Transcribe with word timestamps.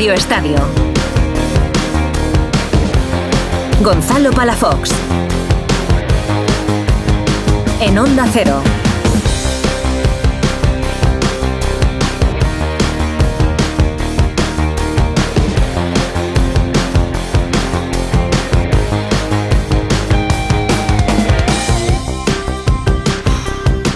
Radio 0.00 0.14
Estadio. 0.14 0.56
Gonzalo 3.82 4.30
Palafox. 4.30 4.92
En 7.82 7.98
Onda 7.98 8.26
Cero. 8.32 8.62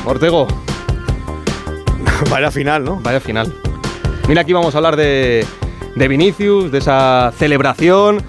Ortego, 0.05 0.49
Vaya 2.29 2.51
final, 2.51 2.85
¿no? 2.85 2.97
vaya 2.97 3.21
final. 3.21 3.51
Mira, 4.29 4.43
aquí 4.43 4.53
vamos 4.53 4.75
a 4.75 4.79
hablar 4.79 4.97
de, 4.97 5.47
de 5.97 6.09
Vinicius, 6.09 6.71
de 6.73 6.79
esa 6.79 7.33
celebración, 7.39 8.23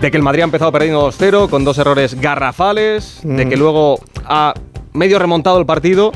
de 0.00 0.10
que 0.10 0.16
el 0.16 0.22
Madrid 0.22 0.42
ha 0.42 0.44
empezado 0.44 0.70
perdiendo 0.72 1.08
2-0 1.08 1.48
con 1.48 1.64
dos 1.64 1.78
errores 1.78 2.14
garrafales, 2.20 3.20
de 3.22 3.46
Mm. 3.46 3.48
que 3.48 3.56
luego 3.56 4.00
ha 4.24 4.54
medio 4.92 5.18
remontado 5.18 5.58
el 5.58 5.66
partido, 5.66 6.12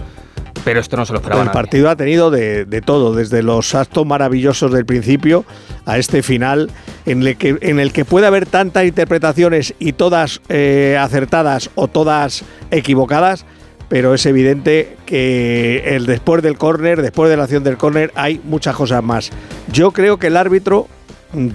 pero 0.65 0.79
esto 0.81 0.97
no 0.97 1.05
se 1.05 1.13
lo 1.13 1.19
esperaba 1.19 1.43
el 1.43 1.47
nadie. 1.47 1.55
partido 1.61 1.91
ha 1.91 1.97
tenido 1.97 2.31
de, 2.31 2.65
de 2.65 2.81
todo, 2.81 3.15
desde 3.15 3.43
los 3.43 3.75
actos 3.75 4.07
maravillosos 4.07 4.71
del 4.73 4.87
principio 4.87 5.45
a 5.87 5.99
este 5.99 6.23
final, 6.23 6.71
en 7.07 7.23
el 7.27 7.37
que, 7.37 7.59
en 7.61 7.81
el 7.81 7.93
que 7.93 8.05
puede 8.05 8.27
haber 8.29 8.47
tantas 8.47 8.85
interpretaciones 8.85 9.75
y 9.81 9.93
todas 9.95 10.41
eh, 10.49 10.97
acertadas 11.01 11.71
o 11.75 11.89
todas 11.89 12.45
equivocadas, 12.71 13.45
pero 13.93 14.15
es 14.15 14.25
evidente 14.25 14.97
que 15.05 15.83
el 15.95 16.07
después 16.07 16.43
del 16.43 16.57
córner, 16.57 17.03
después 17.03 17.29
de 17.29 17.37
la 17.37 17.43
acción 17.43 17.63
del 17.63 17.77
córner, 17.77 18.11
hay 18.15 18.41
muchas 18.43 18.75
cosas 18.75 19.05
más. 19.05 19.31
Yo 19.71 19.91
creo 19.91 20.17
que 20.17 20.29
el 20.29 20.39
árbitro 20.39 20.89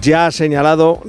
ya 0.00 0.26
ha 0.26 0.30
señalado 0.30 1.00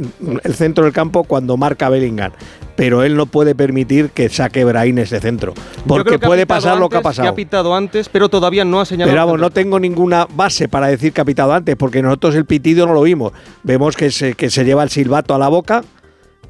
el 0.44 0.56
centro 0.56 0.86
del 0.86 0.92
campo 0.92 1.24
cuando 1.26 1.56
marca 1.56 1.88
Bellingham. 1.88 2.32
Pero 2.76 3.04
él 3.04 3.16
no 3.16 3.28
puede 3.28 3.54
permitir 3.54 4.10
que 4.10 4.28
saque 4.30 4.66
Brahim 4.66 4.98
ese 4.98 5.20
centro. 5.20 5.54
Porque 5.86 6.18
que 6.18 6.18
puede 6.18 6.48
pasar 6.48 6.80
lo 6.80 6.90
que 6.90 6.98
ha 6.98 7.04
pasado. 7.04 7.30
ha 7.30 7.36
pitado 7.36 7.76
antes, 7.76 8.10
pero 8.10 8.28
todavía 8.30 8.66
no 8.66 8.82
ha 8.82 8.86
señalado. 8.86 9.14
Pero 9.14 9.26
vamos, 9.28 9.40
no 9.40 9.52
tengo 9.52 9.80
ninguna 9.80 10.26
base 10.34 10.68
para 10.68 10.88
decir 10.88 11.14
que 11.14 11.22
ha 11.22 11.26
pitado 11.26 11.54
antes, 11.54 11.76
porque 11.76 12.02
nosotros 12.02 12.34
el 12.34 12.46
pitido 12.46 12.88
no 12.88 12.94
lo 12.94 13.04
vimos. 13.04 13.34
Vemos 13.62 13.96
que 13.96 14.10
se, 14.10 14.34
que 14.34 14.50
se 14.50 14.66
lleva 14.66 14.82
el 14.82 14.90
silbato 14.90 15.36
a 15.36 15.38
la 15.38 15.50
boca 15.50 15.84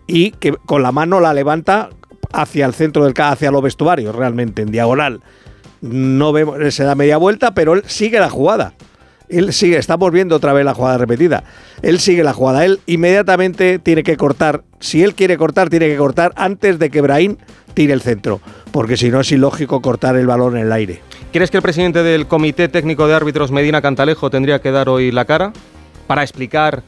y 0.07 0.31
que 0.31 0.53
con 0.53 0.83
la 0.83 0.93
mano 0.93 1.19
la 1.19 1.33
levanta 1.33 1.89
hacia 2.31 2.65
el 2.65 2.73
centro 2.73 3.03
del 3.03 3.13
hacia 3.17 3.51
los 3.51 3.61
vestuarios, 3.61 4.15
realmente, 4.15 4.61
en 4.61 4.71
diagonal. 4.71 5.21
No 5.81 6.33
vemos, 6.33 6.73
se 6.73 6.83
da 6.83 6.95
media 6.95 7.17
vuelta, 7.17 7.53
pero 7.53 7.73
él 7.73 7.83
sigue 7.87 8.19
la 8.19 8.29
jugada. 8.29 8.73
Él 9.29 9.53
sigue, 9.53 9.77
estamos 9.77 10.11
viendo 10.11 10.35
otra 10.35 10.53
vez 10.53 10.65
la 10.65 10.73
jugada 10.73 10.97
repetida. 10.97 11.43
Él 11.83 11.99
sigue 11.99 12.23
la 12.23 12.33
jugada. 12.33 12.65
Él 12.65 12.79
inmediatamente 12.87 13.77
tiene 13.77 14.01
que 14.01 14.17
cortar. 14.17 14.63
Si 14.79 15.03
él 15.03 15.13
quiere 15.13 15.37
cortar, 15.37 15.69
tiene 15.69 15.87
que 15.87 15.97
cortar 15.97 16.33
antes 16.35 16.79
de 16.79 16.89
que 16.89 17.01
Brahim 17.01 17.37
tire 17.75 17.93
el 17.93 18.01
centro. 18.01 18.41
Porque 18.71 18.97
si 18.97 19.09
no 19.09 19.19
es 19.19 19.31
ilógico 19.31 19.81
cortar 19.81 20.15
el 20.15 20.25
balón 20.25 20.57
en 20.57 20.65
el 20.65 20.71
aire. 20.71 21.01
¿Crees 21.31 21.51
que 21.51 21.57
el 21.57 21.63
presidente 21.63 22.01
del 22.01 22.27
Comité 22.27 22.69
Técnico 22.69 23.07
de 23.07 23.13
Árbitros, 23.13 23.51
Medina 23.51 23.83
Cantalejo, 23.83 24.31
tendría 24.31 24.61
que 24.61 24.71
dar 24.71 24.89
hoy 24.89 25.11
la 25.11 25.25
cara 25.25 25.53
para 26.07 26.23
explicar 26.23 26.81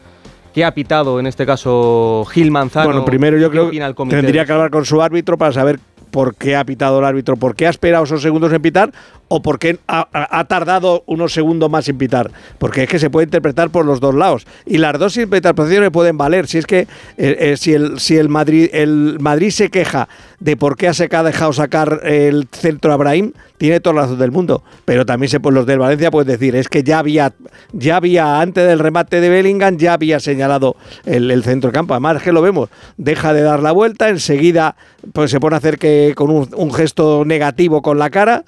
qué 0.53 0.65
ha 0.65 0.73
pitado, 0.73 1.19
en 1.19 1.27
este 1.27 1.45
caso, 1.45 2.25
Gil 2.31 2.51
Manzano? 2.51 2.87
Bueno, 2.87 3.05
primero 3.05 3.37
yo 3.37 3.49
¿Qué 3.49 3.69
creo 3.71 3.71
que 3.71 4.05
tendría 4.15 4.45
que 4.45 4.51
hablar 4.51 4.69
con 4.69 4.85
su 4.85 5.01
árbitro 5.01 5.37
para 5.37 5.51
saber 5.51 5.79
por 6.11 6.35
qué 6.35 6.55
ha 6.55 6.65
pitado 6.65 6.99
el 6.99 7.05
árbitro, 7.05 7.37
por 7.37 7.55
qué 7.55 7.67
ha 7.67 7.69
esperado 7.69 8.03
esos 8.03 8.21
segundos 8.21 8.51
en 8.51 8.61
pitar 8.61 8.91
o 9.33 9.41
por 9.41 9.59
qué 9.59 9.79
ha, 9.87 10.07
ha- 10.11 10.43
tardado 10.45 11.03
unos 11.05 11.31
segundos 11.31 11.69
más 11.69 11.87
en 11.87 11.97
pitar. 11.97 12.31
Porque 12.59 12.83
es 12.83 12.89
que 12.89 12.99
se 12.99 13.09
puede 13.09 13.23
interpretar 13.25 13.69
por 13.69 13.85
los 13.85 14.01
dos 14.01 14.13
lados. 14.13 14.45
Y 14.65 14.77
las 14.77 14.99
dos 14.99 15.15
interpretaciones 15.15 15.89
pueden 15.89 16.17
valer. 16.17 16.47
Si 16.47 16.57
es 16.57 16.65
que 16.65 16.79
eh, 16.79 16.87
eh, 17.17 17.55
si, 17.57 17.73
el, 17.73 17.97
si 18.01 18.17
el, 18.17 18.27
Madrid, 18.27 18.69
el 18.73 19.17
Madrid 19.21 19.51
se 19.51 19.69
queja 19.69 20.09
de 20.41 20.57
por 20.57 20.75
qué 20.75 20.89
ha 20.89 21.23
dejado 21.23 21.53
sacar 21.53 22.01
el 22.03 22.47
centro 22.51 22.91
a 22.91 22.97
Brahim, 22.97 23.31
tiene 23.57 23.79
toda 23.79 23.95
la 23.95 24.01
razón 24.01 24.19
del 24.19 24.31
mundo. 24.31 24.63
Pero 24.83 25.05
también 25.05 25.29
se, 25.29 25.39
pues, 25.39 25.55
los 25.55 25.65
del 25.65 25.79
Valencia 25.79 26.11
pueden 26.11 26.27
decir, 26.27 26.55
es 26.57 26.67
que 26.67 26.83
ya 26.83 26.99
había, 26.99 27.31
ya 27.71 27.95
había, 27.95 28.41
antes 28.41 28.67
del 28.67 28.79
remate 28.79 29.21
de 29.21 29.29
Bellingham, 29.29 29.77
ya 29.77 29.93
había 29.93 30.19
señalado 30.19 30.75
el, 31.05 31.31
el 31.31 31.43
centro 31.43 31.71
campo. 31.71 31.93
Además, 31.93 32.17
es 32.17 32.23
que 32.23 32.31
lo 32.33 32.41
vemos, 32.41 32.69
deja 32.97 33.33
de 33.33 33.43
dar 33.43 33.61
la 33.63 33.71
vuelta, 33.71 34.09
enseguida 34.09 34.75
pues 35.13 35.31
se 35.31 35.39
pone 35.39 35.55
a 35.55 35.57
hacer 35.57 35.77
que 35.79 36.13
con 36.15 36.29
un 36.29 36.73
gesto 36.73 37.23
negativo 37.25 37.81
con 37.81 37.97
la 37.97 38.09
cara 38.11 38.43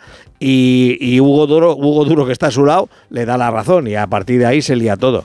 y, 0.45 0.97
y 0.99 1.19
Hugo, 1.21 1.47
Duro, 1.47 1.73
Hugo 1.75 2.03
Duro, 2.05 2.25
que 2.25 2.33
está 2.33 2.47
a 2.47 2.51
su 2.51 2.65
lado, 2.65 2.89
le 3.09 3.25
da 3.25 3.37
la 3.37 3.49
razón 3.49 3.87
y 3.87 3.95
a 3.95 4.07
partir 4.07 4.39
de 4.39 4.45
ahí 4.45 4.61
se 4.61 4.75
lía 4.75 4.97
todo. 4.97 5.23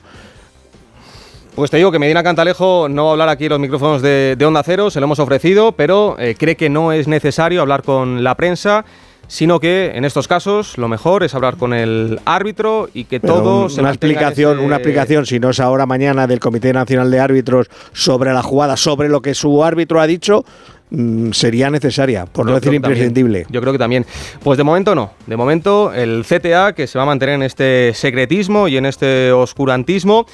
Pues 1.54 1.70
te 1.72 1.76
digo 1.76 1.90
que 1.90 1.98
Medina 1.98 2.22
Cantalejo 2.22 2.88
no 2.88 3.04
va 3.04 3.08
a 3.10 3.12
hablar 3.12 3.28
aquí 3.30 3.44
en 3.46 3.50
los 3.50 3.58
micrófonos 3.60 4.00
de, 4.00 4.36
de 4.38 4.46
Onda 4.46 4.62
Cero, 4.62 4.90
se 4.90 5.00
lo 5.00 5.04
hemos 5.06 5.18
ofrecido, 5.18 5.72
pero 5.72 6.14
eh, 6.18 6.36
cree 6.38 6.54
que 6.56 6.68
no 6.70 6.92
es 6.92 7.08
necesario 7.08 7.60
hablar 7.60 7.82
con 7.82 8.22
la 8.22 8.36
prensa, 8.36 8.84
sino 9.26 9.58
que 9.58 9.90
en 9.94 10.04
estos 10.04 10.28
casos 10.28 10.78
lo 10.78 10.86
mejor 10.86 11.24
es 11.24 11.34
hablar 11.34 11.56
con 11.56 11.74
el 11.74 12.20
árbitro 12.24 12.88
y 12.94 13.04
que 13.04 13.18
Pero 13.18 13.34
todo 13.34 13.62
un- 13.64 13.70
se 13.70 13.80
una 13.80 13.90
explicación, 13.90 14.58
ese- 14.58 14.64
una 14.66 14.76
explicación, 14.76 15.26
si 15.26 15.40
no 15.40 15.50
es 15.50 15.58
ahora 15.58 15.84
mañana 15.84 16.28
del 16.28 16.38
Comité 16.38 16.72
Nacional 16.72 17.10
de 17.10 17.18
Árbitros 17.18 17.66
sobre 17.92 18.32
la 18.32 18.42
jugada, 18.44 18.76
sobre 18.76 19.08
lo 19.08 19.20
que 19.20 19.34
su 19.34 19.64
árbitro 19.64 20.00
ha 20.00 20.06
dicho, 20.06 20.44
mm, 20.90 21.32
sería 21.32 21.70
necesaria, 21.70 22.26
por 22.26 22.46
no 22.46 22.52
decir 22.52 22.64
también. 22.64 22.76
imprescindible. 22.76 23.46
Yo 23.50 23.60
creo 23.60 23.72
que 23.72 23.78
también. 23.78 24.06
Pues 24.42 24.58
de 24.58 24.64
momento 24.64 24.94
no. 24.94 25.12
De 25.26 25.36
momento 25.36 25.92
el 25.92 26.24
CTA 26.24 26.72
que 26.74 26.86
se 26.86 26.98
va 26.98 27.04
a 27.04 27.06
mantener 27.06 27.36
en 27.36 27.42
este 27.42 27.92
secretismo 27.94 28.68
y 28.68 28.76
en 28.76 28.86
este 28.86 29.32
oscurantismo. 29.32 30.26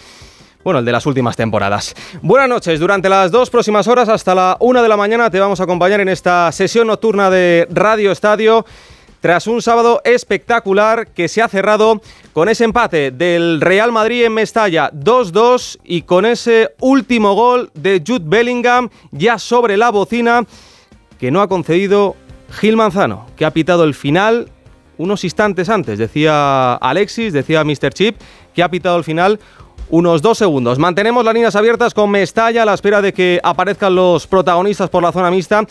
Bueno, 0.64 0.78
el 0.78 0.86
de 0.86 0.92
las 0.92 1.04
últimas 1.04 1.36
temporadas. 1.36 1.94
Buenas 2.22 2.48
noches. 2.48 2.80
Durante 2.80 3.10
las 3.10 3.30
dos 3.30 3.50
próximas 3.50 3.86
horas, 3.86 4.08
hasta 4.08 4.34
la 4.34 4.56
una 4.60 4.82
de 4.82 4.88
la 4.88 4.96
mañana, 4.96 5.28
te 5.30 5.38
vamos 5.38 5.60
a 5.60 5.64
acompañar 5.64 6.00
en 6.00 6.08
esta 6.08 6.50
sesión 6.52 6.86
nocturna 6.86 7.28
de 7.28 7.68
Radio 7.70 8.10
Estadio. 8.10 8.64
Tras 9.24 9.46
un 9.46 9.62
sábado 9.62 10.02
espectacular 10.04 11.06
que 11.06 11.28
se 11.28 11.40
ha 11.40 11.48
cerrado 11.48 12.02
con 12.34 12.50
ese 12.50 12.64
empate 12.64 13.10
del 13.10 13.62
Real 13.62 13.90
Madrid 13.90 14.26
en 14.26 14.34
Mestalla 14.34 14.90
2-2 14.92 15.78
y 15.82 16.02
con 16.02 16.26
ese 16.26 16.74
último 16.80 17.32
gol 17.32 17.70
de 17.72 18.02
Jude 18.06 18.26
Bellingham 18.26 18.90
ya 19.12 19.38
sobre 19.38 19.78
la 19.78 19.88
bocina 19.88 20.44
que 21.18 21.30
no 21.30 21.40
ha 21.40 21.48
concedido 21.48 22.16
Gil 22.50 22.76
Manzano, 22.76 23.24
que 23.34 23.46
ha 23.46 23.50
pitado 23.50 23.84
el 23.84 23.94
final 23.94 24.50
unos 24.98 25.24
instantes 25.24 25.70
antes. 25.70 25.98
Decía 25.98 26.74
Alexis, 26.74 27.32
decía 27.32 27.64
Mr. 27.64 27.94
Chip, 27.94 28.20
que 28.54 28.62
ha 28.62 28.70
pitado 28.70 28.98
el 28.98 29.04
final 29.04 29.40
unos 29.88 30.20
dos 30.20 30.36
segundos. 30.36 30.78
Mantenemos 30.78 31.24
las 31.24 31.32
líneas 31.32 31.56
abiertas 31.56 31.94
con 31.94 32.10
Mestalla 32.10 32.64
a 32.64 32.66
la 32.66 32.74
espera 32.74 33.00
de 33.00 33.14
que 33.14 33.40
aparezcan 33.42 33.94
los 33.94 34.26
protagonistas 34.26 34.90
por 34.90 35.02
la 35.02 35.12
zona 35.12 35.30
mixta. 35.30 35.64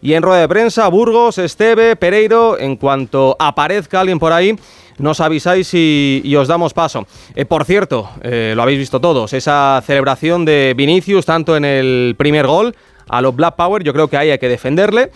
Y 0.00 0.12
en 0.12 0.22
rueda 0.22 0.40
de 0.40 0.48
prensa, 0.48 0.86
Burgos, 0.88 1.38
Esteve, 1.38 1.96
Pereiro, 1.96 2.58
en 2.58 2.76
cuanto 2.76 3.36
aparezca 3.38 4.00
alguien 4.00 4.18
por 4.18 4.32
ahí, 4.32 4.56
nos 4.98 5.20
avisáis 5.20 5.70
y, 5.74 6.34
os 6.36 6.48
damos 6.48 6.74
paso. 6.74 7.06
Eh, 7.34 7.44
por 7.44 7.64
cierto, 7.64 8.10
eh, 8.22 8.52
lo 8.54 8.62
habéis 8.62 8.78
visto 8.78 9.00
todos, 9.00 9.32
esa 9.32 9.82
celebración 9.84 10.44
de 10.44 10.74
Vinicius, 10.76 11.26
tanto 11.26 11.56
en 11.56 11.64
el 11.64 12.14
primer 12.16 12.46
gol, 12.46 12.76
a 13.08 13.20
los 13.22 13.34
Black 13.34 13.56
Power, 13.56 13.82
yo 13.82 13.92
creo 13.92 14.08
que 14.08 14.16
ahí 14.16 14.30
hay 14.30 14.38
que 14.38 14.48
defenderle. 14.48 15.10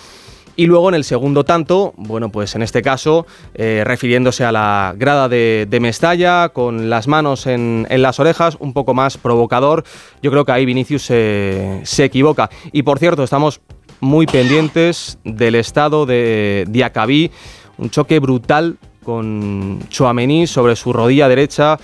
Y 0.54 0.66
luego 0.66 0.90
en 0.90 0.94
el 0.94 1.04
segundo 1.04 1.44
tanto, 1.44 1.94
bueno, 1.96 2.28
pues 2.28 2.54
en 2.54 2.62
este 2.62 2.82
caso, 2.82 3.26
eh, 3.54 3.84
refiriéndose 3.86 4.44
a 4.44 4.52
la 4.52 4.94
grada 4.98 5.26
de, 5.26 5.78
Mestalla, 5.80 6.50
con 6.50 6.90
las 6.90 7.08
manos 7.08 7.46
en, 7.46 7.86
las 7.88 8.20
orejas, 8.20 8.58
un 8.60 8.74
poco 8.74 8.92
más 8.92 9.16
provocador. 9.16 9.82
Yo 10.22 10.30
creo 10.30 10.44
que 10.44 10.52
ahí 10.52 10.66
Vinicius 10.66 11.04
se 11.04 12.04
equivoca. 12.04 12.50
Y 12.70 12.82
por 12.82 12.98
cierto, 12.98 13.24
estamos 13.24 13.62
muy 14.02 14.26
pendientes 14.26 15.16
del 15.24 15.54
estado 15.54 16.04
de 16.06 16.66
Diacabí. 16.68 17.30
Un 17.78 17.88
choque 17.88 18.18
brutal 18.18 18.76
con 19.04 19.78
Chouameni 19.88 20.48
sobre 20.48 20.74
su 20.74 20.92
rodilla 20.92 21.28
derecha. 21.28 21.78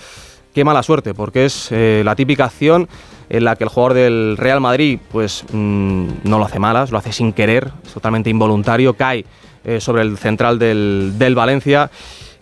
Qué 0.53 0.65
mala 0.65 0.83
suerte, 0.83 1.13
porque 1.13 1.45
es 1.45 1.69
eh, 1.71 2.01
la 2.03 2.15
típica 2.15 2.45
acción 2.45 2.89
en 3.29 3.45
la 3.45 3.55
que 3.55 3.63
el 3.63 3.69
jugador 3.69 3.93
del 3.93 4.35
Real 4.37 4.59
Madrid 4.59 4.99
pues 5.11 5.45
mm, 5.51 6.07
no 6.25 6.39
lo 6.39 6.45
hace 6.45 6.59
malas, 6.59 6.91
lo 6.91 6.97
hace 6.97 7.13
sin 7.13 7.31
querer, 7.31 7.71
es 7.85 7.93
totalmente 7.93 8.29
involuntario, 8.29 8.95
cae 8.95 9.23
eh, 9.63 9.79
sobre 9.79 10.01
el 10.01 10.17
central 10.17 10.59
del, 10.59 11.13
del 11.17 11.35
Valencia 11.35 11.89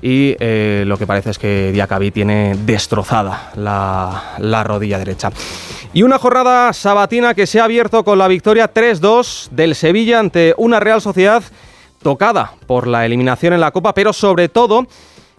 y 0.01 0.35
eh, 0.39 0.83
lo 0.85 0.97
que 0.97 1.07
parece 1.07 1.31
es 1.31 1.39
que 1.39 1.71
Diacabí 1.71 2.11
tiene 2.11 2.55
destrozada 2.65 3.51
la, 3.55 4.35
la 4.39 4.63
rodilla 4.63 4.99
derecha. 4.99 5.31
Y 5.93 6.03
una 6.03 6.19
jornada 6.19 6.73
sabatina 6.73 7.33
que 7.33 7.47
se 7.47 7.59
ha 7.59 7.63
abierto 7.63 8.03
con 8.03 8.17
la 8.17 8.27
victoria 8.27 8.71
3-2 8.71 9.49
del 9.51 9.73
Sevilla 9.73 10.19
ante 10.19 10.53
una 10.57 10.79
Real 10.79 11.01
Sociedad 11.01 11.43
tocada 12.01 12.53
por 12.67 12.87
la 12.87 13.05
eliminación 13.05 13.53
en 13.53 13.61
la 13.61 13.71
Copa, 13.71 13.93
pero 13.93 14.13
sobre 14.13 14.49
todo 14.49 14.85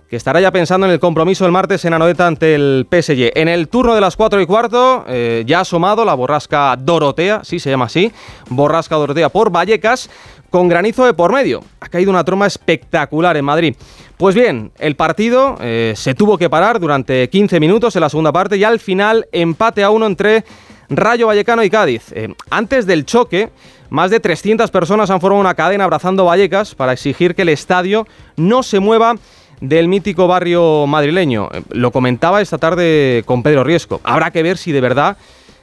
que 0.08 0.16
estará 0.16 0.40
ya 0.40 0.50
pensando 0.50 0.86
en 0.86 0.92
el 0.92 1.00
compromiso 1.00 1.44
el 1.44 1.52
martes 1.52 1.84
en 1.84 1.92
Anoeta 1.92 2.26
ante 2.26 2.54
el 2.54 2.86
PSG. 2.90 3.32
En 3.34 3.46
el 3.46 3.68
turno 3.68 3.94
de 3.94 4.00
las 4.00 4.16
4 4.16 4.40
y 4.40 4.46
cuarto, 4.46 5.04
eh, 5.06 5.44
ya 5.46 5.58
ha 5.58 5.60
asomado 5.62 6.04
la 6.04 6.14
borrasca 6.14 6.74
Dorotea, 6.76 7.42
sí 7.44 7.58
se 7.60 7.68
llama 7.68 7.86
así, 7.86 8.10
borrasca 8.48 8.96
Dorotea 8.96 9.28
por 9.28 9.50
Vallecas, 9.50 10.08
con 10.48 10.68
granizo 10.68 11.04
de 11.04 11.12
por 11.12 11.30
medio. 11.30 11.62
Ha 11.80 11.88
caído 11.88 12.10
una 12.10 12.24
troma 12.24 12.46
espectacular 12.46 13.36
en 13.36 13.44
Madrid. 13.44 13.76
Pues 14.16 14.34
bien, 14.34 14.72
el 14.78 14.96
partido 14.96 15.58
eh, 15.60 15.92
se 15.94 16.14
tuvo 16.14 16.38
que 16.38 16.48
parar 16.48 16.80
durante 16.80 17.28
15 17.28 17.60
minutos 17.60 17.94
en 17.94 18.00
la 18.00 18.08
segunda 18.08 18.32
parte 18.32 18.56
y 18.56 18.64
al 18.64 18.80
final 18.80 19.28
empate 19.30 19.84
a 19.84 19.90
uno 19.90 20.06
entre 20.06 20.42
Rayo 20.88 21.26
Vallecano 21.26 21.62
y 21.62 21.68
Cádiz. 21.68 22.12
Eh, 22.12 22.32
antes 22.48 22.86
del 22.86 23.04
choque, 23.04 23.50
más 23.90 24.10
de 24.10 24.20
300 24.20 24.70
personas 24.70 25.10
han 25.10 25.20
formado 25.20 25.40
una 25.40 25.54
cadena 25.54 25.84
abrazando 25.84 26.24
Vallecas 26.24 26.74
para 26.74 26.94
exigir 26.94 27.34
que 27.34 27.42
el 27.42 27.50
estadio 27.50 28.06
no 28.36 28.62
se 28.62 28.80
mueva 28.80 29.16
del 29.60 29.88
mítico 29.88 30.26
barrio 30.26 30.86
madrileño. 30.86 31.48
Eh, 31.52 31.62
lo 31.70 31.90
comentaba 31.90 32.40
esta 32.40 32.58
tarde 32.58 33.22
con 33.26 33.42
Pedro 33.42 33.64
Riesco. 33.64 34.00
Habrá 34.04 34.30
que 34.30 34.42
ver 34.42 34.58
si 34.58 34.72
de 34.72 34.80
verdad 34.80 35.16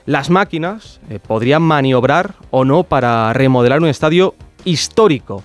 las 0.06 0.30
máquinas 0.30 1.00
eh, 1.09 1.19
podrían 1.19 1.62
maniobrar 1.62 2.36
o 2.51 2.65
no 2.65 2.83
para 2.83 3.33
remodelar 3.33 3.81
un 3.81 3.88
estadio 3.88 4.36
histórico, 4.63 5.44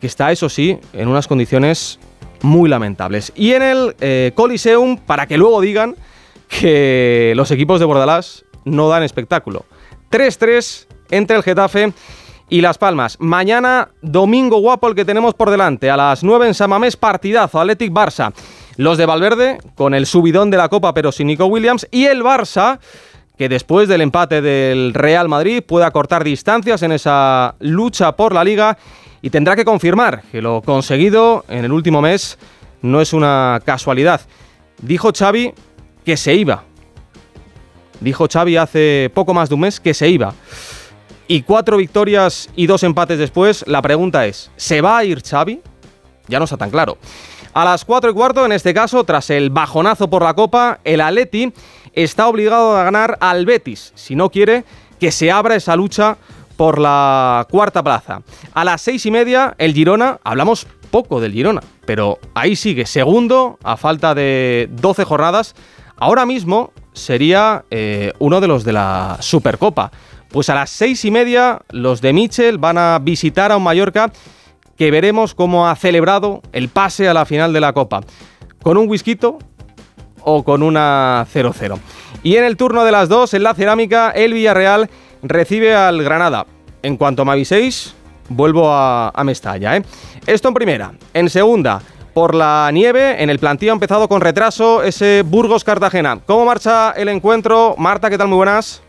que 0.00 0.06
está, 0.06 0.32
eso 0.32 0.48
sí, 0.48 0.78
en 0.92 1.08
unas 1.08 1.28
condiciones 1.28 1.98
muy 2.42 2.68
lamentables. 2.68 3.32
Y 3.34 3.52
en 3.52 3.62
el 3.62 3.96
eh, 4.00 4.32
Coliseum, 4.34 4.96
para 4.98 5.26
que 5.26 5.38
luego 5.38 5.60
digan 5.60 5.96
que 6.48 7.32
los 7.36 7.50
equipos 7.50 7.80
de 7.80 7.86
Bordalás 7.86 8.44
no 8.64 8.88
dan 8.88 9.02
espectáculo. 9.02 9.64
3-3 10.10 10.86
entre 11.10 11.36
el 11.36 11.42
Getafe 11.42 11.92
y 12.52 12.60
Las 12.60 12.76
Palmas. 12.76 13.16
Mañana, 13.18 13.88
domingo 14.02 14.58
guapo 14.58 14.86
el 14.86 14.94
que 14.94 15.06
tenemos 15.06 15.32
por 15.32 15.50
delante. 15.50 15.88
A 15.88 15.96
las 15.96 16.22
9 16.22 16.48
en 16.48 16.52
Samamés, 16.52 16.98
partidazo, 16.98 17.58
Athletic 17.58 17.90
Barça. 17.90 18.34
Los 18.76 18.98
de 18.98 19.06
Valverde, 19.06 19.56
con 19.74 19.94
el 19.94 20.04
subidón 20.04 20.50
de 20.50 20.58
la 20.58 20.68
Copa, 20.68 20.92
pero 20.92 21.12
sin 21.12 21.28
Nico 21.28 21.46
Williams. 21.46 21.88
Y 21.90 22.04
el 22.04 22.22
Barça, 22.22 22.78
que 23.38 23.48
después 23.48 23.88
del 23.88 24.02
empate 24.02 24.42
del 24.42 24.92
Real 24.92 25.30
Madrid 25.30 25.62
pueda 25.66 25.90
cortar 25.92 26.24
distancias 26.24 26.82
en 26.82 26.92
esa 26.92 27.54
lucha 27.58 28.12
por 28.16 28.34
la 28.34 28.44
Liga 28.44 28.76
y 29.22 29.30
tendrá 29.30 29.56
que 29.56 29.64
confirmar 29.64 30.20
que 30.30 30.42
lo 30.42 30.60
conseguido 30.60 31.46
en 31.48 31.64
el 31.64 31.72
último 31.72 32.02
mes 32.02 32.38
no 32.82 33.00
es 33.00 33.14
una 33.14 33.62
casualidad. 33.64 34.20
Dijo 34.82 35.10
Xavi 35.10 35.54
que 36.04 36.18
se 36.18 36.34
iba. 36.34 36.64
Dijo 38.00 38.26
Xavi 38.30 38.58
hace 38.58 39.10
poco 39.14 39.32
más 39.32 39.48
de 39.48 39.54
un 39.54 39.62
mes 39.62 39.80
que 39.80 39.94
se 39.94 40.10
iba 40.10 40.34
y 41.32 41.40
cuatro 41.40 41.78
victorias 41.78 42.50
y 42.56 42.66
dos 42.66 42.82
empates 42.82 43.18
después, 43.18 43.64
la 43.66 43.80
pregunta 43.80 44.26
es, 44.26 44.50
¿se 44.56 44.82
va 44.82 44.98
a 44.98 45.04
ir 45.04 45.22
Xavi? 45.22 45.62
Ya 46.28 46.38
no 46.38 46.44
está 46.44 46.58
tan 46.58 46.68
claro. 46.68 46.98
A 47.54 47.64
las 47.64 47.86
cuatro 47.86 48.10
y 48.10 48.12
cuarto, 48.12 48.44
en 48.44 48.52
este 48.52 48.74
caso, 48.74 49.02
tras 49.04 49.30
el 49.30 49.48
bajonazo 49.48 50.10
por 50.10 50.22
la 50.22 50.34
Copa, 50.34 50.80
el 50.84 51.00
Atleti 51.00 51.50
está 51.94 52.28
obligado 52.28 52.76
a 52.76 52.84
ganar 52.84 53.16
al 53.22 53.46
Betis, 53.46 53.92
si 53.94 54.14
no 54.14 54.28
quiere 54.28 54.66
que 55.00 55.10
se 55.10 55.30
abra 55.30 55.56
esa 55.56 55.74
lucha 55.74 56.18
por 56.58 56.78
la 56.78 57.46
cuarta 57.50 57.82
plaza. 57.82 58.20
A 58.52 58.62
las 58.62 58.82
seis 58.82 59.06
y 59.06 59.10
media, 59.10 59.54
el 59.56 59.72
Girona, 59.72 60.20
hablamos 60.24 60.66
poco 60.90 61.18
del 61.18 61.32
Girona, 61.32 61.62
pero 61.86 62.18
ahí 62.34 62.56
sigue, 62.56 62.84
segundo, 62.84 63.58
a 63.62 63.78
falta 63.78 64.14
de 64.14 64.68
12 64.70 65.04
jornadas. 65.04 65.54
Ahora 65.96 66.26
mismo 66.26 66.72
sería 66.92 67.64
eh, 67.70 68.12
uno 68.18 68.42
de 68.42 68.48
los 68.48 68.64
de 68.64 68.74
la 68.74 69.16
Supercopa. 69.20 69.92
Pues 70.32 70.48
a 70.48 70.54
las 70.54 70.70
seis 70.70 71.04
y 71.04 71.10
media 71.10 71.60
los 71.70 72.00
de 72.00 72.14
Michel 72.14 72.56
van 72.56 72.78
a 72.78 72.98
visitar 72.98 73.52
a 73.52 73.58
un 73.58 73.62
Mallorca 73.62 74.10
que 74.78 74.90
veremos 74.90 75.34
cómo 75.34 75.68
ha 75.68 75.76
celebrado 75.76 76.40
el 76.52 76.70
pase 76.70 77.06
a 77.06 77.12
la 77.12 77.26
final 77.26 77.52
de 77.52 77.60
la 77.60 77.74
Copa. 77.74 78.00
¿Con 78.62 78.78
un 78.78 78.88
whisky 78.88 79.18
o 80.22 80.42
con 80.42 80.62
una 80.62 81.26
0-0? 81.32 81.78
Y 82.22 82.36
en 82.36 82.44
el 82.44 82.56
turno 82.56 82.84
de 82.84 82.92
las 82.92 83.10
dos, 83.10 83.34
en 83.34 83.42
la 83.42 83.54
cerámica, 83.54 84.10
el 84.10 84.32
Villarreal 84.32 84.88
recibe 85.22 85.74
al 85.74 86.02
Granada. 86.02 86.46
En 86.82 86.96
cuanto 86.96 87.26
me 87.26 87.32
aviséis, 87.32 87.94
vuelvo 88.30 88.72
a, 88.72 89.12
Mestalla. 89.24 89.76
¿eh? 89.76 89.82
Esto 90.26 90.48
en 90.48 90.54
primera. 90.54 90.92
En 91.12 91.28
segunda, 91.28 91.82
por 92.14 92.34
la 92.34 92.70
nieve, 92.72 93.22
en 93.22 93.28
el 93.28 93.38
plantillo 93.38 93.72
ha 93.72 93.74
empezado 93.74 94.08
con 94.08 94.22
retraso 94.22 94.82
ese 94.82 95.22
Burgos-Cartagena. 95.26 96.20
¿Cómo 96.24 96.46
marcha 96.46 96.92
el 96.92 97.08
encuentro? 97.08 97.74
Marta, 97.76 98.08
¿qué 98.08 98.16
tal? 98.16 98.28
Muy 98.28 98.36
buenas. 98.36 98.82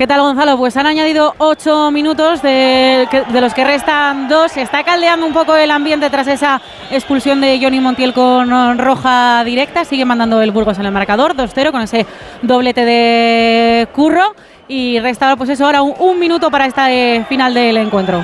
¿Qué 0.00 0.06
tal, 0.06 0.22
Gonzalo? 0.22 0.56
Pues 0.56 0.78
han 0.78 0.86
añadido 0.86 1.34
ocho 1.36 1.90
minutos, 1.90 2.40
de, 2.40 3.06
los 3.34 3.52
que 3.52 3.64
restan 3.64 4.28
dos. 4.28 4.52
Se 4.52 4.62
está 4.62 4.82
caldeando 4.82 5.26
un 5.26 5.34
poco 5.34 5.54
el 5.54 5.70
ambiente 5.70 6.08
tras 6.08 6.26
esa 6.26 6.62
expulsión 6.90 7.42
de 7.42 7.60
Johnny 7.62 7.80
Montiel 7.80 8.14
con 8.14 8.78
roja 8.78 9.44
directa. 9.44 9.84
Sigue 9.84 10.06
mandando 10.06 10.40
el 10.40 10.52
Burgos 10.52 10.78
en 10.78 10.86
el 10.86 10.90
marcador, 10.90 11.36
2-0, 11.36 11.70
con 11.70 11.82
ese 11.82 12.06
doblete 12.40 12.86
de 12.86 13.88
curro. 13.92 14.34
Y 14.68 14.98
resta, 15.00 15.36
pues 15.36 15.50
eso, 15.50 15.66
ahora 15.66 15.82
un, 15.82 16.18
minuto 16.18 16.50
para 16.50 16.64
esta 16.64 16.90
eh, 16.90 17.26
final 17.28 17.52
del 17.52 17.76
encuentro. 17.76 18.22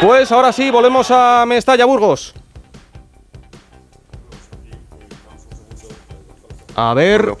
Pues 0.00 0.30
ahora 0.30 0.52
sí, 0.52 0.70
volvemos 0.70 1.10
a 1.10 1.44
Mestalla, 1.44 1.86
Burgos. 1.86 2.34
A 6.76 6.94
ver 6.94 7.36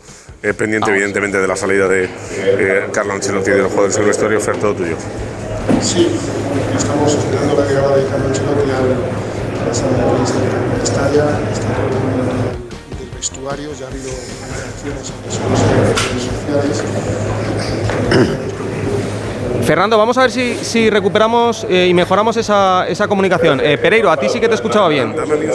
pendiente 0.54 0.90
evidentemente 0.90 1.38
de 1.38 1.46
la 1.46 1.56
salida 1.56 1.86
de 1.88 2.04
eh, 2.04 2.88
Carlo 2.92 3.14
Ancelotti 3.14 3.50
de 3.50 3.58
los 3.58 3.68
jugadores 3.68 3.96
del 3.96 4.06
vestuario, 4.06 4.40
Fer, 4.40 4.56
todo 4.56 4.74
tuyo. 4.74 4.96
Sí, 5.80 6.08
estamos 6.76 7.14
esperando 7.14 7.60
la 7.60 7.66
llegada 7.66 7.96
de 7.96 8.06
Carlo 8.06 8.28
Ancelotti 8.28 8.70
a 8.70 8.80
la 9.66 9.74
sala 9.74 9.96
de 9.96 10.04
prensa 10.14 10.34
de 10.34 10.84
Estalla, 10.84 11.40
está 11.52 11.66
todo 11.74 11.86
el 11.86 11.92
mundo 12.04 12.22
del 12.98 13.10
vestuario, 13.10 13.72
ya 13.74 13.86
ha 13.86 13.88
habido 13.88 14.10
reacciones 14.10 15.10
en 15.10 15.26
las 15.26 15.36
redes 16.06 16.22
sociales. 16.22 16.82
Fernando, 19.66 19.98
vamos 19.98 20.16
a 20.16 20.20
ver 20.20 20.30
si, 20.30 20.54
si 20.62 20.88
recuperamos 20.90 21.66
eh, 21.68 21.88
y 21.88 21.94
mejoramos 21.94 22.36
esa, 22.36 22.86
esa 22.86 23.08
comunicación. 23.08 23.60
Eh, 23.60 23.76
Pereiro, 23.78 24.12
a 24.12 24.16
ti 24.16 24.28
sí 24.28 24.38
que 24.38 24.48
te 24.48 24.54
escuchaba 24.54 24.88
bien. 24.88 25.16
Dame, 25.16 25.34
dame, 25.36 25.46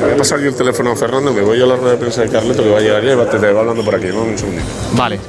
Voy 0.00 0.12
a 0.12 0.16
pasar 0.16 0.40
yo 0.40 0.48
el 0.48 0.56
teléfono 0.56 0.90
a 0.90 0.96
Fernando, 0.96 1.32
me 1.32 1.42
voy 1.42 1.62
a 1.62 1.66
la 1.66 1.76
rueda 1.76 1.92
de 1.92 1.98
prensa 1.98 2.22
de 2.22 2.28
Carleto 2.28 2.64
que 2.64 2.70
va 2.70 2.78
a 2.78 2.80
llegar 2.80 3.04
ya 3.04 3.12
y 3.12 3.16
te, 3.30 3.38
te 3.38 3.52
va 3.52 3.60
hablando 3.60 3.84
por 3.84 3.94
aquí. 3.94 4.06
un 4.06 4.36
segundito. 4.36 4.66
Vale. 4.94 5.20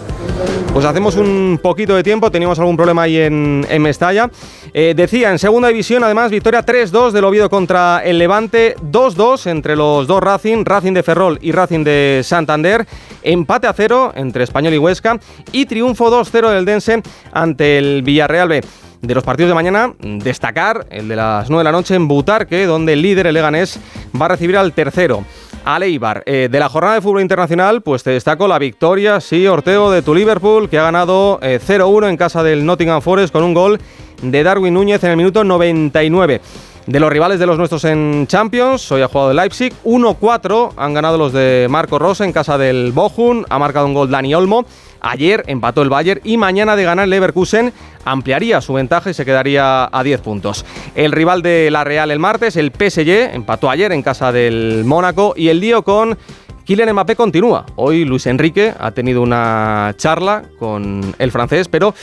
Pues 0.73 0.85
hacemos 0.85 1.15
un 1.15 1.59
poquito 1.61 1.95
de 1.95 2.03
tiempo, 2.03 2.31
teníamos 2.31 2.59
algún 2.59 2.77
problema 2.77 3.03
ahí 3.03 3.17
en, 3.17 3.81
Mestalla. 3.81 4.29
Eh, 4.73 4.93
decía, 4.95 5.31
en 5.31 5.39
segunda 5.39 5.67
división, 5.67 6.03
además, 6.03 6.31
victoria 6.31 6.65
3-2 6.65 7.11
del 7.11 7.25
Oviedo 7.25 7.49
contra 7.49 8.01
el 8.03 8.17
Levante, 8.17 8.75
2-2 8.77 9.47
entre 9.47 9.75
los 9.75 10.07
dos 10.07 10.21
Racing, 10.21 10.63
Racing 10.65 10.93
de 10.93 11.03
Ferrol 11.03 11.39
y 11.41 11.51
Racing 11.51 11.83
de 11.83 12.21
Santander, 12.23 12.85
empate 13.23 13.67
a 13.67 13.73
cero 13.73 14.13
entre 14.15 14.43
Español 14.43 14.73
y 14.73 14.77
Huesca 14.77 15.19
y 15.51 15.65
triunfo 15.65 16.11
2-0 16.11 16.49
del 16.51 16.65
Dense 16.65 17.01
ante 17.33 17.77
el 17.77 18.03
Villarreal 18.03 18.47
B 18.47 18.61
de 19.01 19.15
los 19.15 19.23
partidos 19.23 19.49
de 19.49 19.55
mañana, 19.55 19.93
destacar 19.99 20.85
el 20.89 21.07
de 21.07 21.15
las 21.15 21.49
9 21.49 21.61
de 21.61 21.63
la 21.63 21.71
noche 21.71 21.95
en 21.95 22.07
Butarque, 22.07 22.65
donde 22.65 22.93
el 22.93 23.01
líder, 23.01 23.27
el 23.27 23.37
va 23.37 24.25
a 24.25 24.27
recibir 24.27 24.57
al 24.57 24.73
tercero. 24.73 25.23
A 25.65 25.77
Leibar. 25.77 26.23
Eh, 26.25 26.47
de 26.51 26.59
la 26.59 26.69
jornada 26.69 26.95
de 26.95 27.01
fútbol 27.01 27.21
internacional, 27.21 27.81
pues 27.81 28.03
te 28.03 28.11
destaco 28.11 28.47
la 28.47 28.59
victoria, 28.59 29.19
sí, 29.19 29.45
Orteo, 29.47 29.91
de 29.91 30.01
tu 30.01 30.15
Liverpool, 30.15 30.69
que 30.69 30.79
ha 30.79 30.83
ganado 30.83 31.39
0-1 31.41 32.05
eh, 32.05 32.09
en 32.09 32.17
casa 32.17 32.43
del 32.43 32.65
Nottingham 32.65 33.01
Forest 33.01 33.31
con 33.31 33.43
un 33.43 33.53
gol 33.53 33.79
de 34.21 34.43
Darwin 34.43 34.73
Núñez 34.73 35.03
en 35.03 35.11
el 35.11 35.17
minuto 35.17 35.43
99. 35.43 36.41
De 36.89 36.99
los 36.99 37.11
rivales 37.11 37.39
de 37.39 37.45
los 37.45 37.57
nuestros 37.57 37.85
en 37.85 38.25
Champions, 38.25 38.91
hoy 38.91 39.03
ha 39.03 39.07
jugado 39.07 39.29
el 39.29 39.37
Leipzig, 39.37 39.73
1-4 39.85 40.71
han 40.75 40.93
ganado 40.93 41.19
los 41.19 41.31
de 41.33 41.67
Marco 41.69 41.99
Rose 41.99 42.23
en 42.23 42.31
casa 42.31 42.57
del 42.57 42.91
Bochum, 42.93 43.43
ha 43.47 43.59
marcado 43.59 43.85
un 43.85 43.93
gol 43.93 44.09
Dani 44.09 44.33
Olmo. 44.33 44.65
Ayer 45.01 45.43
empató 45.47 45.81
el 45.81 45.89
Bayern 45.89 46.21
y 46.23 46.37
mañana 46.37 46.75
de 46.75 46.83
ganar 46.83 47.05
el 47.05 47.09
Leverkusen 47.09 47.73
ampliaría 48.05 48.61
su 48.61 48.73
ventaja 48.73 49.09
y 49.09 49.13
se 49.13 49.25
quedaría 49.25 49.89
a 49.91 50.03
10 50.03 50.21
puntos. 50.21 50.65
El 50.95 51.11
rival 51.11 51.41
de 51.41 51.69
la 51.71 51.83
Real 51.83 52.11
el 52.11 52.19
martes, 52.19 52.55
el 52.55 52.71
PSG, 52.71 53.35
empató 53.35 53.69
ayer 53.69 53.91
en 53.91 54.01
casa 54.01 54.31
del 54.31 54.83
Mónaco 54.85 55.33
y 55.35 55.49
el 55.49 55.59
lío 55.59 55.83
con 55.83 56.17
Kylian 56.65 56.93
Mbappé 56.93 57.15
continúa. 57.15 57.65
Hoy 57.75 58.05
Luis 58.05 58.27
Enrique 58.27 58.73
ha 58.79 58.91
tenido 58.91 59.21
una 59.21 59.93
charla 59.97 60.43
con 60.59 61.15
el 61.17 61.31
francés, 61.31 61.67
pero 61.67 61.93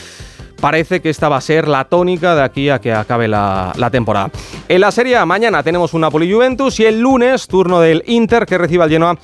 parece 0.59 1.01
que 1.01 1.09
esta 1.09 1.29
va 1.29 1.37
a 1.37 1.41
ser 1.41 1.67
la 1.67 1.85
tónica 1.85 2.35
de 2.35 2.43
aquí 2.43 2.69
a 2.69 2.79
que 2.79 2.91
acabe 2.91 3.27
la, 3.27 3.89
temporada. 3.91 4.29
En 4.67 4.81
la 4.81 4.91
serie 4.91 5.23
mañana 5.25 5.63
tenemos 5.63 5.93
una 5.93 6.07
Napoli 6.07 6.31
Juventus 6.31 6.79
y 6.79 6.85
el 6.85 6.99
lunes 6.99 7.47
turno 7.47 7.79
del 7.79 8.03
Inter 8.07 8.45
que 8.45 8.57
recibe 8.57 8.83
al 8.83 8.89
Genoa 8.89 9.17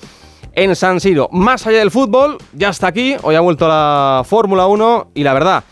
en 0.53 0.75
San 0.75 0.99
Siro. 0.99 1.29
Más 1.31 1.65
allá 1.67 1.79
del 1.79 1.91
fútbol, 1.91 2.37
ya 2.53 2.69
está 2.69 2.87
aquí, 2.87 3.15
hoy 3.21 3.35
ha 3.35 3.41
vuelto 3.41 3.67
la 3.67 4.23
Fórmula 4.25 4.67
1 4.67 5.11
y 5.13 5.23
la 5.23 5.33
verdad, 5.33 5.63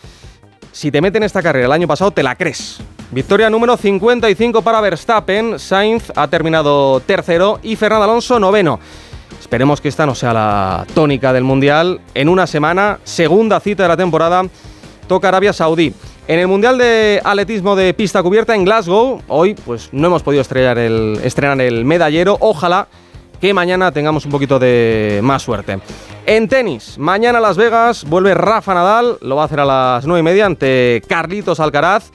si 0.71 0.91
te 0.91 1.01
meten 1.01 1.23
esta 1.23 1.41
carrera 1.41 1.65
el 1.65 1.71
año 1.71 1.87
pasado, 1.87 2.11
te 2.11 2.23
la 2.23 2.35
crees. 2.35 2.79
Victoria 3.11 3.49
número 3.49 3.75
55 3.75 4.61
para 4.61 4.79
Verstappen, 4.79 5.59
Sainz 5.59 6.11
ha 6.15 6.27
terminado 6.27 7.01
tercero 7.01 7.59
y 7.61 7.75
Fernando 7.75 8.05
Alonso 8.05 8.39
noveno. 8.39 8.79
Esperemos 9.39 9.81
que 9.81 9.89
esta 9.89 10.05
no 10.05 10.15
sea 10.15 10.33
la 10.33 10.85
tónica 10.93 11.33
del 11.33 11.43
Mundial. 11.43 11.99
En 12.13 12.29
una 12.29 12.47
semana, 12.47 12.99
segunda 13.03 13.59
cita 13.59 13.83
de 13.83 13.89
la 13.89 13.97
temporada, 13.97 14.43
toca 15.07 15.27
Arabia 15.27 15.51
Saudí. 15.51 15.93
En 16.27 16.39
el 16.39 16.47
Mundial 16.47 16.77
de 16.77 17.19
Atletismo 17.23 17.75
de 17.75 17.93
Pista 17.93 18.23
Cubierta 18.23 18.55
en 18.55 18.63
Glasgow, 18.63 19.21
hoy 19.27 19.55
pues 19.55 19.89
no 19.91 20.07
hemos 20.07 20.23
podido 20.23 20.41
estrenar 20.41 20.77
el, 20.77 21.19
estrenar 21.23 21.59
el 21.59 21.83
medallero. 21.83 22.37
Ojalá 22.39 22.87
que 23.41 23.53
mañana 23.53 23.91
tengamos 23.91 24.23
un 24.25 24.31
poquito 24.31 24.59
de 24.59 25.19
más 25.23 25.41
suerte. 25.41 25.79
En 26.27 26.47
tenis, 26.47 26.97
mañana 26.99 27.39
Las 27.39 27.57
Vegas 27.57 28.05
vuelve 28.05 28.35
Rafa 28.35 28.75
Nadal, 28.75 29.17
lo 29.21 29.35
va 29.35 29.41
a 29.41 29.45
hacer 29.45 29.59
a 29.59 29.65
las 29.65 30.05
9 30.05 30.19
y 30.19 30.23
media 30.23 30.45
ante 30.45 31.01
Carlitos 31.07 31.59
Alcaraz. 31.59 32.11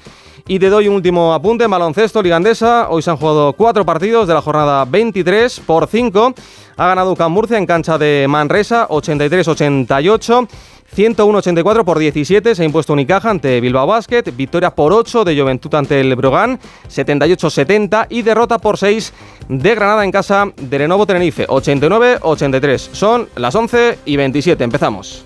Y 0.48 0.60
te 0.60 0.68
doy 0.68 0.86
un 0.86 0.94
último 0.94 1.34
apunte 1.34 1.64
en 1.64 1.70
baloncesto 1.72 2.22
ligandesa. 2.22 2.88
Hoy 2.88 3.02
se 3.02 3.10
han 3.10 3.16
jugado 3.16 3.52
cuatro 3.54 3.84
partidos 3.84 4.28
de 4.28 4.34
la 4.34 4.40
jornada 4.40 4.84
23 4.84 5.58
por 5.66 5.88
5. 5.88 6.34
Ha 6.76 6.86
ganado 6.86 7.10
UCAM 7.10 7.32
Murcia 7.32 7.58
en 7.58 7.66
cancha 7.66 7.98
de 7.98 8.26
Manresa 8.28 8.86
83-88. 8.86 10.48
101-84 10.94 11.84
por 11.84 11.98
17 11.98 12.54
se 12.54 12.62
ha 12.62 12.64
impuesto 12.64 12.92
Unicaja 12.92 13.30
ante 13.30 13.60
Bilbao 13.60 13.86
Basket, 13.86 14.22
victoria 14.36 14.70
por 14.74 14.92
8 14.92 15.24
de 15.24 15.40
Juventud 15.40 15.74
ante 15.74 16.00
el 16.00 16.14
Brogan, 16.16 16.58
78-70 16.88 18.06
y 18.10 18.22
derrota 18.22 18.58
por 18.58 18.78
6 18.78 19.12
de 19.48 19.74
Granada 19.74 20.04
en 20.04 20.12
casa 20.12 20.46
de 20.56 20.78
Lenovo 20.78 21.06
Tenerife, 21.06 21.46
89-83. 21.46 22.78
Son 22.92 23.28
las 23.36 23.54
11 23.54 23.98
y 24.04 24.16
27, 24.16 24.64
empezamos. 24.64 25.24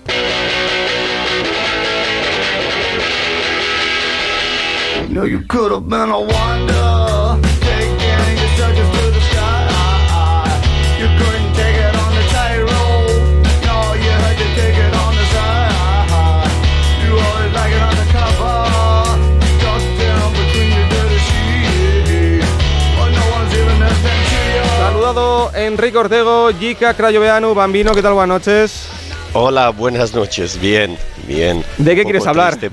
Enrique 25.55 25.97
Ortego, 25.97 26.51
Jica, 26.53 26.93
Crayoveanu, 26.93 27.53
Bambino, 27.53 27.93
¿qué 27.93 28.01
tal? 28.01 28.13
Buenas 28.13 28.39
noches. 28.39 28.87
Hola, 29.33 29.69
buenas 29.69 30.13
noches, 30.13 30.59
bien, 30.59 30.97
bien. 31.25 31.63
¿De 31.77 31.95
qué 31.95 32.03
quieres 32.03 32.27
hablar? 32.27 32.57
te, 32.57 32.69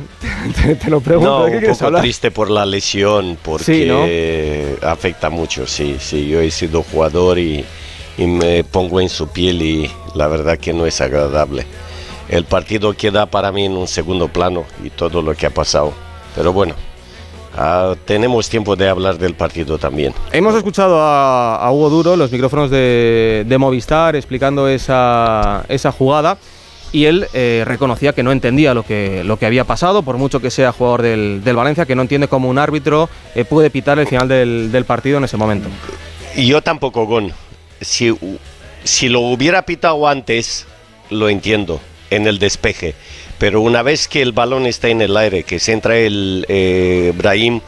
lo 0.91 1.01
pregunto, 1.01 1.39
no, 1.39 1.45
¿de 1.45 1.53
qué 1.53 1.59
quieres 1.59 1.81
un 1.81 1.89
poco 1.89 2.01
triste 2.01 2.31
por 2.31 2.51
la 2.51 2.67
lesión, 2.67 3.39
porque 3.43 4.77
afecta 4.83 5.31
mucho, 5.31 5.67
sí, 5.67 5.97
sí. 6.01 6.29
Yo 6.29 6.41
he 6.41 6.51
sido 6.51 6.83
jugador 6.83 7.39
y, 7.39 7.65
y 8.17 8.27
me 8.27 8.65
pongo 8.65 9.01
en 9.01 9.09
su 9.09 9.29
piel 9.29 9.63
y 9.63 9.91
la 10.15 10.27
verdad 10.27 10.59
que 10.59 10.73
no 10.73 10.85
es 10.85 11.01
agradable. 11.01 11.65
El 12.29 12.45
partido 12.45 12.93
queda 12.93 13.27
para 13.27 13.53
mí 13.53 13.65
en 13.65 13.77
un 13.77 13.89
segundo 13.89 14.29
plano 14.29 14.65
y 14.85 14.91
todo 14.91 15.23
lo 15.23 15.35
que 15.35 15.47
ha 15.47 15.51
pasado. 15.51 15.95
Pero 16.35 16.53
bueno, 16.53 16.75
Ah, 17.61 17.97
tenemos 18.05 18.49
tiempo 18.49 18.77
de 18.77 18.89
hablar 18.89 19.19
del 19.19 19.35
partido 19.35 19.79
también. 19.79 20.15
Hemos 20.31 20.55
escuchado 20.55 21.01
a, 21.01 21.69
Hugo 21.73 21.91
Duro, 21.91 22.17
los 22.17 22.31
micrófonos 22.31 22.71
de, 22.71 23.57
Movistar, 23.59 24.15
explicando 24.15 24.69
esa, 24.69 25.65
esa 25.69 25.91
jugada. 25.91 26.39
Y 26.93 27.07
él 27.07 27.27
eh, 27.35 27.65
reconocía 27.67 28.13
que 28.13 28.23
no 28.23 28.31
entendía 28.31 28.75
lo 28.75 28.85
que, 28.85 29.25
lo 29.25 29.41
que 29.41 29.47
había 29.47 29.65
pasado, 29.65 30.03
por 30.03 30.19
mucho 30.19 30.41
que 30.41 30.53
sea 30.53 30.71
jugador 30.71 31.03
del, 31.03 31.43
Valencia, 31.45 31.85
que 31.85 31.97
no 31.97 32.03
entiende 32.03 32.29
cómo 32.29 32.49
un 32.49 32.59
árbitro 32.59 33.11
eh, 33.35 33.45
puede 33.45 33.71
pitar 33.71 33.99
el 33.99 34.07
final 34.07 34.29
del, 34.29 34.85
partido 34.87 35.19
en 35.19 35.25
ese 35.25 35.37
momento. 35.37 35.69
Yo 36.37 36.63
tampoco, 36.63 37.07
Gon. 37.07 37.33
Si, 37.81 38.17
si 38.85 39.09
lo 39.09 39.21
hubiera 39.21 39.63
pitado 39.63 40.07
antes, 40.07 40.65
lo 41.11 41.29
entiendo, 41.29 41.81
en 42.11 42.29
el 42.29 42.39
despeje 42.39 42.95
pero 43.39 43.61
una 43.61 43.83
vez 43.83 44.09
que 44.09 44.23
el 44.23 44.33
balón 44.33 44.67
está 44.67 44.89
en 44.89 45.01
el 45.01 45.17
aire, 45.17 45.45
que 45.45 45.59
se 45.59 45.73
entra 45.73 45.97
el 45.97 46.45
eh, 46.49 47.13
Brahim, 47.17 47.61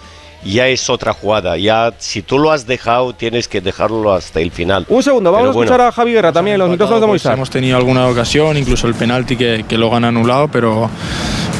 ya 0.44 0.68
es 0.68 0.88
otra 0.88 1.12
jugada. 1.12 1.56
Ya 1.56 1.92
si 1.98 2.22
tú 2.22 2.38
lo 2.38 2.50
has 2.50 2.66
dejado, 2.66 3.12
tienes 3.12 3.48
que 3.48 3.60
dejarlo 3.60 4.12
hasta 4.12 4.40
el 4.40 4.50
final. 4.50 4.86
Un 4.88 5.02
segundo, 5.02 5.32
vamos 5.32 5.48
a 5.48 5.50
escuchar 5.50 5.80
a 5.80 5.92
Javi 5.92 6.12
Guerra 6.12 6.32
también, 6.32 6.58
los 6.58 6.70
micrófonos 6.70 7.00
de 7.00 7.06
pues 7.06 7.24
Moisés. 7.24 7.32
hemos 7.32 7.50
tenido 7.50 7.76
alguna 7.76 8.08
ocasión, 8.08 8.56
incluso 8.56 8.86
el 8.86 8.94
penalti 8.94 9.36
que, 9.36 9.64
que, 9.68 9.76
lo 9.76 9.94
han 9.94 10.04
anulado, 10.04 10.48
pero, 10.48 10.88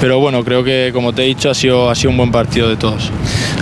pero 0.01 0.19
bueno, 0.19 0.45
creo 0.45 0.65
que 0.65 0.91
como 0.95 1.13
te 1.13 1.23
he 1.23 1.27
dicho, 1.27 1.51
ha 1.51 1.55
sido, 1.55 1.91
ha 1.91 1.95
sido 1.95 2.11
un 2.11 2.17
buen 2.17 2.33
partido 2.33 2.69
de 2.69 2.77
todos. 2.77 3.11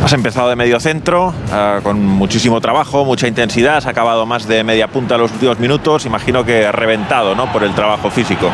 Has 0.02 0.12
empezado 0.12 0.48
de 0.48 0.56
medio 0.56 0.78
centro, 0.78 1.28
uh, 1.28 1.82
con 1.82 2.00
muchísimo 2.04 2.60
trabajo, 2.60 3.04
mucha 3.04 3.26
intensidad, 3.26 3.78
has 3.78 3.86
acabado 3.86 4.24
más 4.26 4.46
de 4.46 4.62
media 4.62 4.86
punta 4.88 5.18
los 5.18 5.32
últimos 5.32 5.58
minutos, 5.58 6.06
imagino 6.06 6.44
que 6.44 6.70
reventado 6.70 7.34
¿no? 7.34 7.52
por 7.52 7.64
el 7.64 7.74
trabajo 7.74 8.10
físico. 8.10 8.50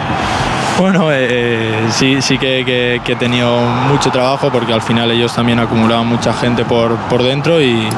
Bueno, 0.79 1.13
eh, 1.13 1.29
eh, 1.31 1.87
sí, 1.91 2.21
sí 2.21 2.37
que, 2.37 3.01
he 3.07 3.17
tenido 3.17 3.61
mucho 3.89 4.11
trabajo 4.11 4.51
porque 4.51 4.73
al 4.73 4.83
final 4.83 5.09
ellos 5.13 5.33
también 5.33 5.61
acumulaban 5.61 6.07
mucha 6.07 6.33
gente 6.33 6.65
por, 6.65 6.97
por 7.09 7.23
dentro 7.23 7.63
y, 7.63 7.89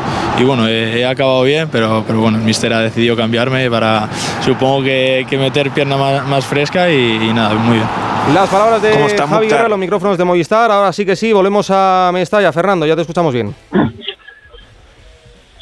bueno, 0.45 0.69
he, 0.69 1.05
acabado 1.07 1.43
bien, 1.43 1.69
pero, 1.73 2.05
pero 2.07 2.21
bueno, 2.21 2.37
el 2.37 2.45
míster 2.45 2.73
ha 2.75 2.81
decidido 2.81 3.17
cambiarme 3.17 3.71
para, 3.71 4.09
supongo 4.45 4.83
que, 4.83 5.27
meter 5.41 5.71
pierna 5.71 5.97
más, 5.97 6.45
fresca 6.45 6.91
y, 6.91 7.33
nada, 7.33 7.55
muy 7.55 7.77
bien. 7.77 7.89
Las 8.35 8.49
palabras 8.51 8.83
de 8.83 9.17
Javi 9.27 9.49
Guerra, 9.49 9.69
los 9.69 9.79
micrófonos 9.79 10.19
de 10.19 10.25
Movistar, 10.25 10.71
ahora 10.71 10.93
sí 10.93 11.07
que 11.07 11.17
sí, 11.17 11.33
volvemos 11.33 11.71
a 11.71 12.11
Mestalla. 12.13 12.53
Fernando, 12.53 12.85
ya 12.85 12.95
te 12.95 13.03
escuchamos 13.03 13.33
bien. 13.33 13.55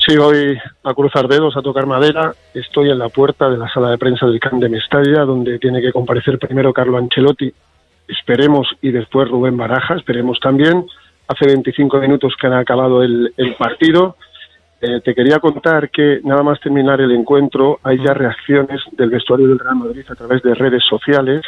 Sí, 0.06 0.18
voy 0.18 0.58
a 0.82 0.92
cruzar 0.92 1.28
dedos, 1.28 1.56
a 1.56 1.62
tocar 1.62 1.86
madera. 1.86 2.34
Estoy 2.52 2.90
en 2.90 2.98
la 2.98 3.08
puerta 3.08 3.48
de 3.48 3.56
la 3.56 3.72
sala 3.72 3.90
de 3.90 3.96
prensa 3.96 4.26
del 4.26 4.38
CAN 4.38 4.60
de 4.60 4.68
Mestalla, 4.68 5.24
donde 5.24 5.58
tiene 5.58 5.80
que 5.80 5.92
comparecer 5.92 6.38
primero 6.38 6.74
Carlo 6.74 6.98
Ancelotti, 6.98 7.50
esperemos, 8.06 8.68
y 8.82 8.90
después 8.90 9.30
Rubén 9.30 9.56
Baraja, 9.56 9.94
esperemos 9.94 10.38
también. 10.40 10.84
Hace 11.26 11.46
25 11.46 12.00
minutos 12.00 12.34
que 12.38 12.46
han 12.46 12.52
acabado 12.52 13.02
el, 13.02 13.32
partido. 13.58 14.16
Eh, 14.82 15.00
te 15.02 15.14
quería 15.14 15.38
contar 15.38 15.88
que 15.88 16.20
nada 16.22 16.42
más 16.42 16.60
terminar 16.60 17.00
el 17.00 17.12
encuentro 17.12 17.80
hay 17.82 17.96
ya 18.04 18.12
reacciones 18.12 18.82
del 18.92 19.08
vestuario 19.08 19.48
del 19.48 19.58
Real 19.58 19.76
Madrid 19.76 20.04
a 20.10 20.14
través 20.14 20.42
de 20.42 20.54
redes 20.54 20.84
sociales. 20.84 21.40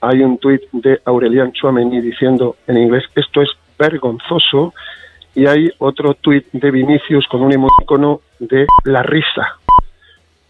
Hay 0.00 0.22
un 0.22 0.38
tuit 0.38 0.62
de 0.70 1.00
Aurelian 1.04 1.50
Chouameni 1.50 2.00
diciendo 2.00 2.54
en 2.68 2.76
inglés 2.76 3.02
esto 3.16 3.42
es 3.42 3.48
vergonzoso 3.76 4.72
y 5.34 5.46
hay 5.46 5.70
otro 5.78 6.14
tuit 6.14 6.46
de 6.52 6.70
Vinicius 6.70 7.26
con 7.28 7.42
un 7.42 7.52
emoticono 7.52 8.20
de 8.38 8.66
la 8.84 9.02
risa. 9.02 9.58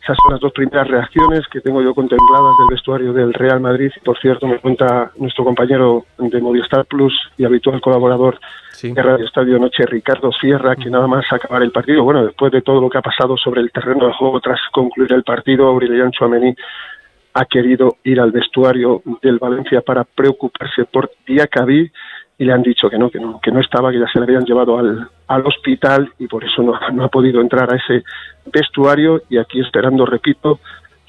Esas 0.02 0.16
son 0.20 0.32
las 0.32 0.40
dos 0.40 0.52
primeras 0.52 0.88
reacciones 0.88 1.46
que 1.46 1.60
tengo 1.60 1.80
yo 1.80 1.94
contempladas 1.94 2.58
del 2.58 2.74
vestuario 2.74 3.12
del 3.12 3.32
Real 3.32 3.60
Madrid. 3.60 3.92
Por 4.04 4.18
cierto, 4.18 4.48
me 4.48 4.58
cuenta 4.58 5.12
nuestro 5.16 5.44
compañero 5.44 6.06
de 6.18 6.40
Movistar 6.40 6.86
Plus 6.86 7.14
y 7.38 7.44
habitual 7.44 7.80
colaborador 7.80 8.40
de 8.82 9.00
Radio 9.00 9.24
Estadio 9.24 9.60
Noche, 9.60 9.86
Ricardo 9.86 10.32
Sierra, 10.32 10.74
que 10.74 10.90
nada 10.90 11.06
más 11.06 11.24
acabar 11.30 11.62
el 11.62 11.70
partido, 11.70 12.02
bueno, 12.02 12.24
después 12.24 12.50
de 12.50 12.62
todo 12.62 12.80
lo 12.80 12.90
que 12.90 12.98
ha 12.98 13.02
pasado 13.02 13.36
sobre 13.36 13.60
el 13.60 13.70
terreno 13.70 14.08
de 14.08 14.12
juego 14.12 14.40
tras 14.40 14.58
concluir 14.72 15.12
el 15.12 15.22
partido, 15.22 15.68
Aurelian 15.68 16.10
Chouameni 16.10 16.52
ha 17.34 17.44
querido 17.44 17.98
ir 18.02 18.20
al 18.20 18.32
vestuario 18.32 19.02
del 19.22 19.38
Valencia 19.38 19.82
para 19.82 20.02
preocuparse 20.02 20.84
por 20.84 21.12
Diacabí 21.26 21.90
y 22.42 22.44
le 22.44 22.52
han 22.52 22.62
dicho 22.62 22.90
que 22.90 22.98
no, 22.98 23.08
que 23.08 23.20
no, 23.20 23.38
que 23.40 23.52
no 23.52 23.60
estaba, 23.60 23.92
que 23.92 24.00
ya 24.00 24.06
se 24.12 24.18
le 24.18 24.24
habían 24.24 24.44
llevado 24.44 24.76
al, 24.76 25.08
al 25.28 25.46
hospital 25.46 26.12
y 26.18 26.26
por 26.26 26.42
eso 26.42 26.60
no, 26.60 26.72
no 26.92 27.04
ha 27.04 27.08
podido 27.08 27.40
entrar 27.40 27.72
a 27.72 27.76
ese 27.76 28.02
vestuario 28.52 29.22
y 29.30 29.38
aquí 29.38 29.60
esperando, 29.60 30.04
repito, 30.04 30.58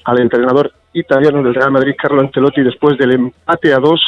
al 0.04 0.20
entrenador 0.20 0.72
italiano 0.92 1.42
del 1.42 1.56
Real 1.56 1.72
Madrid, 1.72 1.96
Carlo 2.00 2.20
Ancelotti, 2.20 2.62
después 2.62 2.96
del 2.98 3.14
empate 3.14 3.74
a 3.74 3.78
dos, 3.78 4.00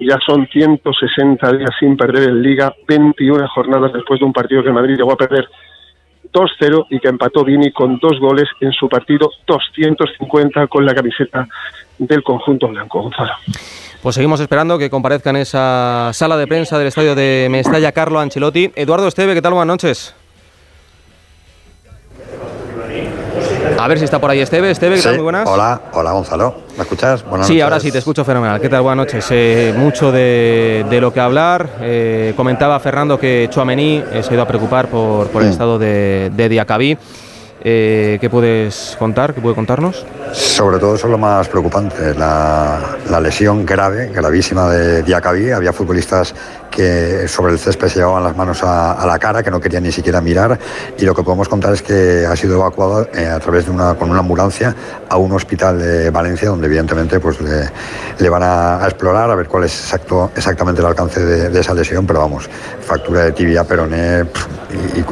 ya 0.00 0.18
son 0.26 0.48
160 0.48 1.52
días 1.52 1.70
sin 1.78 1.96
perder 1.96 2.30
en 2.30 2.42
Liga, 2.42 2.74
21 2.88 3.46
jornadas 3.46 3.92
después 3.92 4.18
de 4.18 4.26
un 4.26 4.32
partido 4.32 4.64
que 4.64 4.72
Madrid 4.72 4.96
llegó 4.96 5.12
a 5.12 5.16
perder 5.16 5.48
2-0 6.32 6.86
y 6.90 6.98
que 6.98 7.08
empató 7.08 7.44
Vini 7.44 7.70
con 7.70 8.00
dos 8.00 8.18
goles 8.18 8.48
en 8.60 8.72
su 8.72 8.88
partido 8.88 9.30
250 9.46 10.66
con 10.66 10.84
la 10.84 10.96
camiseta 10.96 11.46
del 11.96 12.24
conjunto 12.24 12.66
blanco, 12.66 13.02
Gonzalo. 13.02 13.34
Pues 14.02 14.14
seguimos 14.14 14.40
esperando 14.40 14.78
que 14.78 14.90
comparezca 14.90 15.30
en 15.30 15.36
esa 15.36 16.10
sala 16.12 16.36
de 16.36 16.46
prensa 16.46 16.78
del 16.78 16.88
estadio 16.88 17.14
de 17.14 17.48
Mestalla 17.50 17.92
Carlo 17.92 18.20
Ancelotti. 18.20 18.72
Eduardo 18.76 19.08
Esteve, 19.08 19.34
¿qué 19.34 19.42
tal? 19.42 19.54
Buenas 19.54 19.74
noches. 19.74 20.14
A 23.78 23.88
ver 23.88 23.98
si 23.98 24.04
está 24.04 24.20
por 24.20 24.30
ahí 24.30 24.40
Esteve. 24.40 24.70
Esteve, 24.70 24.96
¿qué 24.96 25.02
tal? 25.02 25.14
Muy 25.14 25.24
buenas. 25.24 25.48
Hola, 25.48 25.80
hola 25.92 26.12
Gonzalo. 26.12 26.54
¿Me 26.76 26.82
escuchas? 26.82 27.24
Buenas 27.24 27.46
sí, 27.46 27.60
ahora 27.60 27.80
sí, 27.80 27.90
te 27.90 27.98
escucho 27.98 28.24
fenomenal. 28.24 28.60
¿Qué 28.60 28.68
tal? 28.68 28.82
Buenas 28.82 29.06
noches. 29.06 29.26
Eh, 29.30 29.74
mucho 29.76 30.12
de, 30.12 30.98
lo 31.00 31.12
que 31.12 31.20
hablar. 31.20 31.68
Eh, 31.80 32.32
comentaba 32.36 32.78
Fernando 32.80 33.18
que 33.18 33.48
Chuamení 33.50 34.02
eh, 34.12 34.22
se 34.22 34.30
ha 34.30 34.34
ido 34.34 34.42
a 34.42 34.48
preocupar 34.48 34.88
por, 34.88 35.28
el 35.34 35.48
mm. 35.48 35.50
estado 35.50 35.78
de, 35.78 36.30
de 36.34 36.48
Diacabí. 36.48 36.96
Eh, 37.68 38.18
¿Qué 38.20 38.30
puedes 38.30 38.94
contar? 38.96 39.34
¿Qué 39.34 39.40
puede 39.40 39.56
contarnos? 39.56 40.06
Sobre 40.32 40.78
todo 40.78 40.94
eso 40.94 41.08
es 41.08 41.10
lo 41.10 41.18
más 41.18 41.48
preocupante, 41.48 42.14
la, 42.14 42.96
lesión 43.20 43.66
grave, 43.66 44.12
gravísima 44.14 44.70
de 44.70 45.02
Diacabí. 45.02 45.50
Había 45.50 45.72
futbolistas 45.72 46.32
que 46.76 47.26
sobre 47.26 47.54
el 47.54 47.58
césped 47.58 47.88
se 47.88 48.00
llevaban 48.00 48.22
las 48.22 48.36
manos 48.36 48.62
a, 48.62 49.02
la 49.06 49.18
cara, 49.18 49.42
que 49.42 49.50
no 49.50 49.58
querían 49.58 49.82
ni 49.82 49.92
siquiera 49.92 50.20
mirar. 50.20 50.58
Y 50.98 51.06
lo 51.06 51.14
que 51.14 51.22
podemos 51.22 51.48
contar 51.48 51.72
es 51.72 51.80
que 51.80 52.26
ha 52.26 52.36
sido 52.36 52.56
evacuado 52.56 53.08
eh, 53.14 53.26
a 53.26 53.40
través 53.40 53.64
de 53.64 53.70
una, 53.70 53.94
con 53.94 54.10
una 54.10 54.18
ambulancia 54.18 54.76
a 55.08 55.16
un 55.16 55.32
hospital 55.32 55.78
de 55.78 56.10
Valencia, 56.10 56.50
donde 56.50 56.66
evidentemente 56.66 57.18
pues, 57.18 57.38
le, 57.40 58.28
van 58.28 58.42
a, 58.42 58.80
explorar 58.84 59.30
a 59.30 59.34
ver 59.34 59.48
cuál 59.48 59.64
es 59.64 59.72
exacto, 59.80 60.30
exactamente 60.36 60.82
el 60.82 60.86
alcance 60.86 61.24
de, 61.24 61.58
esa 61.58 61.72
lesión, 61.72 62.06
pero 62.06 62.20
vamos, 62.20 62.46
fractura 62.82 63.22
de 63.22 63.32
tibia, 63.32 63.64
peroné 63.64 64.26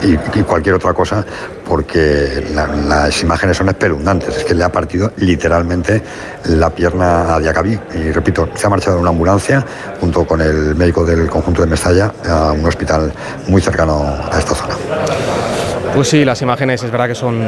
y, 0.02 0.42
cualquier 0.42 0.74
otra 0.74 0.92
cosa, 0.92 1.24
porque 1.66 2.44
las 2.54 3.22
imágenes 3.22 3.56
son 3.56 3.70
espeluznantes. 3.70 4.36
Es 4.36 4.44
que 4.44 4.54
le 4.54 4.64
ha 4.64 4.70
partido 4.70 5.12
literalmente 5.16 6.02
la 6.44 6.68
pierna 6.68 7.34
a 7.34 7.40
Diacabí. 7.40 7.78
Y 7.94 8.10
repito, 8.12 8.50
se 8.54 8.66
ha 8.66 8.70
marchado 8.70 8.96
en 8.96 9.02
una 9.02 9.10
ambulancia 9.10 9.64
junto 9.98 10.26
con 10.26 10.42
el 10.42 10.74
médico 10.74 11.06
del 11.06 11.30
conjunto 11.30 11.53
de 11.62 11.68
Mestalla 11.68 12.12
a 12.28 12.52
un 12.52 12.64
hospital 12.66 13.12
muy 13.48 13.60
cercano 13.60 14.04
a 14.30 14.38
esta 14.38 14.54
zona. 14.54 14.74
Pues 15.94 16.08
sí, 16.08 16.24
las 16.24 16.42
imágenes 16.42 16.82
es 16.82 16.90
verdad 16.90 17.08
que 17.08 17.14
son, 17.14 17.40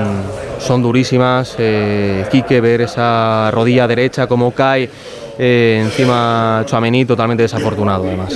son 0.59 0.83
durísimas. 0.83 1.57
Eh, 1.59 2.25
Quique, 2.31 2.61
ver 2.61 2.83
esa 2.83 3.51
rodilla 3.51 3.89
derecha 3.89 4.27
como 4.27 4.53
cae 4.53 4.89
eh, 5.39 5.83
encima 5.85 6.63
Chuamení 6.67 7.05
totalmente 7.05 7.43
desafortunado 7.43 8.05
además. 8.07 8.35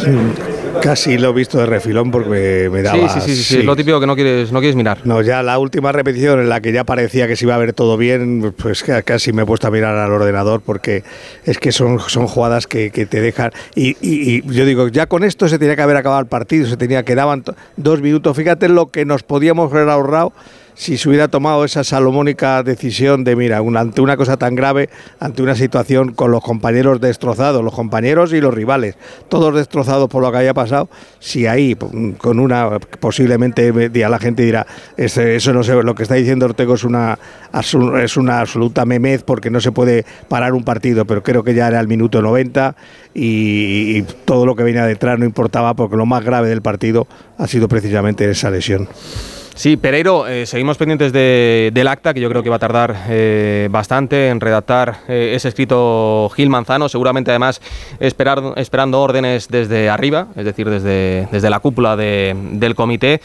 Casi 0.83 1.19
lo 1.19 1.31
he 1.31 1.33
visto 1.33 1.59
de 1.59 1.67
refilón 1.67 2.11
porque 2.11 2.69
me 2.73 2.83
daba... 2.83 3.09
Sí, 3.09 3.21
sí, 3.21 3.35
sí, 3.35 3.43
sí, 3.43 3.59
es 3.59 3.65
lo 3.65 3.77
típico 3.77 4.01
que 4.01 4.07
no 4.07 4.15
quieres, 4.15 4.53
no 4.53 4.61
quieres 4.61 4.77
mirar. 4.77 4.99
No, 5.05 5.21
ya 5.23 5.43
la 5.43 5.59
última 5.59 5.93
repetición 5.93 6.41
en 6.41 6.49
la 6.49 6.61
que 6.61 6.73
ya 6.73 6.85
parecía 6.85 7.27
que 7.27 7.37
se 7.37 7.45
iba 7.45 7.55
a 7.55 7.59
ver 7.59 7.73
todo 7.73 7.97
bien, 7.97 8.55
pues 8.57 8.85
casi 9.05 9.33
me 9.33 9.43
he 9.43 9.47
puesto 9.47 9.67
a 9.67 9.71
mirar 9.71 9.97
al 9.97 10.13
ordenador 10.13 10.61
porque 10.61 11.03
es 11.45 11.59
que 11.59 11.73
son, 11.73 12.01
son 12.01 12.27
jugadas 12.27 12.67
que, 12.67 12.91
te 12.91 13.21
dejan... 13.21 13.53
Y, 13.75 13.97
y, 14.01 14.43
yo 14.53 14.65
digo, 14.65 14.89
ya 14.89 15.07
con 15.07 15.25
esto 15.25 15.49
se 15.49 15.59
tenía 15.59 15.77
que 15.77 15.83
haber 15.83 15.97
acabado 15.97 16.21
el 16.21 16.29
partido, 16.29 16.67
se 16.67 16.77
tenía 16.77 17.05
que 17.05 17.15
daban 17.15 17.45
dos 17.77 18.01
minutos. 18.01 18.37
Fíjate 18.37 18.69
lo 18.69 18.91
que 18.91 19.05
nos 19.05 19.23
podíamos 19.23 19.73
haber 19.73 19.89
ahorrado 19.89 20.33
si 20.75 20.97
se 20.99 21.09
hubiera 21.09 21.29
tomado 21.29 21.65
esa 21.65 21.85
salomónica 21.85 22.63
decisión 22.63 23.25
de, 23.25 23.37
mira, 23.37 23.59
ante 23.59 24.01
una 24.01 24.17
cosa 24.17 24.37
tan 24.37 24.55
grave, 24.55 24.89
ante 25.19 25.43
una 25.43 25.55
situación 25.55 26.13
con 26.13 26.31
los 26.31 26.43
compañeros 26.43 27.01
destrozados, 27.01 27.63
los 27.63 27.75
compañeros 27.75 28.33
y 28.33 28.41
los 28.41 28.55
rivales, 28.55 28.97
todos 29.29 29.55
destrozados 29.55 30.09
por 30.09 30.23
lo 30.23 30.33
que 30.33 30.39
haya 30.39 30.55
pasado, 30.55 30.89
si 31.19 31.47
ahí, 31.47 31.77
con 32.19 32.39
una, 32.39 32.79
posiblemente 33.01 33.73
la 33.91 34.19
gente 34.19 34.43
dirá, 34.43 34.67
eso 34.97 35.53
no 35.53 35.63
sé, 35.63 35.83
lo 35.83 35.95
que 35.95 36.03
está 36.03 36.15
diciendo 36.15 36.47
Ortego 36.47 36.75
es 36.75 36.85
una, 36.85 37.19
es 38.03 38.17
una 38.17 38.41
absoluta 38.41 38.85
memez 38.85 39.23
porque 39.23 39.51
no 39.51 39.61
se 39.61 39.73
puede 39.73 40.05
parar 40.29 40.55
un 40.55 40.65
partido, 40.65 41.05
pero 41.05 41.23
creo 41.23 41.43
que 41.43 41.55
ya 41.55 41.69
era 41.69 41.81
el 41.81 41.89
minuto 41.89 42.23
90 42.23 42.75
y, 43.15 43.99
y 43.99 44.03
todo 44.25 44.47
lo 44.47 44.57
que 44.57 44.63
venía 44.63 44.87
detrás 44.87 45.19
no 45.19 45.25
importaba 45.25 45.75
porque 45.75 45.97
lo 45.97 46.07
más 46.07 46.25
grave 46.25 46.49
del 46.49 46.63
partido 46.63 47.07
ha 47.39 47.47
sido 47.47 47.69
precisamente 47.69 48.31
esa 48.31 48.51
lesión. 48.51 48.89
Sí, 49.55 49.77
Pereiro, 49.77 50.27
eh, 50.27 50.47
seguimos 50.47 50.79
pendientes 50.79 51.13
del 51.13 51.89
acta, 51.89 52.15
que 52.15 52.21
yo 52.21 52.29
creo 52.29 52.43
que 52.43 52.51
va 52.51 52.57
a 52.57 52.61
tardar 52.61 52.97
eh, 53.09 53.69
bastante 53.71 54.29
en 54.29 54.41
redactar 54.41 55.01
eh, 55.09 55.33
ese 55.35 55.49
escrito 55.49 56.31
Gil 56.35 56.49
Manzano, 56.49 56.89
seguramente 56.89 57.31
además 57.31 57.61
esperar, 57.99 58.55
esperando 58.57 59.01
órdenes 59.01 59.49
desde 59.49 59.91
arriba, 59.91 60.29
es 60.37 60.45
decir, 60.45 60.71
desde, 60.71 61.29
desde 61.31 61.51
la 61.51 61.61
cúpula 61.61 61.97
del 61.97 62.75
comité. 62.75 63.21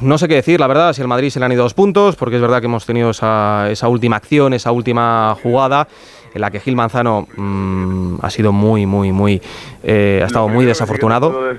no 0.00 0.18
sé 0.18 0.28
qué 0.28 0.36
decir, 0.36 0.58
la 0.58 0.68
verdad, 0.68 0.92
si 0.94 1.02
al 1.02 1.08
Madrid 1.08 1.28
se 1.30 1.38
le 1.38 1.44
han 1.44 1.52
ido 1.52 1.64
dos 1.64 1.74
puntos, 1.74 2.16
porque 2.16 2.36
es 2.36 2.42
verdad 2.42 2.60
que 2.60 2.66
hemos 2.66 2.86
tenido 2.86 3.10
esa, 3.10 3.70
esa 3.70 3.88
última 3.88 4.16
acción, 4.16 4.54
esa 4.54 4.72
última 4.72 5.36
jugada 5.42 5.86
en 6.32 6.40
la 6.40 6.50
que 6.50 6.60
Gil 6.60 6.76
Manzano 6.76 7.28
mm, 7.36 8.20
ha 8.22 8.30
sido 8.30 8.52
muy, 8.52 8.86
muy, 8.86 9.12
muy, 9.12 9.42
ha 9.84 10.24
estado 10.24 10.48
muy 10.48 10.64
desafortunado. 10.64 11.58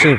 Sí. 0.00 0.16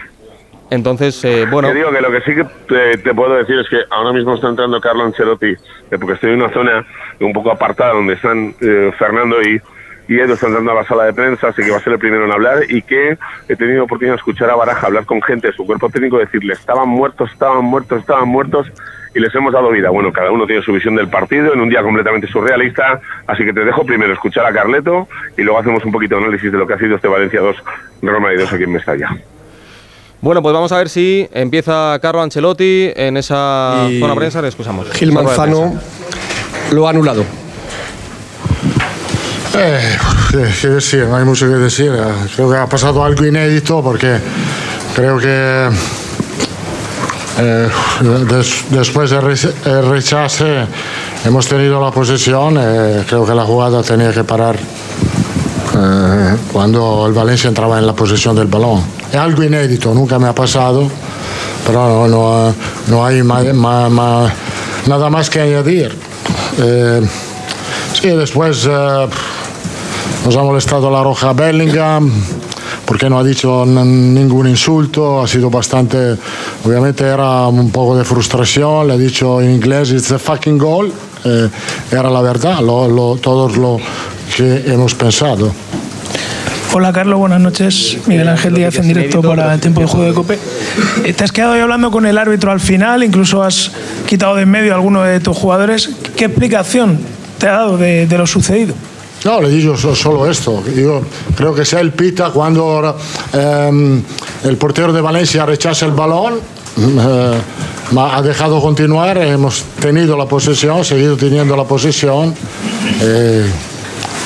Entonces, 0.72 1.22
eh, 1.26 1.46
bueno. 1.52 1.68
Te 1.68 1.76
digo 1.76 1.92
que 1.92 2.02
lo 2.02 2.12
que 2.12 2.22
sí 2.22 2.34
que 2.34 2.98
te, 2.98 3.14
puedo 3.14 3.36
decir 3.36 3.60
es 3.60 3.68
que 3.68 3.82
ahora 3.90 4.14
mismo 4.14 4.36
está 4.36 4.48
entrando 4.48 4.80
Carlo 4.80 5.04
Ancelotti, 5.04 5.50
eh, 5.50 5.58
porque 6.00 6.14
estoy 6.14 6.32
en 6.32 6.42
una 6.42 6.54
zona 6.54 6.86
un 7.20 7.34
poco 7.34 7.52
apartada 7.52 7.92
donde 7.92 8.14
están 8.14 8.56
eh, 8.62 8.90
Fernando 8.98 9.42
y, 9.42 9.62
y 10.08 10.18
Edu 10.18 10.34
están 10.34 10.52
entrando 10.52 10.72
a 10.72 10.76
la 10.76 10.86
sala 10.86 11.04
de 11.04 11.14
prensa, 11.14 11.50
así 11.50 11.62
que 11.62 11.72
va 11.72 11.78
a 11.78 11.82
ser 11.82 11.92
el 11.92 12.00
primero 12.00 12.24
en 12.24 12.32
hablar 12.32 12.60
y 12.70 12.82
que 12.84 13.18
he 13.50 13.56
tenido 13.58 13.84
oportunidad 13.84 14.14
de 14.14 14.20
escuchar 14.20 14.50
a 14.50 14.56
Baraja 14.56 14.88
hablar 14.88 15.06
con 15.06 15.22
gente 15.22 15.48
de 15.48 15.54
su 15.54 15.66
cuerpo 15.66 15.90
técnico, 15.90 16.18
decirle 16.18 16.54
estaban 16.54 16.88
muertos, 16.88 17.30
estaban 17.34 17.66
muertos, 17.66 18.00
estaban 18.00 18.30
muertos 18.30 18.72
y 19.14 19.20
les 19.20 19.36
hemos 19.36 19.52
dado 19.52 19.72
vida. 19.72 19.90
Bueno, 19.90 20.14
cada 20.14 20.32
uno 20.32 20.48
tiene 20.48 20.62
su 20.62 20.72
visión 20.72 20.96
del 20.96 21.10
partido 21.10 21.54
en 21.54 21.60
un 21.60 21.68
día 21.68 21.84
completamente 21.84 22.28
surrealista, 22.28 23.02
así 23.28 23.44
que 23.44 23.52
te 23.52 23.66
dejo 23.66 23.86
primero 23.86 24.14
escuchar 24.14 24.46
a 24.46 24.54
Carleto 24.54 25.10
y 25.38 25.42
luego 25.42 25.60
hacemos 25.60 25.84
un 25.84 25.92
poquito 25.92 26.16
de 26.16 26.22
análisis 26.22 26.50
de 26.50 26.58
lo 26.58 26.66
que 26.66 26.76
ha 26.76 26.78
sido 26.78 26.96
este 26.96 27.10
Valencia 27.10 27.42
2, 27.42 27.58
Roma 28.04 28.34
y 28.34 28.38
2 28.38 28.54
aquí 28.54 28.64
en 28.64 28.72
Mestalla. 28.72 29.10
Bueno, 30.22 30.44
pues 30.44 30.54
vamos 30.54 30.72
a 30.72 30.78
ver 30.78 30.88
si 30.88 31.28
empieza 31.34 31.98
Carlo 32.00 32.22
Ancelotti 32.22 32.92
en 32.96 33.18
esa 33.18 33.88
zona 34.00 34.16
prensa. 34.16 34.40
Le 34.42 34.50
escuchamos. 34.50 34.88
Gil 34.92 35.12
Manzano 35.12 35.74
lo 36.72 36.88
ha 36.88 36.92
anulado. 36.92 37.26
Eh, 39.58 39.98
qué 40.62 40.68
decir, 40.68 41.06
no 41.08 41.16
hay 41.16 41.26
mucho 41.26 41.48
que 41.48 41.56
decir. 41.56 41.92
Creo 42.36 42.52
que 42.52 42.58
ha 42.58 42.68
pasado 42.68 43.04
algo 43.04 43.26
inédito 43.26 43.82
porque 43.82 44.18
creo 44.96 45.18
que 45.18 45.70
eh, 47.40 47.70
después 48.70 49.10
del 49.10 49.90
rechace 49.90 50.66
hemos 51.26 51.48
tenido 51.48 51.84
la 51.84 51.90
posesión. 51.90 52.58
Eh, 52.60 53.04
creo 53.08 53.26
que 53.26 53.34
la 53.34 53.44
jugada 53.44 53.82
tenía 53.82 54.14
que 54.14 54.24
parar 54.24 54.56
eh, 55.84 56.38
cuando 56.52 57.08
el 57.08 57.14
Valencia 57.14 57.48
entraba 57.48 57.80
en 57.80 57.88
la 57.88 57.94
posesión 57.94 58.36
del 58.36 58.46
balón. 58.48 58.84
Es 59.10 59.18
algo 59.18 59.42
inédito, 59.42 59.94
nunca 59.96 60.20
me 60.20 60.28
ha 60.28 60.36
pasado, 60.36 60.88
pero 61.66 62.08
no, 62.08 62.54
no, 62.88 63.06
hay 63.06 63.24
nada 63.24 65.10
más 65.10 65.30
que 65.30 65.42
añadir. 65.42 65.98
Eh, 66.60 67.02
sí, 68.00 68.10
después 68.10 68.68
eh, 68.70 69.08
nos 70.26 70.36
ha 70.36 70.44
molestado 70.44 70.92
la 70.92 71.02
roja 71.02 71.34
Bellingham 71.34 72.12
porque 72.86 73.10
no 73.10 73.18
ha 73.18 73.24
dicho 73.24 73.66
ningún 73.66 74.48
insulto, 74.48 75.22
ha 75.22 75.28
sido 75.28 75.50
bastante, 75.50 76.16
obviamente 76.64 77.06
era 77.06 77.48
un 77.48 77.72
poco 77.72 77.98
de 77.98 78.04
frustración, 78.04 78.88
le 78.88 78.94
ha 78.94 78.98
dicho 78.98 79.42
en 79.42 79.52
inglés, 79.52 79.92
it's 79.92 80.12
a 80.12 80.20
fucking 80.20 80.58
goal, 80.58 80.92
era 81.90 82.10
la 82.10 82.22
verdad, 82.22 82.60
lo, 82.60 83.16
todos 83.22 83.56
lo 83.56 83.80
que 84.36 84.64
hemos 84.72 84.96
pensado. 84.96 85.52
Hola 86.74 86.94
Carlos, 86.94 87.20
buenas 87.20 87.42
noches. 87.42 87.98
Miguel 88.08 88.30
Ángel 88.30 88.54
Díaz 88.54 88.78
en 88.78 88.88
directo 88.88 89.22
para 89.22 89.54
el 89.54 89.60
tiempo 89.60 89.82
de 89.82 89.88
juego 89.88 90.06
de 90.06 90.14
Cope. 90.14 90.40
Eh, 91.04 91.14
te 91.14 91.24
has 91.26 91.32
quedado 91.32 91.54
hoy 91.54 91.60
hablando 91.60 91.92
con 91.92 92.06
el 92.06 92.18
árbitro 92.18 92.50
al 92.50 92.62
final, 92.62 93.04
incluso 93.04 93.44
has 93.44 93.72
quitado 94.08 94.36
de 94.36 94.44
en 94.44 94.50
medio 94.50 94.72
a 94.72 94.76
alguno 94.76 95.04
de 95.04 95.20
tus 95.20 95.36
jugadores. 95.36 95.90
¿Qué 96.16 96.26
explicación 96.26 97.00
te 97.40 97.48
ha 97.48 97.52
dado 97.52 97.78
de, 97.78 98.08
lo 98.10 98.26
sucedido? 98.26 98.74
No, 99.26 99.42
le 99.42 99.50
digo 99.50 99.76
solo 99.76 100.30
esto. 100.30 100.64
Yo 100.74 101.02
creo 101.36 101.54
que 101.54 101.66
sea 101.66 101.82
el 101.82 101.92
pita 101.92 102.30
cuando 102.30 102.98
em, 103.34 104.02
el 104.46 104.58
portero 104.58 104.94
de 104.94 105.02
Valencia 105.02 105.46
rechaza 105.46 105.86
el 105.86 105.92
balón. 105.92 106.36
Eh, 106.78 107.38
ha 107.98 108.22
dejado 108.22 108.62
continuar, 108.62 109.18
hemos 109.18 109.64
tenido 109.80 110.16
la 110.16 110.26
posesión, 110.26 110.86
seguido 110.86 111.18
teniendo 111.18 111.58
la 111.58 111.66
posesión. 111.66 112.34
Eh, 113.02 113.46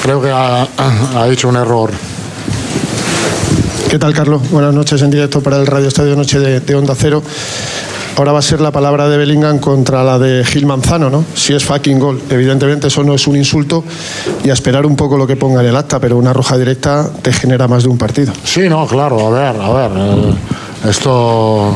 creo 0.06 0.22
que 0.22 0.30
ha 0.32 1.28
hecho 1.32 1.50
un 1.50 1.56
error. 1.56 1.90
¿Qué 3.90 3.98
tal, 3.98 4.14
Carlos? 4.14 4.52
Buenas 4.52 4.72
noches 4.72 5.02
en 5.02 5.10
directo 5.10 5.42
para 5.42 5.58
el 5.58 5.66
Radio 5.66 5.88
Estadio 5.88 6.16
Noche 6.16 6.38
de, 6.38 6.76
Onda 6.76 6.94
Cero. 6.96 7.24
Ahora 8.16 8.32
va 8.32 8.38
a 8.38 8.44
ser 8.44 8.62
la 8.62 8.72
palabra 8.72 9.10
de 9.10 9.18
Bellingham 9.18 9.58
contra 9.58 10.04
la 10.04 10.20
de 10.20 10.46
Gil 10.46 10.68
Manzano, 10.68 11.10
¿no? 11.10 11.26
Si 11.34 11.54
es 11.54 11.66
fucking 11.66 11.98
gol. 11.98 12.22
Evidentemente 12.30 12.86
eso 12.86 13.04
no 13.04 13.16
es 13.16 13.26
un 13.26 13.36
insulto 13.36 13.84
y 14.44 14.52
a 14.52 14.54
esperar 14.54 14.86
un 14.86 14.96
poco 14.96 15.18
lo 15.18 15.26
que 15.26 15.38
ponga 15.38 15.62
en 15.62 15.70
el 15.70 15.76
acta, 15.76 16.00
pero 16.00 16.18
una 16.18 16.34
roja 16.34 16.56
directa 16.56 17.10
te 17.24 17.34
genera 17.34 17.68
más 17.68 17.82
de 17.82 17.90
un 17.90 17.98
partido. 17.98 18.32
Sí, 18.44 18.70
no, 18.70 18.86
claro, 18.86 19.26
a 19.26 19.30
ver, 19.32 19.60
a 19.60 19.72
ver. 19.72 19.92
Eh, 19.96 20.90
esto 20.90 21.76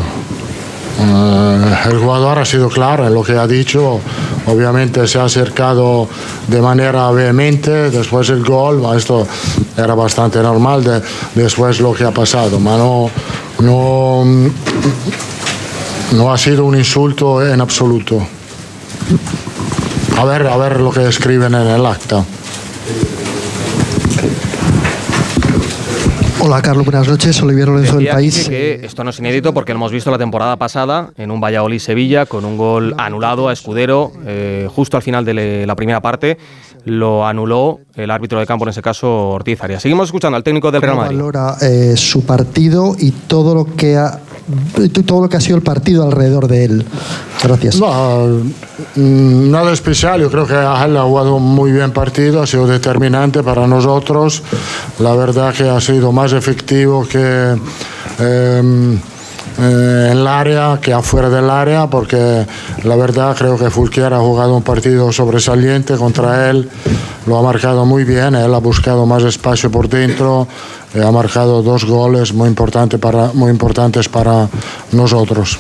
eh, 1.02 1.76
el 1.92 2.00
jugador 2.00 2.40
ha 2.40 2.46
sido 2.46 2.68
claro 2.68 3.08
en 3.08 3.14
lo 3.14 3.24
que 3.24 3.32
ha 3.34 3.48
dicho, 3.48 4.02
obviamente 4.48 5.08
se 5.08 5.18
ha 5.18 5.24
acercado 5.24 6.10
de 6.48 6.62
manera 6.62 7.10
vehemente, 7.12 7.90
después 7.90 8.30
el 8.30 8.44
gol, 8.44 8.84
esto 8.98 9.26
era 9.78 9.96
bastante 9.96 10.42
normal 10.42 10.84
de, 10.84 11.02
después 11.36 11.80
lo 11.80 11.94
que 11.94 12.04
ha 12.04 12.12
pasado, 12.12 12.60
pero 12.62 13.10
no, 13.60 14.52
no, 16.12 16.34
ha 16.34 16.38
sido 16.38 16.66
un 16.66 16.78
insulto 16.78 17.46
en 17.46 17.62
absoluto. 17.62 18.22
A 20.18 20.26
ver, 20.26 20.48
a 20.48 20.58
ver 20.58 20.82
lo 20.82 20.92
que 20.92 21.08
escriben 21.08 21.56
en 21.56 21.68
el 21.68 21.86
acta. 21.86 22.26
Hola 26.52 26.64
Carlos, 26.64 26.84
buenas 26.84 27.08
noches. 27.08 27.40
Olivier 27.44 27.68
Lorenzo 27.68 27.98
del 27.98 28.08
País. 28.08 28.50
Que 28.50 28.84
esto 28.84 29.04
no 29.04 29.12
es 29.12 29.20
inédito 29.20 29.54
porque 29.54 29.72
lo 29.72 29.78
hemos 29.78 29.92
visto 29.92 30.10
la 30.10 30.18
temporada 30.18 30.56
pasada 30.56 31.12
en 31.16 31.30
un 31.30 31.40
Valladolid-Sevilla 31.40 32.26
con 32.26 32.44
un 32.44 32.58
gol 32.58 32.96
anulado 32.98 33.50
a 33.50 33.54
Escudero 33.54 34.12
eh, 34.26 34.68
justo 34.74 34.98
al 34.98 35.04
final 35.04 35.24
de 35.24 35.68
la 35.68 35.76
primera 35.76 36.02
parte 36.02 36.40
lo 36.86 37.28
anuló 37.28 37.82
el 37.94 38.10
árbitro 38.10 38.40
de 38.40 38.48
campo, 38.48 38.66
en 38.66 38.70
ese 38.70 38.82
caso 38.82 39.30
Ortiz 39.30 39.62
Arias. 39.62 39.84
Seguimos 39.84 40.08
escuchando 40.08 40.38
al 40.38 40.44
técnico 40.44 40.72
del 40.72 40.82
Real 40.82 40.96
Madrid. 40.96 41.18
valora 41.18 41.56
eh, 41.62 41.96
su 41.96 42.26
partido 42.26 42.96
y 42.98 43.12
todo 43.12 43.54
lo 43.54 43.66
que 43.76 43.98
ha 43.98 44.20
todo 45.06 45.22
lo 45.22 45.30
que 45.30 45.38
ha 45.38 45.42
sido 45.42 45.58
el 45.58 45.64
partido 45.64 46.04
alrededor 46.04 46.48
de 46.48 46.66
él. 46.66 46.86
Gracias. 47.44 47.80
No, 47.80 48.42
mm, 48.96 49.52
nada 49.52 49.72
especial. 49.72 50.22
Yo 50.22 50.30
creo 50.30 50.46
que 50.46 50.54
él 50.54 50.98
ha 50.98 51.04
jugado 51.04 51.40
muy 51.40 51.72
bien 51.72 51.92
partido, 51.92 52.42
ha 52.42 52.48
sido 52.48 52.68
determinante 52.68 53.44
para 53.44 53.68
nosotros. 53.68 54.44
La 55.00 55.16
verdad 55.16 55.54
que 55.54 55.70
ha 55.70 55.80
sido 55.80 56.12
más 56.12 56.34
efectivo 56.34 57.08
que 57.08 57.56
em, 58.20 59.00
eh, 59.62 60.10
en 60.12 60.18
el 60.18 60.28
área 60.28 60.80
que 60.82 60.94
afuera 60.94 61.30
del 61.30 61.50
área, 61.50 61.88
porque 61.88 62.46
la 62.84 62.96
verdad 62.96 63.36
creo 63.38 63.58
que 63.58 63.70
Fulquier 63.70 64.14
ha 64.14 64.20
jugado 64.20 64.56
un 64.56 64.64
partido 64.64 65.12
sobresaliente 65.12 65.96
contra 65.96 66.50
él, 66.50 66.70
lo 67.26 67.38
ha 67.38 67.42
marcado 67.42 67.86
muy 67.86 68.06
bien, 68.06 68.36
él 68.36 68.54
ha 68.54 68.60
buscado 68.60 69.06
más 69.06 69.24
espacio 69.24 69.70
por 69.70 69.90
dentro, 69.90 70.48
y 70.94 71.00
ha 71.00 71.12
marcado 71.12 71.62
dos 71.62 71.86
goles 71.86 72.34
muy, 72.34 72.48
importante 72.48 72.98
para, 72.98 73.32
muy 73.34 73.52
importantes 73.52 74.10
para 74.10 74.50
nosotros. 74.92 75.60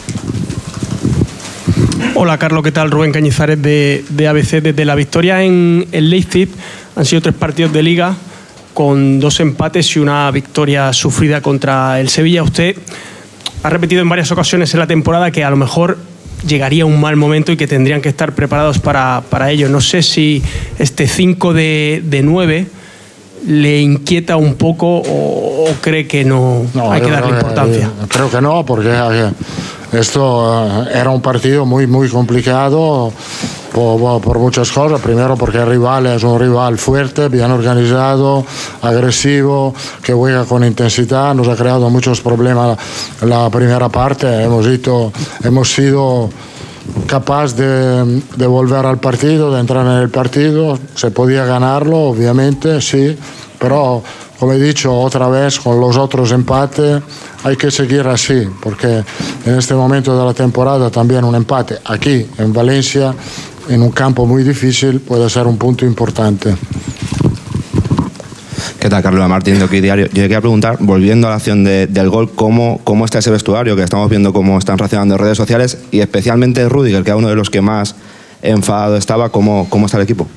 Hola 2.15 2.37
Carlos, 2.37 2.63
¿qué 2.63 2.71
tal? 2.71 2.91
Rubén 2.91 3.11
Cañizares 3.11 3.61
de, 3.61 4.03
de 4.09 4.27
ABC. 4.27 4.61
Desde 4.61 4.85
la 4.85 4.95
victoria 4.95 5.43
en 5.43 5.87
el 5.91 6.09
Leipzig 6.09 6.49
han 6.95 7.05
sido 7.05 7.21
tres 7.21 7.35
partidos 7.35 7.71
de 7.71 7.83
liga 7.83 8.15
con 8.73 9.19
dos 9.19 9.39
empates 9.39 9.95
y 9.95 9.99
una 9.99 10.29
victoria 10.31 10.91
sufrida 10.93 11.41
contra 11.41 11.99
el 11.99 12.09
Sevilla. 12.09 12.43
Usted 12.43 12.75
ha 13.63 13.69
repetido 13.69 14.01
en 14.01 14.09
varias 14.09 14.31
ocasiones 14.31 14.73
en 14.73 14.79
la 14.79 14.87
temporada 14.87 15.31
que 15.31 15.43
a 15.43 15.49
lo 15.49 15.57
mejor 15.57 15.97
llegaría 16.47 16.85
un 16.85 16.99
mal 16.99 17.15
momento 17.15 17.51
y 17.51 17.57
que 17.57 17.67
tendrían 17.67 18.01
que 18.01 18.09
estar 18.09 18.33
preparados 18.33 18.79
para, 18.79 19.23
para 19.29 19.51
ello. 19.51 19.69
No 19.69 19.81
sé 19.81 20.01
si 20.01 20.41
este 20.77 21.07
5 21.07 21.53
de, 21.53 22.01
de 22.05 22.23
9 22.23 22.78
le 23.47 23.81
inquieta 23.81 24.37
un 24.37 24.55
poco 24.55 25.01
o, 25.05 25.67
cree 25.81 26.07
que 26.07 26.23
no, 26.23 26.65
hay 26.89 27.01
que 27.01 27.11
darle 27.11 27.31
importancia. 27.31 27.89
creo 28.07 28.29
que 28.29 28.41
no, 28.41 28.65
porque 28.65 28.91
esto 29.91 30.83
eh, 30.85 30.89
era 30.93 31.09
un 31.09 31.21
partido 31.21 31.65
muy, 31.65 31.87
muy 31.87 32.09
complicado 32.09 33.11
por, 33.73 34.21
por, 34.21 34.39
muchas 34.39 34.71
cosas. 34.71 35.01
Primero 35.01 35.35
porque 35.35 35.57
el 35.57 35.67
rival 35.67 36.05
es 36.07 36.23
un 36.23 36.39
rival 36.39 36.77
fuerte, 36.77 37.27
bien 37.29 37.49
organizado, 37.51 38.45
agresivo, 38.81 39.73
que 40.03 40.13
juega 40.13 40.45
con 40.45 40.63
intensidad. 40.63 41.33
Nos 41.33 41.47
ha 41.47 41.55
creado 41.55 41.89
muchos 41.89 42.21
problemas 42.21 42.77
la 43.21 43.49
primera 43.49 43.89
parte. 43.89 44.43
Hemos, 44.43 44.67
ido, 44.67 45.11
hemos 45.43 45.71
sido 45.71 46.29
capaz 47.07 47.55
de, 47.55 48.21
volver 48.47 48.85
al 48.85 48.99
partido, 48.99 49.53
de 49.53 49.59
entrar 49.59 49.85
en 49.85 50.01
el 50.01 50.09
partido. 50.09 50.77
Se 50.95 51.11
podía 51.11 51.45
ganarlo, 51.45 51.97
obviamente, 51.97 52.81
sí, 52.81 53.17
pero 53.57 54.03
como 54.39 54.53
he 54.53 54.59
dicho 54.59 54.93
otra 54.93 55.27
vez 55.27 55.59
con 55.59 55.79
los 55.79 55.97
otros 55.97 56.31
empates, 56.31 57.01
hay 57.43 57.57
que 57.57 57.71
seguir 57.71 58.07
así, 58.07 58.47
porque 58.61 59.03
en 59.45 59.57
este 59.57 59.73
momento 59.73 60.17
de 60.17 60.25
la 60.25 60.33
temporada 60.33 60.89
también 60.89 61.23
un 61.23 61.35
empate 61.35 61.77
aquí 61.85 62.25
en 62.37 62.53
Valencia, 62.53 63.13
en 63.67 63.81
un 63.81 63.91
campo 63.91 64.25
muy 64.25 64.43
difícil, 64.43 65.01
puede 65.01 65.29
ser 65.29 65.45
un 65.45 65.57
punto 65.57 65.85
importante. 65.85 66.55
¿Qué 68.79 68.87
tal, 68.87 69.03
Carlos 69.03 69.27
Martín 69.27 69.59
de 69.59 69.65
Aquí 69.65 69.81
Diario? 69.81 70.05
Yo 70.05 70.23
quería 70.23 70.39
preguntar, 70.39 70.77
volviendo 70.79 71.27
a 71.27 71.31
la 71.31 71.35
acción 71.35 71.65
del 71.65 72.09
gol, 72.09 72.31
¿cómo, 72.33 72.79
¿cómo 72.85 73.03
está 73.03 73.19
ese 73.19 73.29
vestuario? 73.29 73.75
Que 73.75 73.83
estamos 73.83 74.09
viendo 74.09 74.31
cómo 74.31 74.57
están 74.57 74.77
reaccionando 74.77 75.17
redes 75.17 75.35
sociales 75.35 75.79
y 75.91 75.99
especialmente 75.99 76.67
Rudiger, 76.69 77.03
que 77.03 77.09
era 77.09 77.17
uno 77.17 77.27
de 77.27 77.35
los 77.35 77.49
que 77.49 77.59
más 77.59 77.95
enfadado 78.41 78.95
estaba, 78.95 79.29
¿cómo, 79.29 79.67
cómo 79.69 79.87
está 79.87 79.97
el 79.97 80.03
equipo? 80.03 80.27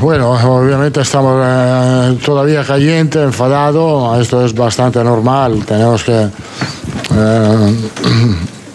Bueno, 0.00 0.32
obviamente 0.32 1.00
estamos 1.00 1.40
eh, 1.46 2.18
todavía 2.24 2.64
caliente, 2.64 3.22
enfadado, 3.22 4.20
esto 4.20 4.44
es 4.44 4.52
bastante 4.52 5.04
normal, 5.04 5.64
tenemos 5.64 6.02
que 6.02 6.28
eh, 7.14 7.74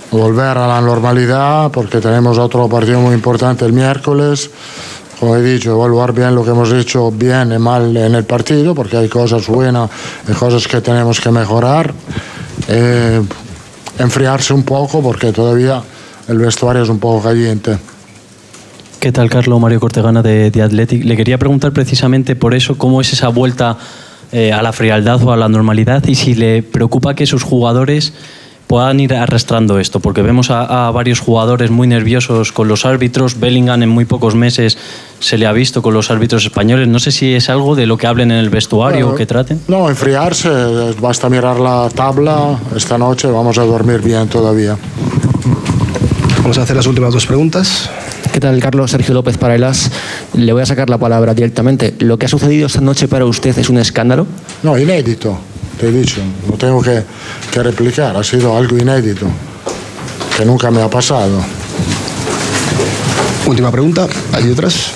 volver 0.12 0.58
a 0.58 0.67
la 0.67 0.79
normalidad 0.79 1.69
porque 1.69 1.99
tenemos 1.99 2.38
otro 2.38 2.69
partido 2.69 3.01
muy 3.01 3.13
importante 3.13 3.65
el 3.65 3.73
miércoles. 3.73 4.49
Como 5.19 5.36
he 5.36 5.41
dicho, 5.41 5.71
evaluar 5.71 6.13
bien 6.13 6.36
lo 6.36 6.43
que 6.43 6.51
hemos 6.51 6.71
hecho 6.73 7.12
bien 7.12 7.51
y 7.54 7.58
mal 7.58 7.95
en 7.95 8.15
el 8.15 8.25
partido 8.25 8.75
porque 8.75 8.97
hay 8.97 9.08
cosas 9.08 9.47
buenas 9.47 9.89
y 10.28 10.34
cosas 10.34 10.67
que 10.67 10.82
tenemos 10.82 11.21
que 11.21 11.32
mejorar. 11.32 11.93
Eh, 12.67 13.21
enfriarse 13.99 14.54
un 14.54 14.63
poco 14.63 15.01
porque 15.01 15.32
todavía 15.32 15.82
el 16.28 16.38
vestuario 16.38 16.84
es 16.84 16.89
un 16.89 16.99
poco 16.99 17.23
caliente. 17.23 17.78
¿Qué 18.99 19.12
tal, 19.12 19.30
Carlos? 19.30 19.60
Mario 19.60 19.80
Cortegana 19.80 20.21
de, 20.21 20.49
de. 20.49 20.67
Le 20.67 21.15
quería 21.15 21.38
preguntar 21.38 21.71
precisamente 21.71 22.36
por 22.36 22.54
eso, 22.54 22.78
cómo 22.78 23.01
es 23.01 23.13
esa 23.13 23.28
vuelta 23.30 23.78
eh, 24.32 24.51
a 24.51 24.62
la 24.63 24.73
frialdad 24.73 25.21
o 25.23 25.32
a 25.32 25.38
la 25.38 25.47
normalidad 25.47 26.04
y 26.08 26.15
si 26.15 26.34
le 26.34 26.63
preocupa 26.63 27.13
que 27.13 27.28
sus 27.28 27.43
jugadores 27.43 28.13
puedan 28.67 28.99
ir 28.99 29.13
arrastrando 29.13 29.80
esto, 29.80 29.99
porque 29.99 30.21
vemos 30.21 30.49
a, 30.51 30.89
varios 30.91 31.19
jugadores 31.19 31.71
muy 31.71 31.88
nerviosos 31.88 32.51
con 32.51 32.67
los 32.67 32.86
árbitros. 32.86 33.39
Bellingham 33.39 33.84
en 33.84 33.89
muy 33.89 34.06
pocos 34.06 34.36
meses 34.36 34.78
se 35.19 35.38
le 35.38 35.45
ha 35.45 35.51
visto 35.51 35.82
con 35.82 35.93
los 35.93 36.12
árbitros 36.12 36.43
españoles. 36.43 36.88
No 36.88 36.99
sé 36.99 37.12
si 37.12 37.34
es 37.34 37.49
algo 37.49 37.75
de 37.75 37.86
lo 37.86 37.97
que 37.97 38.08
hablen 38.08 38.32
en 38.32 38.38
el 38.38 38.49
vestuario 38.49 39.10
o 39.10 39.15
que 39.15 39.25
traten. 39.25 39.62
No, 39.67 39.89
enfriarse, 39.89 40.49
basta 40.99 41.30
mirar 41.30 41.60
la 41.60 41.89
tabla. 41.89 42.60
Esta 42.75 42.97
noche 42.97 43.30
vamos 43.30 43.58
a 43.58 43.63
dormir 43.63 44.01
bien 44.01 44.28
todavía. 44.28 44.78
Vamos 46.41 46.58
a 46.60 46.62
hacer 46.62 46.75
las 46.75 46.86
últimas 46.86 47.12
dos 47.12 47.25
preguntas. 47.25 47.89
¿Qué 48.32 48.39
tal, 48.39 48.60
Carlos? 48.60 48.91
Sergio 48.91 49.13
López 49.13 49.38
para 49.38 49.56
el 49.56 49.63
AS. 49.63 49.89
Le 50.34 50.51
voy 50.54 50.62
a 50.62 50.65
sacar 50.65 50.89
la 50.89 50.97
palabra 50.97 51.34
directamente. 51.34 51.95
¿Lo 51.99 52.19
que 52.19 52.25
ha 52.25 52.30
sucedido 52.30 52.67
esta 52.67 52.82
noche 52.82 53.08
para 53.08 53.25
usted 53.25 53.58
es 53.58 53.69
un 53.69 53.78
escándalo? 53.78 54.28
No, 54.62 54.78
inédito, 54.78 55.39
te 55.79 55.88
he 55.88 55.91
dicho. 55.91 56.21
No 56.49 56.57
tengo 56.57 56.81
que, 56.81 57.03
que 57.51 57.63
replicar. 57.63 58.15
Ha 58.15 58.23
sido 58.23 58.55
algo 58.57 58.77
inédito, 58.77 59.27
que 60.38 60.45
nunca 60.45 60.71
me 60.71 60.81
ha 60.81 60.89
pasado. 60.89 61.39
Última 63.45 63.71
pregunta. 63.71 64.07
¿Hay 64.33 64.49
otras? 64.49 64.91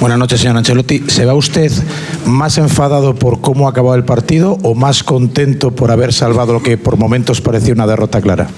Buenas 0.00 0.18
noches, 0.18 0.40
señor 0.40 0.56
Ancelotti. 0.56 1.04
¿Se 1.06 1.24
va 1.24 1.34
usted 1.34 1.70
más 2.26 2.58
enfadado 2.58 3.14
por 3.14 3.40
cómo 3.40 3.66
ha 3.66 3.70
acabado 3.70 3.94
el 3.94 4.04
partido 4.04 4.58
o 4.62 4.74
más 4.74 5.04
contento 5.04 5.70
por 5.70 5.90
haber 5.90 6.12
salvado 6.12 6.52
lo 6.52 6.62
que 6.62 6.76
por 6.76 6.96
momentos 6.96 7.40
parecía 7.40 7.72
una 7.72 7.86
derrota 7.86 8.20
clara? 8.20 8.48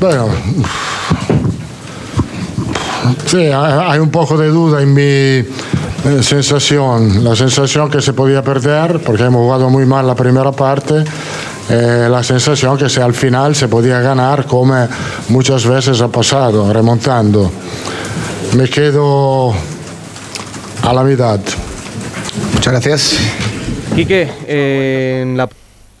Bueno, 0.00 0.28
Sí, 3.26 3.50
hay 3.52 3.98
un 3.98 4.10
poco 4.10 4.36
de 4.36 4.48
duda 4.48 4.82
en 4.82 4.94
mi 4.94 5.48
eh, 6.04 6.22
sensación. 6.22 7.24
La 7.24 7.34
sensación 7.34 7.90
que 7.90 8.00
se 8.00 8.12
podía 8.12 8.42
perder, 8.42 9.00
porque 9.00 9.24
hemos 9.24 9.42
jugado 9.42 9.70
muy 9.70 9.86
mal 9.86 10.06
la 10.06 10.14
primera 10.14 10.52
parte. 10.52 11.04
Eh, 11.70 12.08
la 12.10 12.22
sensación 12.22 12.76
que 12.76 12.84
al 13.00 13.14
final 13.14 13.54
se 13.54 13.68
podía 13.68 14.00
ganar 14.00 14.44
como 14.46 14.86
muchas 15.28 15.66
veces 15.66 16.00
ha 16.00 16.08
pasado, 16.08 16.72
remontando. 16.72 17.50
Me 18.56 18.68
quedo 18.68 19.52
a 20.82 20.92
la 20.92 21.02
mitad. 21.02 21.40
Muchas 22.54 22.72
gracias. 22.72 23.18
Quique, 23.94 24.28
eh, 24.46 25.20
en 25.22 25.36
la 25.36 25.48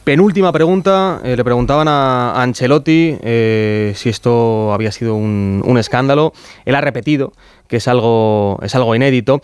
Penúltima 0.04 0.52
pregunta, 0.52 1.22
eh, 1.24 1.34
le 1.34 1.42
preguntaban 1.44 1.88
a 1.88 2.42
Ancelotti 2.42 3.16
eh, 3.22 3.94
si 3.96 4.10
esto 4.10 4.70
había 4.74 4.92
sido 4.92 5.14
un, 5.14 5.76
escándalo. 5.78 6.34
Él 6.66 6.74
ha 6.74 6.82
repetido 6.82 7.32
que 7.68 7.78
es 7.78 7.88
algo, 7.88 8.58
es 8.62 8.74
algo 8.74 8.94
inédito. 8.94 9.40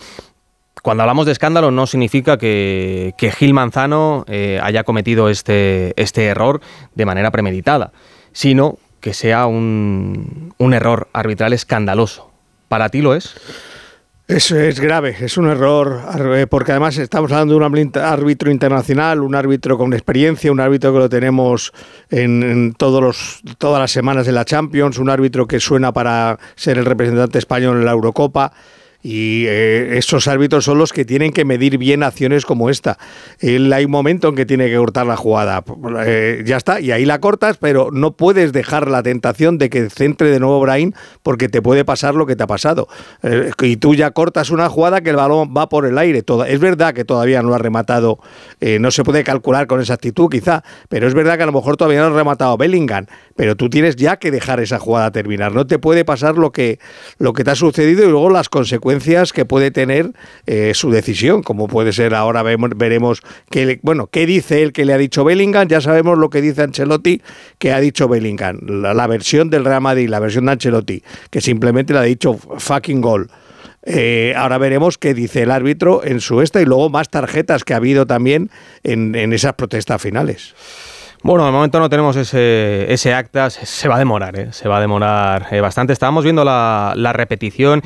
Cuando 0.82 1.02
hablamos 1.02 1.26
de 1.26 1.32
escándalo 1.32 1.70
no 1.70 1.86
significa 1.86 2.38
que, 2.38 3.14
Gil 3.36 3.54
Manzano 3.54 4.24
eh, 4.28 4.58
haya 4.62 4.84
cometido 4.84 5.28
este, 5.28 5.92
este 5.96 6.26
error 6.26 6.60
de 6.94 7.06
manera 7.06 7.30
premeditada, 7.30 7.92
sino 8.32 8.78
que 9.00 9.14
sea 9.14 9.46
un, 9.46 10.54
un 10.58 10.74
error 10.74 11.08
arbitral 11.12 11.52
escandaloso. 11.52 12.30
¿Para 12.68 12.88
ti 12.88 13.00
lo 13.02 13.14
es? 13.14 13.34
Es, 14.30 14.52
es 14.52 14.78
grave, 14.78 15.16
es 15.20 15.36
un 15.38 15.48
error, 15.48 16.02
eh, 16.36 16.46
porque 16.48 16.70
además 16.70 16.96
estamos 16.98 17.32
hablando 17.32 17.58
de 17.58 17.66
un 17.66 17.92
árbitro 17.96 18.52
internacional, 18.52 19.22
un 19.22 19.34
árbitro 19.34 19.76
con 19.76 19.92
experiencia, 19.92 20.52
un 20.52 20.60
árbitro 20.60 20.92
que 20.92 21.00
lo 21.00 21.08
tenemos 21.08 21.72
en, 22.10 22.72
todos 22.78 23.02
los, 23.02 23.40
todas 23.58 23.80
las 23.80 23.90
semanas 23.90 24.26
de 24.26 24.32
la 24.32 24.44
Champions, 24.44 24.98
un 24.98 25.10
árbitro 25.10 25.48
que 25.48 25.58
suena 25.58 25.92
para 25.92 26.38
ser 26.54 26.78
el 26.78 26.84
representante 26.84 27.40
español 27.40 27.78
en 27.78 27.84
la 27.84 27.90
Eurocopa. 27.90 28.52
Y 29.02 29.46
eh, 29.46 29.96
esos 29.96 30.28
árbitros 30.28 30.64
son 30.64 30.78
los 30.78 30.92
que 30.92 31.04
tienen 31.04 31.32
que 31.32 31.44
medir 31.44 31.78
bien 31.78 32.02
acciones 32.02 32.44
como 32.44 32.68
esta. 32.68 32.98
Él, 33.38 33.72
hay 33.72 33.86
un 33.86 33.90
momento 33.90 34.28
en 34.28 34.34
que 34.34 34.44
tiene 34.44 34.68
que 34.68 34.76
cortar 34.76 35.06
la 35.06 35.16
jugada. 35.16 35.64
Eh, 36.04 36.42
ya 36.44 36.58
está, 36.58 36.80
y 36.80 36.92
ahí 36.92 37.06
la 37.06 37.18
cortas, 37.18 37.56
pero 37.56 37.90
no 37.92 38.12
puedes 38.12 38.52
dejar 38.52 38.90
la 38.90 39.02
tentación 39.02 39.56
de 39.56 39.70
que 39.70 39.88
centre 39.88 40.30
de 40.30 40.38
nuevo 40.38 40.60
Brain 40.60 40.94
porque 41.22 41.48
te 41.48 41.62
puede 41.62 41.84
pasar 41.84 42.14
lo 42.14 42.26
que 42.26 42.36
te 42.36 42.42
ha 42.42 42.46
pasado. 42.46 42.88
Eh, 43.22 43.50
y 43.62 43.76
tú 43.76 43.94
ya 43.94 44.10
cortas 44.10 44.50
una 44.50 44.68
jugada 44.68 45.00
que 45.00 45.10
el 45.10 45.16
balón 45.16 45.54
va 45.56 45.68
por 45.70 45.86
el 45.86 45.96
aire. 45.96 46.22
Toda, 46.22 46.48
es 46.48 46.60
verdad 46.60 46.92
que 46.92 47.04
todavía 47.04 47.40
no 47.42 47.54
ha 47.54 47.58
rematado, 47.58 48.18
no 48.60 48.90
se 48.90 49.04
puede 49.04 49.24
calcular 49.24 49.66
con 49.66 49.80
exactitud 49.80 50.28
quizá, 50.30 50.62
pero 50.88 51.06
es 51.06 51.14
verdad 51.14 51.36
que 51.36 51.44
a 51.44 51.46
lo 51.46 51.52
mejor 51.52 51.76
todavía 51.76 52.00
no 52.00 52.06
ha 52.06 52.18
rematado 52.18 52.56
Bellingham. 52.58 53.06
Pero 53.34 53.56
tú 53.56 53.70
tienes 53.70 53.96
ya 53.96 54.18
que 54.18 54.30
dejar 54.30 54.60
esa 54.60 54.78
jugada 54.78 55.10
terminar. 55.10 55.54
No 55.54 55.66
te 55.66 55.78
puede 55.78 56.04
pasar 56.04 56.36
lo 56.36 56.52
que, 56.52 56.78
lo 57.18 57.32
que 57.32 57.44
te 57.44 57.52
ha 57.52 57.54
sucedido 57.54 58.04
y 58.04 58.10
luego 58.10 58.28
las 58.28 58.48
consecuencias 58.48 58.89
que 59.32 59.44
puede 59.44 59.70
tener 59.70 60.12
eh, 60.46 60.72
su 60.74 60.90
decisión, 60.90 61.42
como 61.42 61.68
puede 61.68 61.92
ser 61.92 62.14
ahora 62.14 62.42
veremos 62.42 63.22
que, 63.50 63.78
bueno, 63.82 64.08
qué 64.08 64.26
dice 64.26 64.62
él 64.62 64.72
que 64.72 64.84
le 64.84 64.92
ha 64.92 64.98
dicho 64.98 65.24
Bellingham, 65.24 65.68
ya 65.68 65.80
sabemos 65.80 66.18
lo 66.18 66.30
que 66.30 66.40
dice 66.40 66.62
Ancelotti 66.62 67.22
que 67.58 67.72
ha 67.72 67.80
dicho 67.80 68.08
Bellingham, 68.08 68.58
la, 68.66 69.06
versión 69.06 69.50
del 69.50 69.64
Real 69.64 69.80
Madrid, 69.80 70.08
la 70.08 70.20
versión 70.20 70.46
de 70.46 70.52
Ancelotti, 70.52 71.02
que 71.30 71.40
simplemente 71.40 71.92
le 71.92 71.98
ha 71.98 72.02
dicho 72.02 72.34
fucking 72.34 73.00
gol. 73.00 73.30
Eh, 73.82 74.34
ahora 74.36 74.58
veremos 74.58 74.98
qué 74.98 75.14
dice 75.14 75.42
el 75.42 75.50
árbitro 75.50 76.04
en 76.04 76.20
su 76.20 76.42
esta 76.42 76.60
y 76.60 76.66
luego 76.66 76.90
más 76.90 77.08
tarjetas 77.08 77.64
que 77.64 77.72
ha 77.72 77.78
habido 77.78 78.06
también 78.06 78.50
en, 78.82 79.14
esas 79.32 79.54
protestas 79.54 80.02
finales. 80.02 80.54
Bueno, 81.22 81.44
de 81.44 81.52
momento 81.52 81.78
no 81.78 81.90
tenemos 81.90 82.16
ese, 82.16 82.90
ese 82.92 83.12
acta, 83.12 83.50
se, 83.50 83.88
va 83.88 83.96
a 83.96 83.98
demorar, 83.98 84.38
¿eh? 84.38 84.48
se 84.52 84.68
va 84.68 84.78
a 84.78 84.80
demorar 84.80 85.48
eh, 85.50 85.60
bastante. 85.60 85.92
Estábamos 85.92 86.24
viendo 86.24 86.44
la, 86.44 87.12
repetición 87.12 87.82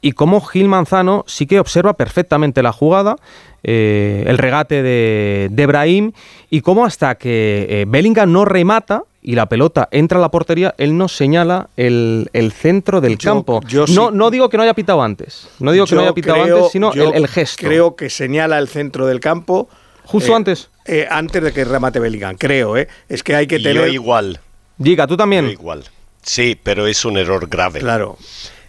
y 0.00 0.12
cómo 0.12 0.40
Gil 0.40 0.68
Manzano 0.68 1.24
sí 1.26 1.46
que 1.46 1.60
observa 1.60 1.94
perfectamente 1.94 2.62
la 2.62 2.72
jugada, 2.72 3.16
el 3.62 4.38
regate 4.38 4.82
de, 4.82 5.48
de 5.50 5.66
Brahim 5.66 6.12
y 6.48 6.62
cómo 6.62 6.86
hasta 6.86 7.16
que 7.16 7.84
Bellingham 7.86 8.32
no 8.32 8.46
remata, 8.46 9.04
y 9.22 9.34
la 9.34 9.46
pelota 9.46 9.88
entra 9.90 10.18
a 10.18 10.20
la 10.20 10.30
portería, 10.30 10.74
él 10.78 10.96
nos 10.96 11.14
señala 11.16 11.68
el, 11.76 12.28
centro 12.56 13.00
del 13.00 13.18
campo. 13.18 13.60
no, 13.88 14.10
no 14.10 14.30
digo 14.30 14.48
que 14.48 14.56
no 14.56 14.62
haya 14.62 14.74
pitado 14.74 15.02
antes, 15.02 15.48
no 15.58 15.72
digo 15.72 15.86
que 15.86 15.94
no 15.94 16.02
haya 16.02 16.14
pitado 16.14 16.42
antes, 16.42 16.72
sino 16.72 16.92
el, 16.92 17.28
gesto. 17.28 17.66
Creo 17.66 17.96
que 17.96 18.08
señala 18.08 18.58
el 18.58 18.68
centro 18.68 19.06
del 19.06 19.20
campo. 19.20 19.68
Justo 20.04 20.32
eh, 20.32 20.36
antes. 20.36 20.70
Eh, 20.86 21.06
antes 21.08 21.42
de 21.42 21.52
que 21.52 21.64
remate 21.64 22.00
Bellingham, 22.00 22.36
creo, 22.36 22.76
¿eh? 22.76 22.88
Es 23.08 23.22
que 23.22 23.36
hay 23.36 23.46
que 23.46 23.58
tener... 23.58 23.76
Yo 23.76 23.86
igual. 23.86 24.40
Diga, 24.76 25.06
tú 25.06 25.16
también. 25.16 25.48
igual. 25.48 25.84
Sí, 26.22 26.58
pero 26.60 26.86
es 26.86 27.04
un 27.04 27.16
error 27.18 27.48
grave. 27.48 27.80
Claro. 27.80 28.16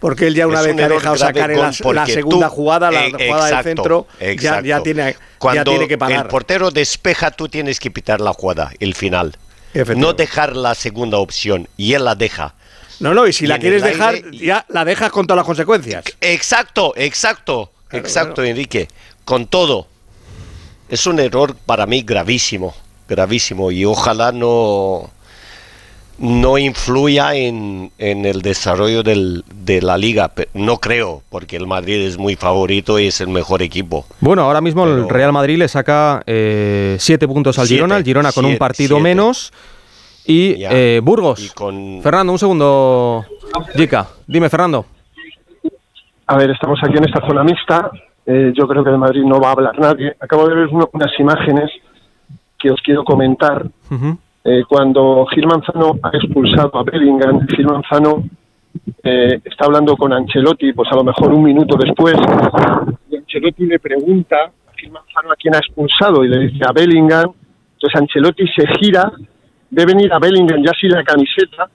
Porque 0.02 0.26
él 0.26 0.34
ya 0.34 0.48
una 0.48 0.62
vez 0.62 0.74
que 0.74 0.82
ha 0.82 0.88
dejado 0.88 1.16
sacar 1.16 1.48
la, 1.50 1.72
segunda 2.06 2.48
jugada, 2.48 2.90
la 2.90 3.08
jugada 3.08 3.46
del 3.46 3.62
centro, 3.62 4.08
ya, 4.36 4.60
tiene, 4.82 5.14
ya 5.54 5.62
tiene 5.62 5.86
que 5.86 5.96
pagar. 5.96 6.24
el 6.24 6.28
portero 6.28 6.72
despeja, 6.72 7.30
tú 7.30 7.48
tienes 7.48 7.78
que 7.78 7.92
pitar 7.92 8.20
la 8.20 8.32
jugada, 8.32 8.72
el 8.80 8.96
final. 8.96 9.38
No 9.94 10.12
dejar 10.12 10.56
la 10.56 10.74
segunda 10.74 11.18
opción 11.18 11.68
y 11.76 11.92
él 11.92 12.04
la 12.04 12.16
deja. 12.16 12.56
No, 12.98 13.14
no, 13.14 13.28
y 13.28 13.32
si 13.32 13.46
la 13.46 13.60
quieres 13.60 13.84
dejar, 13.84 14.28
ya 14.32 14.66
la 14.70 14.84
dejas 14.84 15.12
con 15.12 15.28
todas 15.28 15.36
las 15.36 15.46
consecuencias. 15.46 16.04
Exacto, 16.20 16.94
exacto, 16.96 17.70
exacto, 17.92 18.42
Enrique. 18.42 18.88
Con 19.24 19.46
todo. 19.46 19.86
Es 20.88 21.06
un 21.06 21.20
error 21.20 21.54
para 21.64 21.86
mí 21.86 22.02
gravísimo, 22.02 22.74
gravísimo. 23.08 23.70
Y 23.70 23.84
ojalá 23.84 24.32
no, 24.32 25.12
no 26.18 26.58
influya 26.58 27.34
en, 27.34 27.90
el 27.98 28.42
desarrollo 28.42 29.02
de 29.02 29.82
la 29.82 29.98
liga. 29.98 30.30
No 30.54 30.78
creo, 30.78 31.22
porque 31.30 31.56
el 31.56 31.66
Madrid 31.66 32.06
es 32.06 32.18
muy 32.18 32.36
favorito 32.36 32.98
y 32.98 33.06
es 33.06 33.20
el 33.20 33.28
mejor 33.28 33.62
equipo. 33.62 34.06
Bueno, 34.20 34.42
ahora 34.42 34.60
mismo 34.60 34.84
el 34.86 35.08
Real 35.08 35.32
Madrid 35.32 35.58
le 35.58 35.68
saca 35.68 36.22
eh, 36.26 36.96
siete 36.98 37.26
puntos 37.26 37.58
al 37.58 37.66
Girona, 37.66 37.96
el 37.96 38.04
Girona 38.04 38.32
con 38.32 38.44
un 38.44 38.56
partido 38.56 39.00
menos. 39.00 39.52
Y 40.24 40.54
eh, 40.58 41.00
Burgos. 41.02 41.52
Fernando, 42.02 42.32
un 42.32 42.38
segundo. 42.38 43.24
Jica, 43.74 44.06
dime, 44.26 44.48
Fernando. 44.48 44.86
A 46.26 46.36
ver, 46.36 46.50
estamos 46.50 46.78
aquí 46.84 46.96
en 46.96 47.04
esta 47.04 47.26
zona 47.26 47.42
mixta. 47.42 47.90
Eh, 48.24 48.52
yo 48.56 48.68
creo 48.68 48.84
que 48.84 48.90
de 48.90 48.96
Madrid 48.96 49.22
no 49.24 49.40
va 49.40 49.48
a 49.48 49.52
hablar 49.52 49.78
nadie. 49.78 50.14
Acabo 50.20 50.48
de 50.48 50.54
ver 50.54 50.68
unas 50.68 51.10
imágenes 51.18 51.70
que 52.58 52.70
os 52.70 52.80
quiero 52.80 53.02
comentar. 53.04 53.66
Eh, 54.44 54.64
cuando 54.68 55.24
Gil 55.26 55.46
Manzano 55.46 55.98
ha 56.02 56.10
expulsado 56.12 56.76
a 56.76 56.82
Bellingham, 56.82 57.46
Gil 57.46 57.66
Manzano 57.66 58.24
eh, 59.04 59.40
está 59.44 59.66
hablando 59.66 59.96
con 59.96 60.12
Ancelotti, 60.12 60.72
pues 60.72 60.90
a 60.90 60.96
lo 60.96 61.04
mejor 61.04 61.32
un 61.32 61.44
minuto 61.44 61.76
después, 61.76 62.16
y 63.08 63.16
Ancelotti 63.16 63.66
le 63.66 63.78
pregunta 63.78 64.36
a 64.66 64.72
Gil 64.76 64.90
Manzano 64.90 65.30
a 65.30 65.36
quién 65.36 65.54
ha 65.54 65.58
expulsado 65.58 66.24
y 66.24 66.28
le 66.28 66.38
dice 66.40 66.64
a 66.66 66.72
Bellingham. 66.72 67.32
Entonces 67.74 68.00
Ancelotti 68.00 68.46
se 68.48 68.66
gira, 68.78 69.12
ve 69.70 69.84
venir 69.86 70.12
a 70.12 70.18
Bellingham 70.18 70.62
ya 70.64 70.72
sin 70.80 70.90
la 70.90 71.04
camiseta, 71.04 71.68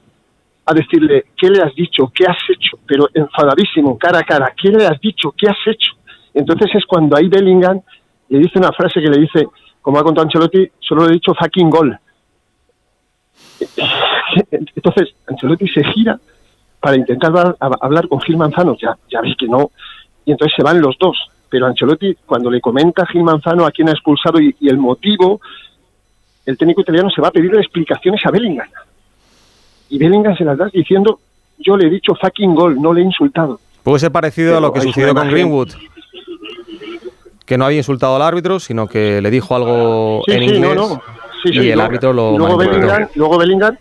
a 0.66 0.74
decirle, 0.74 1.28
¿qué 1.38 1.50
le 1.50 1.62
has 1.62 1.74
dicho? 1.74 2.12
¿Qué 2.14 2.26
has 2.26 2.38
hecho? 2.50 2.78
Pero 2.86 3.08
enfadadísimo, 3.14 3.98
cara 3.98 4.20
a 4.20 4.24
cara, 4.24 4.54
¿qué 4.62 4.70
le 4.70 4.86
has 4.86 5.00
dicho? 5.00 5.34
¿Qué 5.38 5.48
has 5.48 5.58
hecho? 5.66 5.94
Entonces 6.34 6.70
es 6.76 6.86
cuando 6.86 7.16
ahí 7.16 7.30
Bellingham 7.30 7.80
le 8.28 8.40
dice 8.40 8.60
una 8.60 8.74
frase 8.74 9.02
que 9.02 9.10
le 9.10 9.22
dice, 9.22 9.48
como 9.82 9.98
ha 9.98 10.04
contado 10.04 10.26
Ancelotti, 10.26 10.70
solo 10.80 11.06
le 11.06 11.12
he 11.12 11.14
dicho 11.14 11.34
fucking 11.34 11.70
gol. 11.70 11.98
Entonces, 14.52 15.16
Ancelotti 15.28 15.68
se 15.68 15.84
gira 15.84 16.20
para 16.80 16.96
intentar 16.96 17.56
hablar 17.60 18.08
con 18.08 18.22
Gil 18.22 18.38
Manzano, 18.38 18.78
ya, 18.80 18.96
ya 19.12 19.22
ves 19.22 19.36
que 19.38 19.48
no, 19.48 19.72
y 20.26 20.32
entonces 20.32 20.54
se 20.56 20.64
van 20.64 20.82
los 20.82 20.98
dos. 21.00 21.18
Pero 21.50 21.66
Ancelotti, 21.66 22.16
cuando 22.26 22.52
le 22.52 22.62
comenta 22.62 23.04
a 23.04 23.08
Gil 23.08 23.24
Manzano 23.24 23.66
a 23.66 23.72
quién 23.72 23.90
ha 23.90 23.94
expulsado 23.94 24.40
y, 24.40 24.56
el 24.62 24.78
motivo, 24.78 25.40
el 26.46 26.58
técnico 26.58 26.82
italiano 26.82 27.10
se 27.10 27.22
va 27.22 27.30
a 27.30 27.32
pedir 27.32 27.54
explicaciones 27.56 28.22
a 28.26 28.32
Bellingham. 28.32 28.68
Y 29.90 29.98
Bellingham 29.98 30.36
se 30.38 30.44
las 30.44 30.58
da 30.58 30.70
diciendo, 30.72 31.20
yo 31.60 31.78
le 31.78 31.88
he 31.88 31.90
dicho 31.90 32.14
fucking 32.16 32.54
gol, 32.54 32.82
no 32.82 32.94
le 32.94 33.02
he 33.02 33.06
insultado. 33.06 33.60
Puede 33.84 34.00
ser 34.00 34.12
parecido 34.12 34.58
a 34.58 34.62
lo 34.62 34.74
que 34.74 34.82
sucedió 34.82 35.16
con 35.16 35.30
Greenwood. 35.30 35.70
Que 37.46 37.58
no 37.58 37.66
había 37.66 37.78
insultado 37.78 38.18
al 38.18 38.22
árbitro, 38.22 38.60
sino 38.60 38.88
que 38.88 39.22
le 39.22 39.32
dijo 39.32 39.56
algo 39.56 40.22
en 40.28 40.44
inglés 40.44 41.00
y 41.52 41.72
el 41.72 41.80
árbitro 41.80 42.14
lo 42.14 42.38
luego 42.38 42.58
Bellingham, 42.58 43.08
luego 43.16 43.38
Bellingham 43.38 43.78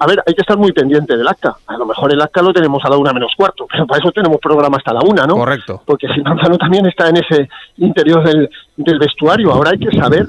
a 0.00 0.06
ver, 0.06 0.22
hay 0.26 0.34
que 0.34 0.40
estar 0.40 0.56
muy 0.56 0.72
pendiente 0.72 1.16
del 1.16 1.28
acta. 1.28 1.56
A 1.66 1.76
lo 1.76 1.84
mejor 1.84 2.12
el 2.12 2.20
acta 2.20 2.40
lo 2.40 2.52
tenemos 2.52 2.82
a 2.84 2.88
la 2.88 2.96
una 2.96 3.12
menos 3.12 3.32
cuarto, 3.36 3.66
pero 3.70 3.86
para 3.86 4.00
eso 4.00 4.10
tenemos 4.12 4.38
programa 4.40 4.78
hasta 4.78 4.92
la 4.92 5.00
una, 5.00 5.26
¿no? 5.26 5.34
Correcto. 5.34 5.82
Porque 5.84 6.08
si 6.14 6.22
Manzano 6.22 6.56
también 6.56 6.86
está 6.86 7.08
en 7.08 7.16
ese 7.18 7.48
interior 7.78 8.24
del, 8.24 8.98
vestuario. 8.98 9.52
Ahora 9.52 9.70
hay 9.72 9.78
que 9.78 9.96
saber 9.96 10.26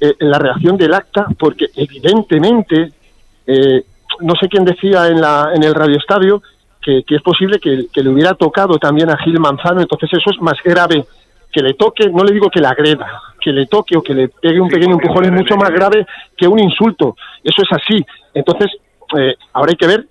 eh, 0.00 0.14
la 0.20 0.38
reacción 0.38 0.76
del 0.76 0.94
acta, 0.94 1.26
porque 1.38 1.66
evidentemente, 1.76 2.92
eh, 3.46 3.84
no 4.20 4.34
sé 4.40 4.48
quién 4.48 4.64
decía 4.64 5.08
en, 5.08 5.20
la, 5.20 5.50
en 5.54 5.62
el 5.62 5.74
radioestadio 5.74 6.42
que, 6.80 7.02
que 7.06 7.16
es 7.16 7.22
posible 7.22 7.58
que, 7.58 7.88
que, 7.92 8.02
le 8.02 8.08
hubiera 8.08 8.32
tocado 8.34 8.78
también 8.78 9.10
a 9.10 9.18
Gil 9.18 9.38
Manzano, 9.38 9.82
entonces 9.82 10.08
eso 10.12 10.30
es 10.30 10.40
más 10.40 10.56
grave 10.64 11.04
que 11.52 11.62
le 11.62 11.74
toque, 11.74 12.08
no 12.08 12.24
le 12.24 12.32
digo 12.32 12.48
que 12.48 12.60
le 12.60 12.68
agreda, 12.68 13.20
que 13.40 13.52
le 13.52 13.66
toque 13.66 13.96
o 13.96 14.02
que 14.02 14.14
le 14.14 14.28
pegue 14.28 14.60
un 14.60 14.68
pequeño 14.68 14.94
empujón 14.94 15.24
es 15.24 15.32
mucho 15.32 15.56
más 15.56 15.70
grave 15.70 16.06
que 16.36 16.46
un 16.46 16.58
insulto. 16.58 17.16
Eso 17.42 17.62
es 17.62 17.72
así. 17.72 18.04
Entonces, 18.34 18.70
eh, 19.18 19.34
ahora 19.52 19.70
hay 19.70 19.76
que 19.76 19.86
ver 19.86 20.06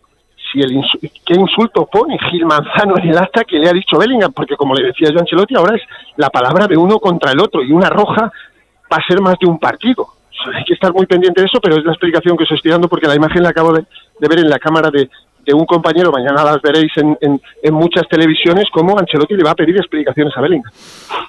si 0.51 0.59
el 0.59 0.81
qué 1.25 1.35
insulto 1.35 1.85
pone 1.85 2.17
Gil 2.29 2.45
Manzano 2.45 2.97
en 2.97 3.09
el 3.09 3.17
acta 3.17 3.43
que 3.43 3.59
le 3.59 3.69
ha 3.69 3.73
dicho 3.73 3.97
Bellingham, 3.97 4.33
porque 4.33 4.55
como 4.55 4.73
le 4.73 4.87
decía 4.87 5.09
yo 5.11 5.19
a 5.19 5.21
Ancelotti, 5.21 5.55
ahora 5.55 5.75
es 5.75 5.81
la 6.17 6.29
palabra 6.29 6.67
de 6.67 6.75
uno 6.75 6.99
contra 6.99 7.31
el 7.31 7.39
otro 7.39 7.63
y 7.63 7.71
una 7.71 7.89
roja 7.89 8.31
va 8.91 8.97
a 8.97 9.07
ser 9.07 9.21
más 9.21 9.35
de 9.39 9.47
un 9.47 9.59
partido. 9.59 10.07
hay 10.53 10.63
que 10.63 10.73
estar 10.73 10.91
muy 10.91 11.05
pendiente 11.05 11.41
de 11.41 11.47
eso, 11.47 11.59
pero 11.61 11.77
es 11.77 11.85
la 11.85 11.91
explicación 11.91 12.35
que 12.35 12.45
os 12.45 12.51
estoy 12.51 12.71
dando 12.71 12.87
porque 12.87 13.07
la 13.07 13.15
imagen 13.15 13.43
la 13.43 13.49
acabo 13.49 13.73
de 13.73 13.85
ver 14.19 14.39
en 14.39 14.49
la 14.49 14.57
cámara 14.57 14.89
de, 14.89 15.09
de 15.45 15.53
un 15.53 15.65
compañero, 15.65 16.11
mañana 16.11 16.43
las 16.43 16.61
veréis 16.61 16.91
en, 16.97 17.17
en, 17.21 17.73
muchas 17.73 18.07
televisiones, 18.07 18.65
como 18.71 18.97
Ancelotti 18.97 19.35
le 19.35 19.43
va 19.43 19.51
a 19.51 19.55
pedir 19.55 19.75
explicaciones 19.77 20.35
a 20.35 20.41
Bellingham. 20.41 20.71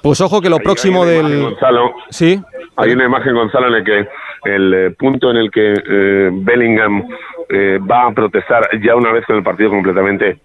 Pues 0.03 0.21
ojo 0.21 0.41
que 0.41 0.51
lo 0.51 0.59
próximo 0.59 1.05
del... 1.05 1.43
Gonzalo, 1.43 1.93
sí. 2.11 2.41
Hay 2.77 2.93
una 2.93 3.05
imagen, 3.05 3.35
Gonzalo, 3.35 3.69
en 3.69 3.75
el 3.75 3.85
que 3.85 4.09
el 4.45 4.75
eh, 4.75 4.91
punto 4.91 5.31
en 5.31 5.37
el 5.37 5.51
que 5.51 5.75
eh, 5.75 6.31
Bellingham 6.33 7.05
eh, 7.49 7.79
va 7.79 8.07
a 8.07 8.13
protestar 8.13 8.69
ya 8.83 8.97
una 8.97 9.13
vez 9.13 9.25
con 9.27 9.37
el 9.37 9.43
partido 9.43 9.71
completamente 9.71 10.39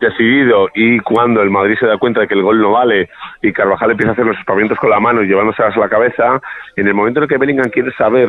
decidido 0.00 0.68
y 0.74 0.98
cuando 0.98 1.40
el 1.40 1.48
Madrid 1.48 1.76
se 1.78 1.86
da 1.86 1.96
cuenta 1.96 2.20
de 2.20 2.28
que 2.28 2.34
el 2.34 2.42
gol 2.42 2.60
no 2.60 2.72
vale 2.72 3.08
y 3.40 3.52
Carvajal 3.52 3.92
empieza 3.92 4.10
a 4.10 4.12
hacer 4.12 4.26
los 4.26 4.36
espamientos 4.38 4.76
con 4.78 4.90
la 4.90 5.00
mano 5.00 5.22
y 5.22 5.26
llevándose 5.26 5.62
a 5.62 5.70
la 5.70 5.88
cabeza, 5.88 6.40
en 6.76 6.88
el 6.88 6.92
momento 6.92 7.20
en 7.20 7.22
el 7.22 7.28
que 7.28 7.38
Bellingham 7.38 7.70
quiere 7.70 7.90
saber 7.92 8.28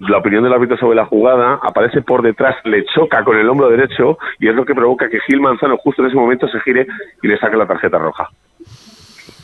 la 0.00 0.18
opinión 0.18 0.44
del 0.44 0.52
árbitro 0.52 0.76
sobre 0.76 0.96
la 0.96 1.06
jugada, 1.06 1.58
aparece 1.62 2.02
por 2.02 2.22
detrás, 2.22 2.56
le 2.64 2.84
choca 2.86 3.24
con 3.24 3.36
el 3.36 3.48
hombro 3.48 3.68
derecho 3.68 4.18
y 4.38 4.48
es 4.48 4.54
lo 4.54 4.64
que 4.64 4.74
provoca 4.74 5.08
que 5.08 5.20
Gil 5.20 5.40
Manzano 5.40 5.76
justo 5.78 6.02
en 6.02 6.08
ese 6.08 6.16
momento 6.16 6.46
se 6.48 6.60
gire 6.60 6.86
y 7.22 7.28
le 7.28 7.38
saque 7.38 7.56
la 7.56 7.66
tarjeta 7.66 7.98
roja. 7.98 8.28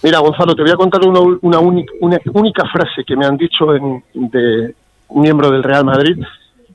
Mira, 0.03 0.19
Gonzalo, 0.19 0.55
te 0.55 0.63
voy 0.63 0.71
a 0.71 0.77
contar 0.77 1.01
una, 1.03 1.21
una, 1.41 1.59
única, 1.59 2.65
frase 2.71 3.05
que 3.05 3.17
me 3.17 3.25
han 3.25 3.37
dicho 3.37 3.75
en, 3.75 4.05
de 4.13 4.75
miembro 5.11 5.51
del 5.51 5.63
Real 5.63 5.85
Madrid. 5.85 6.23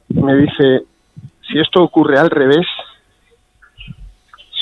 Me 0.09 0.35
dice, 0.35 0.83
si 1.47 1.59
esto 1.59 1.83
ocurre 1.83 2.17
al 2.17 2.29
revés, 2.29 2.65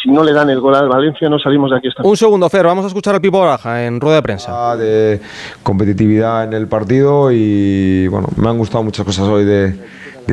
si 0.01 0.09
no 0.09 0.23
le 0.23 0.33
dan 0.33 0.49
el 0.49 0.59
gol 0.59 0.75
al 0.75 0.87
Valencia, 0.87 1.29
no 1.29 1.39
salimos 1.39 1.71
de 1.71 1.77
aquí 1.77 1.87
esta 1.87 2.03
Un 2.03 2.17
segundo, 2.17 2.49
Fer, 2.49 2.65
vamos 2.65 2.85
a 2.85 2.87
escuchar 2.87 3.15
al 3.15 3.21
Pipo 3.21 3.39
Baraja 3.39 3.85
en 3.85 3.99
rueda 3.99 4.17
de 4.17 4.21
prensa. 4.21 4.75
De 4.75 5.19
competitividad 5.63 6.43
en 6.43 6.53
el 6.53 6.67
partido 6.67 7.31
y 7.31 8.07
bueno, 8.07 8.27
me 8.35 8.49
han 8.49 8.57
gustado 8.57 8.83
muchas 8.83 9.05
cosas 9.05 9.27
hoy 9.27 9.45
de, 9.45 9.75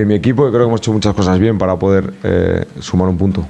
mi 0.05 0.14
equipo 0.14 0.48
y 0.48 0.50
creo 0.50 0.62
que 0.62 0.68
hemos 0.68 0.81
hecho 0.81 0.92
muchas 0.92 1.14
cosas 1.14 1.38
bien 1.38 1.57
para 1.57 1.77
poder 1.77 2.12
eh, 2.24 2.64
sumar 2.81 3.09
un 3.09 3.16
punto. 3.16 3.46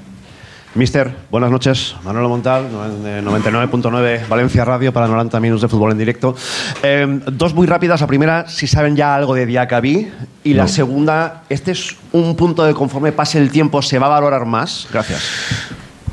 Mister, 0.75 1.15
buenas 1.31 1.53
noches. 1.53 1.95
Manuel 2.05 2.27
Montal, 2.27 2.69
99.9 2.69 4.27
Valencia 4.29 4.65
Radio 4.65 4.93
para 4.93 5.07
90 5.07 5.39
minutos 5.39 5.63
de 5.63 5.69
fútbol 5.69 5.93
en 5.93 5.99
directo. 5.99 6.35
Eh, 6.83 7.21
dos 7.31 7.55
muy 7.55 7.69
rápidas. 7.69 8.01
La 8.01 8.09
primera, 8.09 8.49
si 8.49 8.67
saben 8.67 8.97
ya 8.97 9.15
algo 9.15 9.35
de 9.35 9.47
Diacabí. 9.47 10.11
Y 10.43 10.55
la 10.55 10.67
segunda, 10.67 11.45
¿este 11.49 11.71
es 11.71 11.97
un 12.11 12.35
punto 12.35 12.65
de 12.65 12.75
conforme 12.75 13.13
pase 13.13 13.39
el 13.39 13.51
tiempo 13.51 13.83
se 13.83 14.01
va 14.01 14.07
a 14.07 14.11
valorar 14.11 14.47
más? 14.47 14.89
Gracias. 14.93 15.23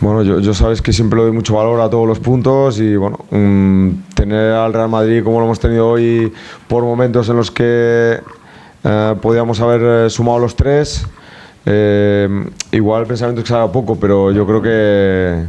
Bueno, 0.02 0.24
yo, 0.24 0.40
yo, 0.40 0.56
sabes 0.56 0.82
que 0.82 0.92
siempre 0.92 1.18
le 1.18 1.26
doy 1.26 1.32
mucho 1.32 1.54
valor 1.54 1.80
a 1.80 1.88
todos 1.88 2.08
los 2.08 2.20
puntos 2.20 2.80
y 2.80 2.96
bueno, 2.96 3.20
tener 4.16 4.52
al 4.52 4.74
Real 4.74 4.90
Madrid 4.90 5.24
como 5.24 5.40
lo 5.40 5.46
hemos 5.46 5.60
tenido 5.60 5.88
hoy 5.88 6.34
por 6.68 6.84
momentos 6.84 7.30
en 7.30 7.38
los 7.38 7.52
que 7.52 8.20
eh, 8.84 9.16
podíamos 9.22 9.62
haber 9.62 10.08
eh, 10.08 10.10
sumado 10.10 10.40
los 10.40 10.56
tres. 10.56 11.06
Eh, 11.68 12.28
igual 12.72 13.02
el 13.02 13.08
pensamiento 13.08 13.42
es 13.42 13.46
que 13.46 13.50
salga 13.50 13.72
poco, 13.72 13.96
pero 13.96 14.32
yo 14.32 14.48
creo 14.48 14.62
que, 14.64 15.46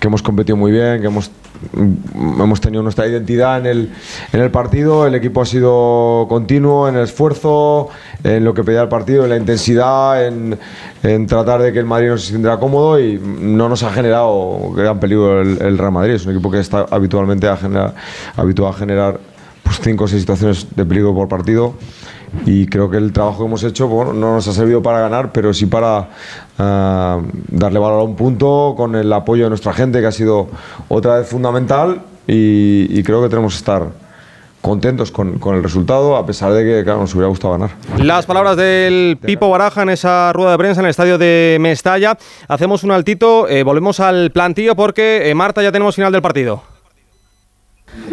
que 0.00 0.06
hemos 0.06 0.22
competido 0.22 0.56
muy 0.56 0.72
bien, 0.72 1.02
que 1.02 1.06
hemos 1.06 1.30
hemos 1.74 2.60
tenido 2.60 2.82
nuestra 2.82 3.06
identidad 3.06 3.58
en 3.58 3.66
el, 3.66 3.92
en 4.32 4.40
el 4.40 4.50
partido, 4.50 5.06
el 5.06 5.14
equipo 5.14 5.42
ha 5.42 5.46
sido 5.46 6.26
continuo 6.28 6.88
en 6.88 6.96
el 6.96 7.04
esfuerzo, 7.04 7.88
en 8.24 8.44
lo 8.44 8.54
que 8.54 8.64
pedía 8.64 8.82
el 8.82 8.88
partido, 8.88 9.24
en 9.24 9.30
la 9.30 9.36
intensidad, 9.36 10.26
en, 10.26 10.58
en 11.02 11.26
tratar 11.26 11.62
de 11.62 11.72
que 11.72 11.78
el 11.78 11.86
Madrid 11.86 12.08
no 12.08 12.18
se 12.18 12.28
sintiera 12.28 12.58
cómodo 12.58 13.00
y 13.00 13.18
no 13.18 13.68
nos 13.68 13.82
ha 13.82 13.90
generado 13.90 14.72
gran 14.74 15.00
peligro 15.00 15.40
el, 15.42 15.78
Real 15.78 15.92
Madrid. 15.92 16.14
Es 16.14 16.26
un 16.26 16.32
equipo 16.32 16.50
que 16.50 16.60
está 16.60 16.86
habitualmente 16.90 17.48
a 17.48 17.56
generar, 17.56 17.94
habituado 18.36 18.72
a 18.72 18.76
generar 18.76 19.20
pues, 19.62 19.80
cinco 19.82 20.04
o 20.04 20.08
seis 20.08 20.22
situaciones 20.22 20.66
de 20.74 20.84
peligro 20.84 21.14
por 21.14 21.28
partido 21.28 21.74
y 22.46 22.66
creo 22.66 22.90
que 22.90 22.96
el 22.96 23.12
trabajo 23.12 23.38
que 23.38 23.44
hemos 23.44 23.62
hecho 23.64 23.88
bueno, 23.88 24.12
no 24.12 24.34
nos 24.34 24.48
ha 24.48 24.52
servido 24.52 24.82
para 24.82 25.00
ganar, 25.00 25.32
pero 25.32 25.52
sí 25.52 25.66
para 25.66 26.08
uh, 26.58 27.22
darle 27.48 27.78
valor 27.78 28.00
a 28.00 28.02
un 28.02 28.16
punto 28.16 28.74
con 28.76 28.94
el 28.94 29.12
apoyo 29.12 29.44
de 29.44 29.50
nuestra 29.50 29.72
gente, 29.72 30.00
que 30.00 30.06
ha 30.06 30.12
sido 30.12 30.48
otra 30.88 31.18
vez 31.18 31.28
fundamental 31.28 32.02
y, 32.26 32.86
y 32.90 33.02
creo 33.02 33.22
que 33.22 33.28
tenemos 33.28 33.54
que 33.54 33.58
estar 33.58 33.88
contentos 34.60 35.10
con, 35.10 35.38
con, 35.38 35.56
el 35.56 35.62
resultado, 35.62 36.16
a 36.16 36.26
pesar 36.26 36.52
de 36.52 36.64
que 36.64 36.84
claro, 36.84 37.00
nos 37.00 37.14
hubiera 37.14 37.28
gustado 37.28 37.52
ganar. 37.52 37.70
Las 37.98 38.26
palabras 38.26 38.56
del 38.56 39.18
Pipo 39.20 39.48
Baraja 39.48 39.82
en 39.82 39.90
esa 39.90 40.32
rueda 40.32 40.52
de 40.52 40.58
prensa 40.58 40.80
en 40.80 40.86
el 40.86 40.90
estadio 40.90 41.18
de 41.18 41.56
Mestalla. 41.60 42.16
Hacemos 42.48 42.84
un 42.84 42.90
altito, 42.90 43.48
eh, 43.48 43.62
volvemos 43.62 44.00
al 44.00 44.30
plantillo 44.30 44.76
porque, 44.76 45.30
eh, 45.30 45.34
Marta, 45.34 45.62
ya 45.62 45.72
tenemos 45.72 45.94
final 45.94 46.12
del 46.12 46.22
partido. 46.22 46.62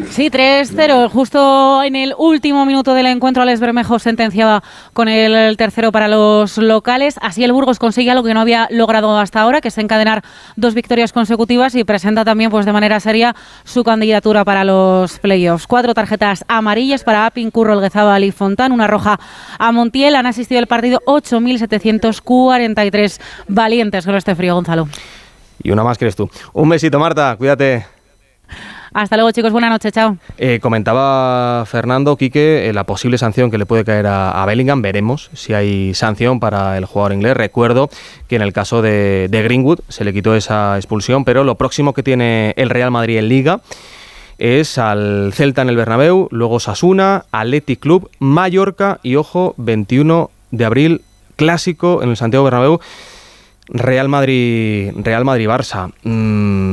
Sí, 0.09 0.29
3-0. 0.29 1.09
Justo 1.09 1.83
en 1.83 1.95
el 1.95 2.13
último 2.17 2.65
minuto 2.65 2.93
del 2.93 3.05
encuentro, 3.07 3.43
Alex 3.43 3.59
Bermejo 3.59 3.99
sentenciaba 3.99 4.63
con 4.93 5.07
el 5.07 5.55
tercero 5.57 5.91
para 5.91 6.07
los 6.07 6.57
locales. 6.57 7.15
Así 7.21 7.43
el 7.43 7.51
Burgos 7.51 7.77
consigue 7.77 8.09
algo 8.09 8.23
que 8.23 8.33
no 8.33 8.41
había 8.41 8.67
logrado 8.71 9.19
hasta 9.19 9.41
ahora, 9.41 9.61
que 9.61 9.67
es 9.67 9.77
encadenar 9.77 10.23
dos 10.55 10.73
victorias 10.73 11.13
consecutivas 11.13 11.75
y 11.75 11.83
presenta 11.83 12.25
también 12.25 12.49
pues 12.49 12.65
de 12.65 12.73
manera 12.73 12.99
seria 12.99 13.35
su 13.63 13.83
candidatura 13.83 14.43
para 14.45 14.63
los 14.63 15.19
playoffs. 15.19 15.67
Cuatro 15.67 15.93
tarjetas 15.93 16.43
amarillas 16.47 17.03
para 17.03 17.25
Apin, 17.25 17.51
Curro, 17.51 17.73
Elguezábal 17.73 18.23
y 18.23 18.31
Fontán, 18.31 18.71
una 18.71 18.87
roja 18.87 19.19
a 19.59 19.71
Montiel. 19.71 20.15
Han 20.15 20.25
asistido 20.25 20.59
al 20.59 20.67
partido 20.67 21.01
8.743 21.05 23.19
valientes 23.47 24.05
con 24.05 24.15
este 24.15 24.35
frío, 24.35 24.55
Gonzalo. 24.55 24.87
Y 25.61 25.71
una 25.71 25.83
más 25.83 25.97
que 25.97 26.05
eres 26.05 26.15
tú. 26.15 26.29
Un 26.53 26.69
besito, 26.69 26.97
Marta. 26.99 27.35
Cuídate. 27.37 27.96
Hasta 28.93 29.15
luego, 29.15 29.31
chicos. 29.31 29.51
Buenas 29.51 29.69
noches. 29.69 29.93
Chao. 29.93 30.17
Eh, 30.37 30.59
comentaba 30.61 31.65
Fernando 31.65 32.15
Quique 32.15 32.69
eh, 32.69 32.73
la 32.73 32.85
posible 32.85 33.17
sanción 33.17 33.51
que 33.51 33.57
le 33.57 33.65
puede 33.65 33.83
caer 33.83 34.07
a, 34.07 34.45
Bellingham. 34.45 34.81
Veremos 34.81 35.29
si 35.33 35.53
hay 35.53 35.93
sanción 35.93 36.39
para 36.39 36.77
el 36.77 36.85
jugador 36.85 37.13
inglés. 37.13 37.35
Recuerdo 37.35 37.89
que 38.27 38.35
en 38.35 38.41
el 38.41 38.53
caso 38.53 38.81
de, 38.81 39.29
Greenwood 39.31 39.79
se 39.87 40.03
le 40.03 40.13
quitó 40.13 40.35
esa 40.35 40.77
expulsión, 40.77 41.25
pero 41.25 41.43
lo 41.43 41.55
próximo 41.55 41.93
que 41.93 42.03
tiene 42.03 42.53
el 42.57 42.69
Real 42.69 42.91
Madrid 42.91 43.17
en 43.17 43.29
Liga 43.29 43.61
es 44.37 44.77
al 44.77 45.31
Celta 45.33 45.63
en 45.63 45.69
el 45.69 45.75
Bernabéu, 45.75 46.27
luego 46.31 46.59
Sasuna, 46.59 47.25
Athletic 47.31 47.79
Club, 47.79 48.09
Mallorca 48.19 48.99
y 49.01 49.15
ojo, 49.15 49.55
21 49.57 50.29
de 50.51 50.65
abril, 50.65 51.01
clásico 51.35 52.03
en 52.03 52.09
el 52.09 52.17
Santiago 52.17 52.45
Bernabéu. 52.45 52.79
Real 53.69 54.07
Madrid, 54.07 54.91
Real 54.95 55.25
Madrid 55.25 55.47
Barça. 55.47 55.91
Mm, 56.03 56.66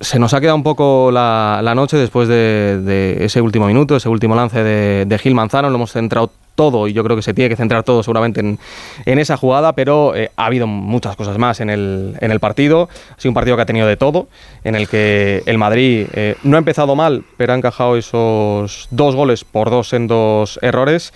se 0.00 0.18
nos 0.18 0.32
ha 0.32 0.40
quedado 0.40 0.56
un 0.56 0.62
poco 0.62 1.10
la, 1.10 1.72
noche 1.74 1.96
después 1.96 2.28
de, 2.28 3.16
ese 3.20 3.40
último 3.40 3.66
minuto, 3.66 3.96
ese 3.96 4.08
último 4.08 4.34
lance 4.34 4.62
de, 4.62 5.18
Gil 5.18 5.34
Manzano. 5.34 5.70
Lo 5.70 5.76
hemos 5.76 5.92
centrado 5.92 6.30
todo 6.54 6.88
y 6.88 6.92
yo 6.92 7.04
creo 7.04 7.16
que 7.16 7.22
se 7.22 7.34
tiene 7.34 7.48
que 7.48 7.56
centrar 7.56 7.84
todo 7.84 8.02
seguramente 8.02 8.40
en, 8.40 9.18
esa 9.18 9.36
jugada, 9.36 9.72
pero 9.72 10.14
eh, 10.14 10.30
ha 10.36 10.46
habido 10.46 10.66
muchas 10.66 11.16
cosas 11.16 11.38
más 11.38 11.60
en 11.60 11.70
el, 11.70 12.38
partido. 12.40 12.88
Ha 13.16 13.20
sido 13.20 13.30
un 13.30 13.34
partido 13.34 13.56
que 13.56 13.62
ha 13.62 13.66
tenido 13.66 13.86
de 13.86 13.96
todo, 13.96 14.28
en 14.64 14.74
el 14.74 14.88
que 14.88 15.42
el 15.46 15.58
Madrid 15.58 16.06
eh, 16.12 16.36
no 16.44 16.56
ha 16.56 16.58
empezado 16.58 16.94
mal, 16.94 17.24
pero 17.36 17.52
ha 17.52 17.56
encajado 17.56 17.96
esos 17.96 18.88
dos 18.90 19.14
goles 19.16 19.44
por 19.44 19.70
dos 19.70 19.92
en 19.92 20.06
dos 20.06 20.58
errores. 20.62 21.12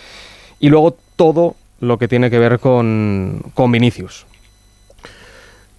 Y 0.58 0.68
luego 0.68 0.96
todo 1.16 1.54
lo 1.80 1.98
que 1.98 2.08
tiene 2.08 2.30
que 2.30 2.38
ver 2.38 2.58
con 2.60 3.42
Vinicius. 3.56 4.26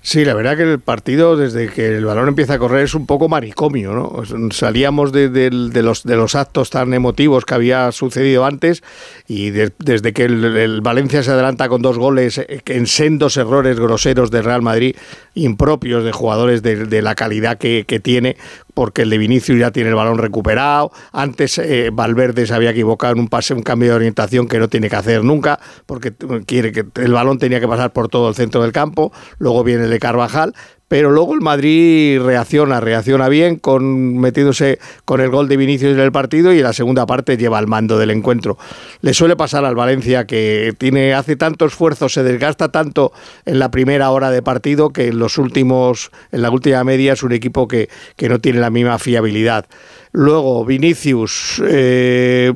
Sí, 0.05 0.25
la 0.25 0.33
verdad 0.33 0.57
que 0.57 0.63
el 0.63 0.81
partido, 0.81 1.37
desde 1.37 1.69
que 1.69 1.95
el 1.95 2.03
balón 2.03 2.27
empieza 2.27 2.55
a 2.55 2.59
correr, 2.59 2.83
es 2.83 2.93
un 2.93 3.05
poco 3.05 3.29
maricomio, 3.29 3.93
¿no? 3.93 4.51
Salíamos 4.51 5.13
de, 5.13 5.49
los, 5.49 6.35
actos 6.35 6.69
tan 6.69 6.93
emotivos 6.93 7.45
que 7.45 7.53
había 7.53 7.89
sucedido 7.93 8.45
antes 8.45 8.83
y 9.29 9.51
desde 9.51 10.11
que 10.11 10.25
el, 10.25 10.81
Valencia 10.81 11.23
se 11.23 11.31
adelanta 11.31 11.69
con 11.69 11.81
dos 11.81 11.97
goles 11.97 12.37
eh, 12.37 12.61
en 12.65 12.85
sendos 12.85 13.37
errores 13.37 13.79
groseros 13.79 14.29
de 14.29 14.41
Real 14.41 14.61
Madrid, 14.61 14.97
impropios 15.35 16.03
de 16.03 16.11
jugadores 16.11 16.61
de, 16.61 17.01
la 17.01 17.15
calidad 17.15 17.57
que, 17.57 18.01
tiene, 18.03 18.35
porque 18.73 19.03
el 19.03 19.09
de 19.09 19.17
Vinicius 19.17 19.59
ya 19.59 19.71
tiene 19.71 19.89
el 19.89 19.95
balón 19.95 20.17
recuperado. 20.17 20.91
Antes 21.11 21.57
eh, 21.57 21.89
Valverde 21.91 22.47
se 22.47 22.53
había 22.53 22.71
equivocado 22.71 23.13
en 23.13 23.19
un 23.19 23.27
pase, 23.27 23.53
un 23.53 23.63
cambio 23.63 23.89
de 23.89 23.95
orientación 23.95 24.47
que 24.47 24.59
no 24.59 24.67
tiene 24.67 24.89
que 24.89 24.95
hacer 24.95 25.23
nunca, 25.23 25.59
porque 25.85 26.13
quiere 26.45 26.71
que 26.71 26.85
el 26.95 27.13
balón 27.13 27.37
tenía 27.37 27.59
que 27.59 27.67
pasar 27.67 27.93
por 27.93 28.09
todo 28.09 28.29
el 28.29 28.35
centro 28.35 28.61
del 28.61 28.71
campo. 28.71 29.11
Luego 29.37 29.63
viene 29.63 29.85
el 29.85 29.89
de 29.89 29.99
Carvajal, 29.99 30.53
pero 30.93 31.09
luego 31.09 31.33
el 31.33 31.41
Madrid 31.41 32.21
reacciona, 32.21 32.79
reacciona 32.79 33.27
bien, 33.27 33.55
con, 33.55 34.15
metiéndose 34.19 34.77
con 35.05 35.21
el 35.21 35.31
gol 35.31 35.47
de 35.47 35.57
Vinicius 35.57 35.93
en 35.93 35.99
el 35.99 36.11
partido 36.11 36.53
y 36.53 36.57
en 36.57 36.63
la 36.65 36.71
segunda 36.71 37.07
parte 37.07 37.35
lleva 37.35 37.57
el 37.57 37.65
mando 37.65 37.97
del 37.97 38.11
encuentro. 38.11 38.59
Le 39.01 39.15
suele 39.15 39.35
pasar 39.35 39.65
al 39.65 39.73
Valencia 39.73 40.27
que 40.27 40.75
tiene, 40.77 41.15
hace 41.15 41.35
tanto 41.35 41.65
esfuerzo, 41.65 42.09
se 42.09 42.21
desgasta 42.21 42.71
tanto 42.71 43.11
en 43.45 43.57
la 43.57 43.71
primera 43.71 44.11
hora 44.11 44.29
de 44.29 44.43
partido 44.43 44.91
que 44.91 45.07
en 45.07 45.17
los 45.17 45.39
últimos, 45.39 46.11
en 46.31 46.43
la 46.43 46.51
última 46.51 46.83
media 46.83 47.13
es 47.13 47.23
un 47.23 47.31
equipo 47.31 47.67
que, 47.67 47.89
que 48.15 48.29
no 48.29 48.37
tiene 48.37 48.59
la 48.59 48.69
misma 48.69 48.99
fiabilidad. 48.99 49.65
Luego, 50.11 50.63
Vinicius, 50.63 51.59
eh, 51.67 52.53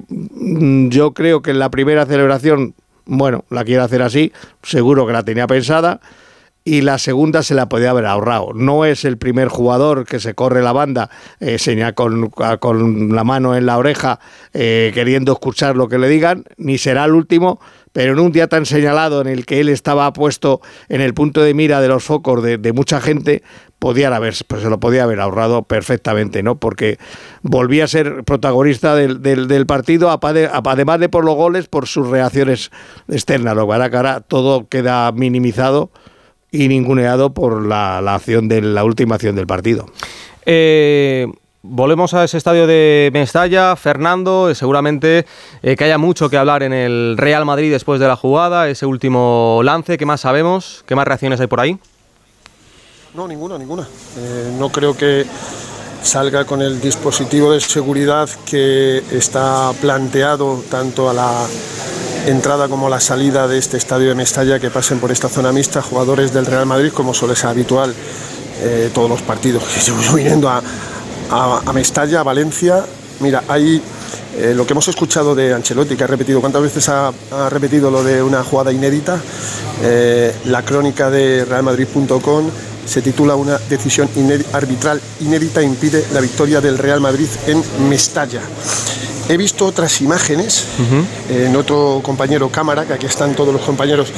yo 0.89 1.15
creo 1.15 1.41
que 1.41 1.49
en 1.49 1.57
la 1.57 1.71
primera 1.71 2.05
celebración, 2.05 2.75
bueno, 3.07 3.45
la 3.49 3.65
quiere 3.65 3.81
hacer 3.81 4.03
así, 4.03 4.31
seguro 4.61 5.07
que 5.07 5.13
la 5.13 5.23
tenía 5.23 5.47
pensada 5.47 6.01
y 6.67 6.81
la 6.81 6.97
segunda 6.97 7.43
se 7.43 7.55
la 7.55 7.69
podía 7.69 7.91
haber 7.91 8.05
ahorrado. 8.05 8.51
No 8.53 8.83
es 8.83 9.05
el 9.05 9.17
primer 9.17 9.47
jugador 9.47 10.05
que 10.05 10.19
se 10.19 10.35
corre 10.35 10.61
la 10.61 10.73
banda 10.73 11.09
eh, 11.39 11.57
con, 11.95 12.29
con, 12.29 13.15
la 13.15 13.23
mano 13.23 13.55
en 13.55 13.65
la 13.65 13.77
oreja 13.77 14.19
eh, 14.53 14.91
queriendo 14.93 15.31
escuchar 15.31 15.77
lo 15.77 15.87
que 15.87 15.97
le 15.97 16.09
digan, 16.09 16.43
ni 16.57 16.77
será 16.77 17.05
el 17.05 17.13
último, 17.13 17.61
pero 17.93 18.11
en 18.11 18.19
un 18.19 18.33
día 18.33 18.47
tan 18.49 18.65
señalado 18.65 19.21
en 19.21 19.27
el 19.27 19.45
que 19.45 19.61
él 19.61 19.69
estaba 19.69 20.11
puesto 20.11 20.59
en 20.89 20.99
el 20.99 21.13
punto 21.13 21.41
de 21.41 21.53
mira 21.53 21.79
de 21.79 21.87
los 21.87 22.03
focos 22.03 22.43
de, 22.43 22.73
mucha 22.73 22.99
gente, 22.99 23.43
podía 23.79 24.13
haber, 24.13 24.35
pues 24.45 24.61
se 24.61 24.69
lo 24.69 24.77
podía 24.81 25.03
haber 25.03 25.21
ahorrado 25.21 25.63
perfectamente, 25.63 26.43
¿no? 26.43 26.57
Porque 26.57 26.97
volvía 27.43 27.85
a 27.85 27.87
ser 27.87 28.25
protagonista 28.25 28.93
del, 28.93 29.21
del, 29.21 29.65
partido, 29.67 30.11
además 30.11 30.99
de 30.99 31.07
por 31.07 31.23
los 31.23 31.35
goles, 31.35 31.69
por 31.69 31.87
sus 31.87 32.09
reacciones 32.09 32.71
externas. 33.07 33.55
Lo 33.55 33.67
que 33.67 33.73
ahora 33.73 34.19
todo 34.19 34.67
queda 34.67 35.09
minimizado 35.13 35.91
y 36.51 36.67
ninguneado 36.67 37.33
por 37.33 37.65
la, 37.65 37.99
acción 37.99 38.47
de 38.47 38.61
la 38.61 38.83
última 38.83 39.15
acción 39.15 39.35
del 39.35 39.47
partido. 39.47 39.85
Eh, 40.45 41.27
volvemos 41.61 42.13
a 42.13 42.23
ese 42.23 42.37
estadio 42.37 42.67
de 42.67 43.09
Mestalla, 43.13 43.75
Fernando, 43.75 44.49
eh, 44.49 44.55
seguramente 44.55 45.25
eh, 45.61 45.75
que 45.75 45.83
haya 45.83 45.97
mucho 45.97 46.29
que 46.29 46.37
hablar 46.37 46.63
en 46.63 46.73
el 46.73 47.15
Real 47.17 47.45
Madrid 47.45 47.71
después 47.71 47.99
de 47.99 48.07
la 48.07 48.15
jugada, 48.15 48.69
ese 48.69 48.85
último 48.85 49.61
lance, 49.63 49.97
¿qué 49.97 50.05
más 50.05 50.21
sabemos? 50.21 50.83
¿Qué 50.87 50.95
más 50.95 51.07
reacciones 51.07 51.39
hay 51.41 51.47
por 51.47 51.59
ahí? 51.59 51.77
No, 53.13 53.27
ninguna, 53.27 53.57
ninguna. 53.57 53.87
no 54.59 54.69
creo 54.69 54.95
que 54.95 55.25
salga 56.07 56.45
con 56.45 56.61
el 56.61 56.79
dispositivo 56.79 57.51
de 57.51 57.59
seguridad 57.59 58.29
que 58.45 59.03
está 59.11 59.73
planteado 59.81 60.63
tanto 60.71 61.09
a 61.09 61.13
la 61.13 61.45
entrada 62.25 62.69
como 62.69 62.87
la 62.87 63.01
salida 63.01 63.45
de 63.45 63.57
este 63.57 63.75
estadio 63.75 64.07
de 64.07 64.15
Mestalla 64.15 64.57
que 64.57 64.69
pasen 64.69 64.99
por 64.99 65.11
esta 65.11 65.27
zona 65.27 65.51
mixta 65.51 65.81
jugadores 65.81 66.31
del 66.31 66.45
Real 66.45 66.65
Madrid 66.65 66.93
como 66.93 67.13
suele 67.13 67.35
ser 67.35 67.49
habitual 67.49 67.93
eh, 68.61 68.89
todos 68.93 69.09
los 69.09 69.21
partidos 69.21 69.63
que 69.65 69.79
estamos 69.79 70.15
viniendo 70.15 70.47
a, 70.47 70.61
a, 71.29 71.73
Mestalla, 71.73 72.21
a 72.21 72.23
Valencia. 72.23 72.85
Mira, 73.19 73.43
hay 73.49 73.81
eh, 74.37 74.53
lo 74.55 74.65
que 74.65 74.71
hemos 74.71 74.87
escuchado 74.87 75.35
de 75.35 75.53
Ancelotti, 75.53 75.97
que 75.97 76.05
ha 76.05 76.07
repetido, 76.07 76.39
¿cuántas 76.39 76.61
veces 76.61 76.87
ha, 76.87 77.11
repetido 77.49 77.91
lo 77.91 78.01
de 78.01 78.23
una 78.23 78.45
jugada 78.45 78.71
inédita? 78.71 79.19
Eh, 79.83 80.33
la 80.45 80.63
crónica 80.63 81.09
de 81.09 81.43
realmadrid.com 81.43 82.49
se 82.87 83.01
titula 83.01 83.35
Una 83.35 83.57
decisión 83.69 84.09
arbitral 84.53 85.01
inédita 85.19 85.61
impide 85.61 86.05
la 86.13 86.21
victoria 86.21 86.61
del 86.61 86.77
Real 86.77 87.01
Madrid 87.01 87.27
en 87.45 87.63
Mestalla. 87.89 88.41
He 89.29 89.35
visto 89.35 89.65
otras 89.65 89.99
imágenes 90.01 90.65
en 91.29 91.55
otro 91.55 91.99
compañero 92.01 92.49
cámara, 92.49 92.85
que 92.85 92.93
aquí 92.93 93.05
están 93.05 93.35
todos 93.35 93.53
los 93.53 93.61
compañeros 93.61 94.09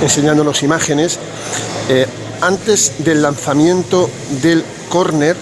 enseñándonos 0.00 0.62
imágenes. 0.62 1.18
Eh, 1.88 2.06
antes 2.40 2.92
del 2.98 3.22
lanzamiento 3.22 4.08
del 4.40 4.64
córner, 4.88 5.36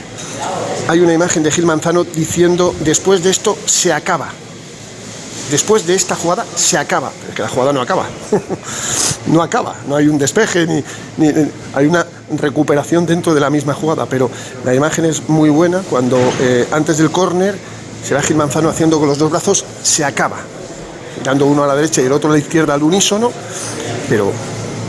hay 0.89 1.01
una 1.01 1.13
imagen 1.13 1.43
de 1.43 1.51
Gil 1.51 1.67
Manzano 1.67 2.05
diciendo, 2.05 2.75
después 2.81 3.23
de 3.23 3.31
esto 3.31 3.57
se 3.67 3.93
acaba. 3.93 4.33
Después 5.51 5.87
de 5.87 5.95
esta 5.95 6.15
jugada 6.15 6.47
se 6.55 6.79
acaba. 6.79 7.11
Pero 7.19 7.31
es 7.31 7.37
que 7.37 7.43
la 7.43 7.49
jugada 7.49 7.73
no 7.73 7.81
acaba. 7.81 8.07
no 9.27 9.43
acaba. 9.43 9.75
No 9.89 9.97
hay 9.97 10.07
un 10.07 10.19
despeje, 10.19 10.67
ni, 10.67 10.83
hay 11.75 11.87
una 11.87 12.07
recuperación 12.37 13.05
dentro 13.05 13.35
de 13.35 13.41
la 13.41 13.51
misma 13.51 13.75
jugada. 13.75 14.07
Pero 14.07 14.31
la 14.65 14.75
imagen 14.75 15.05
es 15.05 15.29
muy 15.29 15.51
buena 15.51 15.83
cuando 15.91 16.19
eh, 16.41 16.69
antes 16.71 16.99
del 16.99 17.11
córner 17.11 17.57
se 18.07 18.15
va 18.15 18.23
Gil 18.23 18.37
Manzano 18.37 18.69
haciendo 18.69 18.99
con 18.99 19.09
los 19.09 19.19
dos 19.19 19.31
brazos, 19.31 19.65
se 19.83 20.05
acaba. 20.05 20.37
Dando 21.25 21.47
uno 21.47 21.65
a 21.65 21.67
la 21.67 21.75
derecha 21.75 22.01
y 22.01 22.07
el 22.07 22.13
otro 22.13 22.31
a 22.31 22.33
la 22.33 22.39
izquierda 22.39 22.75
al 22.75 22.83
unísono. 22.83 23.33
Pero 24.09 24.33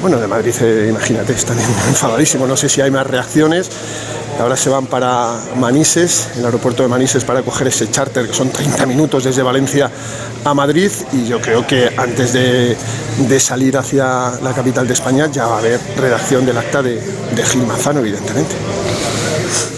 bueno, 0.01 0.19
de 0.19 0.27
Madrid, 0.27 0.53
eh, 0.61 0.87
imagínate, 0.89 1.33
están 1.33 1.57
enfadadísimos. 1.89 2.47
No 2.47 2.55
sé 2.55 2.69
si 2.69 2.81
hay 2.81 2.91
más 2.91 3.07
reacciones. 3.07 3.69
Ahora 4.41 4.57
se 4.57 4.71
van 4.71 4.87
para 4.87 5.35
Manises, 5.55 6.29
el 6.35 6.43
aeropuerto 6.43 6.81
de 6.81 6.89
Manises, 6.89 7.23
para 7.23 7.43
coger 7.43 7.67
ese 7.67 7.91
charter 7.91 8.25
que 8.25 8.33
son 8.33 8.49
30 8.49 8.87
minutos 8.87 9.23
desde 9.23 9.43
Valencia 9.43 9.91
a 10.43 10.55
Madrid. 10.55 10.89
Y 11.13 11.27
yo 11.27 11.39
creo 11.39 11.67
que 11.67 11.93
antes 11.95 12.33
de, 12.33 12.75
salir 13.39 13.77
hacia 13.77 14.31
la 14.41 14.51
capital 14.55 14.87
de 14.87 14.93
España 14.93 15.27
ya 15.27 15.45
va 15.45 15.57
a 15.57 15.59
haber 15.59 15.79
redacción 15.95 16.43
del 16.43 16.57
acta 16.57 16.81
de, 16.81 16.95
de 16.95 17.43
Gil 17.43 17.67
Manzano, 17.67 17.99
evidentemente. 17.99 18.55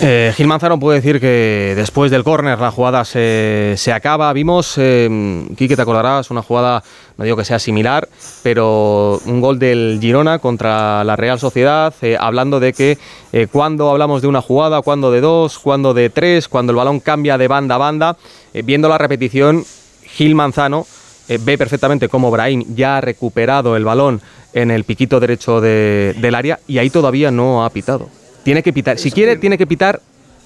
Eh, 0.06 0.34
Gil 0.36 0.48
Manzano 0.48 0.78
puede 0.80 1.00
decir 1.00 1.22
que 1.22 1.74
después 1.78 2.12
del 2.12 2.26
córner 2.26 2.60
la 2.60 2.72
jugada 2.72 3.06
se, 3.06 3.78
acaba. 3.94 4.34
Vimos, 4.34 4.74
eh, 4.78 5.48
te 5.56 5.82
acordarás, 5.82 6.30
una 6.30 6.42
jugada, 6.42 6.84
no 7.18 7.24
digo 7.24 7.38
que 7.38 7.46
sea 7.46 7.58
similar, 7.58 8.10
pero 8.42 9.22
un 9.26 9.40
gol 9.40 9.60
del 9.60 10.00
Girona 10.02 10.40
contra 10.40 11.06
la 11.06 11.16
Real 11.16 11.40
Sociedad, 11.40 11.94
eh, 12.02 12.18
hablando 12.20 12.60
de 12.60 12.74
que 12.74 12.98
eh, 13.32 13.48
cuando 13.50 13.90
hablamos 13.90 14.22
de 14.22 14.28
una 14.28 14.42
jugada, 14.42 14.82
cuando 14.82 15.10
de 15.10 15.22
dos, 15.22 15.58
cuando 15.58 15.94
de 15.94 16.10
tres, 16.10 16.50
cuando 16.50 16.72
el 16.72 16.78
balón 16.78 17.00
cambia 17.00 17.38
de 17.38 17.48
banda 17.48 17.76
a 17.76 17.78
banda, 17.78 18.18
viendo 18.66 18.90
la 18.90 18.98
repetición, 18.98 19.64
Gil 20.04 20.36
Manzano 20.36 20.86
ve 21.30 21.58
perfectamente 21.58 22.10
cómo 22.10 22.30
Brahim 22.30 22.76
ya 22.76 22.98
ha 22.98 23.02
recuperado 23.02 23.78
el 23.78 23.86
balón 23.86 24.22
en 24.52 24.70
el 24.70 24.84
piquito 24.84 25.22
derecho 25.22 25.62
del 25.62 26.36
área 26.36 26.60
y 26.68 26.78
ahí 26.78 26.90
todavía 26.90 27.32
no 27.32 27.64
ha 27.64 27.70
pitado. 27.70 28.10
Tiene 28.44 28.64
que 28.64 28.74
pitar. 28.74 29.00
Si 29.00 29.12
quiere, 29.12 29.38
tiene 29.38 29.58
que 29.58 29.68
pitar 29.68 30.02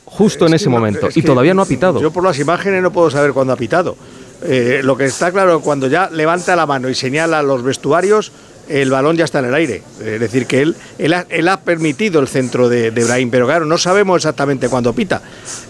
justo 0.06 0.48
en 0.48 0.54
ese 0.54 0.70
momento. 0.70 1.10
Y 1.14 1.22
todavía 1.22 1.54
no 1.54 1.62
ha 1.62 1.66
pitado. 1.66 2.02
Yo 2.02 2.12
por 2.12 2.24
las 2.24 2.40
imágenes 2.40 2.82
no 2.82 2.92
puedo 2.92 3.10
saber 3.10 3.34
cuándo 3.34 3.54
ha 3.54 3.58
pitado. 3.58 3.98
Eh, 4.44 4.82
lo 4.84 4.96
que 4.96 5.06
está 5.06 5.32
claro, 5.32 5.62
cuando 5.62 5.88
ya 5.88 6.10
levanta 6.12 6.56
la 6.56 6.66
mano 6.66 6.90
y 6.90 6.96
señala 6.96 7.42
los 7.42 7.64
vestuarios, 7.64 8.32
el 8.70 8.92
balón 8.92 9.18
ya 9.18 9.26
está 9.26 9.40
en 9.40 9.46
el 9.46 9.54
aire. 9.54 9.82
Es 10.04 10.20
decir, 10.20 10.46
que 10.46 10.62
él, 10.62 10.76
él, 10.98 11.48
ha, 11.48 11.62
permitido 11.62 12.20
el 12.20 12.28
centro 12.28 12.70
de, 12.70 12.92
de, 12.92 13.04
Brahim, 13.04 13.32
pero 13.32 13.46
claro, 13.46 13.66
no 13.66 13.78
sabemos 13.78 14.18
exactamente 14.18 14.70
cuándo 14.70 14.94
pita. 14.94 15.22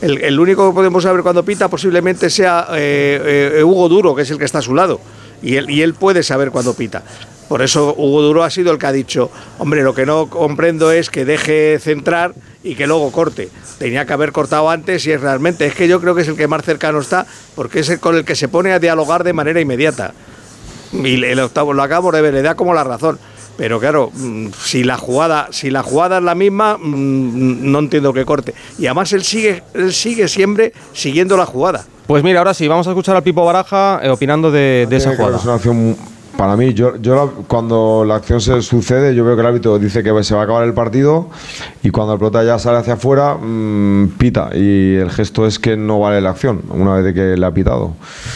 El, 0.02 0.40
único 0.40 0.70
que 0.70 0.76
podemos 0.76 1.04
saber 1.04 1.22
cuándo 1.22 1.44
pita 1.44 1.70
posiblemente 1.70 2.30
sea 2.30 2.68
eh, 2.74 3.54
eh, 3.58 3.64
Hugo 3.64 3.88
Duro, 3.90 4.16
que 4.16 4.24
es 4.24 4.32
el 4.32 4.38
que 4.38 4.46
está 4.46 4.60
a 4.60 4.64
su 4.64 4.76
lado. 4.76 5.00
Y 5.42 5.56
él, 5.56 5.70
y 5.70 5.82
él 5.82 5.94
puede 5.94 6.24
saber 6.24 6.52
cuándo 6.52 6.74
pita. 6.74 7.04
Por 7.48 7.62
eso 7.62 7.94
Hugo 7.98 8.22
Duro 8.22 8.44
ha 8.44 8.50
sido 8.50 8.72
el 8.72 8.78
que 8.78 8.88
ha 8.88 8.92
dicho, 8.92 9.32
hombre, 9.58 9.84
lo 9.84 9.94
que 9.94 10.06
no 10.06 10.30
comprendo 10.30 10.92
es 10.92 11.10
que 11.10 11.24
deje 11.24 11.80
centrar 11.80 12.34
y 12.64 12.76
que 12.76 12.88
luego 12.88 13.12
corte. 13.12 13.50
Tenía 13.80 14.06
que 14.06 14.14
haber 14.14 14.32
cortado 14.32 14.70
antes 14.70 15.06
y 15.06 15.12
es 15.12 15.22
realmente, 15.22 15.66
es 15.66 15.74
que 15.74 15.88
yo 15.88 16.02
creo 16.02 16.14
que 16.14 16.24
es 16.24 16.28
el 16.28 16.36
que 16.36 16.48
más 16.48 16.64
cercano 16.64 17.00
está, 17.00 17.26
porque 17.56 17.80
es 17.80 17.90
el 17.90 18.00
con 18.00 18.16
el 18.16 18.26
que 18.26 18.36
se 18.36 18.50
pone 18.50 18.74
a 18.74 18.80
dialogar 18.80 19.24
de 19.24 19.34
manera 19.34 19.62
inmediata. 19.62 20.14
Y 20.92 21.24
el 21.24 21.40
octavo 21.40 21.74
lo 21.74 21.84
acabo 21.84 22.12
de 22.12 22.22
ver, 22.22 22.34
le 22.34 22.42
da 22.42 22.56
como 22.56 22.74
la 22.74 22.84
razón. 22.84 23.20
Pero 23.58 23.80
claro, 23.80 24.12
mm, 24.14 24.50
si 24.64 24.84
la 24.84 24.98
jugada, 24.98 25.48
si 25.52 25.72
la 25.72 25.82
jugada 25.82 26.20
es 26.20 26.24
la 26.24 26.36
misma, 26.36 26.78
mm, 26.78 27.72
no 27.72 27.80
entiendo 27.80 28.14
que 28.14 28.24
corte. 28.24 28.54
Y 28.78 28.86
además 28.86 29.12
él 29.14 29.24
sigue, 29.24 29.64
él 29.74 29.94
sigue 29.94 30.28
siempre 30.28 30.74
siguiendo 30.94 31.36
la 31.38 31.46
jugada. 31.46 31.86
Pues 32.06 32.24
mira, 32.24 32.40
ahora 32.40 32.54
sí, 32.54 32.68
vamos 32.68 32.88
a 32.88 32.92
escuchar 32.92 33.16
al 33.16 33.24
Pipo 33.24 33.44
Baraja 33.44 34.00
eh, 34.04 34.10
opinando 34.10 34.52
de, 34.52 34.88
esa 34.92 35.16
jugada. 35.16 35.40
Para 36.38 36.56
mí, 36.56 36.74
yo, 36.76 36.98
yo 36.98 37.34
cuando 37.48 38.06
la 38.06 38.16
acción 38.16 38.40
se 38.40 38.62
sucede, 38.62 39.16
yo 39.16 39.26
veo 39.26 39.36
que 39.36 39.42
el 39.42 39.48
árbitro 39.48 39.80
dice 39.80 40.04
que 40.04 40.24
se 40.24 40.36
va 40.36 40.42
a 40.42 40.44
acabar 40.44 40.66
el 40.66 40.74
partido 40.76 41.30
y 41.82 41.90
cuando 41.90 42.14
el 42.14 42.20
pelota 42.20 42.44
ya 42.44 42.60
sale 42.60 42.78
hacia 42.78 42.94
afuera, 42.94 43.34
mm, 43.34 44.10
pita. 44.20 44.52
Y 44.54 44.96
el 44.96 45.10
gesto 45.10 45.48
es 45.48 45.58
que 45.58 45.76
no 45.76 46.00
vale 46.00 46.22
la 46.22 46.30
acción, 46.30 46.62
una 46.70 46.94
vez 46.94 47.14
que 47.16 47.36
le 47.36 47.46
ha 47.46 47.52
pitado. 47.52 47.94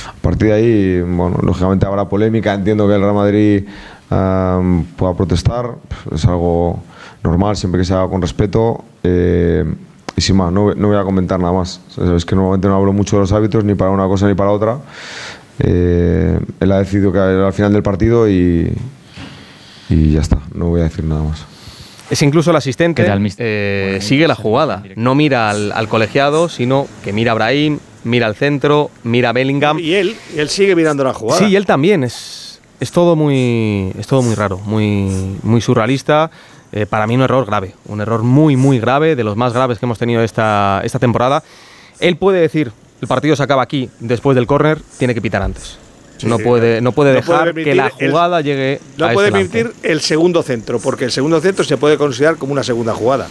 A 0.07 0.21
partir 0.21 0.47
de 0.47 0.53
ahí, 0.53 1.01
bueno, 1.01 1.37
lógicamente 1.43 1.85
habrá 1.85 2.09
polémica. 2.09 2.55
Entiendo 2.55 2.87
que 2.87 2.95
el 2.95 3.01
Real 3.01 3.13
Madrid 3.13 3.65
pueda 4.09 5.13
protestar, 5.15 5.75
es 6.13 6.25
algo 6.25 6.79
normal, 7.23 7.55
siempre 7.55 7.81
que 7.81 7.85
se 7.85 7.93
haga 7.93 8.09
con 8.09 8.21
respeto. 8.21 8.83
Eh, 9.03 9.63
y 10.15 10.21
sin 10.21 10.35
más, 10.35 10.51
no, 10.51 10.73
no, 10.75 10.87
voy 10.87 10.97
a 10.97 11.03
comentar 11.03 11.39
nada 11.39 11.53
más. 11.53 11.79
Es 12.15 12.25
que 12.25 12.35
normalmente 12.35 12.67
no 12.67 12.75
hablo 12.75 12.93
mucho 12.93 13.15
de 13.15 13.21
los 13.21 13.31
árbitros, 13.31 13.63
ni 13.63 13.75
para 13.75 13.91
una 13.91 14.07
cosa 14.07 14.27
ni 14.27 14.33
para 14.33 14.51
otra. 14.51 14.79
Eh, 15.63 16.39
él 16.59 16.71
ha 16.71 16.79
decidido 16.79 17.11
que 17.11 17.19
era 17.19 17.47
al 17.47 17.53
final 17.53 17.73
del 17.73 17.83
partido 17.83 18.29
y, 18.29 18.73
y 19.89 20.11
ya 20.11 20.21
está, 20.21 20.39
no 20.53 20.69
voy 20.69 20.81
a 20.81 20.85
decir 20.85 21.03
nada 21.03 21.23
más. 21.23 21.45
Es 22.09 22.21
incluso 22.21 22.51
el 22.51 22.57
asistente 22.57 23.05
eh, 23.37 23.99
sigue 24.01 24.27
la 24.27 24.35
jugada, 24.35 24.83
no 24.97 25.15
mira 25.15 25.49
al, 25.49 25.87
colegiado, 25.87 26.49
sino 26.49 26.87
que 27.05 27.13
mira 27.13 27.31
a 27.31 27.35
Brahim, 27.35 27.79
mira 28.03 28.27
al 28.27 28.35
centro, 28.35 28.91
mira 29.03 29.29
a 29.29 29.33
Bellingham. 29.33 29.79
Y 29.79 29.93
él, 29.93 30.17
él 30.35 30.49
sigue 30.49 30.75
mirando 30.75 31.05
la 31.05 31.13
jugada. 31.13 31.39
Sí, 31.39 31.45
y 31.45 31.55
él 31.55 31.65
también. 31.65 32.03
Es, 32.03 32.59
es 32.81 32.91
todo 32.91 33.15
muy, 33.15 33.93
es 33.97 34.07
todo 34.07 34.23
muy 34.23 34.35
raro, 34.35 34.57
muy, 34.57 35.37
muy 35.43 35.61
surrealista. 35.61 36.29
Eh, 36.73 36.85
para 36.85 37.07
mí 37.07 37.15
un 37.15 37.21
error 37.21 37.45
grave, 37.45 37.75
un 37.85 38.01
error 38.01 38.23
muy, 38.23 38.57
muy 38.57 38.79
grave, 38.79 39.15
de 39.15 39.23
los 39.23 39.37
más 39.37 39.53
graves 39.53 39.79
que 39.79 39.85
hemos 39.85 39.97
tenido 39.97 40.21
esta, 40.21 40.81
esta 40.83 40.99
temporada. 40.99 41.43
Él 41.99 42.17
puede 42.17 42.41
decir, 42.41 42.73
el 43.01 43.07
partido 43.07 43.35
se 43.35 43.43
acaba 43.43 43.63
aquí, 43.63 43.89
después 43.99 44.35
del 44.35 44.45
córner, 44.45 44.79
tiene 44.97 45.13
que 45.13 45.21
pitar 45.21 45.41
antes. 45.41 45.77
no, 46.23 46.37
puede, 46.37 46.81
no 46.81 46.91
puede 46.91 47.13
dejar 47.13 47.53
que 47.55 47.73
la 47.73 47.89
jugada 47.89 48.41
llegue 48.41 48.79
no 48.97 49.07
a 49.07 49.13
puede 49.13 49.31
permitir 49.31 49.73
el 49.81 50.01
segundo 50.01 50.43
centro, 50.43 50.79
porque 50.79 51.05
el 51.05 51.11
segundo 51.11 51.41
centro 51.41 51.65
se 51.65 51.77
puede 51.77 51.97
considerar 51.97 52.37
como 52.37 52.53
una 52.53 52.63
segunda 52.63 52.93
jugada. 52.93 53.27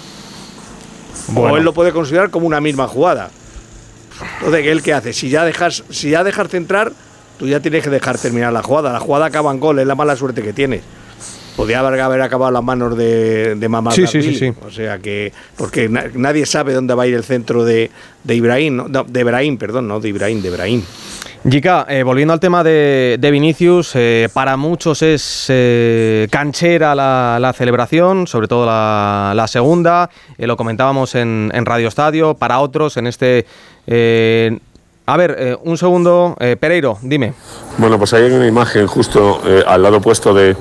O 1.35 1.57
él 1.57 1.63
lo 1.63 1.73
puede 1.73 1.93
considerar 1.93 2.31
como 2.31 2.47
una 2.47 2.61
misma 2.61 2.89
jugada. 2.89 3.31
Entonces, 4.39 4.67
¿él 4.67 4.83
qué 4.83 4.93
hace? 4.93 5.13
Si 5.13 5.29
ya 5.31 5.45
dejas, 5.45 5.85
si 5.89 6.11
ya 6.11 6.25
dejas 6.25 6.49
centrar, 6.49 6.93
tú 7.39 7.47
ya 7.47 7.61
tienes 7.61 7.85
que 7.85 7.91
dejar 7.91 8.19
terminar 8.19 8.53
la 8.53 8.63
jugada. 8.63 8.93
La 8.93 8.99
jugada 8.99 9.27
acaba 9.27 9.53
en 9.53 9.61
gol, 9.61 9.79
es 9.79 9.87
la 9.87 9.95
mala 9.95 10.17
suerte 10.17 10.43
que 10.43 10.53
tienes. 10.53 10.83
Podría 11.57 11.81
haber, 11.81 12.23
acabado 12.23 12.53
las 12.53 12.63
manos 12.63 12.97
de, 12.97 13.55
de 13.55 13.69
Mamá 13.69 13.91
sí, 13.91 14.07
sí, 14.07 14.23
sí, 14.35 14.53
O 14.67 14.71
sea 14.71 14.99
que. 14.99 15.33
Porque 15.57 15.89
nadie 15.89 16.47
sabe 16.47 16.73
dónde 16.73 16.95
va 16.95 17.03
a 17.03 17.07
ir 17.07 17.15
el 17.15 17.25
centro 17.25 17.65
de, 17.65 17.91
de 18.25 18.35
Ibrahim, 18.35 18.85
de 18.89 19.21
Ibrahim, 19.21 19.59
perdón, 19.59 19.89
no 19.89 20.01
de 20.01 20.09
Ibrahim, 20.09 20.43
de 20.43 20.49
Ibrahim. 20.49 20.83
Gica, 21.49 21.87
eh, 21.89 22.03
volviendo 22.03 22.35
al 22.35 22.41
tema 22.41 22.63
de, 22.63 23.19
Vinicius, 23.33 23.93
eh, 23.95 24.29
para 24.33 24.59
muchos 24.59 25.01
es 25.01 25.47
eh, 25.49 26.29
canchera 26.31 26.95
la, 26.95 27.55
celebración, 27.57 28.27
sobre 28.27 28.47
todo 28.47 28.67
la, 28.67 29.47
segunda, 29.49 30.11
lo 30.37 30.57
comentábamos 30.57 31.15
en, 31.15 31.51
en, 31.55 31.65
Radio 31.65 31.89
Estadio, 31.89 32.35
para 32.35 32.61
otros 32.61 32.99
en 32.99 33.07
este 33.07 33.47
a 35.13 35.17
ver, 35.17 35.35
eh, 35.41 35.57
un 35.65 35.77
segundo, 35.77 36.37
eh, 36.39 36.57
Pereiro, 36.57 36.97
dime. 37.03 37.35
Bueno, 37.79 37.99
pues 37.99 38.13
ahí 38.15 38.27
hay 38.27 38.33
una 38.33 38.47
imagen 38.47 38.87
justo 38.87 39.41
eh, 39.45 39.65
al 39.67 39.83
lado 39.83 39.97
opuesto 39.97 40.33
de 40.33 40.55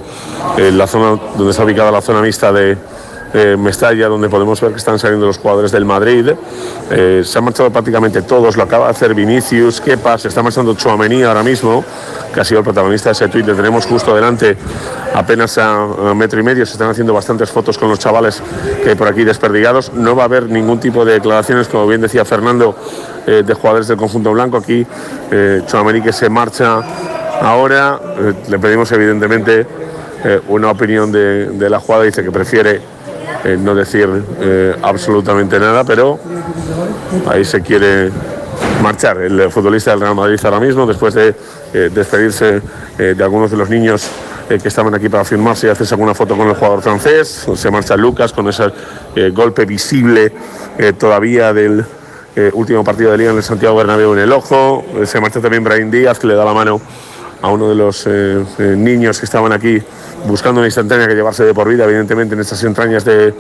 la 0.72 0.88
zona 0.88 1.22
donde 1.38 1.52
está 1.52 1.64
ubicada 1.64 1.92
la 1.92 2.02
zona 2.02 2.20
mixta 2.20 2.52
de, 2.52 2.76
Mestalla, 3.34 4.08
donde 4.08 4.28
podemos 4.28 4.60
ver 4.60 4.72
que 4.72 4.78
están 4.78 4.98
saliendo 4.98 5.28
los 5.28 5.38
jugadores 5.38 5.72
del 5.72 5.86
Madrid. 5.86 6.32
se 6.90 7.38
han 7.38 7.44
marchado 7.44 7.70
prácticamente 7.70 8.24
todos, 8.24 8.58
lo 8.58 8.64
acaba 8.64 8.86
de 8.86 8.92
hacer 8.92 9.14
Vinicius, 9.14 9.82
Kepa, 9.82 10.18
se 10.18 10.30
está 10.30 10.42
marchando 10.42 10.74
Chouameni 10.74 11.24
ahora 11.24 11.44
mismo, 11.44 11.84
que 12.34 12.40
ha 12.40 12.44
sido 12.44 12.60
el 12.60 12.64
protagonista 12.64 13.10
de 13.10 13.14
ese 13.14 13.28
tuit, 13.28 13.46
le 13.46 13.54
tenemos 13.54 13.86
justo 13.86 14.16
delante, 14.16 14.58
apenas 15.14 15.58
a, 15.58 16.14
metro 16.16 16.40
y 16.40 16.44
medio, 16.44 16.66
se 16.66 16.74
están 16.74 16.90
haciendo 16.90 17.14
bastantes 17.14 17.50
fotos 17.52 17.78
con 17.78 17.90
los 17.90 18.00
chavales 18.00 18.42
que 18.84 18.90
hay 18.90 18.96
por 18.96 19.08
aquí 19.08 19.24
desperdigados. 19.24 19.94
No 19.94 20.16
va 20.16 20.24
a 20.24 20.26
haber 20.26 20.50
ningún 20.50 20.80
tipo 20.80 21.06
de 21.06 21.14
declaraciones, 21.14 21.68
como 21.68 21.88
bien 21.88 22.02
decía 22.02 22.26
Fernando, 22.26 22.76
eh, 23.28 23.44
de 23.46 23.54
jugadores 23.54 23.88
del 23.88 23.98
conjunto 23.98 24.32
blanco. 24.32 24.58
Aquí 24.58 24.86
eh, 25.32 25.64
que 26.04 26.14
se 26.14 26.30
marcha 26.30 26.82
ahora. 27.42 28.00
Eh, 28.18 28.34
le 28.50 28.60
pedimos 28.60 28.92
evidentemente 28.92 29.66
eh, 30.24 30.42
una 30.48 30.72
opinión 30.72 31.12
de, 31.12 31.70
la 31.70 31.80
jugada. 31.80 32.04
Dice 32.04 32.24
que 32.24 32.32
prefiere 32.32 32.82
no 33.60 33.76
decir 33.76 34.10
absolutamente 34.82 35.60
nada, 35.60 35.84
pero 35.84 36.20
ahí 37.28 37.46
se 37.46 37.62
quiere 37.62 38.12
marchar 38.82 39.18
el 39.22 39.50
futbolista 39.50 39.92
del 39.92 40.02
Real 40.02 40.16
Madrid 40.16 40.40
ahora 40.44 40.60
mismo, 40.60 40.86
después 40.86 41.14
de 41.14 41.36
despedirse 41.90 42.62
de 42.98 43.24
algunos 43.24 43.52
de 43.52 43.58
los 43.58 43.70
niños 43.70 44.10
que 44.48 44.68
estaban 44.68 44.94
aquí 44.94 45.10
para 45.10 45.24
firmarse 45.24 45.68
y 45.68 45.70
hacerse 45.70 45.94
alguna 45.94 46.14
foto 46.14 46.36
con 46.36 46.48
el 46.48 46.56
jugador 46.56 46.82
francés. 46.82 47.48
Se 47.56 47.72
marcha 47.72 47.96
Lucas 47.96 48.34
con 48.34 48.50
ese 48.50 48.72
golpe 49.32 49.66
visible 49.66 50.32
todavía 50.98 51.54
del, 51.54 51.86
eh, 52.36 52.52
último 52.54 52.84
partido 52.84 53.12
de 53.12 53.18
liga 53.18 53.32
en 53.32 53.38
el 53.38 53.44
Santiago 53.44 53.76
Bernabéu 53.76 54.14
en 54.14 54.20
el 54.20 54.32
ojo. 54.32 54.86
Se 55.06 55.20
marcha 55.20 55.42
también 55.42 55.64
Brian 55.64 55.92
Díaz, 55.92 56.20
que 56.20 56.28
le 56.28 56.36
da 56.36 56.46
la 56.46 56.54
mano 56.54 56.80
a 57.42 57.50
uno 57.50 57.68
de 57.68 57.76
los 57.76 58.06
eh, 58.06 58.46
eh, 58.60 58.76
niños 58.78 59.20
que 59.20 59.26
estaban 59.26 59.52
aquí 59.52 59.82
buscando 60.26 60.60
una 60.60 60.68
instantánea 60.68 61.08
que 61.08 61.16
llevarse 61.16 61.44
de 61.44 61.54
por 61.54 61.68
vida, 61.68 61.86
evidentemente, 61.86 62.36
en 62.36 62.42
estas 62.42 62.64
entrañas 62.64 63.06
de, 63.06 63.34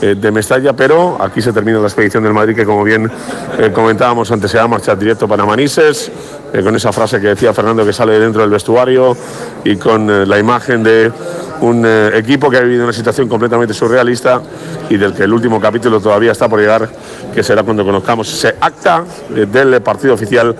eh, 0.00 0.14
de 0.14 0.32
Mestalla, 0.32 0.72
pero 0.72 1.16
aquí 1.20 1.42
se 1.42 1.52
termina 1.52 1.78
la 1.78 1.86
expedición 1.86 2.22
del 2.22 2.32
Madrid, 2.32 2.54
que 2.54 2.64
como 2.64 2.84
bien 2.84 3.10
eh, 3.58 3.70
comentábamos 3.72 4.30
antes, 4.30 4.50
se 4.50 4.58
va 4.58 4.64
a 4.64 4.68
marchar 4.68 4.98
directo 4.98 5.28
para 5.28 5.44
Manises, 5.44 6.10
eh, 6.52 6.62
con 6.62 6.74
esa 6.76 6.92
frase 6.92 7.20
que 7.20 7.28
decía 7.28 7.52
Fernando 7.52 7.84
que 7.84 7.92
sale 7.92 8.18
dentro 8.18 8.42
del 8.42 8.50
vestuario 8.50 9.16
y 9.64 9.76
con 9.76 10.28
la 10.28 10.38
imagen 10.38 10.82
de 10.82 11.12
un 11.60 11.86
equipo 12.12 12.50
que 12.50 12.56
ha 12.56 12.60
vivido 12.60 12.82
una 12.84 12.92
situación 12.92 13.28
completamente 13.28 13.72
surrealista 13.72 14.42
y 14.90 14.96
del 14.96 15.14
que 15.14 15.22
el 15.22 15.32
último 15.32 15.60
capítulo 15.60 16.00
todavía 16.00 16.32
está 16.32 16.48
por 16.48 16.58
llegar, 16.58 16.88
que 17.32 17.42
será 17.42 17.62
cuando 17.62 17.84
conozcamos 17.84 18.32
ese 18.32 18.56
acta 18.60 19.04
del 19.30 19.80
partido 19.80 20.14
oficial 20.14 20.56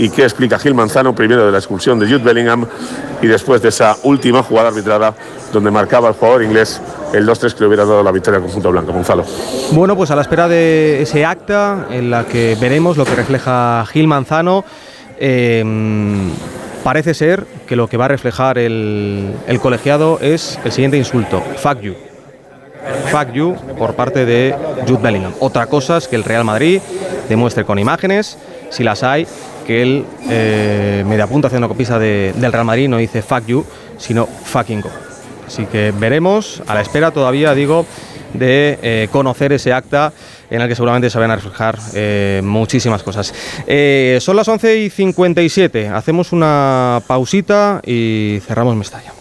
y 0.00 0.08
qué 0.08 0.22
explica 0.22 0.58
Gil 0.58 0.74
Manzano, 0.74 1.14
primero 1.14 1.44
de 1.44 1.52
la 1.52 1.58
expulsión 1.58 1.98
de 1.98 2.06
Jude 2.06 2.24
Bellingham 2.24 2.66
y 3.20 3.26
después 3.26 3.60
de 3.60 3.68
esa 3.68 3.98
última 4.02 4.42
jugada 4.42 4.68
arbitrada 4.68 5.14
donde 5.52 5.70
marcaba 5.70 6.08
el 6.08 6.14
jugador 6.14 6.42
inglés 6.42 6.80
el 7.12 7.28
2-3 7.28 7.52
que 7.52 7.60
le 7.60 7.66
hubiera 7.66 7.84
dado 7.84 8.02
la 8.02 8.10
victoria 8.10 8.38
al 8.38 8.44
conjunto 8.44 8.70
blanco. 8.70 8.92
Gonzalo. 8.92 9.26
Bueno, 9.72 9.94
pues 9.96 10.10
a 10.10 10.16
la 10.16 10.22
espera 10.22 10.48
de 10.48 11.02
ese 11.02 11.26
acta 11.26 11.86
en 11.90 12.08
la 12.08 12.24
que 12.24 12.56
veremos 12.58 12.96
lo 12.96 13.04
que 13.04 13.14
refleja 13.14 13.84
Gil 13.92 14.06
Manzano. 14.06 14.64
Em, 15.18 16.30
parece 16.82 17.12
ser 17.12 17.44
que 17.66 17.76
lo 17.76 17.86
que 17.86 17.98
va 17.98 18.06
a 18.06 18.08
reflejar 18.08 18.56
el, 18.56 19.34
el 19.46 19.60
colegiado 19.60 20.18
es 20.22 20.58
el 20.64 20.72
siguiente 20.72 20.96
insulto: 20.96 21.42
fuck 21.58 21.78
you. 21.80 21.94
Fuck 23.10 23.32
you 23.34 23.54
por 23.76 23.94
parte 23.94 24.24
de 24.24 24.54
Jude 24.88 25.02
Bellingham. 25.02 25.34
Otra 25.40 25.66
cosa 25.66 25.98
es 25.98 26.08
que 26.08 26.16
el 26.16 26.24
Real 26.24 26.44
Madrid 26.44 26.80
demuestre 27.28 27.66
con 27.66 27.78
imágenes, 27.78 28.38
si 28.70 28.82
las 28.82 29.02
hay, 29.02 29.26
que 29.70 29.82
él 29.82 30.04
eh, 30.28 31.04
media 31.06 31.28
punta 31.28 31.46
haciendo 31.46 31.68
copisa 31.68 31.96
de, 31.96 32.34
del 32.34 32.52
Real 32.52 32.64
Madrid 32.64 32.88
no 32.88 32.96
dice 32.96 33.22
fuck 33.22 33.46
you, 33.46 33.64
sino 33.98 34.26
fucking 34.26 34.80
go. 34.80 34.90
Así 35.46 35.64
que 35.66 35.92
veremos, 35.96 36.60
a 36.66 36.74
la 36.74 36.80
espera 36.80 37.12
todavía, 37.12 37.54
digo, 37.54 37.86
de 38.34 38.80
eh, 38.82 39.08
conocer 39.12 39.52
ese 39.52 39.72
acta 39.72 40.12
en 40.50 40.60
el 40.60 40.68
que 40.68 40.74
seguramente 40.74 41.08
se 41.08 41.20
van 41.20 41.30
a 41.30 41.36
reflejar 41.36 41.78
eh, 41.94 42.40
muchísimas 42.42 43.04
cosas. 43.04 43.32
Eh, 43.68 44.18
son 44.20 44.34
las 44.34 44.48
11 44.48 44.78
y 44.78 44.90
57, 44.90 45.86
hacemos 45.86 46.32
una 46.32 47.00
pausita 47.06 47.80
y 47.86 48.40
cerramos 48.44 48.74
Mestalla. 48.74 49.12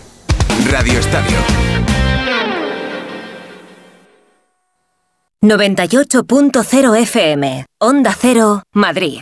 Radio 0.71 0.97
Estadio. 0.97 1.37
98.0 5.43 6.97
FM, 6.97 7.65
Onda 7.79 8.15
Cero, 8.19 8.63
Madrid. 8.73 9.21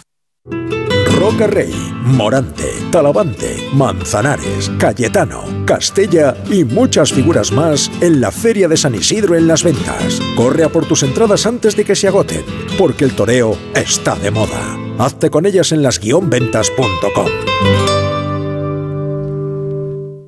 Roca 1.17 1.47
Rey, 1.47 1.73
Morante, 2.03 2.71
Talavante, 2.91 3.57
Manzanares, 3.73 4.69
Cayetano, 4.77 5.43
Castella 5.65 6.37
y 6.47 6.63
muchas 6.63 7.11
figuras 7.11 7.51
más 7.51 7.89
en 8.01 8.21
la 8.21 8.31
Feria 8.31 8.67
de 8.67 8.77
San 8.77 8.93
Isidro 8.93 9.35
en 9.35 9.47
las 9.47 9.63
ventas. 9.63 10.21
Corre 10.35 10.63
a 10.63 10.69
por 10.69 10.85
tus 10.85 11.01
entradas 11.01 11.47
antes 11.47 11.75
de 11.75 11.85
que 11.85 11.95
se 11.95 12.07
agoten, 12.07 12.45
porque 12.77 13.03
el 13.03 13.15
toreo 13.15 13.57
está 13.73 14.15
de 14.15 14.29
moda. 14.29 14.77
Hazte 14.99 15.31
con 15.31 15.47
ellas 15.47 15.71
en 15.71 15.81
las-ventas.com. 15.81 18.06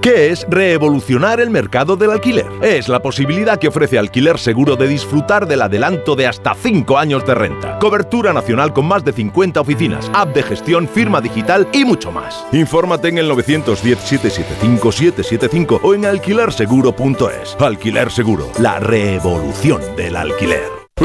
¿Qué 0.00 0.30
es 0.30 0.46
reevolucionar 0.48 1.38
el 1.38 1.50
mercado 1.50 1.96
del 1.96 2.12
alquiler? 2.12 2.46
Es 2.62 2.88
la 2.88 3.02
posibilidad 3.02 3.58
que 3.58 3.68
ofrece 3.68 3.98
Alquiler 3.98 4.38
Seguro 4.38 4.74
de 4.74 4.88
disfrutar 4.88 5.46
del 5.46 5.60
adelanto 5.60 6.16
de 6.16 6.26
hasta 6.26 6.54
5 6.54 6.96
años 6.96 7.26
de 7.26 7.34
renta. 7.34 7.78
Cobertura 7.78 8.32
nacional 8.32 8.72
con 8.72 8.86
más 8.86 9.04
de 9.04 9.12
50 9.12 9.60
oficinas, 9.60 10.10
app 10.14 10.34
de 10.34 10.44
gestión, 10.44 10.88
firma 10.88 11.20
digital 11.20 11.68
y 11.74 11.84
mucho 11.84 12.10
más. 12.10 12.42
Infórmate 12.52 13.08
en 13.08 13.18
el 13.18 13.30
910-775-775 13.32 15.80
o 15.82 15.92
en 15.92 16.06
alquilerseguro.es. 16.06 17.54
Alquiler 17.60 18.10
Seguro, 18.10 18.50
la 18.60 18.80
revolución 18.80 19.82
del 19.94 20.16
alquiler. 20.16 20.70
¿Que 20.96 21.04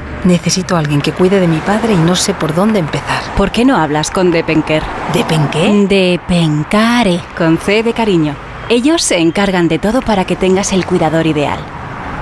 Necesito 0.23 0.75
a 0.75 0.79
alguien 0.79 1.01
que 1.01 1.13
cuide 1.13 1.39
de 1.39 1.47
mi 1.47 1.57
padre 1.57 1.93
y 1.93 1.97
no 1.97 2.15
sé 2.15 2.33
por 2.33 2.53
dónde 2.53 2.79
empezar. 2.79 3.23
¿Por 3.35 3.51
qué 3.51 3.65
no 3.65 3.77
hablas 3.77 4.11
con 4.11 4.29
Depenker? 4.29 4.83
¿Depenqué? 5.13 5.87
Depencare, 5.89 7.19
con 7.35 7.57
C 7.57 7.81
de 7.81 7.93
cariño. 7.93 8.35
Ellos 8.69 9.01
se 9.01 9.17
encargan 9.17 9.67
de 9.67 9.79
todo 9.79 10.01
para 10.01 10.25
que 10.25 10.35
tengas 10.35 10.73
el 10.73 10.85
cuidador 10.85 11.25
ideal. 11.25 11.59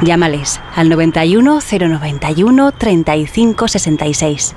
Llámales 0.01 0.61
al 0.75 0.87
91 0.87 1.59
091 1.59 2.71
35 2.71 3.67
66. 3.67 4.55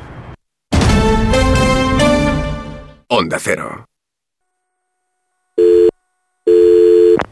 Onda 3.09 3.39
Cero. 3.41 3.85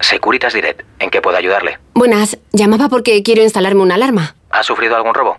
Securitas 0.01 0.53
Direct, 0.53 0.83
¿en 0.99 1.11
qué 1.11 1.21
puedo 1.21 1.37
ayudarle? 1.37 1.79
Buenas, 1.95 2.37
llamaba 2.53 2.89
porque 2.89 3.23
quiero 3.23 3.43
instalarme 3.43 3.83
una 3.83 3.95
alarma. 3.95 4.35
¿Ha 4.51 4.65
sufrido 4.65 4.97
algún 4.97 5.15
robo? 5.15 5.39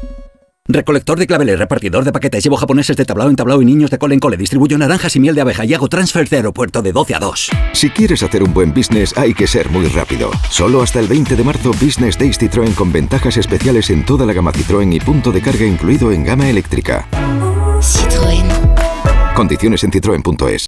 Recolector 0.73 1.19
de 1.19 1.27
claveles, 1.27 1.59
repartidor 1.59 2.05
de 2.05 2.13
paquetes, 2.13 2.41
llevo 2.43 2.55
japoneses 2.55 2.95
de 2.95 3.03
tablao 3.03 3.29
en 3.29 3.35
tablao 3.35 3.61
y 3.61 3.65
niños 3.65 3.91
de 3.91 3.97
cole 3.97 4.13
en 4.13 4.21
cole, 4.21 4.37
distribuyo 4.37 4.77
naranjas 4.77 5.13
y 5.17 5.19
miel 5.19 5.35
de 5.35 5.41
abeja 5.41 5.65
y 5.65 5.73
hago 5.73 5.89
transfer 5.89 6.29
de 6.29 6.37
aeropuerto 6.37 6.81
de 6.81 6.93
12 6.93 7.15
a 7.15 7.19
2. 7.19 7.49
Si 7.73 7.89
quieres 7.89 8.23
hacer 8.23 8.41
un 8.41 8.53
buen 8.53 8.73
business 8.73 9.17
hay 9.17 9.33
que 9.33 9.47
ser 9.47 9.69
muy 9.69 9.87
rápido. 9.87 10.31
Solo 10.49 10.81
hasta 10.81 11.01
el 11.01 11.07
20 11.07 11.35
de 11.35 11.43
marzo 11.43 11.71
Business 11.71 12.17
Days 12.17 12.39
Citroën 12.39 12.73
con 12.73 12.93
ventajas 12.93 13.35
especiales 13.35 13.89
en 13.89 14.05
toda 14.05 14.25
la 14.25 14.31
gama 14.31 14.53
Citroën 14.53 14.93
y 14.93 14.99
punto 15.01 15.33
de 15.33 15.41
carga 15.41 15.65
incluido 15.65 16.13
en 16.13 16.23
gama 16.23 16.49
eléctrica. 16.49 17.05
Citroën. 17.81 18.45
Condiciones 19.35 19.83
en 19.83 19.91
citroen.es. 19.91 20.67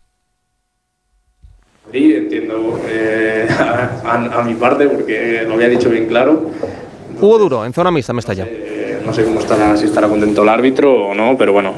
Sí, 1.94 2.14
entiendo 2.14 2.78
eh, 2.90 3.48
a, 3.58 4.40
a 4.40 4.44
mi 4.44 4.56
parte 4.56 4.86
porque 4.88 5.46
lo 5.48 5.54
había 5.54 5.70
dicho 5.70 5.90
bien 5.90 6.08
claro. 6.08 6.52
Hugo 7.22 7.40
Duro, 7.40 7.66
en 7.66 7.72
zona 7.72 7.90
mixta, 7.90 8.12
me 8.12 8.20
está 8.20 8.34
ya. 8.34 8.46
No 9.06 9.14
sé 9.14 9.24
cómo 9.26 9.40
estará, 9.40 9.76
si 9.78 9.86
estará 9.86 10.08
contento 10.08 10.44
el 10.44 10.50
árbitro 10.50 11.08
o 11.08 11.14
no, 11.14 11.38
pero 11.38 11.54
bueno, 11.54 11.74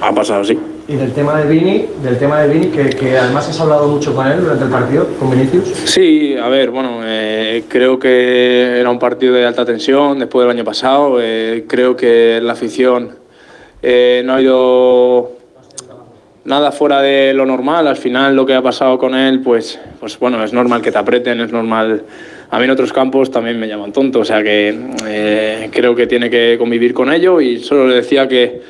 ha 0.00 0.14
pasado 0.14 0.42
así. 0.42 0.58
Y 0.88 0.94
del 0.94 1.12
tema 1.12 1.40
de 1.40 1.48
Vini, 1.48 1.86
del 2.02 2.16
tema 2.18 2.40
de 2.40 2.52
Vini, 2.52 2.66
que, 2.68 2.90
que 2.90 3.18
además 3.18 3.48
has 3.48 3.60
hablado 3.60 3.88
mucho 3.88 4.14
con 4.14 4.26
él 4.26 4.40
durante 4.40 4.64
el 4.64 4.70
partido, 4.70 5.08
con 5.18 5.30
Vinicius. 5.30 5.68
Sí, 5.84 6.36
a 6.36 6.48
ver, 6.48 6.70
bueno, 6.70 7.00
eh, 7.02 7.64
creo 7.68 7.98
que 7.98 8.78
era 8.78 8.88
un 8.90 8.98
partido 8.98 9.34
de 9.34 9.46
alta 9.46 9.64
tensión 9.64 10.18
después 10.18 10.44
del 10.46 10.56
año 10.56 10.64
pasado. 10.64 11.18
eh, 11.20 11.64
creo 11.66 11.96
que 11.96 12.38
la 12.40 12.52
afición 12.52 13.16
eh, 13.82 14.22
no 14.24 14.34
ha 14.34 14.40
ido 14.40 15.32
nada 16.44 16.70
fuera 16.70 17.00
de 17.02 17.32
lo 17.34 17.46
normal. 17.46 17.88
Al 17.88 17.96
final 17.96 18.36
lo 18.36 18.46
que 18.46 18.54
ha 18.54 18.62
pasado 18.62 18.96
con 18.98 19.14
él, 19.14 19.40
pues, 19.42 19.80
pues 19.98 20.16
bueno, 20.20 20.44
es 20.44 20.52
normal 20.52 20.82
que 20.82 20.92
te 20.92 20.98
apreten, 20.98 21.40
es 21.40 21.50
normal 21.50 22.04
a 22.50 22.58
mí 22.58 22.64
en 22.64 22.70
otros 22.70 22.92
campos 22.92 23.30
también 23.30 23.58
me 23.58 23.68
llaman 23.68 23.92
tonto, 23.92 24.20
o 24.20 24.24
sea 24.24 24.42
que 24.42 24.74
eh, 25.06 25.68
creo 25.72 25.94
que 25.94 26.06
tiene 26.06 26.30
que 26.30 26.56
convivir 26.58 26.94
con 26.94 27.12
ello 27.12 27.40
y 27.40 27.58
solo 27.58 27.88
le 27.88 27.96
decía 27.96 28.28
que, 28.28 28.60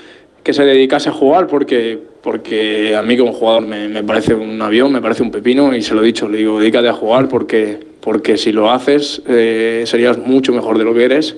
que 0.43 0.53
se 0.53 0.65
dedicase 0.65 1.09
a 1.09 1.13
jugar 1.13 1.47
porque, 1.47 1.99
porque 2.23 2.97
a 2.97 3.03
mí 3.03 3.17
como 3.17 3.33
jugador 3.33 3.67
me, 3.67 3.89
me 3.89 4.03
parece 4.03 4.35
un 4.35 4.61
avión, 4.63 4.93
me 4.93 5.03
parece 5.03 5.23
un 5.23 5.31
pepino 5.31 5.75
y 5.75 5.83
se 5.83 5.95
lo 5.95 6.03
he 6.03 6.07
dicho, 6.07 6.29
le 6.29 6.39
digo, 6.39 6.59
dedícate 6.59 6.89
a 6.89 6.93
jugar 6.93 7.29
porque, 7.29 7.79
porque 8.01 8.37
si 8.37 8.53
lo 8.53 8.71
haces 8.71 9.21
eh, 9.27 9.83
serías 9.87 10.17
mucho 10.19 10.53
mejor 10.53 10.79
de 10.79 10.85
lo 10.85 10.95
que 10.95 11.05
eres. 11.05 11.37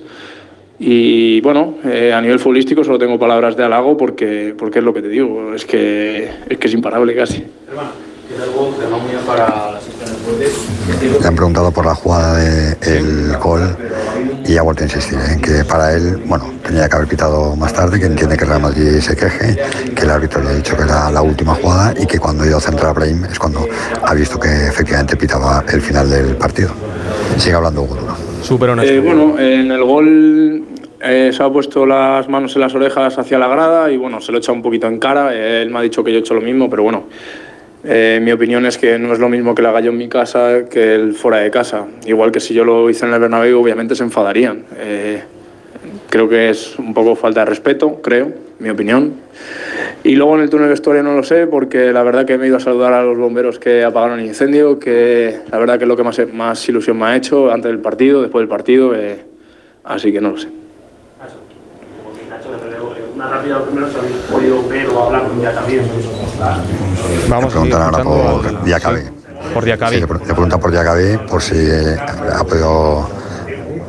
Y 0.81 1.41
bueno, 1.41 1.75
eh, 1.83 2.13
a 2.13 2.21
nivel 2.21 2.39
futbolístico 2.39 2.85
solo 2.85 2.97
tengo 2.97 3.19
palabras 3.19 3.57
de 3.57 3.65
halago 3.65 3.97
porque, 3.97 4.55
porque 4.57 4.79
es 4.79 4.85
lo 4.85 4.93
que 4.93 5.01
te 5.01 5.09
digo, 5.09 5.53
es 5.53 5.65
que 5.65 6.29
es, 6.47 6.57
que 6.57 6.67
es 6.67 6.73
imparable 6.73 7.13
casi. 7.15 7.43
Le 11.19 11.27
han 11.27 11.35
preguntado 11.35 11.71
por 11.71 11.85
la 11.85 11.95
jugada 11.95 12.37
del 12.37 13.35
gol 13.37 13.75
y 14.45 14.55
ha 14.55 14.61
vuelto 14.61 14.83
a 14.83 14.85
insistir 14.85 15.17
en 15.31 15.41
que 15.41 15.63
para 15.63 15.95
él, 15.95 16.21
bueno, 16.25 16.45
tenía 16.63 16.87
que 16.87 16.95
haber 16.95 17.07
pitado 17.07 17.55
más 17.55 17.73
tarde, 17.73 17.99
que 17.99 18.05
entiende 18.05 18.37
que 18.37 18.45
Real 18.45 18.61
Madrid 18.61 18.99
se 18.99 19.15
queje, 19.15 19.57
que 19.95 20.03
el 20.03 20.11
árbitro 20.11 20.43
le 20.43 20.49
ha 20.49 20.53
dicho 20.53 20.77
que 20.77 20.83
era 20.83 21.09
la 21.09 21.23
última 21.23 21.55
jugada 21.55 21.95
y 21.99 22.05
que 22.05 22.19
cuando 22.19 22.43
ha 22.43 22.47
ido 22.47 22.57
a 22.57 22.61
centrar 22.61 22.91
a 22.91 22.93
Brahim 22.93 23.25
es 23.25 23.39
cuando 23.39 23.65
ha 24.03 24.13
visto 24.13 24.39
que 24.39 24.67
efectivamente 24.67 25.15
pitaba 25.15 25.63
el 25.67 25.81
final 25.81 26.07
del 26.09 26.35
partido. 26.35 26.69
Sigue 27.37 27.55
hablando 27.55 27.81
Hugo 27.81 27.95
Duro. 27.95 28.15
Súper 28.43 28.69
honesto. 28.69 28.93
Eh, 28.93 28.99
bueno, 28.99 29.39
en 29.39 29.71
el 29.71 29.83
gol 29.83 30.65
eh, 31.01 31.31
se 31.33 31.41
ha 31.41 31.49
puesto 31.49 31.83
las 31.83 32.29
manos 32.29 32.53
en 32.55 32.61
las 32.61 32.75
orejas 32.75 33.17
hacia 33.17 33.39
la 33.39 33.47
grada 33.47 33.91
y 33.91 33.97
bueno, 33.97 34.21
se 34.21 34.31
lo 34.31 34.37
echa 34.37 34.51
un 34.51 34.61
poquito 34.61 34.85
en 34.85 34.99
cara. 34.99 35.33
Él 35.33 35.71
me 35.71 35.79
ha 35.79 35.81
dicho 35.81 36.03
que 36.03 36.11
yo 36.11 36.19
he 36.19 36.21
hecho 36.21 36.35
lo 36.35 36.41
mismo, 36.41 36.69
pero 36.69 36.83
bueno, 36.83 37.05
eh, 37.83 38.19
mi 38.21 38.31
opinión 38.31 38.65
es 38.65 38.77
que 38.77 38.99
no 38.99 39.13
es 39.13 39.19
lo 39.19 39.29
mismo 39.29 39.55
que 39.55 39.61
lo 39.61 39.69
haga 39.69 39.79
en 39.79 39.97
mi 39.97 40.09
casa 40.09 40.65
que 40.69 40.95
el 40.95 41.13
fuera 41.13 41.37
de 41.37 41.49
casa. 41.49 41.85
Igual 42.05 42.31
que 42.31 42.39
si 42.39 42.53
yo 42.53 42.65
lo 42.65 42.89
hice 42.89 43.05
en 43.05 43.13
el 43.13 43.19
Bernabéu, 43.19 43.61
obviamente 43.61 43.95
se 43.95 44.03
enfadarían. 44.03 44.65
Eh, 44.77 45.21
creo 46.09 46.27
que 46.27 46.49
es 46.49 46.77
un 46.77 46.93
poco 46.93 47.15
falta 47.15 47.41
de 47.41 47.45
respeto, 47.45 48.01
creo, 48.01 48.33
mi 48.59 48.69
opinión. 48.69 49.13
Y 50.03 50.15
luego 50.15 50.35
en 50.35 50.41
el 50.41 50.49
túnel 50.49 50.65
de 50.65 50.71
vestuario 50.71 51.03
no 51.03 51.13
lo 51.13 51.23
sé, 51.23 51.47
porque 51.47 51.93
la 51.93 52.03
verdad 52.03 52.25
que 52.25 52.37
me 52.37 52.45
he 52.45 52.47
ido 52.47 52.57
a 52.57 52.61
saludar 52.61 52.93
a 52.93 53.03
los 53.03 53.17
bomberos 53.17 53.59
que 53.59 53.83
apagaron 53.83 54.19
el 54.19 54.25
incendio, 54.25 54.79
que 54.79 55.39
la 55.49 55.57
verdad 55.57 55.77
que 55.77 55.85
es 55.85 55.87
lo 55.87 55.95
que 55.95 56.03
más, 56.03 56.21
más 56.33 56.67
ilusión 56.67 56.97
me 56.97 57.05
ha 57.05 57.15
hecho 57.15 57.51
antes 57.51 57.71
del 57.71 57.79
partido, 57.79 58.21
después 58.21 58.41
del 58.41 58.49
partido, 58.49 58.93
eh, 58.95 59.19
así 59.83 60.11
que 60.11 60.19
no 60.19 60.31
lo 60.31 60.37
sé. 60.37 60.58
Rápida 63.29 63.63
primero 63.63 63.89
si 63.89 63.97
habéis 63.97 64.15
podido 64.31 64.67
ver 64.67 64.87
o 64.87 65.03
hablar 65.05 65.27
con 65.27 65.41
también. 65.41 65.83
Vamos 67.29 67.45
Le 67.45 67.51
preguntan 67.51 67.81
ahora 67.81 68.03
por 68.03 68.63
Diacabé. 68.65 69.03
Por 69.53 69.65
Diacabé. 69.65 69.95
Sí, 69.95 70.01
le, 70.01 70.07
pre- 70.07 70.19
le 70.19 70.25
preguntan 70.33 70.59
por 70.59 70.71
Diacabé, 70.71 71.17
por 71.19 71.41
si 71.41 71.55
ha 72.33 72.43
podido 72.43 73.09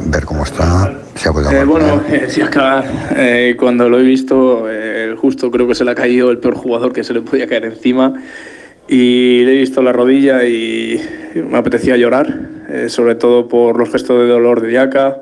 ver 0.07 0.25
cómo 0.25 0.45
está, 0.45 0.93
si 1.15 1.29
ha 1.29 1.33
podido 1.33 1.51
Eh, 1.53 1.65
bueno, 1.65 2.03
eh, 2.09 2.27
sí, 2.29 2.41
acá, 2.43 2.85
eh, 3.17 3.57
cuando 3.59 3.89
lo 3.89 3.99
he 3.99 4.03
visto, 4.03 4.67
eh, 4.69 5.15
justo 5.21 5.51
creo 5.51 5.67
que 5.67 5.75
se 5.75 5.85
le 5.85 5.91
ha 5.91 5.95
caído 5.95 6.31
el 6.31 6.39
peor 6.39 6.55
jugador 6.55 6.93
que 6.93 7.03
se 7.05 7.13
le 7.13 7.21
podía 7.23 7.47
caer 7.47 7.65
encima. 7.67 8.15
Y 8.89 9.45
le 9.45 9.55
he 9.55 9.59
visto 9.59 9.83
la 9.83 9.93
rodilla 9.93 10.45
y 10.45 11.01
me 11.35 11.59
apetecía 11.59 11.97
llorar, 11.97 12.27
eh, 12.69 12.89
sobre 12.89 13.15
todo 13.15 13.47
por 13.49 13.79
los 13.79 13.91
gestos 13.91 14.19
de 14.21 14.27
dolor 14.29 14.61
de 14.61 14.69
Diaca. 14.69 15.19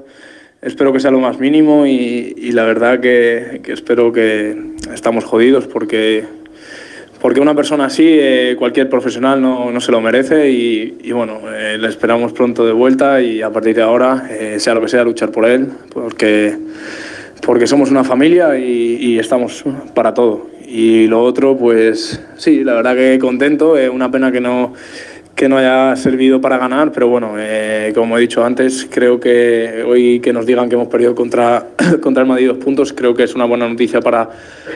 Espero 0.60 0.92
que 0.92 0.98
sea 0.98 1.12
lo 1.12 1.20
más 1.20 1.38
mínimo 1.38 1.86
y, 1.86 2.50
la 2.50 2.64
verdad 2.64 2.98
que, 2.98 3.60
espero 3.68 4.12
que 4.12 4.56
estamos 4.92 5.24
jodidos 5.24 5.68
porque, 5.68 6.24
porque 7.20 7.38
una 7.38 7.54
persona 7.54 7.84
así, 7.84 8.04
eh, 8.04 8.56
cualquier 8.58 8.88
profesional 8.90 9.40
no, 9.40 9.70
no 9.70 9.80
se 9.80 9.92
lo 9.92 10.00
merece 10.00 10.50
y, 10.50 11.12
bueno, 11.12 11.42
eh, 11.54 11.78
le 11.78 11.86
esperamos 11.86 12.32
pronto 12.32 12.66
de 12.66 12.72
vuelta 12.72 13.22
y 13.22 13.40
a 13.40 13.50
partir 13.50 13.76
de 13.76 13.82
ahora, 13.82 14.26
eh, 14.32 14.58
sea 14.58 14.74
lo 14.74 14.80
que 14.80 14.88
sea, 14.88 15.04
luchar 15.04 15.30
por 15.30 15.46
él, 15.46 15.68
porque, 15.92 16.58
porque 17.46 17.68
somos 17.68 17.92
una 17.92 18.02
familia 18.02 18.58
y, 18.58 18.96
y 18.96 19.18
estamos 19.20 19.62
para 19.94 20.12
todo. 20.12 20.48
Y 20.66 21.06
lo 21.06 21.22
otro, 21.22 21.56
pues 21.56 22.20
sí, 22.36 22.64
la 22.64 22.74
verdad 22.74 22.96
que 22.96 23.16
contento, 23.20 23.76
una 23.92 24.10
pena 24.10 24.32
que 24.32 24.40
no, 24.40 24.74
que 25.38 25.48
no 25.48 25.56
haya 25.56 25.94
servido 25.94 26.40
para 26.40 26.58
ganar, 26.58 26.90
pero 26.90 27.06
bueno, 27.06 27.34
eh, 27.38 27.92
como 27.94 28.18
he 28.18 28.20
dicho 28.22 28.44
antes, 28.44 28.88
creo 28.90 29.20
que 29.20 29.84
hoy 29.86 30.18
que 30.18 30.32
nos 30.32 30.44
digan 30.44 30.68
que 30.68 30.74
hemos 30.74 30.88
perdido 30.88 31.14
contra, 31.14 31.64
contra 32.02 32.24
el 32.24 32.28
Madrid 32.28 32.48
dos 32.48 32.58
puntos, 32.58 32.92
creo 32.92 33.14
que 33.14 33.22
es 33.22 33.36
una 33.36 33.44
buena 33.44 33.68
noticia 33.68 34.00
para, 34.00 34.28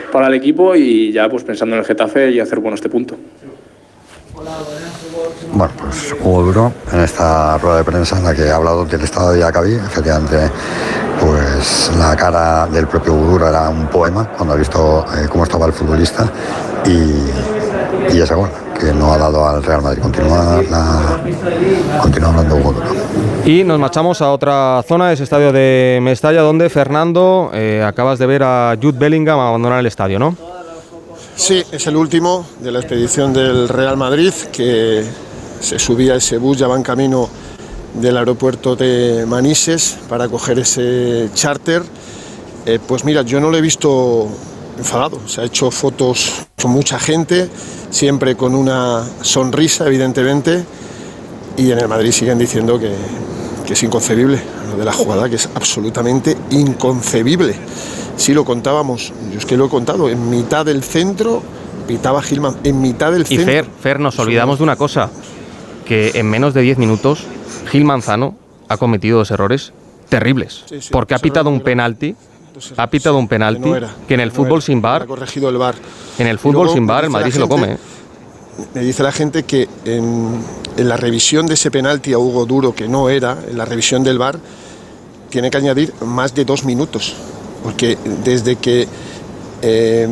para 0.09 0.27
el 0.27 0.35
equipo 0.35 0.73
y 0.73 1.11
ya 1.11 1.27
pues 1.27 1.43
pensando 1.43 1.75
en 1.75 1.81
el 1.81 1.85
Getafe 1.85 2.31
y 2.31 2.39
hacer 2.39 2.59
bueno 2.59 2.75
este 2.75 2.87
punto. 2.87 3.17
Bueno, 5.51 5.73
pues 5.77 6.15
Hugo 6.23 6.43
Duro 6.43 6.73
en 6.93 6.99
esta 7.01 7.57
rueda 7.57 7.79
de 7.79 7.83
prensa 7.83 8.17
en 8.17 8.23
la 8.23 8.33
que 8.33 8.43
ha 8.43 8.55
hablado 8.55 8.85
del 8.85 9.01
estado 9.01 9.31
de 9.31 9.39
Diacabí, 9.39 9.73
efectivamente, 9.73 10.49
pues 11.19 11.91
la 11.99 12.15
cara 12.15 12.67
del 12.67 12.87
propio 12.87 13.13
Duro 13.15 13.49
era 13.49 13.69
un 13.69 13.87
poema 13.87 14.29
cuando 14.29 14.53
ha 14.53 14.57
visto 14.57 15.05
eh, 15.13 15.27
cómo 15.29 15.43
estaba 15.43 15.65
el 15.65 15.73
futbolista 15.73 16.25
y, 16.85 18.15
y 18.15 18.21
ese 18.21 18.33
gol 18.33 18.49
que 18.83 18.93
no 18.93 19.13
ha 19.13 19.17
dado 19.17 19.47
al 19.47 19.63
Real 19.63 19.81
Madrid. 19.81 20.01
Continúa, 20.01 20.61
la- 20.69 21.21
continúa 22.01 22.29
hablando 22.29 22.55
Hugo. 22.55 22.75
Y 23.45 23.63
nos 23.63 23.79
marchamos 23.79 24.21
a 24.21 24.31
otra 24.31 24.83
zona, 24.87 25.11
ese 25.11 25.23
estadio 25.23 25.51
de 25.51 25.99
Mestalla, 26.01 26.41
donde 26.41 26.69
Fernando, 26.69 27.49
eh, 27.53 27.83
acabas 27.85 28.19
de 28.19 28.25
ver 28.25 28.43
a 28.43 28.75
Jude 28.81 28.97
Bellingham 28.97 29.39
abandonar 29.39 29.79
el 29.79 29.85
estadio, 29.85 30.19
¿no? 30.19 30.35
Sí, 31.35 31.63
es 31.71 31.87
el 31.87 31.95
último 31.95 32.45
de 32.59 32.71
la 32.71 32.79
expedición 32.79 33.33
del 33.33 33.67
Real 33.67 33.97
Madrid 33.97 34.31
que 34.51 35.03
se 35.59 35.79
subía 35.79 36.15
ese 36.15 36.37
bus, 36.37 36.57
ya 36.59 36.67
va 36.67 36.75
en 36.75 36.83
camino 36.83 37.27
del 37.95 38.17
aeropuerto 38.17 38.75
de 38.75 39.25
Manises 39.27 39.97
para 40.09 40.27
coger 40.27 40.59
ese 40.59 41.29
charter. 41.33 41.83
Eh, 42.65 42.79
pues 42.85 43.03
mira, 43.03 43.23
yo 43.23 43.39
no 43.39 43.49
lo 43.49 43.57
he 43.57 43.61
visto 43.61 44.27
enfadado, 44.77 45.19
se 45.27 45.41
ha 45.41 45.43
hecho 45.43 45.71
fotos 45.71 46.47
con 46.61 46.71
mucha 46.71 46.99
gente, 46.99 47.49
siempre 47.89 48.35
con 48.35 48.55
una 48.55 49.03
sonrisa, 49.21 49.87
evidentemente, 49.87 50.63
y 51.57 51.71
en 51.71 51.79
el 51.79 51.87
Madrid 51.87 52.11
siguen 52.11 52.37
diciendo 52.39 52.79
que, 52.79 52.93
que 53.65 53.73
es 53.73 53.83
inconcebible 53.83 54.41
lo 54.71 54.77
de 54.77 54.85
la 54.85 54.93
jugada, 54.93 55.29
que 55.29 55.35
es 55.35 55.49
absolutamente 55.55 56.35
inconcebible. 56.51 57.55
Si 58.17 58.33
lo 58.33 58.45
contábamos, 58.45 59.13
yo 59.31 59.39
es 59.39 59.45
que 59.45 59.57
lo 59.57 59.65
he 59.65 59.69
contado, 59.69 60.09
en 60.09 60.29
mitad 60.29 60.65
del 60.65 60.83
centro 60.83 61.41
pitaba 61.87 62.21
Gilman, 62.21 62.57
en 62.63 62.81
mitad 62.81 63.11
del 63.11 63.23
Y 63.23 63.37
centro. 63.37 63.45
Fer, 63.45 63.65
Fer, 63.81 63.99
nos 63.99 64.17
olvidamos 64.19 64.59
de 64.59 64.63
una 64.63 64.75
cosa, 64.75 65.09
que 65.85 66.11
en 66.15 66.29
menos 66.29 66.53
de 66.53 66.61
10 66.61 66.77
minutos 66.77 67.25
Gil 67.69 67.85
Manzano 67.85 68.35
ha 68.69 68.77
cometido 68.77 69.17
dos 69.19 69.31
errores 69.31 69.73
terribles, 70.09 70.63
Sí, 70.67 70.81
sí, 70.81 70.89
porque 70.91 71.15
ha 71.15 71.19
pitado 71.19 71.49
un 71.49 71.61
penalti, 71.61 72.15
ha 72.77 72.89
pitado 72.89 73.17
un 73.17 73.27
penalti 73.27 73.69
no 73.69 73.75
era, 73.75 73.95
que 74.07 74.13
en 74.13 74.19
el 74.19 74.31
fútbol 74.31 74.59
era, 74.59 74.61
sin 74.61 74.81
bar, 74.81 75.03
ha 75.03 75.05
corregido 75.05 75.49
el 75.49 75.57
bar. 75.57 75.75
en 76.19 76.27
el 76.27 76.39
fútbol 76.39 76.65
luego 76.65 76.73
sin 76.73 76.87
bar 76.87 77.03
el 77.03 77.09
Madrid 77.09 77.31
se 77.31 77.39
lo 77.39 77.47
come. 77.47 77.73
¿eh? 77.73 77.77
Me 78.73 78.81
dice 78.81 79.01
la 79.01 79.11
gente 79.11 79.43
que 79.43 79.67
en, 79.85 80.39
en 80.77 80.89
la 80.89 80.97
revisión 80.97 81.47
de 81.47 81.55
ese 81.55 81.71
penalti 81.71 82.13
a 82.13 82.19
Hugo 82.19 82.45
Duro, 82.45 82.75
que 82.75 82.87
no 82.87 83.09
era, 83.09 83.37
en 83.49 83.57
la 83.57 83.65
revisión 83.65 84.03
del 84.03 84.17
bar, 84.17 84.37
tiene 85.29 85.49
que 85.49 85.57
añadir 85.57 85.93
más 86.05 86.35
de 86.35 86.45
dos 86.45 86.63
minutos. 86.63 87.15
Porque 87.63 87.97
desde 88.23 88.57
que 88.57 88.87
eh, 89.61 90.07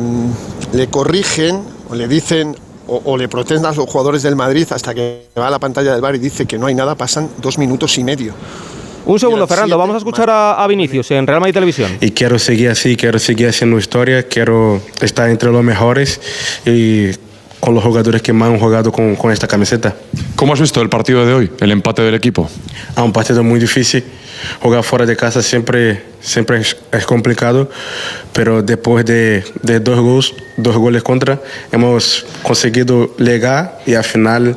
le 0.72 0.86
corrigen 0.88 1.62
o 1.88 1.94
le 1.94 2.08
dicen 2.08 2.56
o, 2.88 3.02
o 3.04 3.16
le 3.16 3.28
protestan 3.28 3.72
a 3.72 3.76
los 3.76 3.88
jugadores 3.88 4.22
del 4.22 4.34
Madrid 4.34 4.66
hasta 4.70 4.94
que 4.94 5.28
va 5.38 5.46
a 5.46 5.50
la 5.50 5.60
pantalla 5.60 5.92
del 5.92 6.00
bar 6.00 6.16
y 6.16 6.18
dice 6.18 6.46
que 6.46 6.58
no 6.58 6.66
hay 6.66 6.74
nada, 6.74 6.96
pasan 6.96 7.28
dos 7.40 7.58
minutos 7.58 7.96
y 7.98 8.04
medio. 8.04 8.34
Un 9.04 9.18
segundo, 9.18 9.46
Fernando, 9.46 9.76
vamos 9.76 9.94
a 9.94 9.98
escuchar 9.98 10.30
a, 10.30 10.62
a 10.62 10.66
Vinicius 10.66 11.10
en 11.10 11.26
Real 11.26 11.40
Madrid 11.40 11.54
Televisión. 11.54 11.90
y 12.00 12.12
quiero 12.12 12.38
seguir 12.38 12.70
así, 12.70 12.96
quiero 12.96 13.18
seguir 13.18 13.48
haciendo 13.48 13.78
historia, 13.78 14.22
quiero 14.24 14.80
estar 15.00 15.28
entre 15.28 15.50
los 15.50 15.64
mejores 15.64 16.20
y 16.64 17.10
con 17.58 17.74
los 17.74 17.82
jugadores 17.84 18.22
que 18.22 18.32
más 18.32 18.50
han 18.50 18.58
jugado 18.58 18.90
con, 18.92 19.14
con 19.16 19.30
esta 19.32 19.46
camiseta. 19.46 19.94
¿Cómo 20.36 20.52
has 20.52 20.60
visto 20.60 20.80
el 20.80 20.88
partido 20.88 21.24
de 21.26 21.32
hoy, 21.32 21.50
el 21.60 21.70
empate 21.72 22.02
del 22.02 22.14
equipo? 22.14 22.48
A 22.96 23.02
un 23.02 23.12
partido 23.12 23.42
muy 23.42 23.60
difícil, 23.60 24.04
jugar 24.60 24.82
fuera 24.82 25.06
de 25.06 25.16
casa 25.16 25.42
siempre, 25.42 26.02
siempre 26.20 26.60
es, 26.60 26.76
es 26.92 27.06
complicado, 27.06 27.70
pero 28.32 28.62
después 28.62 29.04
de, 29.04 29.44
de 29.62 29.80
dos, 29.80 30.00
goles, 30.00 30.34
dos 30.56 30.76
goles 30.76 31.02
contra, 31.02 31.40
hemos 31.70 32.24
conseguido 32.42 33.16
llegar 33.16 33.80
y 33.86 33.94
al 33.94 34.04
final 34.04 34.56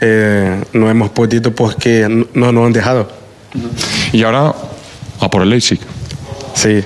eh, 0.00 0.62
no 0.72 0.90
hemos 0.90 1.10
podido 1.10 1.54
porque 1.54 2.06
no 2.34 2.52
nos 2.52 2.66
han 2.66 2.72
dejado. 2.72 3.21
Y 4.12 4.22
ahora 4.22 4.54
a 5.20 5.30
por 5.30 5.42
el 5.42 5.50
Leipzig. 5.50 5.80
Sí, 6.54 6.82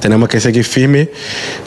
tenemos 0.00 0.28
que 0.28 0.40
seguir 0.40 0.64
firme, 0.64 1.10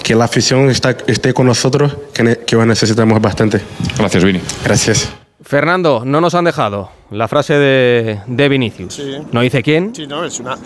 que 0.04 0.16
la 0.16 0.26
afición 0.26 0.70
está, 0.70 0.98
esté 1.08 1.34
con 1.34 1.48
nosotros, 1.48 1.96
que, 2.14 2.40
que 2.46 2.56
lo 2.56 2.66
necesitamos 2.66 3.22
bastante. 3.22 3.62
Gracias, 3.98 4.24
Vini. 4.24 4.42
Gracias. 4.64 5.23
Fernando, 5.44 6.04
no 6.06 6.22
nos 6.22 6.34
han 6.36 6.46
dejado 6.46 6.90
la 7.12 7.28
frase 7.28 7.54
de, 7.56 8.20
de 8.28 8.50
Vinicius. 8.50 8.94
Sí. 8.96 9.18
No 9.32 9.42
dice 9.42 9.62
quién, 9.62 9.94
Sí, 9.94 10.08
no, 10.08 10.24
es 10.24 10.40
una. 10.40 10.58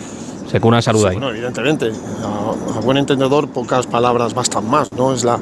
se 0.50 0.60
cuna 0.60 0.80
saluda 0.80 1.10
ahí. 1.10 1.16
Bueno, 1.16 1.30
evidentemente. 1.30 1.90
A, 2.22 2.76
a 2.78 2.80
buen 2.80 2.96
entendedor, 2.96 3.48
pocas 3.48 3.86
palabras 3.86 4.34
bastan 4.34 4.68
más, 4.70 4.92
¿no? 4.92 5.12
Es 5.12 5.24
la, 5.24 5.38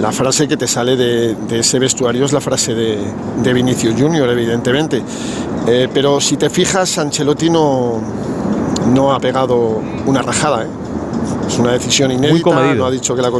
la 0.00 0.12
frase 0.12 0.48
que 0.48 0.56
te 0.56 0.66
sale 0.66 0.96
de, 0.96 1.34
de 1.34 1.58
ese 1.58 1.78
vestuario, 1.78 2.24
es 2.24 2.32
la 2.32 2.40
frase 2.40 2.74
de, 2.74 2.98
de 3.42 3.52
Vinicius 3.52 3.94
Junior, 4.00 4.28
evidentemente. 4.30 5.02
Eh, 5.68 5.88
pero 5.92 6.20
si 6.20 6.36
te 6.36 6.48
fijas, 6.48 6.96
Ancelotti 6.98 7.50
no, 7.50 8.00
no 8.94 9.12
ha 9.12 9.20
pegado 9.20 9.80
una 10.06 10.22
rajada, 10.22 10.64
¿eh? 10.64 10.68
Es 11.46 11.58
una 11.58 11.72
decisión 11.72 12.10
inédita, 12.12 12.74
no 12.74 12.86
ha 12.86 12.90
dicho 12.90 13.14
que 13.14 13.22
la, 13.22 13.30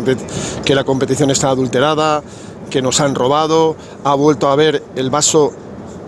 que 0.64 0.74
la 0.74 0.84
competición 0.84 1.30
está 1.30 1.49
adulterada, 1.49 2.22
que 2.71 2.81
nos 2.81 3.01
han 3.01 3.14
robado, 3.14 3.77
ha 4.05 4.14
vuelto 4.14 4.49
a 4.49 4.57
ver 4.57 4.83
el 4.97 5.11
vaso 5.11 5.53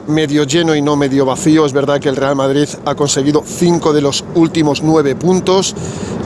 medio 0.06 0.44
lleno 0.44 0.74
y 0.74 0.82
no 0.82 0.96
medio 0.96 1.26
vacío. 1.26 1.66
Es 1.66 1.72
verdad 1.72 2.00
que 2.00 2.08
el 2.08 2.16
Real 2.16 2.36
Madrid 2.36 2.68
ha 2.84 2.94
conseguido 2.94 3.42
cinco 3.44 3.92
de 3.92 4.00
los 4.00 4.24
últimos 4.34 4.82
nueve 4.82 5.14
puntos, 5.14 5.74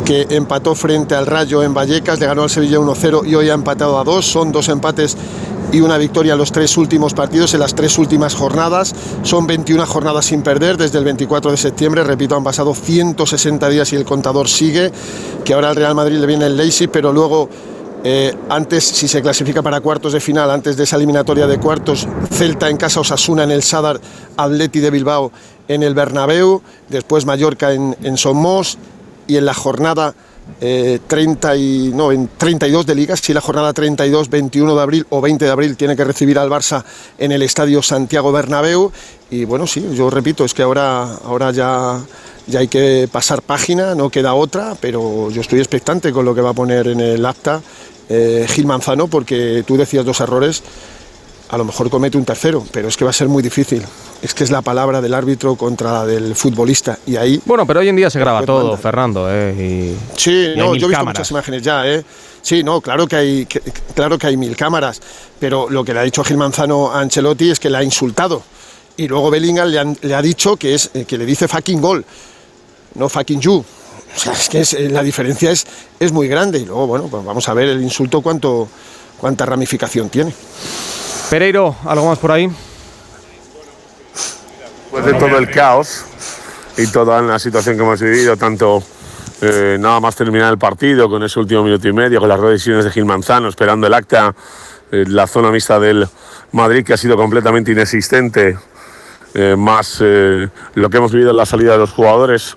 que 0.04 0.26
empató 0.30 0.74
frente 0.74 1.14
al 1.14 1.26
Rayo 1.26 1.62
en 1.62 1.74
Vallecas, 1.74 2.20
le 2.20 2.26
ganó 2.26 2.44
al 2.44 2.50
Sevilla 2.50 2.78
1-0 2.78 3.26
y 3.26 3.34
hoy 3.34 3.50
ha 3.50 3.54
empatado 3.54 3.98
a 3.98 4.04
dos. 4.04 4.26
Son 4.26 4.52
dos 4.52 4.68
empates 4.68 5.16
y 5.72 5.80
una 5.80 5.98
victoria 5.98 6.34
en 6.34 6.38
los 6.38 6.52
tres 6.52 6.76
últimos 6.76 7.12
partidos, 7.12 7.54
en 7.54 7.60
las 7.60 7.74
tres 7.74 7.98
últimas 7.98 8.34
jornadas. 8.34 8.94
Son 9.22 9.46
21 9.46 9.84
jornadas 9.86 10.26
sin 10.26 10.42
perder 10.42 10.76
desde 10.76 10.98
el 10.98 11.04
24 11.04 11.50
de 11.50 11.56
septiembre. 11.56 12.04
Repito, 12.04 12.36
han 12.36 12.44
pasado 12.44 12.74
160 12.74 13.68
días 13.68 13.92
y 13.92 13.96
el 13.96 14.04
contador 14.04 14.48
sigue, 14.48 14.92
que 15.44 15.54
ahora 15.54 15.70
al 15.70 15.76
Real 15.76 15.94
Madrid 15.94 16.18
le 16.18 16.26
viene 16.26 16.46
el 16.46 16.56
Leipzig, 16.56 16.88
pero 16.90 17.12
luego 17.12 17.48
eh, 18.08 18.32
antes, 18.50 18.84
si 18.84 19.08
se 19.08 19.20
clasifica 19.20 19.62
para 19.62 19.80
cuartos 19.80 20.12
de 20.12 20.20
final, 20.20 20.48
antes 20.48 20.76
de 20.76 20.84
esa 20.84 20.94
eliminatoria 20.94 21.48
de 21.48 21.58
cuartos, 21.58 22.06
Celta 22.30 22.70
en 22.70 22.76
casa, 22.76 23.00
Osasuna 23.00 23.42
en 23.42 23.50
el 23.50 23.64
Sadar, 23.64 24.00
Atleti 24.36 24.78
de 24.78 24.92
Bilbao 24.92 25.32
en 25.66 25.82
el 25.82 25.92
Bernabéu, 25.92 26.62
después 26.88 27.26
Mallorca 27.26 27.72
en, 27.72 27.96
en 28.04 28.16
Somos 28.16 28.78
y 29.26 29.38
en 29.38 29.44
la 29.44 29.54
jornada 29.54 30.14
eh, 30.60 31.00
30 31.04 31.56
y, 31.56 31.90
no, 31.96 32.12
en 32.12 32.30
32 32.38 32.86
de 32.86 32.94
ligas, 32.94 33.18
si 33.18 33.34
la 33.34 33.40
jornada 33.40 33.72
32, 33.72 34.30
21 34.30 34.76
de 34.76 34.82
abril 34.82 35.06
o 35.10 35.20
20 35.20 35.44
de 35.44 35.50
abril 35.50 35.76
tiene 35.76 35.96
que 35.96 36.04
recibir 36.04 36.38
al 36.38 36.48
Barça 36.48 36.84
en 37.18 37.32
el 37.32 37.42
Estadio 37.42 37.82
Santiago 37.82 38.30
Bernabéu. 38.30 38.92
Y 39.30 39.46
bueno, 39.46 39.66
sí, 39.66 39.84
yo 39.94 40.10
repito, 40.10 40.44
es 40.44 40.54
que 40.54 40.62
ahora, 40.62 41.12
ahora 41.24 41.50
ya 41.50 42.00
ya 42.46 42.60
hay 42.60 42.68
que 42.68 43.08
pasar 43.10 43.42
página, 43.42 43.94
no 43.94 44.08
queda 44.08 44.34
otra, 44.34 44.76
pero 44.80 45.30
yo 45.30 45.40
estoy 45.40 45.58
expectante 45.58 46.12
con 46.12 46.24
lo 46.24 46.34
que 46.34 46.40
va 46.40 46.50
a 46.50 46.54
poner 46.54 46.86
en 46.88 47.00
el 47.00 47.26
acta 47.26 47.60
eh, 48.08 48.46
Gil 48.48 48.66
Manzano, 48.66 49.06
porque 49.08 49.64
tú 49.66 49.76
decías 49.76 50.04
dos 50.04 50.20
errores, 50.20 50.62
a 51.48 51.56
lo 51.58 51.64
mejor 51.64 51.90
comete 51.90 52.18
un 52.18 52.24
tercero, 52.24 52.64
pero 52.72 52.88
es 52.88 52.96
que 52.96 53.04
va 53.04 53.10
a 53.10 53.14
ser 53.14 53.28
muy 53.28 53.42
difícil. 53.42 53.82
Es 54.22 54.34
que 54.34 54.42
es 54.44 54.50
la 54.50 54.62
palabra 54.62 55.00
del 55.00 55.14
árbitro 55.14 55.54
contra 55.56 55.92
la 55.92 56.06
del 56.06 56.34
futbolista, 56.34 56.98
y 57.06 57.16
ahí... 57.16 57.40
Bueno, 57.44 57.66
pero 57.66 57.80
hoy 57.80 57.88
en 57.88 57.96
día 57.96 58.10
se 58.10 58.18
graba 58.18 58.38
Pues 58.40 58.46
todo, 58.46 58.62
manda. 58.68 58.76
Fernando. 58.78 59.26
eh, 59.30 59.94
y- 59.94 60.18
Sí, 60.18 60.52
y 60.54 60.58
no, 60.58 60.66
yo 60.66 60.70
he 60.70 60.72
visto 60.74 60.88
cámaras. 60.90 61.18
muchas 61.20 61.30
imágenes 61.30 61.62
ya, 61.62 61.86
¿eh? 61.86 62.04
Sí, 62.42 62.62
no, 62.64 62.80
claro 62.80 63.06
que 63.06 63.16
hay, 63.16 63.46
que- 63.46 63.60
claro 63.94 64.18
que 64.18 64.26
hay 64.28 64.36
mil 64.36 64.56
cámaras, 64.56 65.00
pero 65.38 65.68
lo 65.68 65.84
que 65.84 65.92
le 65.94 66.00
ha 66.00 66.02
dicho 66.02 66.24
Gil 66.24 66.36
Manzano 66.36 66.90
a 66.92 67.00
Ancelotti 67.00 67.50
es 67.50 67.60
que 67.60 67.70
le 67.70 67.76
ha 67.78 67.82
insultado. 67.84 68.42
Y 68.96 69.06
luego 69.08 69.30
Bellingham 69.30 69.68
le, 69.68 69.78
han- 69.78 69.98
le 70.00 70.14
ha 70.14 70.22
dicho 70.22 70.56
que, 70.56 70.74
es, 70.74 70.90
que 71.06 71.18
le 71.18 71.26
dice 71.26 71.46
fucking 71.48 71.80
gol, 71.80 72.04
no 72.94 73.08
fucking 73.08 73.40
you. 73.40 73.62
O 74.16 74.18
sea, 74.18 74.32
es 74.32 74.48
que 74.48 74.60
es- 74.60 74.72
eh, 74.74 74.88
la 74.88 75.02
diferencia 75.02 75.50
es, 75.50 75.66
es 76.00 76.10
muy 76.12 76.26
grande. 76.28 76.58
Y 76.58 76.64
luego, 76.64 76.86
bueno, 76.86 77.08
pues 77.08 77.24
vamos 77.24 77.48
a 77.48 77.54
ver 77.54 77.68
el 77.68 77.82
insulto 77.82 78.22
cuánto, 78.22 78.68
cuánta 79.18 79.44
ramificación 79.46 80.08
tiene. 80.08 80.34
Pereiro, 81.30 81.76
¿algo 81.84 82.06
más 82.08 82.18
por 82.18 82.32
ahí? 82.32 82.48
Después 84.82 85.04
de 85.04 85.14
todo 85.14 85.38
el 85.38 85.50
caos 85.50 86.04
y 86.76 86.86
toda 86.86 87.20
la 87.20 87.38
situación 87.38 87.76
que 87.76 87.82
hemos 87.82 88.00
vivido, 88.00 88.36
tanto 88.36 88.82
eh, 89.42 89.76
nada 89.78 90.00
más 90.00 90.16
terminar 90.16 90.52
el 90.52 90.58
partido, 90.58 91.08
con 91.10 91.22
ese 91.22 91.38
último 91.38 91.62
minuto 91.62 91.86
y 91.88 91.92
medio, 91.92 92.20
con 92.20 92.28
las 92.28 92.40
decisiones 92.40 92.84
de 92.84 92.90
Gil 92.90 93.04
Manzano, 93.04 93.48
esperando 93.48 93.86
el 93.86 93.94
acta, 93.94 94.34
eh, 94.92 95.04
la 95.08 95.26
zona 95.26 95.50
mixta 95.50 95.78
del 95.78 96.08
Madrid 96.52 96.84
que 96.84 96.94
ha 96.94 96.96
sido 96.96 97.16
completamente 97.16 97.72
inexistente, 97.72 98.56
eh, 99.34 99.54
más 99.58 99.98
eh, 100.00 100.48
lo 100.74 100.88
que 100.88 100.96
hemos 100.96 101.12
vivido 101.12 101.32
en 101.32 101.36
la 101.36 101.44
salida 101.46 101.72
de 101.72 101.78
los 101.78 101.90
jugadores, 101.90 102.56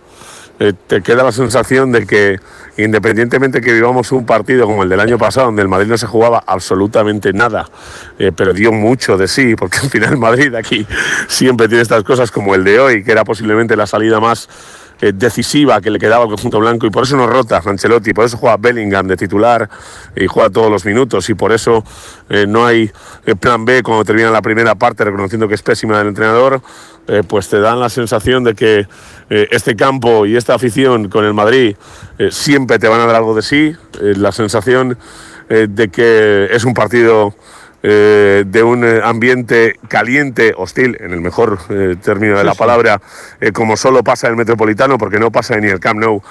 eh, 0.59 0.73
te 0.87 1.01
queda 1.01 1.23
la 1.23 1.31
sensación 1.31 1.91
de 1.91 2.05
que 2.05 2.39
independientemente 2.77 3.61
que 3.61 3.73
vivamos 3.73 4.11
un 4.11 4.25
partido 4.25 4.65
como 4.65 4.83
el 4.83 4.89
del 4.89 4.99
año 4.99 5.17
pasado, 5.17 5.47
donde 5.47 5.61
el 5.61 5.67
Madrid 5.67 5.87
no 5.87 5.97
se 5.97 6.05
jugaba 6.05 6.43
absolutamente 6.45 7.31
nada, 7.33 7.69
eh, 8.17 8.31
pero 8.35 8.53
dio 8.53 8.71
mucho 8.71 9.17
de 9.17 9.27
sí, 9.27 9.55
porque 9.55 9.77
al 9.79 9.89
final 9.89 10.17
Madrid 10.17 10.53
aquí 10.55 10.85
siempre 11.27 11.67
tiene 11.67 11.81
estas 11.81 12.03
cosas 12.03 12.29
como 12.29 12.55
el 12.55 12.63
de 12.63 12.79
hoy, 12.79 13.03
que 13.03 13.11
era 13.11 13.23
posiblemente 13.23 13.75
la 13.75 13.87
salida 13.87 14.19
más 14.19 14.49
eh, 15.01 15.13
decisiva 15.15 15.79
que 15.79 15.89
le 15.89 15.97
quedaba 15.97 16.23
al 16.23 16.29
conjunto 16.29 16.59
blanco 16.59 16.85
y 16.85 16.89
por 16.89 17.03
eso 17.03 17.15
no 17.15 17.25
rota 17.25 17.61
Ancelotti, 17.63 18.13
por 18.13 18.25
eso 18.25 18.35
juega 18.35 18.57
Bellingham 18.57 19.07
de 19.07 19.15
titular 19.15 19.69
y 20.13 20.27
juega 20.27 20.49
todos 20.49 20.69
los 20.69 20.83
minutos 20.85 21.29
y 21.29 21.35
por 21.35 21.53
eso 21.53 21.85
eh, 22.29 22.45
no 22.45 22.65
hay 22.65 22.91
eh, 23.25 23.35
plan 23.35 23.63
B 23.63 23.81
cuando 23.81 24.03
termina 24.03 24.29
la 24.29 24.41
primera 24.41 24.75
parte 24.75 25.05
reconociendo 25.05 25.47
que 25.47 25.55
es 25.55 25.61
pésima 25.61 25.97
del 25.99 26.07
entrenador, 26.07 26.61
pues 27.27 27.49
te 27.49 27.59
dan 27.59 27.79
la 27.79 27.89
sensación 27.89 28.43
de 28.43 28.53
que 28.53 28.87
este 29.29 29.75
campo 29.75 30.27
y 30.27 30.37
esta 30.37 30.53
afición 30.53 31.09
con 31.09 31.25
el 31.25 31.33
Madrid 31.33 31.75
siempre 32.29 32.77
te 32.77 32.87
van 32.87 33.01
a 33.01 33.07
dar 33.07 33.15
algo 33.15 33.33
de 33.33 33.41
sí, 33.41 33.75
la 33.99 34.31
sensación 34.31 34.95
de 35.49 35.89
que 35.89 36.49
es 36.51 36.63
un 36.65 36.75
partido 36.75 37.33
eh, 37.81 38.43
de 38.45 38.63
un 38.63 38.83
eh, 38.83 39.01
ambiente 39.03 39.75
caliente, 39.87 40.53
hostil, 40.57 40.97
en 40.99 41.11
el 41.13 41.21
mejor 41.21 41.59
eh, 41.69 41.95
término 42.01 42.37
de 42.37 42.43
la 42.43 42.53
palabra, 42.53 43.01
eh, 43.39 43.51
como 43.51 43.77
solo 43.77 44.03
pasa 44.03 44.27
en 44.27 44.31
el 44.31 44.37
Metropolitano, 44.37 44.97
porque 44.97 45.19
no 45.19 45.31
pasa 45.31 45.55
ni 45.57 45.67
el 45.69 45.79
Camp 45.79 45.99
Nou 45.99 46.21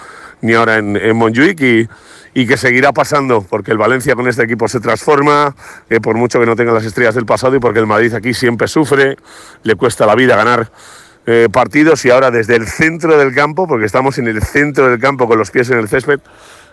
ni 0.40 0.54
ahora 0.54 0.76
en, 0.76 0.96
en 0.96 1.16
Montjuic 1.16 1.60
y, 1.60 1.88
y 2.34 2.46
que 2.46 2.56
seguirá 2.56 2.92
pasando, 2.92 3.42
porque 3.48 3.72
el 3.72 3.78
Valencia 3.78 4.14
con 4.14 4.28
este 4.28 4.42
equipo 4.42 4.68
se 4.68 4.78
transforma, 4.78 5.56
por 6.02 6.16
mucho 6.16 6.38
que 6.38 6.46
no 6.46 6.54
tenga 6.54 6.72
las 6.72 6.84
estrellas 6.84 7.16
del 7.16 7.26
pasado 7.26 7.56
y 7.56 7.60
porque 7.60 7.80
el 7.80 7.86
Madrid 7.86 8.14
aquí 8.14 8.34
siempre 8.34 8.68
sufre, 8.68 9.16
le 9.64 9.74
cuesta 9.74 10.06
la 10.06 10.14
vida 10.14 10.36
ganar 10.36 10.70
partidos 11.50 12.04
y 12.04 12.10
ahora 12.10 12.30
desde 12.30 12.54
el 12.54 12.68
centro 12.68 13.18
del 13.18 13.34
campo, 13.34 13.66
porque 13.66 13.84
estamos 13.84 14.16
en 14.18 14.28
el 14.28 14.42
centro 14.42 14.88
del 14.88 15.00
campo 15.00 15.26
con 15.26 15.38
los 15.38 15.50
pies 15.50 15.68
en 15.70 15.78
el 15.78 15.88
césped, 15.88 16.20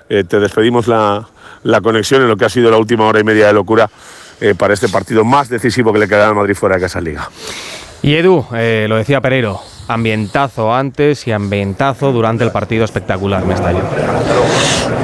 te 0.08 0.40
despedimos 0.40 0.88
la, 0.88 1.28
la 1.64 1.82
conexión 1.82 2.22
en 2.22 2.28
lo 2.28 2.38
que 2.38 2.46
ha 2.46 2.50
sido 2.50 2.70
la 2.70 2.78
última 2.78 3.06
hora 3.06 3.20
y 3.20 3.24
media 3.24 3.48
de 3.48 3.54
locura 3.54 3.90
eh, 4.42 4.56
para 4.56 4.74
este 4.74 4.90
partido 4.90 5.24
más 5.24 5.50
decisivo 5.50 5.94
que 5.94 6.00
le 6.00 6.08
queda 6.08 6.28
al 6.28 6.36
Madrid 6.36 6.56
fuera 6.56 6.76
de 6.76 6.82
casa 6.82 7.02
liga. 7.02 7.30
Y 8.02 8.16
Edu, 8.16 8.46
eh, 8.54 8.86
lo 8.88 8.98
decía 8.98 9.22
Pereiro, 9.22 9.62
ambientazo 9.88 10.74
antes 10.74 11.28
y 11.28 11.32
ambientazo 11.32 12.12
durante 12.12 12.44
el 12.44 12.52
partido 12.52 12.86
espectacular, 12.86 13.46
Mestalla. 13.46 13.82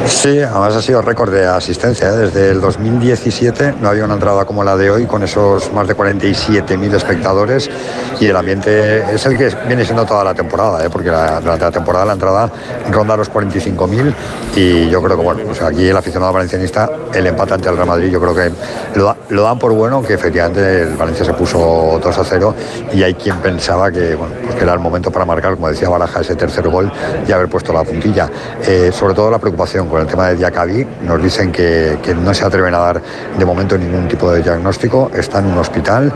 Sí, 0.08 0.40
además 0.40 0.76
ha 0.76 0.82
sido 0.82 1.02
récord 1.02 1.32
de 1.32 1.46
asistencia. 1.46 2.10
¿eh? 2.10 2.18
Desde 2.18 2.52
el 2.52 2.62
2017 2.62 3.76
no 3.82 3.90
había 3.90 4.06
una 4.06 4.16
entrada 4.16 4.46
como 4.46 4.64
la 4.64 4.76
de 4.76 4.90
hoy, 4.92 5.06
con 5.06 5.24
esos 5.24 5.72
más 5.74 5.88
de 5.88 5.96
47.000 5.96 6.96
espectadores. 6.96 7.70
Y 8.20 8.26
el 8.26 8.36
ambiente 8.36 9.14
es 9.14 9.26
el 9.26 9.38
que 9.38 9.56
viene 9.68 9.86
siendo 9.86 10.06
toda 10.06 10.24
la 10.24 10.34
temporada, 10.34 10.84
¿eh? 10.86 10.90
porque 10.90 11.10
durante 11.10 11.66
la 11.66 11.72
temporada 11.72 12.06
la 12.06 12.14
entrada 12.14 12.52
ronda 12.90 13.16
los 13.16 13.32
45.000. 13.32 14.14
Y 14.56 14.90
yo 14.90 15.02
creo 15.02 15.18
que, 15.18 15.24
bueno, 15.24 15.56
sea, 15.56 15.68
aquí 15.68 15.88
el 15.88 15.98
aficionado 15.98 16.34
valencianista, 16.34 16.90
el 17.14 17.28
empate 17.28 17.54
ante 17.54 17.70
el 17.70 17.76
Real 17.76 17.88
Madrid, 17.88 18.10
yo 18.10 18.20
creo 18.20 18.36
que 18.36 18.52
lo, 18.96 19.16
lo 19.30 19.44
dan 19.44 19.60
por 19.60 19.74
bueno, 19.74 20.02
que 20.04 20.14
efectivamente 20.14 20.84
el 20.84 20.96
Valencia 20.96 21.26
se 21.26 21.34
puso 21.34 22.00
2 22.04 22.18
a 22.18 22.24
0. 22.24 22.56
Y 22.94 23.04
hay 23.04 23.14
quien 23.14 23.38
pensaba 23.38 23.92
que, 23.92 24.16
bueno, 24.16 24.34
pues 24.44 24.56
era 24.72 24.78
el 24.78 24.84
momento 24.84 25.12
para 25.12 25.26
marcar, 25.26 25.56
como 25.56 25.68
decía 25.68 25.90
Baraja, 25.90 26.22
ese 26.22 26.36
tercer 26.36 26.68
gol 26.70 26.92
y 27.28 27.32
haber 27.32 27.50
puesto 27.50 27.74
la 27.74 27.84
puntilla. 27.84 28.30
Eh, 28.66 28.92
sobre 28.94 29.14
todo 29.14 29.30
la 29.30 29.40
preocupación 29.40 29.88
con 29.88 30.02
el 30.02 30.08
tema 30.08 30.30
de 30.30 30.36
Diacabí. 30.38 30.86
Nos 31.04 31.22
dicen 31.22 31.52
que, 31.52 32.00
que 32.02 32.16
no 32.16 32.34
se 32.34 32.46
atreven 32.46 32.74
a 32.74 32.80
dar 32.80 33.02
de 33.38 33.46
momento 33.46 33.78
ningún 33.78 34.08
tipo 34.08 34.32
de 34.32 34.42
diagnóstico. 34.42 35.12
Está 35.14 35.40
en 35.40 35.48
un 35.48 35.58
hospital. 35.58 36.12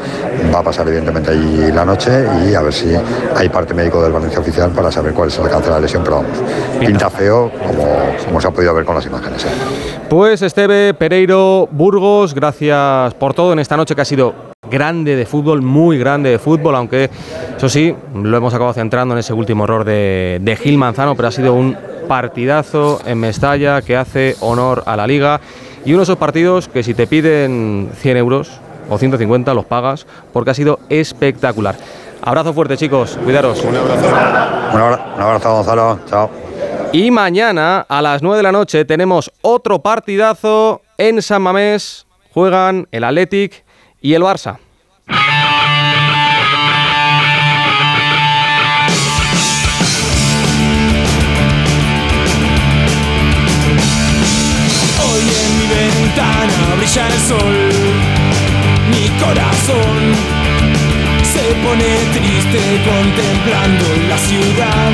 Va 0.53 0.59
a 0.59 0.63
pasar 0.63 0.87
evidentemente 0.87 1.31
allí 1.31 1.71
la 1.71 1.85
noche 1.85 2.25
y 2.47 2.55
a 2.55 2.61
ver 2.61 2.73
si 2.73 2.95
hay 3.35 3.49
parte 3.49 3.73
médico 3.73 4.01
del 4.01 4.11
Valencia 4.11 4.39
oficial 4.39 4.71
para 4.71 4.91
saber 4.91 5.13
cuál 5.13 5.27
es 5.27 5.37
el 5.37 5.45
alcance 5.45 5.67
de 5.67 5.73
la 5.73 5.79
lesión. 5.79 6.03
Pero 6.03 6.17
vamos, 6.17 6.37
pinta 6.79 7.09
feo 7.09 7.51
como, 7.51 7.85
como 8.25 8.41
se 8.41 8.47
ha 8.47 8.51
podido 8.51 8.73
ver 8.73 8.85
con 8.85 8.95
las 8.95 9.05
imágenes. 9.05 9.43
¿eh? 9.43 9.49
Pues 10.09 10.41
Esteve, 10.41 10.93
Pereiro, 10.93 11.67
Burgos, 11.71 12.33
gracias 12.33 13.13
por 13.15 13.33
todo 13.33 13.53
en 13.53 13.59
esta 13.59 13.75
noche 13.75 13.95
que 13.95 14.01
ha 14.01 14.05
sido 14.05 14.54
grande 14.69 15.15
de 15.15 15.25
fútbol, 15.25 15.61
muy 15.61 15.97
grande 15.97 16.29
de 16.29 16.39
fútbol, 16.39 16.75
aunque 16.75 17.09
eso 17.57 17.69
sí, 17.69 17.95
lo 18.13 18.35
hemos 18.37 18.53
acabado 18.53 18.73
centrando 18.73 19.13
en 19.13 19.19
ese 19.19 19.33
último 19.33 19.63
error 19.65 19.83
de, 19.85 20.39
de 20.41 20.55
Gil 20.55 20.77
Manzano, 20.77 21.15
pero 21.15 21.27
ha 21.27 21.31
sido 21.31 21.53
un 21.53 21.77
partidazo 22.07 23.01
en 23.05 23.19
Mestalla 23.19 23.81
que 23.81 23.95
hace 23.97 24.35
honor 24.41 24.83
a 24.85 24.95
la 24.95 25.07
liga 25.07 25.41
y 25.85 25.89
uno 25.91 25.99
de 25.99 26.03
esos 26.03 26.17
partidos 26.17 26.67
que 26.67 26.83
si 26.83 26.93
te 26.93 27.07
piden 27.07 27.89
100 27.95 28.17
euros 28.17 28.59
o 28.89 28.97
150 28.97 29.53
los 29.53 29.65
pagas 29.65 30.05
porque 30.31 30.51
ha 30.51 30.53
sido 30.53 30.79
espectacular. 30.89 31.75
Abrazo 32.21 32.53
fuerte 32.53 32.77
chicos, 32.77 33.17
cuidaros. 33.23 33.63
Un 33.63 33.75
abrazo. 33.75 34.07
Un 34.73 34.79
abra- 34.81 35.13
un 35.15 35.21
abrazo, 35.21 35.51
Gonzalo. 35.55 35.99
Chao. 36.07 36.29
Y 36.91 37.11
mañana 37.11 37.85
a 37.89 38.01
las 38.01 38.21
9 38.23 38.37
de 38.37 38.43
la 38.43 38.51
noche 38.51 38.85
tenemos 38.85 39.31
otro 39.41 39.79
partidazo 39.79 40.81
en 40.97 41.21
San 41.21 41.41
Mamés. 41.41 42.05
Juegan 42.33 42.87
el 42.91 43.03
Athletic 43.03 43.64
y 44.05 44.13
el 44.13 44.21
Barça. 44.21 44.59
Hoy 55.01 55.25
en 55.41 55.51
mi 55.57 55.65
ventana 55.73 56.75
brilla 56.77 57.07
el 57.07 57.19
sol. 57.19 57.57
Mi 58.91 59.09
corazón 59.19 59.97
se 61.33 61.45
pone 61.65 61.89
triste 62.13 62.61
contemplando 62.85 63.85
la 64.07 64.17
ciudad. 64.19 64.91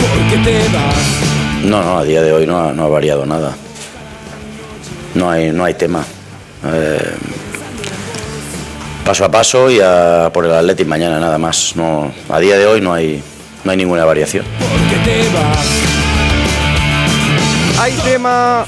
Porque 0.00 0.36
te 0.44 0.68
vas? 0.68 1.64
No, 1.64 1.82
no, 1.82 1.98
a 1.98 2.04
día 2.04 2.20
de 2.20 2.32
hoy 2.32 2.46
no 2.46 2.58
ha, 2.58 2.88
variado 2.88 3.24
nada. 3.24 3.56
No 5.14 5.30
hay, 5.30 5.50
no 5.50 5.64
hay 5.64 5.72
tema. 5.72 6.04
Eh, 6.62 7.14
paso 9.04 9.24
a 9.24 9.30
paso 9.30 9.70
y 9.70 9.80
a 9.80 10.30
por 10.32 10.44
el 10.44 10.52
Athletic 10.52 10.86
mañana 10.86 11.18
nada 11.18 11.38
más. 11.38 11.74
No, 11.76 12.12
a 12.28 12.38
día 12.38 12.56
de 12.58 12.66
hoy 12.66 12.80
no 12.80 12.92
hay, 12.92 13.22
no 13.64 13.70
hay 13.70 13.76
ninguna 13.76 14.04
variación. 14.04 14.44
¿Hay 17.78 17.92
tema 18.04 18.66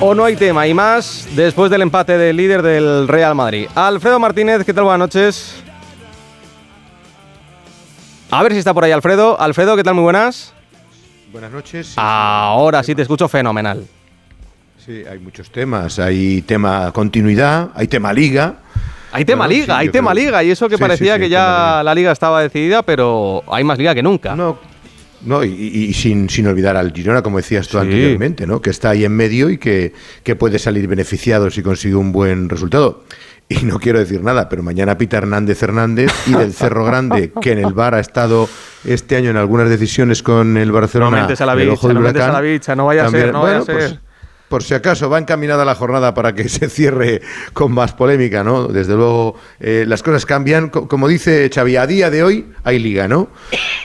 o 0.00 0.14
no 0.14 0.24
hay 0.24 0.36
tema? 0.36 0.66
Y 0.66 0.74
más 0.74 1.28
después 1.34 1.70
del 1.70 1.82
empate 1.82 2.16
del 2.16 2.36
líder 2.36 2.62
del 2.62 3.06
Real 3.08 3.34
Madrid. 3.34 3.68
Alfredo 3.74 4.18
Martínez, 4.18 4.64
¿qué 4.64 4.72
tal? 4.72 4.84
Buenas 4.84 5.00
noches. 5.00 5.54
A 8.30 8.42
ver 8.42 8.52
si 8.52 8.58
está 8.58 8.74
por 8.74 8.84
ahí 8.84 8.90
Alfredo. 8.90 9.40
Alfredo, 9.40 9.76
¿qué 9.76 9.84
tal? 9.84 9.94
Muy 9.94 10.04
buenas. 10.04 10.52
Buenas 11.30 11.52
noches. 11.52 11.94
Ahora 11.96 12.82
sí 12.82 12.94
te 12.94 13.02
escucho 13.02 13.28
fenomenal. 13.28 13.86
Sí, 14.84 15.02
hay 15.10 15.18
muchos 15.18 15.50
temas. 15.50 15.98
Hay 15.98 16.42
tema 16.42 16.90
continuidad, 16.92 17.70
hay 17.74 17.86
tema 17.86 18.12
liga. 18.12 18.56
Hay 19.14 19.24
tema 19.24 19.46
Bueno, 19.46 19.60
liga, 19.60 19.74
sí, 19.76 19.80
hay 19.80 19.88
tema 19.90 20.10
creo- 20.12 20.24
liga. 20.24 20.44
Y 20.44 20.50
eso 20.50 20.68
que 20.68 20.76
Sí, 20.76 20.80
parecía 20.82 21.14
sí, 21.14 21.20
que 21.20 21.28
ya 21.28 21.82
la 21.84 21.94
liga 21.94 22.10
estaba 22.12 22.42
decidida, 22.42 22.82
pero 22.82 23.42
hay 23.50 23.62
más 23.64 23.78
liga 23.78 23.94
que 23.94 24.02
nunca. 24.02 24.34
No, 24.34 24.58
No, 25.24 25.42
y, 25.42 25.90
sin, 25.94 26.28
sin 26.28 26.46
olvidar 26.48 26.76
al 26.76 26.92
Girona, 26.92 27.22
como 27.22 27.38
decías 27.38 27.66
tú 27.66 27.78
Sí. 27.78 27.84
anteriormente, 27.84 28.46
¿no? 28.46 28.60
que 28.60 28.68
está 28.68 28.90
ahí 28.90 29.06
en 29.06 29.12
medio 29.16 29.48
y 29.48 29.56
que, 29.56 29.94
que 30.22 30.36
puede 30.36 30.58
salir 30.58 30.86
beneficiado 30.86 31.48
si 31.50 31.62
consigue 31.62 31.94
un 31.94 32.12
buen 32.12 32.50
resultado. 32.50 33.04
Y 33.48 33.56
no 33.64 33.78
quiero 33.78 33.98
decir 34.00 34.22
nada, 34.22 34.48
pero 34.50 34.62
mañana 34.62 34.98
Pita 34.98 35.16
Hernández 35.18 35.62
Hernández 35.62 36.10
y 36.26 36.32
del 36.32 36.52
Cerro 36.52 36.84
Grande, 36.84 37.30
que 37.40 37.52
en 37.52 37.58
el 37.58 37.72
VAR 37.72 37.94
ha 37.94 38.00
estado 38.00 38.48
este 38.84 39.16
año 39.16 39.30
en 39.30 39.36
algunas 39.38 39.68
decisiones 39.70 40.22
con 40.22 40.56
el 40.58 40.72
Barcelona. 40.72 41.10
No 41.12 41.16
mentes 41.18 41.40
a 41.40 41.46
la 41.46 41.54
bicha, 41.54 41.70
no 41.70 42.00
mentes 42.00 42.20
a 42.22 42.24
huracán, 42.26 42.32
la 42.32 42.40
bicha, 42.40 42.74
no 42.76 42.86
vaya 42.86 43.06
a 43.06 43.10
ser, 43.10 43.32
no 43.32 43.42
vaya 43.42 43.58
a 43.58 43.64
pues, 43.64 43.84
ser. 43.84 44.00
Por 44.54 44.62
si 44.62 44.72
acaso 44.72 45.10
va 45.10 45.18
encaminada 45.18 45.64
la 45.64 45.74
jornada 45.74 46.14
para 46.14 46.32
que 46.32 46.48
se 46.48 46.68
cierre 46.68 47.20
con 47.54 47.72
más 47.72 47.92
polémica, 47.92 48.44
¿no? 48.44 48.68
Desde 48.68 48.94
luego 48.94 49.34
eh, 49.58 49.84
las 49.88 50.00
cosas 50.04 50.24
cambian. 50.26 50.68
Co- 50.68 50.86
Como 50.86 51.08
dice 51.08 51.50
Xavi, 51.52 51.74
a 51.76 51.88
día 51.88 52.08
de 52.08 52.22
hoy 52.22 52.46
hay 52.62 52.78
liga, 52.78 53.08
¿no? 53.08 53.30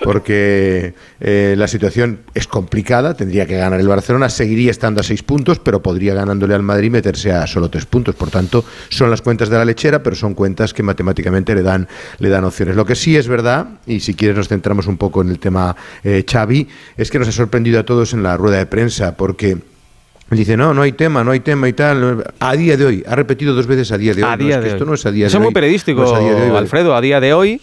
Porque 0.03 0.93
eh, 1.21 1.55
la 1.57 1.67
situación 1.67 2.19
es 2.35 2.45
complicada, 2.45 3.15
tendría 3.15 3.47
que 3.47 3.57
ganar 3.57 3.79
el 3.79 3.87
Barcelona, 3.87 4.29
seguiría 4.29 4.69
estando 4.69 5.01
a 5.01 5.03
seis 5.03 5.23
puntos, 5.23 5.57
pero 5.57 5.81
podría 5.81 6.13
ganándole 6.13 6.53
al 6.53 6.61
Madrid 6.61 6.91
meterse 6.91 7.31
a 7.31 7.47
solo 7.47 7.71
tres 7.71 7.87
puntos. 7.87 8.13
Por 8.13 8.29
tanto, 8.29 8.63
son 8.89 9.09
las 9.09 9.23
cuentas 9.23 9.49
de 9.49 9.57
la 9.57 9.65
lechera, 9.65 10.03
pero 10.03 10.15
son 10.15 10.35
cuentas 10.35 10.71
que 10.71 10.83
matemáticamente 10.83 11.55
le 11.55 11.63
dan, 11.63 11.87
le 12.19 12.29
dan 12.29 12.43
opciones. 12.45 12.75
Lo 12.75 12.85
que 12.85 12.93
sí 12.93 13.17
es 13.17 13.27
verdad, 13.27 13.79
y 13.87 14.01
si 14.01 14.13
quieres 14.13 14.37
nos 14.37 14.47
centramos 14.49 14.85
un 14.85 14.97
poco 14.97 15.23
en 15.23 15.29
el 15.29 15.39
tema 15.39 15.75
eh, 16.03 16.23
Xavi, 16.31 16.67
es 16.95 17.09
que 17.09 17.17
nos 17.17 17.27
ha 17.27 17.31
sorprendido 17.31 17.79
a 17.79 17.83
todos 17.85 18.13
en 18.13 18.21
la 18.21 18.37
rueda 18.37 18.57
de 18.57 18.67
prensa, 18.67 19.17
porque 19.17 19.57
Dice, 20.31 20.55
no, 20.55 20.73
no 20.75 20.83
hay 20.83 20.91
tema, 20.91 21.23
no 21.23 21.31
hay 21.31 21.39
tema 21.39 21.67
y 21.67 21.73
tal. 21.73 22.23
A 22.39 22.55
día 22.55 22.77
de 22.77 22.85
hoy, 22.85 23.03
ha 23.07 23.15
repetido 23.15 23.53
dos 23.55 23.65
veces 23.65 23.91
a 23.91 23.97
día 23.97 24.13
de 24.13 24.23
hoy. 24.23 24.29
A 24.31 24.37
no, 24.37 24.47
es 24.49 24.57
que 24.59 24.67
esto 24.69 24.85
no 24.85 24.93
es 24.93 25.05
a 25.05 25.11
día 25.11 25.25
Eso 25.27 25.37
de 25.37 25.37
es 25.37 25.39
hoy. 25.41 25.45
muy 25.47 25.53
periodístico, 25.53 26.01
no 26.03 26.15
a 26.15 26.19
día 26.19 26.35
de 26.35 26.51
hoy. 26.51 26.57
Alfredo. 26.57 26.95
A 26.95 27.01
día 27.01 27.19
de 27.19 27.33
hoy 27.33 27.61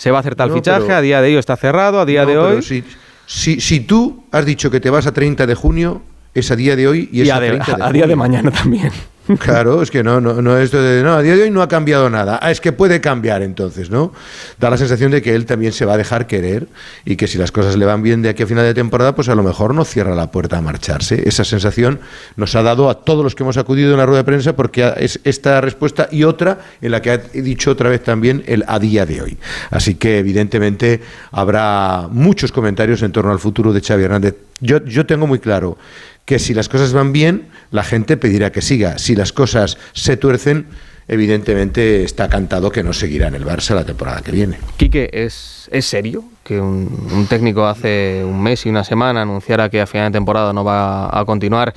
se 0.00 0.10
va 0.10 0.18
a 0.18 0.20
hacer 0.20 0.34
tal 0.34 0.50
No, 0.50 0.54
fichaje, 0.56 0.82
pero- 0.82 0.96
a 0.96 1.00
día 1.00 1.22
de 1.22 1.28
hoy 1.28 1.36
está 1.36 1.56
cerrado, 1.56 2.00
a 2.00 2.04
día 2.04 2.26
de 2.26 2.36
hoy. 2.36 2.62
Si, 2.62 2.84
si, 3.26 3.60
si 3.60 3.80
tú 3.80 4.24
has 4.30 4.44
dicho 4.44 4.70
que 4.70 4.78
te 4.80 4.90
vas 4.90 5.06
a 5.06 5.12
30 5.12 5.46
de 5.46 5.54
junio, 5.54 6.02
es 6.34 6.50
a 6.50 6.56
día 6.56 6.76
de 6.76 6.86
hoy 6.86 7.08
y 7.12 7.22
es 7.22 7.28
Y 7.28 7.30
a, 7.30 7.36
a 7.36 7.40
de- 7.40 7.48
30 7.48 7.76
de 7.76 7.82
a 7.84 7.90
día 7.92 8.06
de 8.06 8.16
mañana 8.16 8.50
también. 8.50 8.90
Claro, 9.38 9.82
es 9.82 9.90
que 9.90 10.02
no, 10.02 10.20
no, 10.20 10.42
no, 10.42 10.58
esto 10.58 10.82
de, 10.82 11.02
no, 11.02 11.14
a 11.14 11.22
día 11.22 11.36
de 11.36 11.44
hoy 11.44 11.50
no 11.50 11.62
ha 11.62 11.68
cambiado 11.68 12.10
nada. 12.10 12.40
Ah, 12.42 12.50
es 12.50 12.60
que 12.60 12.72
puede 12.72 13.00
cambiar 13.00 13.42
entonces, 13.42 13.88
¿no? 13.88 14.12
Da 14.58 14.68
la 14.68 14.76
sensación 14.76 15.12
de 15.12 15.22
que 15.22 15.34
él 15.34 15.46
también 15.46 15.72
se 15.72 15.84
va 15.84 15.94
a 15.94 15.96
dejar 15.96 16.26
querer 16.26 16.66
y 17.04 17.16
que 17.16 17.28
si 17.28 17.38
las 17.38 17.52
cosas 17.52 17.76
le 17.76 17.84
van 17.84 18.02
bien 18.02 18.22
de 18.22 18.28
aquí 18.28 18.42
a 18.42 18.46
final 18.46 18.64
de 18.64 18.74
temporada, 18.74 19.14
pues 19.14 19.28
a 19.28 19.34
lo 19.34 19.42
mejor 19.42 19.74
no 19.74 19.84
cierra 19.84 20.14
la 20.14 20.30
puerta 20.30 20.58
a 20.58 20.60
marcharse. 20.60 21.28
Esa 21.28 21.44
sensación 21.44 22.00
nos 22.36 22.54
ha 22.56 22.62
dado 22.62 22.90
a 22.90 23.04
todos 23.04 23.22
los 23.22 23.34
que 23.34 23.44
hemos 23.44 23.56
acudido 23.56 23.92
en 23.92 23.98
la 23.98 24.06
rueda 24.06 24.18
de 24.20 24.24
prensa 24.24 24.56
porque 24.56 24.92
es 24.96 25.20
esta 25.24 25.60
respuesta 25.60 26.08
y 26.10 26.24
otra 26.24 26.58
en 26.80 26.90
la 26.90 27.00
que 27.00 27.10
ha 27.12 27.18
dicho 27.18 27.70
otra 27.70 27.88
vez 27.88 28.02
también 28.02 28.42
el 28.46 28.64
a 28.66 28.78
día 28.78 29.06
de 29.06 29.22
hoy. 29.22 29.38
Así 29.70 29.94
que 29.94 30.18
evidentemente 30.18 31.00
habrá 31.30 32.08
muchos 32.10 32.50
comentarios 32.50 33.02
en 33.02 33.12
torno 33.12 33.30
al 33.30 33.38
futuro 33.38 33.72
de 33.72 33.80
Xavi 33.80 34.02
Hernández. 34.02 34.34
Yo, 34.60 34.84
yo 34.84 35.06
tengo 35.06 35.26
muy 35.26 35.40
claro 35.40 35.76
que 36.24 36.38
si 36.38 36.54
las 36.54 36.68
cosas 36.68 36.92
van 36.92 37.12
bien, 37.12 37.48
la 37.70 37.82
gente 37.84 38.16
pedirá 38.16 38.52
que 38.52 38.62
siga. 38.62 38.98
Si 38.98 39.14
las 39.16 39.32
cosas 39.32 39.76
se 39.92 40.16
tuercen, 40.16 40.66
evidentemente 41.08 42.04
está 42.04 42.28
cantado 42.28 42.70
que 42.70 42.82
no 42.82 42.92
seguirá 42.92 43.28
en 43.28 43.34
el 43.34 43.44
Barça 43.44 43.74
la 43.74 43.84
temporada 43.84 44.20
que 44.22 44.32
viene. 44.32 44.58
Quique, 44.76 45.10
¿es, 45.12 45.68
¿es 45.72 45.84
serio 45.86 46.24
que 46.44 46.60
un, 46.60 47.08
un 47.12 47.26
técnico 47.26 47.66
hace 47.66 48.22
un 48.24 48.42
mes 48.42 48.64
y 48.66 48.68
una 48.68 48.84
semana 48.84 49.22
anunciara 49.22 49.68
que 49.68 49.80
a 49.80 49.86
final 49.86 50.10
de 50.12 50.16
temporada 50.16 50.52
no 50.52 50.64
va 50.64 51.06
a 51.18 51.24
continuar 51.24 51.74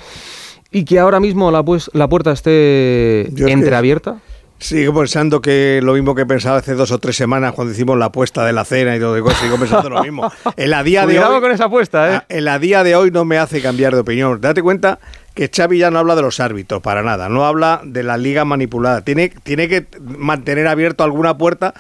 y 0.72 0.84
que 0.86 1.00
ahora 1.00 1.20
mismo 1.20 1.52
la, 1.52 1.64
pues, 1.64 1.90
la 1.94 2.08
puerta 2.08 2.32
esté 2.32 3.28
Yo 3.32 3.46
es 3.46 3.48
que- 3.48 3.52
entreabierta? 3.54 4.18
Sigo 4.58 4.94
pensando 4.98 5.42
que 5.42 5.82
lo 5.84 5.94
mismo 5.94 6.16
que 6.16 6.26
pensaba 6.26 6.58
hace 6.58 6.74
dos 6.76 6.90
o 6.92 6.98
tres 6.98 7.16
semanas 7.18 7.54
cuando 7.54 7.74
hicimos 7.74 7.98
la 7.98 8.06
apuesta 8.06 8.46
de 8.46 8.54
la 8.54 8.64
cena 8.64 8.96
y 8.96 9.00
todo 9.00 9.16
eso, 9.18 9.30
sigo 9.42 9.58
pensando 9.60 9.90
lo 9.90 10.02
mismo. 10.02 10.32
El 10.56 10.74
a 10.74 10.82
día 10.82 11.06
de 11.06 11.16
hoy, 11.36 11.42
con 11.42 11.52
esa 11.52 11.66
apuesta, 11.66 12.16
¿eh? 12.16 12.22
el 12.30 12.48
a 12.48 12.58
día 12.58 12.84
de 12.84 12.96
hoy 12.96 13.12
no 13.12 13.26
me 13.26 13.38
hace 13.38 13.62
cambiar 13.62 13.94
de 13.94 14.00
opinión. 14.00 14.40
Date 14.40 14.62
cuenta 14.64 14.98
que 15.34 15.52
Xavi 15.54 15.78
ya 15.80 15.92
no 15.92 16.00
habla 16.00 16.16
de 16.16 16.22
los 16.22 16.40
árbitros 16.40 16.82
para 16.82 17.04
nada, 17.04 17.28
no 17.28 17.46
habla 17.46 17.82
de 17.84 18.02
la 18.04 18.16
liga 18.18 18.46
manipulada. 18.46 19.02
Tiene, 19.02 19.30
tiene 19.44 19.68
que 19.68 19.88
mantener 20.02 20.68
abierto 20.68 21.04
alguna 21.04 21.38
puerta 21.38 21.74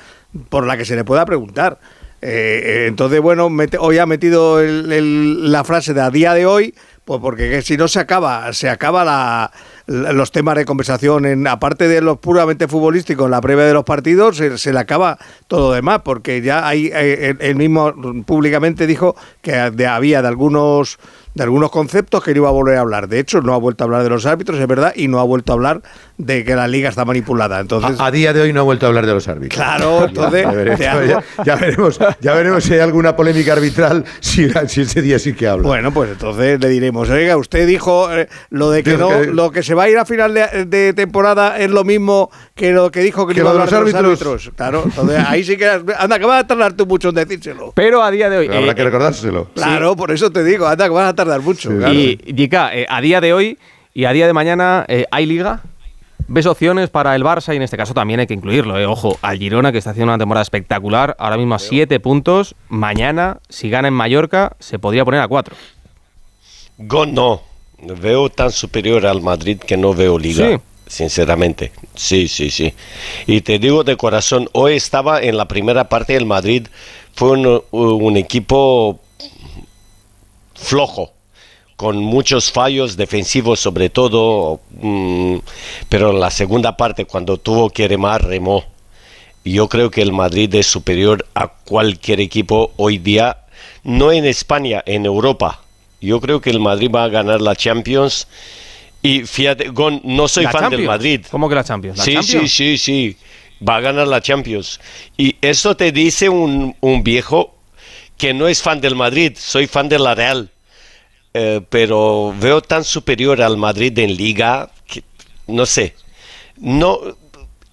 por 0.49 0.67
la 0.67 0.75
que 0.77 0.83
se 0.83 0.97
le 0.97 1.05
pueda 1.05 1.25
preguntar. 1.25 1.79
Eh, 2.21 2.61
eh, 2.63 2.85
entonces, 2.87 3.21
bueno, 3.21 3.49
mete- 3.49 3.77
hoy 3.79 3.99
ha 3.99 4.05
metido 4.05 4.59
el- 4.59 4.91
el- 4.91 5.51
la 5.51 5.63
frase 5.63 5.93
de 5.93 6.01
a 6.01 6.09
día 6.09 6.33
de 6.33 6.45
hoy, 6.45 6.75
pues 7.05 7.21
porque 7.21 7.49
que 7.49 7.61
si 7.61 7.77
no 7.77 7.87
se 7.87 7.99
acaba, 7.99 8.51
se 8.51 8.69
acaba 8.69 9.05
la- 9.05 9.51
los 9.87 10.31
temas 10.31 10.55
de 10.55 10.65
conversación, 10.65 11.25
en, 11.25 11.47
aparte 11.47 11.87
de 11.87 12.01
los 12.01 12.17
puramente 12.17 12.67
futbolísticos, 12.67 13.25
en 13.25 13.31
la 13.31 13.41
previa 13.41 13.65
de 13.65 13.73
los 13.73 13.83
partidos, 13.83 14.37
se, 14.37 14.57
se 14.57 14.73
le 14.73 14.79
acaba 14.79 15.17
todo 15.47 15.73
demás, 15.73 16.01
porque 16.03 16.41
ya 16.41 16.67
hay, 16.67 16.87
eh, 16.87 17.29
él- 17.29 17.37
él 17.39 17.55
mismo 17.55 17.93
públicamente 18.25 18.87
dijo 18.87 19.15
que 19.41 19.51
de- 19.71 19.87
había 19.87 20.21
de 20.21 20.27
algunos 20.27 20.97
de 21.35 21.43
algunos 21.43 21.69
conceptos 21.69 22.23
que 22.23 22.31
no 22.31 22.37
iba 22.37 22.47
a 22.47 22.51
volver 22.53 22.77
a 22.77 22.79
hablar. 22.79 23.09
De 23.09 23.19
hecho, 23.19 23.41
no 23.41 23.53
ha 23.53 23.57
vuelto 23.57 23.83
a 23.83 23.87
hablar 23.87 24.03
de 24.03 24.09
los 24.09 24.25
árbitros, 24.25 24.57
es 24.57 24.67
verdad, 24.67 24.93
y 24.95 25.09
no 25.09 25.19
ha 25.19 25.23
vuelto 25.25 25.51
a 25.51 25.55
hablar 25.55 25.81
de 26.17 26.45
que 26.45 26.55
la 26.55 26.65
liga 26.69 26.87
está 26.87 27.03
manipulada. 27.03 27.59
Entonces, 27.59 27.99
A, 27.99 28.05
a 28.05 28.11
día 28.11 28.31
de 28.31 28.39
hoy 28.39 28.53
no 28.53 28.61
ha 28.61 28.63
vuelto 28.63 28.85
a 28.85 28.87
hablar 28.87 29.05
de 29.05 29.11
los 29.13 29.27
árbitros. 29.27 29.57
Claro, 29.61 30.05
entonces, 30.05 30.43
Ya, 30.45 30.51
veremos, 30.53 30.79
ya- 30.79 31.43
ya 31.43 31.55
veremos, 31.57 31.99
ya 32.21 32.33
veremos 32.35 32.63
si 32.63 32.75
hay 32.75 32.79
alguna 32.79 33.17
polémica 33.17 33.51
arbitral, 33.51 34.05
si, 34.21 34.47
si 34.69 34.81
ese 34.83 35.01
día 35.01 35.19
sí 35.19 35.33
que 35.33 35.45
habla. 35.49 35.67
Bueno, 35.67 35.91
pues 35.93 36.11
entonces 36.11 36.57
le 36.57 36.69
diremos, 36.69 37.09
oiga, 37.09 37.35
usted 37.35 37.67
dijo 37.67 38.09
eh, 38.13 38.29
lo 38.49 38.69
de 38.71 38.83
que 38.83 38.95
no, 38.97 39.09
que- 39.09 39.25
lo 39.27 39.51
que 39.51 39.61
se 39.61 39.74
va 39.75 39.83
a 39.83 39.89
ir 39.89 39.97
a 39.99 40.05
final 40.05 40.33
de, 40.33 40.65
de 40.65 40.93
temporada 40.93 41.59
es 41.59 41.69
lo 41.69 41.83
mismo 41.83 42.31
que 42.55 42.71
lo 42.71 42.89
que 42.91 43.01
dijo 43.01 43.27
que, 43.27 43.33
Que 43.35 43.41
iba 43.41 43.51
a 43.51 43.53
lo 43.53 43.59
de 43.59 43.65
los 43.65 43.73
árbitros. 43.73 44.03
árbitros. 44.03 44.51
Claro, 44.55 44.81
entonces 44.85 45.23
ahí 45.27 45.43
sí 45.43 45.57
que 45.57 45.67
anda 45.97 46.17
que 46.17 46.25
vas 46.25 46.43
a 46.43 46.47
tardar 46.47 46.73
tú 46.73 46.85
mucho 46.87 47.09
en 47.09 47.15
decírselo. 47.15 47.71
Pero 47.75 48.01
a 48.01 48.09
día 48.09 48.29
de 48.29 48.37
hoy... 48.39 48.47
Habrá 48.47 48.71
eh, 48.71 48.75
que 48.75 48.83
recordárselo. 48.83 49.49
Claro, 49.53 49.95
por 49.95 50.11
eso 50.11 50.31
te 50.31 50.43
digo, 50.43 50.65
anda 50.67 50.85
que 50.85 50.91
vas 50.93 51.09
a 51.09 51.13
tardar 51.13 51.41
mucho. 51.41 51.69
claro. 51.69 51.93
Y, 51.93 52.17
Yika, 52.33 52.75
eh, 52.75 52.85
a 52.89 53.01
día 53.01 53.21
de 53.21 53.33
hoy 53.33 53.59
y 53.93 54.05
a 54.05 54.11
día 54.11 54.25
de 54.27 54.33
mañana, 54.33 54.85
eh, 54.87 55.05
¿hay 55.11 55.25
liga? 55.25 55.61
¿Ves 56.27 56.47
opciones 56.47 56.89
para 56.89 57.15
el 57.15 57.23
Barça? 57.23 57.53
Y 57.53 57.57
en 57.57 57.61
este 57.61 57.77
caso 57.77 57.93
también 57.93 58.19
hay 58.19 58.25
que 58.25 58.33
incluirlo. 58.33 58.79
eh. 58.79 58.85
Ojo, 58.87 59.15
al 59.21 59.37
Girona, 59.37 59.71
que 59.71 59.77
está 59.77 59.91
haciendo 59.91 60.11
una 60.11 60.17
temporada 60.17 60.41
espectacular, 60.41 61.15
ahora 61.19 61.37
mismo 61.37 61.53
a 61.53 61.59
7 61.59 61.99
puntos. 61.99 62.55
Mañana, 62.67 63.37
si 63.47 63.69
gana 63.69 63.89
en 63.89 63.93
Mallorca, 63.93 64.53
se 64.59 64.79
podría 64.79 65.05
poner 65.05 65.21
a 65.21 65.27
4. 65.27 65.55
Go 66.79 67.05
no. 67.05 67.41
Veo 67.81 68.29
tan 68.29 68.51
superior 68.51 69.05
al 69.05 69.21
Madrid 69.21 69.59
que 69.59 69.77
no 69.77 69.93
veo 69.93 70.17
liga. 70.17 70.49
Sí. 70.49 70.57
Sinceramente. 70.87 71.71
Sí, 71.95 72.27
sí, 72.27 72.51
sí. 72.51 72.73
Y 73.25 73.41
te 73.41 73.57
digo 73.57 73.83
de 73.83 73.97
corazón, 73.97 74.49
hoy 74.51 74.75
estaba 74.75 75.21
en 75.21 75.35
la 75.35 75.47
primera 75.47 75.89
parte 75.89 76.13
del 76.13 76.25
Madrid. 76.25 76.67
Fue 77.13 77.31
un, 77.31 77.63
un 77.71 78.17
equipo 78.17 78.99
flojo 80.53 81.11
con 81.75 81.97
muchos 81.97 82.51
fallos 82.51 82.95
defensivos 82.95 83.59
sobre 83.59 83.89
todo, 83.89 84.61
mm, 84.79 85.37
pero 85.89 86.11
en 86.11 86.19
la 86.19 86.31
segunda 86.31 86.77
parte 86.77 87.05
cuando 87.05 87.37
tuvo 87.37 87.69
que 87.69 87.87
remar, 87.87 88.25
remó. 88.25 88.63
Yo 89.43 89.69
creo 89.69 89.91
que 89.91 90.01
el 90.01 90.11
Madrid 90.11 90.53
es 90.55 90.65
superior 90.65 91.25
a 91.35 91.49
cualquier 91.49 92.19
equipo 92.19 92.71
hoy 92.77 92.97
día, 92.97 93.37
no 93.83 94.11
en 94.11 94.25
España, 94.25 94.81
en 94.85 95.05
Europa. 95.05 95.64
Yo 96.05 96.21
creo 96.21 96.39
que 96.41 96.49
el 96.49 96.59
Madrid 96.59 96.89
va 96.93 97.03
a 97.05 97.09
ganar 97.09 97.41
la 97.41 97.55
Champions. 97.55 98.27
Y 99.01 99.21
fíjate, 99.21 99.69
Gon, 99.69 100.01
no 100.03 100.27
soy 100.27 100.45
¿La 100.45 100.51
fan 100.51 100.69
del? 100.69 100.85
Madrid. 100.85 101.25
¿Cómo 101.29 101.49
que 101.49 101.55
la 101.55 101.63
Champions? 101.63 101.97
¿La 101.97 102.03
sí, 102.03 102.13
Champions? 102.13 102.51
sí, 102.51 102.77
sí, 102.77 102.77
sí. 102.77 103.17
Va 103.67 103.77
a 103.77 103.81
ganar 103.81 104.07
la 104.07 104.21
Champions. 104.21 104.79
Y 105.17 105.35
eso 105.41 105.75
te 105.75 105.91
dice 105.91 106.29
un, 106.29 106.75
un 106.81 107.03
viejo 107.03 107.55
que 108.17 108.33
no 108.33 108.47
es 108.47 108.61
fan 108.61 108.81
del 108.81 108.95
Madrid, 108.95 109.33
soy 109.37 109.67
fan 109.67 109.89
de 109.89 109.99
la 109.99 110.15
Real. 110.15 110.49
Eh, 111.33 111.59
pero 111.69 112.33
veo 112.39 112.61
tan 112.61 112.85
superior 112.85 113.41
al 113.41 113.57
Madrid 113.57 113.99
en 113.99 114.15
liga 114.15 114.71
que 114.87 115.03
no 115.47 115.65
sé, 115.65 115.93
no 116.55 116.97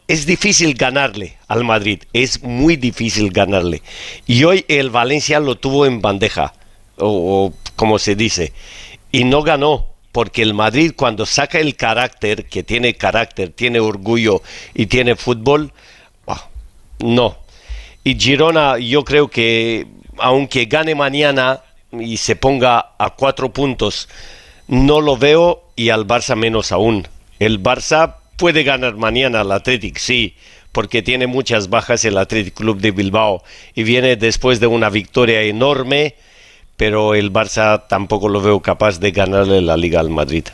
es 0.09 0.26
difícil 0.26 0.74
ganarle 0.74 1.39
al 1.47 1.62
Madrid, 1.62 2.03
es 2.12 2.43
muy 2.43 2.74
difícil 2.74 3.30
ganarle. 3.30 3.80
Y 4.26 4.43
hoy 4.43 4.64
el 4.66 4.91
Valencia 4.91 5.39
lo 5.39 5.55
tuvo 5.55 5.87
en 5.87 6.01
bandeja, 6.03 6.53
o, 6.97 7.07
o 7.07 7.55
como 7.77 7.99
se 7.99 8.14
dice, 8.14 8.53
y 9.11 9.25
no 9.25 9.43
ganó. 9.43 9.89
Porque 10.12 10.43
el 10.43 10.53
Madrid 10.53 10.93
cuando 10.95 11.25
saca 11.25 11.59
el 11.59 11.75
carácter, 11.75 12.45
que 12.45 12.62
tiene 12.62 12.95
carácter, 12.95 13.49
tiene 13.49 13.81
orgullo 13.81 14.43
y 14.75 14.85
tiene 14.85 15.16
fútbol, 15.16 15.73
ah, 16.27 16.49
no. 16.99 17.39
Y 18.05 18.20
Girona 18.20 18.77
yo 18.77 19.05
creo 19.05 19.29
que 19.29 19.87
aunque 20.18 20.66
gane 20.66 20.95
mañana 20.95 21.62
y 21.93 22.18
se 22.18 22.37
ponga 22.37 22.93
a 22.99 23.11
cuatro 23.16 23.55
puntos, 23.55 24.09
no 24.68 25.01
lo 25.01 25.16
veo 25.16 25.64
y 25.77 25.91
al 25.91 26.07
Barça 26.07 26.37
menos 26.37 26.73
aún. 26.73 27.09
El 27.39 27.62
Barça 27.62 28.16
puede 28.37 28.62
ganar 28.62 28.97
mañana 28.97 29.41
al 29.41 29.53
Athletic, 29.53 29.99
sí, 29.99 30.37
porque 30.73 31.03
tiene 31.03 31.27
muchas 31.27 31.68
bajas 31.68 32.05
el 32.05 32.18
Athletic 32.18 32.55
Club 32.55 32.81
de 32.81 32.91
Bilbao 32.91 33.43
y 33.75 33.83
viene 33.83 34.16
después 34.16 34.61
de 34.61 34.66
una 34.66 34.91
victoria 34.91 35.43
enorme, 35.43 36.14
pero 36.83 37.14
el 37.14 37.33
Barça 37.33 37.85
tampoco 37.89 38.28
lo 38.28 38.41
veo 38.41 38.59
capaz 38.59 38.99
de 38.99 39.12
ganarle 39.12 39.62
la 39.62 39.76
liga 39.76 40.01
al 40.01 40.11
Madrid. 40.11 40.45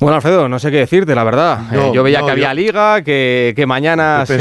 Bueno, 0.00 0.16
Alfredo, 0.16 0.48
no 0.48 0.58
sé 0.58 0.70
qué 0.70 0.78
decirte, 0.78 1.14
la 1.14 1.24
verdad. 1.24 1.58
No, 1.70 1.82
Eh, 1.88 1.90
yo 1.94 2.02
veía 2.02 2.20
no, 2.20 2.26
que 2.26 2.32
había 2.32 2.48
yo- 2.48 2.54
liga, 2.54 3.02
que, 3.02 3.52
que 3.54 3.66
mañana 3.66 4.24
se, 4.24 4.36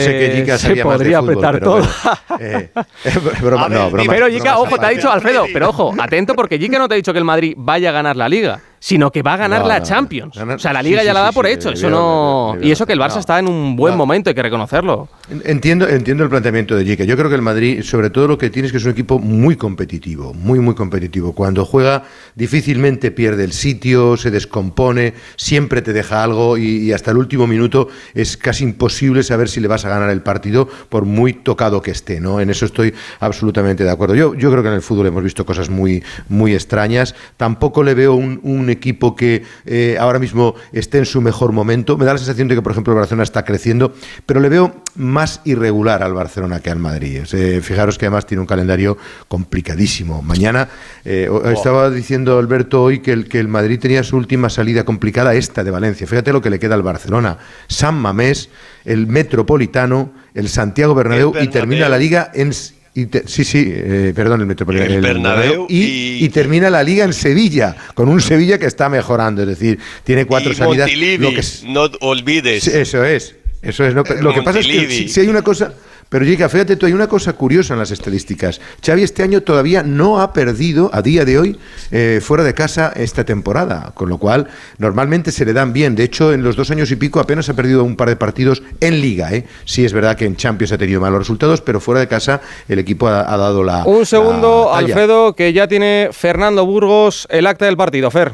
que 0.74 0.82
podría 0.84 1.20
fútbol, 1.20 1.32
apretar 1.46 1.54
pero 1.60 1.66
todo. 1.66 1.88
bueno. 2.30 2.40
Eh, 2.40 2.70
eh, 3.04 3.12
broma, 3.42 3.68
no, 3.68 3.90
broma. 3.92 4.14
pero 4.14 4.30
Jica, 4.30 4.58
ojo, 4.58 4.78
te 4.78 4.86
ha 4.86 4.90
dicho 4.90 5.12
Alfredo, 5.12 5.46
pero 5.52 5.68
ojo, 5.70 5.94
atento 6.00 6.34
porque 6.34 6.58
Jica 6.58 6.80
no 6.80 6.88
te 6.88 6.94
ha 6.94 6.98
dicho 6.98 7.12
que 7.12 7.20
el 7.20 7.26
Madrid 7.26 7.56
vaya 7.58 7.90
a 7.90 7.92
ganar 7.92 8.16
la 8.16 8.30
liga, 8.30 8.62
sino 8.84 9.14
que 9.14 9.22
va 9.22 9.36
a 9.36 9.38
ganar 9.38 9.62
No, 9.62 9.68
la 9.70 9.80
no, 9.80 9.86
Champions. 9.86 10.36
o 10.36 10.60
sea, 10.60 10.74
la 10.74 10.84
liga 10.84 11.00
sí, 11.00 11.06
ya 11.06 11.14
la 11.14 11.22
da 11.22 11.30
sí, 11.30 11.36
por 11.36 11.48
hecho. 11.48 11.70
Eso 11.70 11.90
no. 11.90 12.58
Y 12.62 12.70
eso 12.70 12.86
que 12.86 12.92
el 12.92 13.00
Barça 13.00 13.18
está 13.18 13.40
en 13.40 13.48
un 13.48 13.78
buen 13.78 13.96
momento, 13.96 14.30
hay 14.30 14.34
que 14.36 14.44
reconocerlo. 14.44 15.08
Entiendo, 15.46 15.88
entiendo 15.88 16.26
el 16.26 16.30
planteamiento 16.30 16.76
de 16.76 16.84
Jica. 16.84 17.06
Yo 17.06 17.16
creo 17.16 17.30
que 17.30 17.36
el 17.36 17.42
Madrid, 17.42 17.82
sobre 17.84 18.10
todo 18.10 18.28
lo 18.28 18.38
que 18.38 18.50
tiene 18.50 18.66
es 18.66 18.74
que 18.74 18.80
es 18.80 18.84
un 18.84 18.92
equipo 18.92 19.20
muy 19.20 19.56
competitivo, 19.56 20.34
muy, 20.34 20.60
muy 20.60 20.76
competitivo. 20.76 21.32
Cuando 21.32 21.64
juega, 21.64 22.04
difícilmente 22.36 23.12
pierde 23.12 23.46
el 23.46 23.54
sitio, 23.54 24.18
se 24.18 24.32
descompone, 24.32 25.14
siempre 25.38 25.82
te 25.82 25.94
deja 25.94 26.22
algo 26.22 26.58
y, 26.58 26.80
y 26.80 26.92
hasta 26.92 27.12
el 27.12 27.18
último 27.18 27.48
minuto 27.48 27.88
es 28.14 28.36
casi 28.36 28.66
imposible 28.66 29.24
saber 29.24 29.48
si 29.48 29.62
le 29.62 29.70
vas 29.70 29.86
a 29.86 29.90
ganar 29.90 30.10
el 30.10 30.22
partido 30.24 30.68
por 30.90 31.06
muy 31.06 31.32
tocado 31.32 31.82
que 31.82 31.92
esté. 31.92 32.20
¿no? 32.20 32.42
En 32.42 32.50
eso 32.50 32.66
estoy 32.66 32.94
absolutamente 33.22 33.86
de 33.86 33.92
acuerdo. 33.92 34.16
Yo, 34.16 34.34
yo 34.36 34.52
creo 34.52 34.62
que 34.62 34.68
en 34.68 34.76
el 34.76 34.82
fútbol 34.82 35.08
hemos 35.08 35.24
visto 35.24 35.46
cosas 35.46 35.70
muy, 35.70 36.04
muy 36.28 36.54
extrañas. 36.54 37.16
Tampoco 37.38 37.82
le 37.82 37.94
veo 37.94 38.16
un, 38.16 38.42
un 38.44 38.73
equipo 38.74 39.16
que 39.16 39.44
eh, 39.66 39.98
ahora 40.00 40.20
mismo 40.20 40.56
esté 40.72 40.98
en 40.98 41.06
su 41.06 41.22
mejor 41.22 41.54
momento. 41.54 41.98
Me 41.98 42.06
da 42.06 42.14
la 42.14 42.18
sensación 42.18 42.48
de 42.48 42.56
que, 42.56 42.62
por 42.62 42.74
ejemplo, 42.74 42.94
el 42.94 43.00
Barcelona 43.00 43.24
está 43.24 43.46
creciendo, 43.46 43.94
pero 44.26 44.40
le 44.40 44.50
veo 44.50 44.84
más 44.96 45.42
irregular 45.46 46.04
al 46.04 46.14
Barcelona 46.14 46.60
que 46.60 46.70
al 46.70 46.80
Madrid. 46.80 47.22
O 47.24 47.26
sea, 47.26 47.62
fijaros 47.62 47.98
que 47.98 48.06
además 48.06 48.26
tiene 48.26 48.42
un 48.42 48.48
calendario 48.48 48.98
complicadísimo. 49.28 50.22
Mañana, 50.22 50.70
eh, 51.06 51.30
estaba 51.54 51.90
diciendo 51.90 52.38
Alberto 52.38 52.84
hoy 52.84 53.00
que 53.00 53.14
el, 53.14 53.28
que 53.28 53.40
el 53.40 53.48
Madrid 53.48 53.80
tenía 53.80 54.04
su 54.04 54.18
última 54.18 54.50
salida 54.50 54.84
complicada, 54.84 55.34
esta 55.34 55.64
de 55.64 55.72
Valencia. 55.72 56.06
Fíjate 56.08 56.34
lo 56.34 56.42
que 56.42 56.50
le 56.50 56.60
queda 56.60 56.76
al 56.76 56.84
Barcelona. 56.84 57.38
San 57.68 57.96
Mamés, 57.96 58.50
el 58.86 59.08
Metropolitano, 59.08 60.12
el 60.34 60.50
Santiago 60.50 60.96
Bernabéu, 60.96 61.34
El 61.36 61.46
y 61.46 61.48
termina 61.48 61.90
la 61.90 61.98
liga 61.98 62.32
en... 62.34 62.52
y 62.96 63.06
te- 63.08 63.28
sí, 63.28 63.44
sí, 63.44 63.64
eh, 63.68 64.14
perdón, 64.16 64.42
el 64.42 64.46
Metropolitano. 64.48 64.94
El 64.94 65.02
Bernabéu 65.02 65.66
y, 65.70 65.78
y- 65.84 66.26
y 66.26 66.30
termina 66.30 66.70
la 66.70 66.84
liga 66.84 67.04
en 67.06 67.14
Sevilla, 67.14 67.76
con 67.96 68.08
un 68.10 68.22
Sevilla 68.22 68.58
que 68.60 68.66
está 68.68 68.88
mejorando. 68.90 69.42
Es 69.42 69.48
decir, 69.48 69.80
tiene 70.04 70.26
cuatro 70.26 70.52
y 70.52 70.56
salidas. 70.56 70.88
Montilivi, 70.88 71.24
Lo 71.24 71.30
que 71.34 71.40
es- 71.40 71.64
no 71.64 71.90
olvides. 72.02 72.68
Eso 72.68 73.04
es, 73.04 73.36
eso 73.62 73.86
es. 73.86 73.96
no, 73.96 74.02
Eh, 74.02 74.22
lo 74.22 74.34
que 74.34 74.42
pasa 74.44 74.60
es 74.60 74.68
que 74.68 74.88
si, 74.90 75.10
si 75.10 75.20
hay 75.22 75.28
una 75.28 75.42
cosa, 75.42 75.74
pero 76.14 76.26
Jica, 76.26 76.48
fíjate 76.48 76.76
tú, 76.76 76.86
hay 76.86 76.94
una 76.94 77.08
cosa 77.08 77.34
curiosa 77.34 77.74
en 77.74 77.80
las 77.80 77.90
estadísticas. 77.90 78.62
Xavi 78.86 79.02
este 79.02 79.24
año 79.24 79.42
todavía 79.42 79.82
no 79.82 80.22
ha 80.22 80.32
perdido, 80.32 80.92
a 80.94 81.02
día 81.02 81.26
de 81.26 81.40
hoy, 81.40 81.60
eh, 81.90 82.22
fuera 82.22 82.44
de 82.44 82.54
casa 82.54 82.94
esta 82.96 83.26
temporada, 83.26 83.94
con 83.96 84.10
lo 84.10 84.20
cual 84.20 84.48
normalmente 84.78 85.32
se 85.32 85.44
le 85.44 85.54
dan 85.54 85.74
bien. 85.74 85.96
De 85.96 86.04
hecho, 86.04 86.32
en 86.32 86.44
los 86.44 86.56
dos 86.56 86.70
años 86.70 86.92
y 86.92 86.98
pico 86.98 87.20
apenas 87.20 87.50
ha 87.50 87.56
perdido 87.56 87.84
un 87.84 87.96
par 87.96 88.10
de 88.10 88.16
partidos 88.16 88.62
en 88.80 89.02
Liga. 89.02 89.34
¿eh? 89.34 89.48
Sí 89.66 89.86
es 89.86 89.92
verdad 89.92 90.16
que 90.16 90.26
en 90.26 90.36
Champions 90.36 90.72
ha 90.74 90.78
tenido 90.78 91.02
malos 91.02 91.18
resultados, 91.18 91.62
pero 91.62 91.80
fuera 91.80 92.02
de 92.02 92.08
casa 92.08 92.42
el 92.70 92.78
equipo 92.78 93.08
ha, 93.08 93.34
ha 93.34 93.36
dado 93.36 93.64
la 93.64 93.84
Un 93.86 94.06
segundo, 94.06 94.70
la. 94.72 94.78
Alfredo, 94.78 95.34
que 95.34 95.52
ya 95.52 95.68
tiene 95.68 96.10
Fernando 96.12 96.64
Burgos 96.64 97.28
el 97.32 97.48
acta 97.48 97.66
del 97.66 97.76
partido. 97.76 98.12
Fer. 98.12 98.34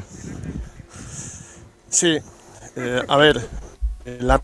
Sí, 1.87 2.17
eh, 2.75 3.01
a 3.07 3.15
ver, 3.15 3.39
la 4.19 4.41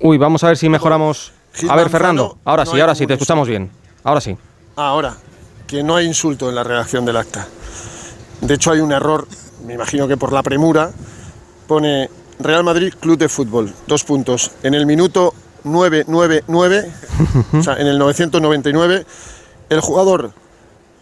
Uy, 0.00 0.18
vamos 0.18 0.44
a 0.44 0.48
ver 0.48 0.56
si 0.56 0.68
mejoramos. 0.68 1.32
Gil 1.54 1.70
A 1.70 1.74
ver, 1.76 1.84
Manzano, 1.84 1.98
Fernando, 1.98 2.38
ahora 2.44 2.64
no 2.64 2.70
sí, 2.70 2.80
ahora 2.80 2.94
sí, 2.94 3.06
te 3.06 3.14
escuchamos 3.14 3.48
bien. 3.48 3.70
Ahora 4.04 4.20
sí. 4.20 4.36
Ahora, 4.76 5.16
que 5.66 5.82
no 5.82 5.96
hay 5.96 6.06
insulto 6.06 6.48
en 6.48 6.54
la 6.54 6.62
redacción 6.62 7.04
del 7.04 7.16
acta. 7.16 7.46
De 8.42 8.54
hecho, 8.54 8.70
hay 8.70 8.80
un 8.80 8.92
error, 8.92 9.26
me 9.64 9.74
imagino 9.74 10.06
que 10.06 10.16
por 10.16 10.32
la 10.32 10.42
premura, 10.42 10.90
pone 11.66 12.10
Real 12.38 12.62
Madrid 12.62 12.92
Club 13.00 13.18
de 13.18 13.28
Fútbol, 13.28 13.72
dos 13.86 14.04
puntos. 14.04 14.52
En 14.62 14.74
el 14.74 14.84
minuto 14.84 15.32
999, 15.64 16.92
o 17.58 17.62
sea, 17.62 17.76
en 17.76 17.86
el 17.86 17.98
999, 17.98 19.06
el 19.70 19.80
jugador 19.80 20.32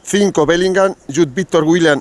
5 0.04 0.46
Bellingham, 0.46 0.94
Jude 1.08 1.32
Victor 1.34 1.64
William, 1.64 2.00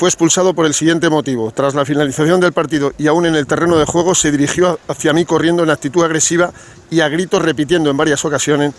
fue 0.00 0.08
expulsado 0.08 0.54
por 0.54 0.64
el 0.64 0.72
siguiente 0.72 1.10
motivo. 1.10 1.50
Tras 1.50 1.74
la 1.74 1.84
finalización 1.84 2.40
del 2.40 2.54
partido 2.54 2.94
y 2.96 3.06
aún 3.06 3.26
en 3.26 3.34
el 3.34 3.46
terreno 3.46 3.76
de 3.76 3.84
juego, 3.84 4.14
se 4.14 4.30
dirigió 4.30 4.80
hacia 4.88 5.12
mí 5.12 5.26
corriendo 5.26 5.62
en 5.62 5.68
actitud 5.68 6.02
agresiva 6.02 6.54
y 6.90 7.00
a 7.00 7.08
gritos 7.10 7.42
repitiendo 7.42 7.90
en 7.90 7.98
varias 7.98 8.24
ocasiones, 8.24 8.72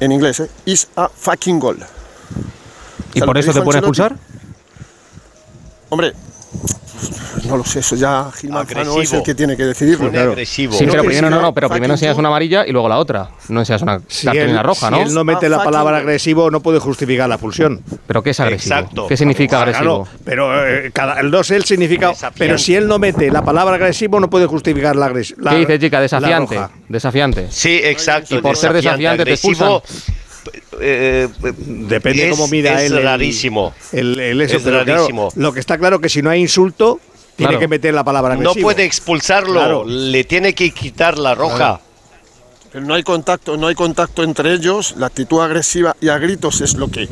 en 0.00 0.10
inglés, 0.10 0.40
¿eh? 0.40 0.50
is 0.64 0.88
a 0.96 1.10
fucking 1.10 1.58
goal. 1.58 1.84
¿Y 3.12 3.20
por 3.20 3.36
eso 3.36 3.52
te 3.52 3.60
Ancelotti- 3.60 3.76
expulsar? 3.76 4.16
Hombre, 5.90 6.14
no 7.48 7.56
lo 7.56 7.64
sé, 7.64 7.80
eso 7.80 7.96
ya 7.96 8.30
Gil 8.34 8.50
Manzano 8.50 9.00
es 9.00 9.12
el 9.12 9.22
que 9.22 9.34
tiene 9.34 9.56
que 9.56 9.64
decidirlo. 9.64 10.10
Claro. 10.10 10.32
agresivo. 10.32 10.74
Sí, 10.74 10.84
No, 10.84 10.92
pero 10.92 11.02
primero 11.04 11.26
si 11.28 11.30
no, 11.30 11.36
no, 11.36 11.42
no, 11.42 11.54
pero 11.54 11.68
primero 11.68 11.94
enseñas 11.94 12.16
una 12.18 12.28
amarilla 12.28 12.66
y 12.66 12.72
luego 12.72 12.88
la 12.88 12.98
otra. 12.98 13.30
No 13.48 13.60
enseñas 13.60 13.82
una 13.82 14.00
Si 14.08 14.26
cartulina 14.26 14.60
él, 14.60 14.66
roja, 14.66 14.88
si 14.88 14.92
¿no? 14.94 15.02
él 15.02 15.14
no 15.14 15.24
mete 15.24 15.48
la 15.48 15.62
palabra 15.62 15.98
agresivo, 15.98 16.50
no 16.50 16.60
puede 16.60 16.78
justificar 16.78 17.28
la 17.28 17.36
expulsión. 17.36 17.82
¿Pero 18.06 18.22
qué 18.22 18.30
es 18.30 18.40
agresivo? 18.40 18.74
Exacto. 18.74 19.06
¿Qué 19.06 19.16
significa 19.16 19.60
agresivo? 19.62 20.04
Claro, 20.04 20.18
pero 20.24 20.68
eh, 20.68 20.90
cada, 20.92 21.20
el 21.20 21.30
2 21.30 21.50
el 21.52 21.64
significa. 21.64 22.08
Desafiante. 22.08 22.38
Pero 22.38 22.58
si 22.58 22.74
él 22.74 22.86
no 22.86 22.98
mete 22.98 23.30
la 23.30 23.42
palabra 23.42 23.76
agresivo, 23.76 24.20
no 24.20 24.28
puede 24.28 24.46
justificar 24.46 24.96
la 24.96 25.06
agresión. 25.06 25.40
¿Qué 25.48 25.56
dice, 25.56 25.78
chica? 25.78 26.00
Desafiante. 26.00 26.60
Desafiante. 26.88 27.46
Sí, 27.50 27.80
exacto. 27.82 28.36
Y 28.36 28.40
por 28.42 28.56
ser 28.56 28.72
desafiante 28.72 29.16
te 29.16 29.22
agresivo, 29.22 29.82
eh, 30.80 31.28
Depende 31.66 32.28
es- 32.28 32.30
cómo 32.30 32.48
mira 32.48 32.80
es 32.82 32.90
él. 32.90 32.98
el- 32.98 33.04
rarísimo. 33.04 33.74
El, 33.92 34.18
el 34.20 34.40
eso, 34.40 34.56
Es 34.56 34.62
claro, 34.62 34.84
rarísimo. 34.84 35.30
lo 35.36 35.52
que 35.52 35.60
está 35.60 35.78
claro 35.78 36.00
que 36.00 36.08
si 36.08 36.22
no 36.22 36.30
hay 36.30 36.40
insulto, 36.40 37.00
tiene 37.36 37.50
Claro. 37.52 37.60
que 37.60 37.68
meter 37.68 37.94
la 37.94 38.04
palabra 38.04 38.34
No 38.36 38.54
puede 38.54 38.84
expulsarlo, 38.84 39.52
Claro. 39.54 39.84
le 39.86 40.24
tiene 40.24 40.54
que 40.54 40.70
quitar 40.72 41.18
la 41.18 41.34
roja. 41.34 41.80
Pero 42.72 42.84
no 42.84 42.94
hay 42.94 43.02
contacto, 43.02 43.56
no 43.56 43.66
hay 43.68 43.74
contacto 43.74 44.22
entre 44.22 44.52
ellos. 44.52 44.94
La 44.98 45.06
actitud 45.06 45.40
agresiva 45.40 45.96
y 46.00 46.08
a 46.10 46.18
gritos 46.18 46.60
es 46.60 46.74
lo 46.74 46.88
que 46.90 47.08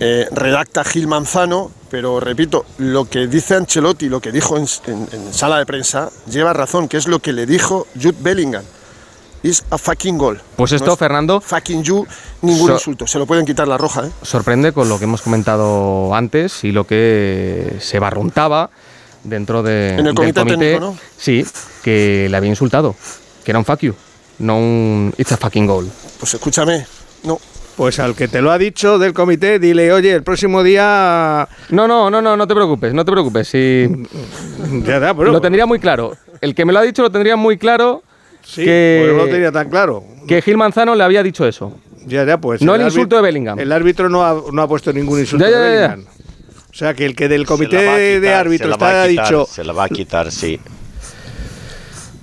eh, 0.00 0.26
redacta 0.32 0.84
Gil 0.84 1.06
Manzano. 1.08 1.70
Pero 1.90 2.20
repito, 2.20 2.64
lo 2.78 3.04
que 3.04 3.26
dice 3.26 3.54
Ancelotti, 3.54 4.08
lo 4.08 4.20
que 4.20 4.32
dijo 4.32 4.56
en, 4.56 4.66
en- 4.86 5.08
en 5.12 5.34
sala 5.34 5.58
de 5.58 5.66
prensa, 5.66 6.10
lleva 6.30 6.52
razón, 6.52 6.88
que 6.88 6.96
es 6.96 7.06
lo 7.06 7.18
que 7.18 7.32
le 7.32 7.44
dijo 7.46 7.86
Jude 8.00 8.16
Bellingham. 8.20 8.62
Is 9.42 9.64
a 9.70 9.78
fucking 9.78 10.18
goal. 10.18 10.40
Pues 10.56 10.70
esto, 10.72 10.86
No 10.86 10.92
es 10.92 10.98
Fernando, 10.98 11.40
Fucking 11.40 11.82
you, 11.82 12.06
ningún 12.42 12.68
So- 12.68 12.72
insulto. 12.74 13.06
Se 13.08 13.18
lo 13.18 13.26
pueden 13.26 13.44
quitar 13.44 13.66
la 13.66 13.76
roja, 13.76 14.06
¿eh? 14.06 14.10
sorprende 14.22 14.72
con 14.72 14.88
lo 14.88 14.98
que 14.98 15.04
hemos 15.04 15.20
comentado 15.22 16.14
antes 16.14 16.62
y 16.62 16.70
lo 16.70 16.86
que 16.86 17.76
se 17.80 17.98
barruntaba 17.98 18.70
dentro 19.24 19.62
de, 19.64 19.94
En 19.94 19.98
el 19.98 20.04
del 20.06 20.14
comité 20.14 20.44
técnico, 20.44 20.80
¿no? 20.80 20.96
Sí, 21.16 21.44
que 21.82 22.28
le 22.30 22.36
había 22.36 22.50
insultado, 22.50 22.94
que 23.44 23.50
era 23.50 23.58
un 23.58 23.64
fuck 23.64 23.80
you, 23.80 23.94
no 24.38 24.56
un 24.58 25.12
it's 25.18 25.32
a 25.32 25.36
fucking 25.36 25.66
goal. 25.66 25.88
Pues 26.20 26.34
escúchame, 26.34 26.86
no. 27.24 27.38
Pues 27.76 27.98
al 27.98 28.14
que 28.14 28.28
te 28.28 28.42
lo 28.42 28.52
ha 28.52 28.58
dicho 28.58 28.98
del 28.98 29.12
comité, 29.14 29.58
dile, 29.58 29.92
oye, 29.92 30.12
el 30.12 30.22
próximo 30.22 30.62
día. 30.62 31.48
No, 31.70 31.88
no, 31.88 32.10
no, 32.10 32.20
no, 32.22 32.36
no 32.36 32.46
te 32.46 32.54
preocupes, 32.54 32.92
no 32.94 33.04
te 33.04 33.10
preocupes. 33.10 33.48
Sí, 33.48 33.88
Ya, 34.86 35.00
ya, 35.00 35.14
pero- 35.14 35.32
lo 35.32 35.40
tendría 35.40 35.66
muy 35.66 35.80
claro. 35.80 36.16
El 36.40 36.54
que 36.54 36.64
me 36.64 36.72
lo 36.72 36.78
ha 36.78 36.82
dicho 36.82 37.02
lo 37.02 37.10
tendría 37.10 37.34
muy 37.36 37.56
claro 37.58 38.02
Sí, 38.44 38.64
que, 38.64 39.04
pues 39.04 39.16
no 39.16 39.24
lo 39.24 39.30
tenía 39.30 39.52
tan 39.52 39.68
claro. 39.70 40.04
que 40.26 40.42
Gil 40.42 40.56
Manzano 40.56 40.94
le 40.94 41.04
había 41.04 41.22
dicho 41.22 41.46
eso. 41.46 41.76
Ya, 42.06 42.24
ya, 42.24 42.38
pues. 42.38 42.62
No 42.62 42.74
el 42.74 42.82
insulto 42.82 43.16
de 43.16 43.22
Bellingham. 43.22 43.58
El 43.58 43.70
árbitro 43.72 44.08
no 44.08 44.24
ha, 44.24 44.42
no 44.52 44.62
ha 44.62 44.68
puesto 44.68 44.92
ningún 44.92 45.20
insulto 45.20 45.44
Ya, 45.44 45.50
ya, 45.50 45.58
de 45.58 45.74
ya. 45.74 45.88
Bellingham. 45.88 46.12
O 46.70 46.74
sea, 46.74 46.94
que 46.94 47.04
el 47.04 47.14
que 47.14 47.28
del 47.28 47.46
comité 47.46 47.78
quitar, 47.78 47.98
de 47.98 48.20
se 48.20 48.34
árbitros 48.34 48.72
está 48.72 49.04
a 49.04 49.08
quitar, 49.08 49.26
dicho. 49.26 49.46
Se 49.46 49.62
la 49.62 49.72
va 49.72 49.84
a 49.84 49.88
quitar, 49.88 50.32
sí. 50.32 50.58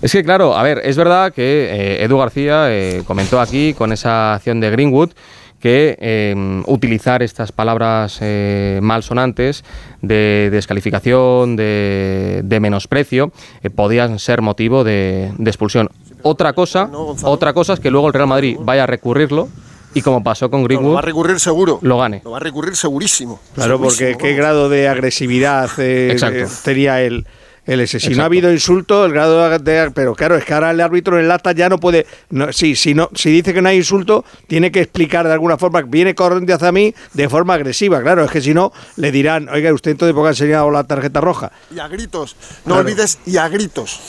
Es 0.01 0.11
que 0.11 0.23
claro, 0.23 0.57
a 0.57 0.63
ver, 0.63 0.81
es 0.83 0.95
verdad 0.97 1.33
que 1.33 1.69
eh, 1.71 2.03
Edu 2.03 2.17
García 2.17 2.71
eh, 2.71 3.03
comentó 3.05 3.39
aquí 3.41 3.73
con 3.73 3.91
esa 3.91 4.35
acción 4.35 4.59
de 4.59 4.71
Greenwood 4.71 5.11
que 5.59 5.97
eh, 5.99 6.63
utilizar 6.67 7.21
estas 7.21 7.51
palabras 7.51 8.19
eh, 8.21 8.79
malsonantes 8.81 9.63
de 10.01 10.49
descalificación, 10.51 11.55
de, 11.55 12.41
de 12.43 12.59
menosprecio, 12.59 13.31
eh, 13.61 13.69
podían 13.69 14.19
ser 14.19 14.41
motivo 14.41 14.83
de, 14.83 15.31
de 15.37 15.49
expulsión. 15.49 15.89
Otra 16.21 16.53
cosa, 16.53 16.89
otra 17.23 17.53
cosa 17.53 17.73
es 17.73 17.79
que 17.79 17.91
luego 17.91 18.07
el 18.07 18.13
Real 18.13 18.27
Madrid 18.27 18.57
vaya 18.59 18.83
a 18.83 18.87
recurrirlo 18.87 19.47
y 19.93 20.01
como 20.01 20.23
pasó 20.23 20.49
con 20.49 20.61
Lo 20.61 20.65
Greenwood, 20.65 20.95
va 20.95 20.99
a 20.99 21.03
recurrir 21.03 21.39
seguro. 21.39 21.79
lo 21.81 21.97
gane. 21.97 22.21
Lo 22.23 22.31
va 22.31 22.37
a 22.37 22.41
recurrir 22.41 22.75
segurísimo. 22.75 23.39
Claro, 23.55 23.79
porque 23.79 24.15
qué 24.17 24.33
grado 24.33 24.69
de 24.69 24.87
agresividad 24.87 25.69
eh, 25.77 26.15
eh, 26.21 26.47
tenía 26.63 27.01
el, 27.01 27.25
el 27.71 27.79
ese. 27.81 27.99
Si 27.99 28.09
no 28.15 28.23
ha 28.23 28.25
habido 28.25 28.51
insulto, 28.51 29.05
el 29.05 29.13
grado 29.13 29.57
de, 29.59 29.91
pero 29.91 30.15
claro, 30.15 30.35
es 30.35 30.43
que 30.45 30.53
ahora 30.53 30.71
el 30.71 30.81
árbitro 30.81 31.17
en 31.19 31.25
el 31.25 31.31
acta 31.31 31.51
ya 31.51 31.69
no 31.69 31.77
puede, 31.79 32.05
no, 32.29 32.51
sí, 32.51 32.75
si 32.75 32.93
no, 32.93 33.09
si 33.15 33.31
dice 33.31 33.53
que 33.53 33.61
no 33.61 33.69
hay 33.69 33.77
insulto, 33.77 34.25
tiene 34.47 34.71
que 34.71 34.81
explicar 34.81 35.25
de 35.27 35.33
alguna 35.33 35.57
forma, 35.57 35.81
viene 35.81 36.15
corriendo 36.15 36.53
hacia 36.53 36.71
mí 36.71 36.93
de 37.13 37.29
forma 37.29 37.53
agresiva, 37.53 38.01
claro, 38.01 38.23
es 38.25 38.31
que 38.31 38.41
si 38.41 38.53
no 38.53 38.71
le 38.95 39.11
dirán, 39.11 39.47
oiga, 39.49 39.71
usted 39.73 39.91
entonces 39.91 40.13
porque 40.13 40.27
ha 40.27 40.31
enseñado 40.31 40.69
la 40.71 40.83
tarjeta 40.83 41.21
roja. 41.21 41.51
Y 41.73 41.79
a 41.79 41.87
gritos. 41.87 42.35
No 42.65 42.75
Claro. 42.75 42.81
olvides, 42.81 43.19
y 43.25 43.37
a 43.37 43.47
gritos. 43.47 43.99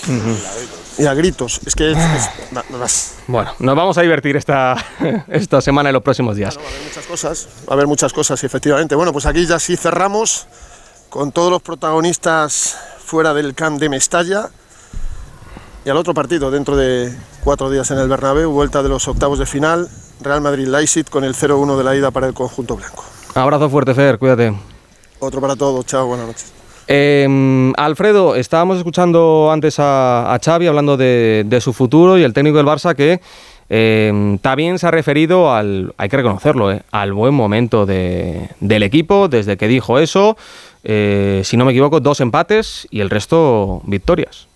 Y 0.99 1.07
a 1.07 1.15
gritos. 1.15 1.61
Es 1.67 1.75
que 1.75 1.93
es- 1.93 1.97
es- 1.99 2.53
na- 2.53 2.65
na- 2.71 2.79
vas. 2.79 3.15
Bueno, 3.27 3.53
nos 3.59 3.77
vamos 3.77 3.97
a 3.97 4.03
divertir 4.03 4.37
esta, 4.37 4.75
esta 5.29 5.61
semana 5.61 5.89
y 5.91 5.93
los 5.93 6.03
próximos 6.03 6.37
días. 6.37 6.57
Va 6.59 6.63
a 6.63 6.67
haber 6.69 6.83
muchas 6.85 7.07
cosas. 7.07 7.49
Va 7.69 7.71
a 7.71 7.75
haber 7.75 7.87
muchas 7.87 8.13
cosas, 8.13 8.45
efectivamente. 8.45 8.95
Bueno, 8.95 9.13
pues 9.13 9.25
aquí 9.27 9.47
ya 9.47 9.59
sí 9.59 9.77
cerramos 9.77 10.47
con 11.11 11.33
todos 11.33 11.51
los 11.51 11.61
protagonistas 11.63 12.77
fuera 13.05 13.35
del 13.35 13.55
camp 13.55 13.79
de 13.81 13.89
Mestalla. 13.89 14.49
Y 15.85 15.91
al 15.91 15.97
otro 15.97 16.15
partido, 16.15 16.51
dentro 16.51 16.77
de 16.77 17.13
cuatro 17.43 17.71
días 17.71 17.91
en 17.91 17.99
el 17.99 18.09
Bernabéu, 18.09 18.51
vuelta 18.51 18.83
de 18.83 18.89
los 18.89 19.09
octavos 19.09 19.39
de 19.39 19.47
final, 19.47 19.89
Real 20.21 20.41
Madrid-Leipzig 20.41 21.09
con 21.09 21.25
el 21.25 21.35
0-1 21.35 21.77
de 21.77 21.85
la 21.85 21.97
ida 21.97 22.11
para 22.11 22.27
el 22.27 22.35
conjunto 22.35 22.77
blanco. 22.77 23.05
Abrazo 23.35 23.69
fuerte, 23.71 23.95
Fer, 23.95 24.19
cuídate. 24.19 24.55
Otro 25.19 25.41
para 25.41 25.57
todos, 25.57 25.85
chao, 25.87 26.07
buenas 26.07 26.27
noches. 26.27 26.53
Eh, 26.87 27.73
Alfredo, 27.77 28.35
estábamos 28.35 28.77
escuchando 28.79 29.51
antes 29.53 29.79
a, 29.79 30.35
a 30.35 30.39
Xavi 30.39 30.67
hablando 30.67 30.97
de, 30.97 31.45
de 31.47 31.61
su 31.61 31.73
futuro 31.73 32.19
y 32.19 32.25
el 32.25 32.33
técnico 32.33 32.57
del 32.57 32.67
Barça 32.67 32.95
que 32.97 33.21
eh, 33.69 34.39
también 34.43 34.79
se 34.81 34.89
ha 34.89 34.91
referido 34.91 35.53
al, 35.55 35.95
hay 35.97 36.09
que 36.09 36.17
reconocerlo, 36.17 36.73
eh, 36.73 36.83
al 36.91 37.13
buen 37.13 37.33
momento 37.33 37.87
de- 37.87 38.51
del 38.59 38.83
equipo 38.83 39.29
desde 39.29 39.57
que 39.57 39.69
dijo 39.69 39.99
eso. 40.01 40.37
Eh, 40.85 41.43
si 41.45 41.57
no 41.57 41.65
me 41.65 41.73
equivoco, 41.73 42.01
dos 42.01 42.21
empates 42.21 42.87
y 42.91 43.01
el 43.01 43.11
resto 43.11 43.83
victorias. 43.85 44.49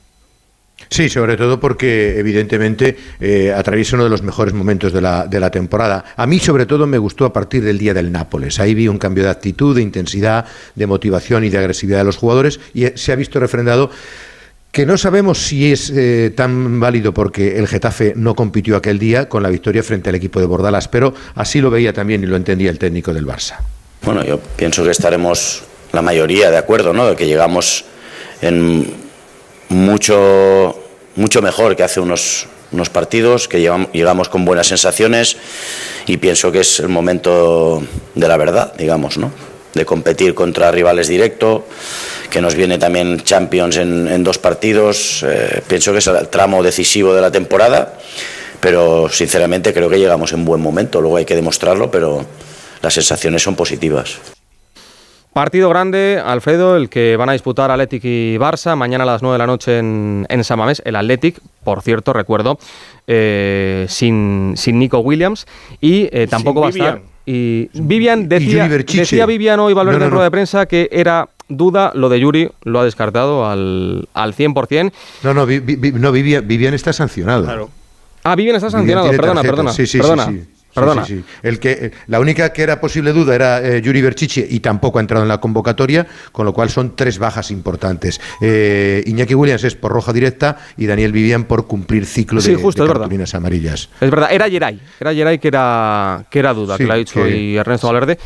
Sí, 0.90 1.08
sobre 1.08 1.36
todo 1.36 1.60
porque 1.60 2.18
evidentemente 2.18 2.96
eh, 3.20 3.52
atraviesa 3.52 3.96
uno 3.96 4.04
de 4.04 4.10
los 4.10 4.22
mejores 4.22 4.54
momentos 4.54 4.92
de 4.92 5.00
la, 5.00 5.26
de 5.26 5.40
la 5.40 5.50
temporada. 5.50 6.04
A 6.16 6.26
mí 6.26 6.38
sobre 6.38 6.66
todo 6.66 6.86
me 6.86 6.98
gustó 6.98 7.24
a 7.24 7.32
partir 7.32 7.62
del 7.64 7.78
día 7.78 7.94
del 7.94 8.12
Nápoles. 8.12 8.58
Ahí 8.60 8.74
vi 8.74 8.88
un 8.88 8.98
cambio 8.98 9.24
de 9.24 9.30
actitud, 9.30 9.74
de 9.74 9.82
intensidad, 9.82 10.46
de 10.74 10.86
motivación 10.86 11.44
y 11.44 11.48
de 11.48 11.58
agresividad 11.58 11.98
de 11.98 12.04
los 12.04 12.16
jugadores 12.16 12.60
y 12.74 12.84
eh, 12.84 12.92
se 12.96 13.12
ha 13.12 13.16
visto 13.16 13.40
refrendado 13.40 13.90
que 14.72 14.86
no 14.86 14.98
sabemos 14.98 15.38
si 15.38 15.70
es 15.70 15.90
eh, 15.90 16.32
tan 16.34 16.80
válido 16.80 17.14
porque 17.14 17.58
el 17.58 17.68
Getafe 17.68 18.12
no 18.16 18.34
compitió 18.34 18.76
aquel 18.76 18.98
día 18.98 19.28
con 19.28 19.44
la 19.44 19.48
victoria 19.48 19.84
frente 19.84 20.08
al 20.08 20.16
equipo 20.16 20.40
de 20.40 20.46
Bordalas, 20.46 20.88
pero 20.88 21.14
así 21.36 21.60
lo 21.60 21.70
veía 21.70 21.92
también 21.92 22.24
y 22.24 22.26
lo 22.26 22.34
entendía 22.34 22.70
el 22.70 22.78
técnico 22.78 23.14
del 23.14 23.24
Barça. 23.24 23.58
Bueno, 24.02 24.24
yo 24.24 24.40
pienso 24.40 24.82
que 24.82 24.90
estaremos 24.90 25.62
la 25.94 26.02
mayoría 26.02 26.50
de 26.50 26.56
acuerdo, 26.56 26.92
¿no? 26.92 27.08
De 27.08 27.16
que 27.16 27.26
llegamos 27.26 27.84
en 28.40 28.92
mucho, 29.68 30.78
mucho 31.16 31.42
mejor 31.42 31.76
que 31.76 31.82
hace 31.82 32.00
unos, 32.00 32.46
unos 32.72 32.90
partidos, 32.90 33.48
que 33.48 33.60
llegamos, 33.60 33.88
llegamos 33.92 34.28
con 34.28 34.44
buenas 34.44 34.66
sensaciones 34.66 35.36
y 36.06 36.16
pienso 36.18 36.52
que 36.52 36.60
es 36.60 36.80
el 36.80 36.88
momento 36.88 37.82
de 38.14 38.28
la 38.28 38.36
verdad, 38.36 38.74
digamos, 38.76 39.16
¿no? 39.16 39.32
De 39.72 39.84
competir 39.84 40.34
contra 40.34 40.70
rivales 40.70 41.08
directo, 41.08 41.66
que 42.30 42.40
nos 42.40 42.54
viene 42.54 42.78
también 42.78 43.20
Champions 43.20 43.76
en, 43.76 44.22
dos 44.22 44.38
partidos. 44.38 45.24
eh, 45.26 45.62
pienso 45.66 45.92
que 45.92 45.98
es 45.98 46.06
el 46.06 46.28
tramo 46.28 46.62
decisivo 46.62 47.14
de 47.14 47.20
la 47.20 47.32
temporada, 47.32 47.98
pero 48.60 49.08
sinceramente 49.08 49.72
creo 49.72 49.90
que 49.90 49.98
llegamos 49.98 50.32
en 50.32 50.44
buen 50.44 50.60
momento. 50.60 51.00
Luego 51.00 51.16
hay 51.16 51.24
que 51.24 51.34
demostrarlo, 51.34 51.90
pero 51.90 52.24
las 52.82 52.94
sensaciones 52.94 53.42
son 53.42 53.56
positivas. 53.56 54.33
Partido 55.34 55.68
grande, 55.68 56.22
Alfredo, 56.24 56.76
el 56.76 56.88
que 56.88 57.16
van 57.16 57.28
a 57.28 57.32
disputar 57.32 57.70
Athletic 57.70 58.04
y 58.04 58.36
Barça 58.38 58.76
mañana 58.76 59.02
a 59.02 59.06
las 59.06 59.20
9 59.22 59.34
de 59.34 59.38
la 59.38 59.46
noche 59.46 59.78
en, 59.78 60.26
en 60.28 60.44
San 60.44 60.58
Mamés. 60.58 60.80
El 60.84 60.94
Athletic, 60.96 61.40
por 61.64 61.82
cierto, 61.82 62.12
recuerdo, 62.12 62.56
eh, 63.08 63.84
sin, 63.88 64.54
sin 64.56 64.78
Nico 64.78 65.00
Williams 65.00 65.46
y 65.80 66.08
eh, 66.12 66.26
tampoco 66.30 66.60
va 66.60 66.68
a 66.68 66.70
estar. 66.70 67.02
Y 67.26 67.68
Vivian 67.74 68.28
decía, 68.28 68.68
decía 68.68 69.26
Vivian 69.26 69.58
hoy 69.58 69.72
Valverde 69.74 69.98
No, 69.98 70.00
no, 70.00 70.04
en 70.06 70.10
no. 70.10 70.14
rueda 70.14 70.24
de 70.24 70.30
prensa 70.30 70.66
que 70.66 70.88
era 70.92 71.28
duda, 71.48 71.90
lo 71.94 72.08
de 72.08 72.20
Yuri 72.20 72.50
lo 72.62 72.80
ha 72.80 72.84
descartado 72.84 73.46
al, 73.46 74.08
al 74.14 74.34
100%. 74.34 74.92
No, 75.24 75.34
no, 75.34 75.46
Vi- 75.46 75.58
Vi- 75.58 75.92
no 75.92 76.12
Vivian, 76.12 76.46
Vivian 76.46 76.74
está 76.74 76.92
sancionado. 76.92 77.70
Ah, 78.22 78.36
Vivian 78.36 78.56
está 78.56 78.70
sancionado, 78.70 79.08
perdona, 79.10 79.34
tarjeta. 79.34 79.50
perdona. 79.52 79.72
Sí, 79.72 79.86
sí, 79.86 79.98
perdona, 79.98 80.26
sí, 80.26 80.44
sí. 80.74 80.80
Sí, 80.80 80.80
perdona. 80.80 81.04
sí, 81.04 81.16
sí. 81.18 81.24
El 81.42 81.58
que, 81.60 81.70
eh, 81.72 81.90
la 82.08 82.18
única 82.20 82.52
que 82.52 82.62
era 82.62 82.80
posible 82.80 83.12
duda 83.12 83.34
era 83.34 83.60
eh, 83.62 83.80
Yuri 83.80 84.02
Berchiche 84.02 84.46
y 84.48 84.60
tampoco 84.60 84.98
ha 84.98 85.00
entrado 85.00 85.22
en 85.22 85.28
la 85.28 85.38
convocatoria, 85.38 86.06
con 86.32 86.44
lo 86.46 86.52
cual 86.52 86.68
son 86.70 86.96
tres 86.96 87.18
bajas 87.18 87.50
importantes. 87.50 88.20
Eh, 88.40 89.02
Iñaki 89.06 89.34
Williams 89.34 89.64
es 89.64 89.74
por 89.76 89.92
roja 89.92 90.12
directa 90.12 90.56
y 90.76 90.86
Daniel 90.86 91.12
Vivian 91.12 91.44
por 91.44 91.66
cumplir 91.66 92.06
ciclo 92.06 92.40
de, 92.40 92.56
justo, 92.56 92.82
de 92.82 92.88
cartulinas 92.92 93.34
amarillas. 93.34 93.88
Es 94.00 94.10
verdad, 94.10 94.28
era 94.32 94.48
Geray, 94.50 94.80
era 95.00 95.14
Geray 95.14 95.38
que 95.38 95.48
era, 95.48 96.24
que 96.30 96.38
era 96.40 96.52
duda, 96.52 96.76
que 96.76 96.84
lo 96.84 96.92
ha 96.92 96.96
dicho 96.96 97.22
que- 97.22 97.36
y 97.36 97.56
Ernesto 97.56 97.86
Valverde. 97.86 98.18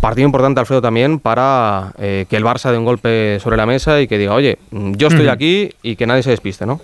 Partido 0.00 0.26
importante, 0.26 0.60
Alfredo, 0.60 0.80
también 0.82 1.18
para 1.18 1.92
eh, 1.98 2.26
que 2.28 2.36
el 2.36 2.44
Barça 2.44 2.70
dé 2.70 2.78
un 2.78 2.84
golpe 2.84 3.38
sobre 3.42 3.56
la 3.56 3.66
mesa 3.66 4.00
y 4.00 4.06
que 4.06 4.18
diga, 4.18 4.34
oye, 4.34 4.58
yo 4.70 5.08
estoy 5.08 5.28
aquí 5.28 5.70
y 5.82 5.96
que 5.96 6.06
nadie 6.06 6.22
se 6.22 6.30
despiste, 6.30 6.66
¿no? 6.66 6.80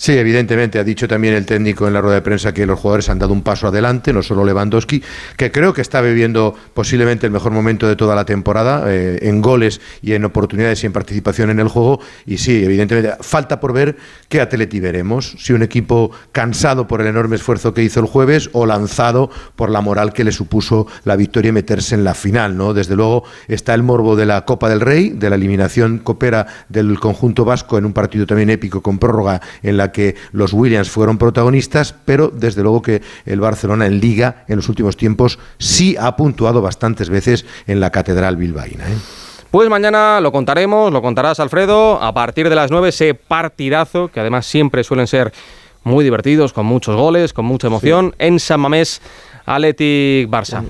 Sí, 0.00 0.16
evidentemente, 0.16 0.78
ha 0.78 0.84
dicho 0.84 1.08
también 1.08 1.34
el 1.34 1.44
técnico 1.44 1.88
en 1.88 1.92
la 1.92 2.00
rueda 2.00 2.14
de 2.14 2.22
prensa 2.22 2.54
que 2.54 2.64
los 2.66 2.78
jugadores 2.78 3.08
han 3.08 3.18
dado 3.18 3.32
un 3.32 3.42
paso 3.42 3.66
adelante, 3.66 4.12
no 4.12 4.22
solo 4.22 4.44
Lewandowski, 4.44 5.02
que 5.36 5.50
creo 5.50 5.74
que 5.74 5.80
está 5.80 6.00
viviendo 6.00 6.54
posiblemente 6.72 7.26
el 7.26 7.32
mejor 7.32 7.50
momento 7.50 7.88
de 7.88 7.96
toda 7.96 8.14
la 8.14 8.24
temporada, 8.24 8.84
eh, 8.86 9.18
en 9.22 9.42
goles 9.42 9.80
y 10.00 10.12
en 10.12 10.24
oportunidades 10.24 10.84
y 10.84 10.86
en 10.86 10.92
participación 10.92 11.50
en 11.50 11.58
el 11.58 11.66
juego. 11.66 11.98
Y 12.26 12.38
sí, 12.38 12.62
evidentemente, 12.64 13.16
falta 13.22 13.58
por 13.58 13.72
ver 13.72 13.96
qué 14.28 14.40
Atleti 14.40 14.78
veremos, 14.78 15.34
si 15.36 15.52
un 15.52 15.64
equipo 15.64 16.12
cansado 16.30 16.86
por 16.86 17.00
el 17.00 17.08
enorme 17.08 17.34
esfuerzo 17.34 17.74
que 17.74 17.82
hizo 17.82 17.98
el 17.98 18.06
jueves 18.06 18.50
o 18.52 18.66
lanzado 18.66 19.30
por 19.56 19.68
la 19.68 19.80
moral 19.80 20.12
que 20.12 20.22
le 20.22 20.30
supuso 20.30 20.86
la 21.02 21.16
victoria 21.16 21.48
y 21.48 21.52
meterse 21.52 21.96
en 21.96 22.04
la 22.04 22.14
final, 22.14 22.56
¿no? 22.56 22.72
Desde 22.72 22.94
luego 22.94 23.24
está 23.48 23.74
el 23.74 23.82
morbo 23.82 24.14
de 24.14 24.26
la 24.26 24.44
Copa 24.44 24.68
del 24.68 24.80
Rey, 24.80 25.08
de 25.10 25.28
la 25.28 25.34
eliminación 25.34 25.98
copera 25.98 26.46
del 26.68 27.00
conjunto 27.00 27.44
vasco 27.44 27.78
en 27.78 27.84
un 27.84 27.92
partido 27.92 28.26
también 28.26 28.50
épico 28.50 28.80
con 28.80 29.00
prórroga 29.00 29.40
en 29.64 29.76
la 29.76 29.87
que 29.92 30.16
los 30.32 30.52
Williams 30.52 30.90
fueron 30.90 31.18
protagonistas, 31.18 31.94
pero 32.04 32.28
desde 32.28 32.62
luego 32.62 32.82
que 32.82 33.02
el 33.26 33.40
Barcelona 33.40 33.86
en 33.86 34.00
Liga 34.00 34.44
en 34.48 34.56
los 34.56 34.68
últimos 34.68 34.96
tiempos 34.96 35.38
sí 35.58 35.96
ha 35.98 36.16
puntuado 36.16 36.62
bastantes 36.62 37.08
veces 37.08 37.46
en 37.66 37.80
la 37.80 37.90
Catedral 37.90 38.36
Bilbaína. 38.36 38.84
¿eh? 38.88 38.96
Pues 39.50 39.70
mañana 39.70 40.20
lo 40.20 40.30
contaremos, 40.30 40.92
lo 40.92 41.00
contarás, 41.00 41.40
Alfredo, 41.40 42.02
a 42.02 42.12
partir 42.12 42.48
de 42.48 42.54
las 42.54 42.70
9, 42.70 42.90
ese 42.90 43.14
partidazo, 43.14 44.08
que 44.08 44.20
además 44.20 44.44
siempre 44.44 44.84
suelen 44.84 45.06
ser 45.06 45.32
muy 45.84 46.04
divertidos, 46.04 46.52
con 46.52 46.66
muchos 46.66 46.96
goles, 46.96 47.32
con 47.32 47.46
mucha 47.46 47.68
emoción, 47.68 48.14
en 48.18 48.40
San 48.40 48.60
Mamés, 48.60 49.00
Athletic 49.46 50.28
Barça. 50.28 50.64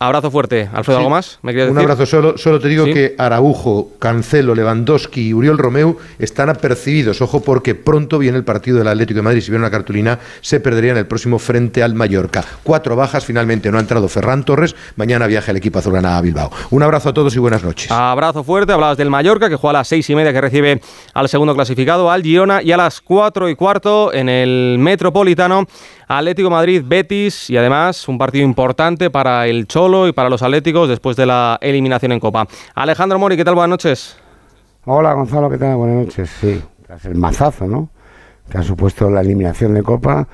Abrazo 0.00 0.30
fuerte. 0.30 0.68
Alfredo, 0.72 0.98
Sí. 0.98 1.04
¿algo 1.04 1.10
más? 1.10 1.38
¿Me 1.42 1.52
quieres 1.52 1.72
Un 1.72 1.78
abrazo. 1.78 2.06
Solo, 2.06 2.38
solo 2.38 2.60
te 2.60 2.68
digo 2.68 2.84
Sí. 2.84 2.92
que 2.92 3.14
Araujo, 3.18 3.90
Cancelo, 3.98 4.54
Lewandowski 4.54 5.28
y 5.28 5.34
Uriol 5.34 5.58
Romeu 5.58 5.96
están 6.18 6.48
apercibidos. 6.50 7.20
Ojo 7.20 7.42
porque 7.42 7.74
pronto 7.74 8.18
viene 8.18 8.36
el 8.38 8.44
partido 8.44 8.78
del 8.78 8.86
Atlético 8.88 9.18
de 9.18 9.22
Madrid. 9.22 9.40
Si 9.40 9.50
viene 9.50 9.64
una 9.64 9.70
cartulina, 9.72 10.18
se 10.40 10.60
perderían 10.60 10.96
el 10.96 11.06
próximo 11.06 11.38
frente 11.40 11.82
al 11.82 11.94
Mallorca. 11.94 12.44
Cuatro 12.62 12.94
bajas. 12.94 13.24
Finalmente 13.24 13.70
no 13.72 13.78
ha 13.78 13.80
entrado 13.80 14.06
Ferran 14.08 14.44
Torres. 14.44 14.76
Mañana 14.96 15.26
viaja 15.26 15.50
el 15.50 15.56
equipo 15.56 15.80
azulgrana 15.80 16.16
a 16.16 16.20
Bilbao. 16.20 16.50
Un 16.70 16.82
abrazo 16.84 17.08
a 17.08 17.14
todos 17.14 17.34
y 17.34 17.38
buenas 17.40 17.64
noches. 17.64 17.90
Abrazo 17.90 18.44
fuerte, 18.44 18.72
hablabas 18.72 18.98
del 18.98 19.10
Mallorca 19.10 19.48
que 19.48 19.56
juega 19.56 19.78
a 19.78 19.80
las 19.80 19.88
seis 19.88 20.08
y 20.10 20.14
media 20.14 20.32
que 20.32 20.40
recibe 20.40 20.80
al 21.14 21.28
segundo 21.28 21.54
clasificado, 21.54 22.10
al 22.10 22.22
Girona, 22.22 22.62
y 22.62 22.70
a 22.70 22.76
las 22.76 23.00
cuatro 23.00 23.48
y 23.48 23.56
cuarto 23.56 24.12
en 24.12 24.28
el 24.28 24.76
Metropolitano, 24.78 25.66
Atlético 26.06 26.50
Madrid, 26.50 26.82
Betis, 26.86 27.50
y 27.50 27.56
además 27.56 28.06
un 28.08 28.16
partido 28.16 28.44
importante 28.44 29.10
para 29.10 29.46
el 29.46 29.66
Cholo 29.66 29.87
y 29.88 30.12
para 30.12 30.28
los 30.28 30.42
Atléticos 30.42 30.88
después 30.88 31.16
de 31.16 31.24
la 31.24 31.58
eliminación 31.62 32.12
en 32.12 32.20
Copa. 32.20 32.46
Alejandro 32.74 33.18
Mori, 33.18 33.36
¿qué 33.36 33.44
tal? 33.44 33.54
Buenas 33.54 33.70
noches. 33.70 34.16
Hola 34.84 35.14
Gonzalo, 35.14 35.48
¿qué 35.48 35.56
tal? 35.56 35.76
Buenas 35.76 36.04
noches. 36.04 36.30
Sí, 36.40 36.62
tras 36.86 37.04
el 37.06 37.14
mazazo, 37.14 37.66
¿no? 37.66 37.88
Que 38.50 38.58
ha 38.58 38.62
supuesto 38.62 39.08
la 39.08 39.22
eliminación 39.22 39.72
de 39.72 39.82
Copa, 39.82 40.28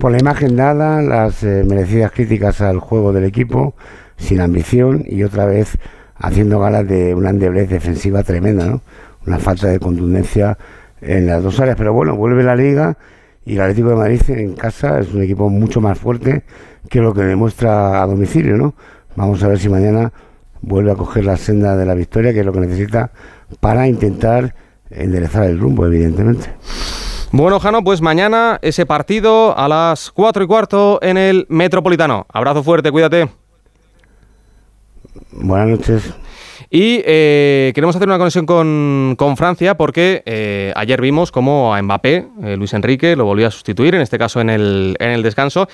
por 0.00 0.10
la 0.10 0.18
imagen 0.18 0.56
dada, 0.56 1.02
las 1.02 1.44
eh, 1.44 1.64
merecidas 1.64 2.10
críticas 2.10 2.60
al 2.60 2.80
juego 2.80 3.12
del 3.12 3.24
equipo, 3.24 3.74
sin 4.16 4.40
ambición 4.40 5.04
y 5.06 5.22
otra 5.22 5.44
vez 5.44 5.78
haciendo 6.16 6.58
galas 6.58 6.88
de 6.88 7.14
una 7.14 7.30
endeblez 7.30 7.68
defensiva 7.68 8.24
tremenda, 8.24 8.66
¿no? 8.66 8.80
Una 9.24 9.38
falta 9.38 9.68
de 9.68 9.78
contundencia 9.78 10.58
en 11.00 11.26
las 11.26 11.44
dos 11.44 11.60
áreas. 11.60 11.76
Pero 11.76 11.92
bueno, 11.92 12.16
vuelve 12.16 12.42
la 12.42 12.56
liga 12.56 12.96
y 13.44 13.54
el 13.54 13.60
Atlético 13.60 13.90
de 13.90 13.96
Madrid 13.96 14.22
en 14.28 14.54
casa 14.54 14.98
es 14.98 15.14
un 15.14 15.22
equipo 15.22 15.48
mucho 15.48 15.80
más 15.80 15.96
fuerte 15.96 16.42
que 16.88 17.00
lo 17.00 17.14
que 17.14 17.22
demuestra 17.22 18.02
a 18.02 18.06
domicilio, 18.06 18.56
¿no? 18.56 18.74
Vamos 19.16 19.42
a 19.42 19.48
ver 19.48 19.58
si 19.58 19.68
mañana 19.68 20.12
vuelve 20.60 20.92
a 20.92 20.94
coger 20.94 21.24
la 21.24 21.36
senda 21.36 21.76
de 21.76 21.86
la 21.86 21.94
victoria, 21.94 22.32
que 22.32 22.40
es 22.40 22.46
lo 22.46 22.52
que 22.52 22.60
necesita 22.60 23.10
para 23.60 23.88
intentar 23.88 24.54
enderezar 24.90 25.44
el 25.44 25.58
rumbo, 25.58 25.86
evidentemente. 25.86 26.50
Bueno, 27.32 27.58
Jano, 27.58 27.82
pues 27.82 28.00
mañana 28.00 28.58
ese 28.62 28.86
partido 28.86 29.56
a 29.58 29.68
las 29.68 30.10
4 30.10 30.44
y 30.44 30.46
cuarto 30.46 30.98
en 31.02 31.16
el 31.16 31.46
Metropolitano. 31.48 32.26
Abrazo 32.32 32.62
fuerte, 32.62 32.90
cuídate. 32.90 33.28
Buenas 35.32 35.68
noches. 35.68 36.14
Y 36.70 37.02
eh, 37.04 37.72
queremos 37.74 37.94
hacer 37.94 38.08
una 38.08 38.18
conexión 38.18 38.46
con, 38.46 39.14
con 39.18 39.36
Francia 39.36 39.76
porque 39.76 40.22
eh, 40.26 40.72
ayer 40.76 41.00
vimos 41.00 41.30
cómo 41.30 41.74
a 41.74 41.80
Mbappé, 41.80 42.26
eh, 42.42 42.56
Luis 42.56 42.74
Enrique, 42.74 43.16
lo 43.16 43.24
volvió 43.24 43.46
a 43.46 43.50
sustituir, 43.50 43.94
en 43.94 44.00
este 44.00 44.18
caso 44.18 44.40
en 44.40 44.50
el, 44.50 44.96
en 44.98 45.10
el 45.10 45.22
descanso. 45.22 45.68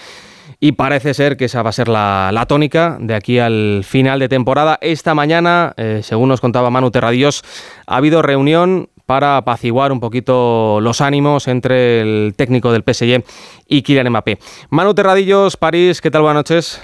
Y 0.65 0.71
parece 0.71 1.13
ser 1.13 1.37
que 1.37 1.47
esa 1.47 1.61
va 1.65 1.71
a 1.71 1.73
ser 1.73 1.89
la, 1.89 2.31
la 2.33 2.47
tónica 2.47 2.97
de 3.01 3.17
aquí 3.17 3.41
al 3.41 3.83
final 3.85 4.21
de 4.21 4.29
temporada. 4.29 4.79
Esta 4.81 5.13
mañana, 5.13 5.75
según 6.03 6.29
nos 6.29 6.41
contaba 6.41 6.71
Manu 6.71 6.93
Terradillos, 6.93 7.43
ha 7.85 7.97
habido 7.97 8.23
reunión 8.23 8.89
para 9.05 9.39
apaciguar 9.39 9.91
un 9.91 9.99
poquito 9.99 10.79
los 10.81 11.01
ánimos 11.01 11.49
entre 11.49 12.01
el 12.01 12.35
técnico 12.37 12.71
del 12.71 12.85
PSG 12.87 13.25
y 13.67 13.83
Kylian 13.83 14.09
Mbappé. 14.11 14.39
Manu 14.71 14.95
Terradillos, 14.95 15.57
París, 15.57 16.01
¿qué 16.01 16.13
tal? 16.13 16.23
Buenas 16.23 16.37
noches. 16.49 16.81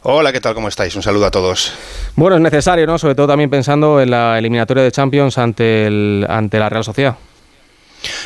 Hola, 0.00 0.32
¿qué 0.32 0.40
tal? 0.40 0.54
¿Cómo 0.54 0.68
estáis? 0.68 0.96
Un 0.96 1.02
saludo 1.02 1.26
a 1.26 1.30
todos. 1.30 1.74
Bueno, 2.16 2.36
es 2.36 2.42
necesario, 2.42 2.86
¿no? 2.86 2.96
Sobre 2.98 3.14
todo 3.14 3.26
también 3.26 3.50
pensando 3.50 4.00
en 4.00 4.12
la 4.12 4.38
eliminatoria 4.38 4.82
de 4.82 4.92
Champions 4.92 5.36
ante, 5.36 5.86
el, 5.86 6.24
ante 6.26 6.58
la 6.58 6.70
Real 6.70 6.84
Sociedad. 6.84 7.16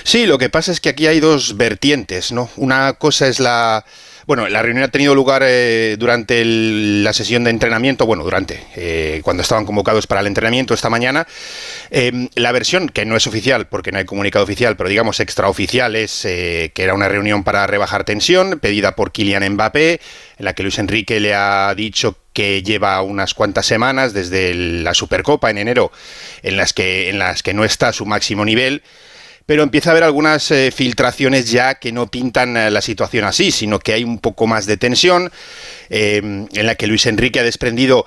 Sí, 0.05 0.27
lo 0.27 0.39
que 0.39 0.51
pasa 0.51 0.71
es 0.71 0.81
que 0.81 0.91
aquí 0.91 1.09
hay 1.09 1.19
dos 1.19 1.57
vertientes, 1.57 2.31
¿no? 2.31 2.49
Una 2.55 2.93
cosa 2.93 3.27
es 3.27 3.41
la 3.41 3.85
bueno, 4.27 4.49
la 4.49 4.63
reunión 4.63 4.85
ha 4.85 4.89
tenido 4.89 5.15
lugar 5.15 5.43
eh, 5.45 5.97
durante 5.99 6.45
la 6.45 7.13
sesión 7.13 7.45
de 7.45 7.51
entrenamiento, 7.51 8.07
bueno, 8.07 8.25
durante, 8.25 8.61
eh, 8.77 9.21
cuando 9.23 9.43
estaban 9.43 9.67
convocados 9.67 10.07
para 10.07 10.21
el 10.21 10.27
entrenamiento 10.27 10.75
esta 10.75 10.91
mañana. 10.91 11.27
Em, 11.91 12.29
la 12.35 12.53
versión, 12.53 12.89
que 12.89 13.05
no 13.05 13.17
es 13.17 13.27
oficial, 13.27 13.67
porque 13.67 13.93
no 13.93 13.99
hay 13.99 14.05
comunicado 14.05 14.45
oficial, 14.45 14.77
pero 14.77 14.89
digamos 14.89 15.21
extraoficial, 15.21 15.97
es 15.97 16.25
eh, 16.25 16.73
que 16.75 16.83
era 16.83 16.95
una 16.95 17.09
reunión 17.09 17.45
para 17.45 17.67
rebajar 17.67 18.05
tensión, 18.05 18.59
pedida 18.61 18.97
por 18.97 19.13
Kylian 19.13 19.55
Mbappé, 19.55 20.01
en 20.39 20.45
la 20.45 20.55
que 20.55 20.63
Luis 20.63 20.79
Enrique 20.79 21.21
le 21.21 21.35
ha 21.35 21.75
dicho 21.75 22.17
que 22.33 22.63
lleva 22.63 23.01
unas 23.03 23.33
cuantas 23.35 23.67
semanas 23.67 24.13
desde 24.13 24.55
la 24.55 24.93
Supercopa 24.95 25.51
en 25.51 25.59
enero, 25.59 25.93
en 26.43 26.57
las 26.57 26.73
que, 26.73 27.09
en 27.09 27.19
las 27.19 27.43
que 27.43 27.55
no 27.55 27.65
está 27.65 27.89
a 27.89 27.93
su 27.93 28.07
máximo 28.07 28.45
nivel 28.45 28.83
pero 29.47 29.63
empieza 29.63 29.91
a 29.91 29.93
haber 29.93 30.05
algunas 30.05 30.51
eh, 30.51 30.71
filtraciones 30.71 31.51
ya 31.51 31.75
que 31.75 31.93
no 31.93 32.11
pintan 32.11 32.57
eh, 32.57 32.71
la 32.71 32.81
situación 32.81 33.25
así, 33.25 33.51
sino 33.51 33.79
que 33.79 33.93
hay 33.93 34.05
un 34.05 34.19
poco 34.19 34.47
más 34.47 34.67
de 34.67 34.77
tensión, 34.77 35.31
em, 35.91 36.47
en 36.53 36.67
la 36.67 36.75
que 36.77 36.87
Luis 36.87 37.07
Enrique 37.07 37.41
ha 37.41 37.45
desprendido 37.45 38.07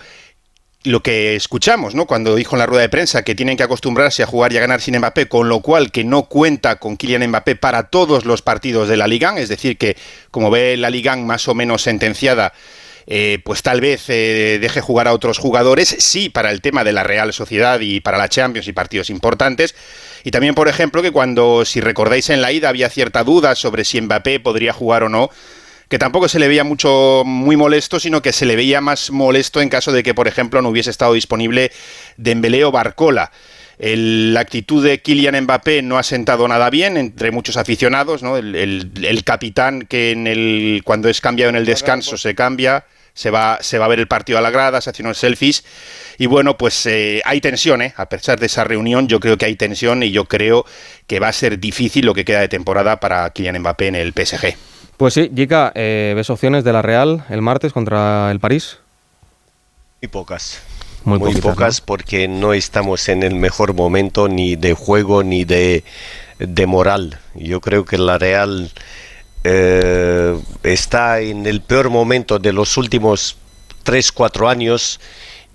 lo 0.84 1.04
que 1.04 1.36
escuchamos, 1.36 1.96
¿no? 1.96 2.06
Cuando 2.06 2.36
dijo 2.36 2.56
en 2.56 2.60
la 2.60 2.66
rueda 2.66 2.84
de 2.84 2.90
prensa 2.90 3.24
que 3.24 3.36
tienen 3.36 3.58
que 3.58 3.64
acostumbrarse 3.64 4.24
a 4.24 4.28
jugar 4.28 4.54
y 4.54 4.58
a 4.58 4.62
ganar 4.62 4.80
sin 4.82 4.98
Mbappé, 4.98 5.28
con 5.28 5.50
lo 5.50 5.62
cual 5.62 5.92
que 5.92 6.04
no 6.04 6.24
cuenta 6.24 6.78
con 6.78 6.98
Kylian 6.98 7.28
Mbappé 7.28 7.56
para 7.56 7.90
todos 7.90 8.26
los 8.26 8.42
partidos 8.42 8.88
de 8.88 8.96
la 8.96 9.08
Liga, 9.08 9.38
es 9.38 9.50
decir, 9.50 9.78
que 9.78 9.98
como 10.32 10.50
ve 10.50 10.78
la 10.78 10.90
Liga 10.90 11.16
más 11.18 11.48
o 11.48 11.56
menos 11.56 11.82
sentenciada, 11.82 12.54
eh, 13.06 13.40
pues 13.44 13.64
tal 13.64 13.82
vez 13.82 14.08
deje 14.08 14.82
jugar 14.82 15.08
a 15.08 15.14
otros 15.14 15.40
jugadores, 15.40 15.96
sí 16.00 16.30
para 16.30 16.52
el 16.52 16.62
tema 16.62 16.84
de 16.84 16.94
la 16.94 17.04
Real 17.04 17.34
Sociedad 17.34 17.80
y 17.82 18.00
para 18.00 18.18
la 18.18 18.30
Champions 18.30 18.68
y 18.68 18.74
partidos 18.74 19.10
importantes, 19.10 19.76
y 20.28 20.32
también, 20.32 20.56
por 20.56 20.68
ejemplo, 20.68 21.02
que 21.02 21.12
cuando, 21.12 21.64
si 21.64 21.80
recordáis 21.80 22.30
en 22.30 22.42
la 22.42 22.52
ida, 22.52 22.68
había 22.68 22.90
cierta 22.90 23.24
duda 23.24 23.56
sobre 23.56 23.86
si 23.86 24.02
Mbappé 24.02 24.42
podría 24.42 24.74
jugar 24.74 25.04
o 25.04 25.08
no, 25.08 25.30
que 25.88 25.98
tampoco 26.00 26.28
se 26.28 26.38
le 26.38 26.50
veía 26.50 26.66
mucho 26.66 27.24
muy 27.26 27.56
molesto, 27.56 27.98
sino 27.98 28.22
que 28.22 28.34
se 28.34 28.46
le 28.46 28.58
veía 28.58 28.82
más 28.82 29.10
molesto 29.10 29.62
en 29.62 29.70
caso 29.70 29.94
de 29.94 30.04
que, 30.04 30.14
por 30.14 30.28
ejemplo, 30.28 30.62
no 30.62 30.68
hubiese 30.68 30.90
estado 30.90 31.14
disponible 31.14 31.72
Dembélé 32.18 32.66
o 32.66 32.74
Barcola. 32.74 33.32
la 33.80 34.42
actitud 34.42 34.84
de 34.84 35.02
Kylian 35.02 35.44
Mbappé 35.44 35.82
no 35.82 35.98
ha 35.98 36.04
sentado 36.04 36.46
nada 36.46 36.70
bien 36.70 36.98
entre 36.98 37.32
muchos 37.32 37.56
aficionados, 37.56 38.22
¿no? 38.22 38.36
el, 38.36 39.22
capitán 39.24 39.84
que 39.84 40.12
en 40.12 40.28
el, 40.28 40.82
cuando 40.84 41.08
es 41.08 41.22
cambiado 41.22 41.52
en 41.52 41.56
el 41.56 41.66
descanso 41.66 42.18
se 42.18 42.36
cambia, 42.36 42.84
se 43.18 43.32
va, 43.32 43.58
se 43.62 43.80
va 43.80 43.86
a 43.86 43.88
ver 43.88 44.00
el 44.00 44.08
partido 44.08 44.38
a 44.38 44.42
la 44.42 44.52
grada, 44.52 44.80
se 44.80 44.92
hacen 44.92 45.08
unos 45.08 45.18
selfies 45.18 45.66
y 46.20 46.28
bueno, 46.28 46.56
pues 46.56 46.86
eh, 46.86 47.20
hay 47.26 47.42
tensión, 47.42 47.82
¿eh? 47.82 47.94
A 47.98 48.08
pesar 48.10 48.40
de 48.40 48.46
esa 48.46 48.64
reunión, 48.64 49.08
yo 49.08 49.20
creo 49.20 49.40
que 49.40 49.46
hay 49.46 49.56
tensión 49.56 50.04
y 50.04 50.12
yo 50.12 50.26
creo 50.26 50.66
que 51.08 51.20
va 51.20 51.30
a 51.30 51.34
ser 51.34 51.60
difícil 51.60 52.06
lo 52.06 52.14
que 52.14 52.26
queda 52.26 52.42
de 52.42 52.48
temporada 52.48 53.00
para 53.00 53.28
Kylian 53.32 53.60
Mbappé 53.60 53.88
en 53.88 53.96
el 53.96 54.14
PSG. 54.14 54.56
Pues 54.98 55.16
sí, 55.16 55.32
Jica, 55.36 55.72
eh, 55.74 56.14
¿ves 56.16 56.30
opciones 56.30 56.64
de 56.64 56.74
la 56.74 56.84
Real 56.84 57.26
el 57.30 57.42
martes 57.42 57.74
contra 57.74 58.30
el 58.30 58.40
París? 58.40 58.78
Muy 60.00 60.10
pocas. 60.10 60.62
Muy, 61.04 61.36
pocas 61.42 61.82
porque 61.82 62.28
no 62.28 62.54
estamos 62.54 63.10
en 63.10 63.24
el 63.24 63.34
mejor 63.34 63.74
momento 63.74 64.28
ni 64.28 64.56
de 64.56 64.74
juego 64.74 65.24
ni 65.24 65.44
de, 65.44 65.84
de 66.38 66.68
moral. 66.68 67.20
Yo 67.34 67.62
creo 67.62 67.84
que 67.86 67.98
la 67.98 68.20
Real 68.20 68.70
eh, 69.50 70.38
está 70.64 71.22
en 71.22 71.46
el 71.46 71.62
peor 71.62 71.90
momento 71.90 72.38
de 72.38 72.52
los 72.52 72.76
últimos 72.76 73.38
3-4 73.86 74.50
años 74.50 75.00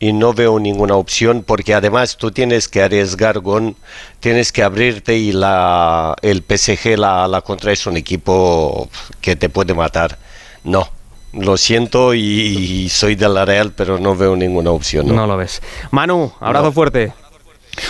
y 0.01 0.15
no 0.15 0.33
veo 0.33 0.59
ninguna 0.59 0.97
opción 0.97 1.45
porque 1.47 1.75
además 1.75 2.17
tú 2.17 2.31
tienes 2.31 2.69
que 2.69 2.83
arriesgar 2.83 3.43
con, 3.43 3.77
tienes 4.21 4.51
que 4.51 4.63
abrirte 4.63 5.19
y 5.19 5.33
la, 5.33 6.17
el 6.23 6.43
PSG 6.43 6.97
la, 6.97 7.29
la 7.29 7.43
contra 7.43 7.71
es 7.71 7.87
un 7.87 7.99
equipo 7.99 8.89
que 9.21 9.37
te 9.37 9.51
puede 9.51 9.75
matar. 9.75 10.19
No, 10.65 10.89
lo 11.35 11.59
siento 11.59 12.15
y, 12.15 12.89
soy 12.89 13.15
de 13.15 13.29
la 13.29 13.45
Real, 13.45 13.73
pero 13.73 13.99
no 13.99 14.17
veo 14.17 14.37
ninguna 14.37 14.71
opción. 14.71 15.15
No, 15.15 15.27
lo 15.27 15.37
ves. 15.37 15.61
Manu, 15.91 16.33
abrazo 16.41 16.73
fuerte. 16.73 17.13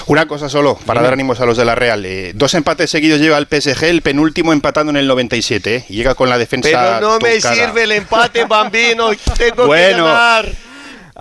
Una 0.06 0.26
cosa 0.26 0.48
solo, 0.48 0.78
para 0.86 1.02
dar 1.02 1.12
ánimos 1.12 1.40
a 1.40 1.46
los 1.46 1.56
de 1.56 1.64
la 1.64 1.74
Real. 1.74 2.04
Eh, 2.04 2.32
dos 2.34 2.54
empates 2.54 2.90
seguidos 2.90 3.20
lleva 3.20 3.38
el 3.38 3.46
PSG, 3.46 3.84
el 3.84 4.02
penúltimo 4.02 4.52
empatando 4.52 4.90
en 4.90 4.96
el 4.96 5.06
97. 5.06 5.74
Eh. 5.74 5.84
Llega 5.88 6.14
con 6.14 6.28
la 6.28 6.38
defensa. 6.38 6.68
Pero 6.70 7.00
no 7.00 7.18
me 7.18 7.40
sirve 7.40 7.84
el 7.84 7.92
empate, 7.92 8.44
bambino. 8.44 9.10
Tengo 9.36 9.70
que 9.70 9.90
ganar 9.90 10.52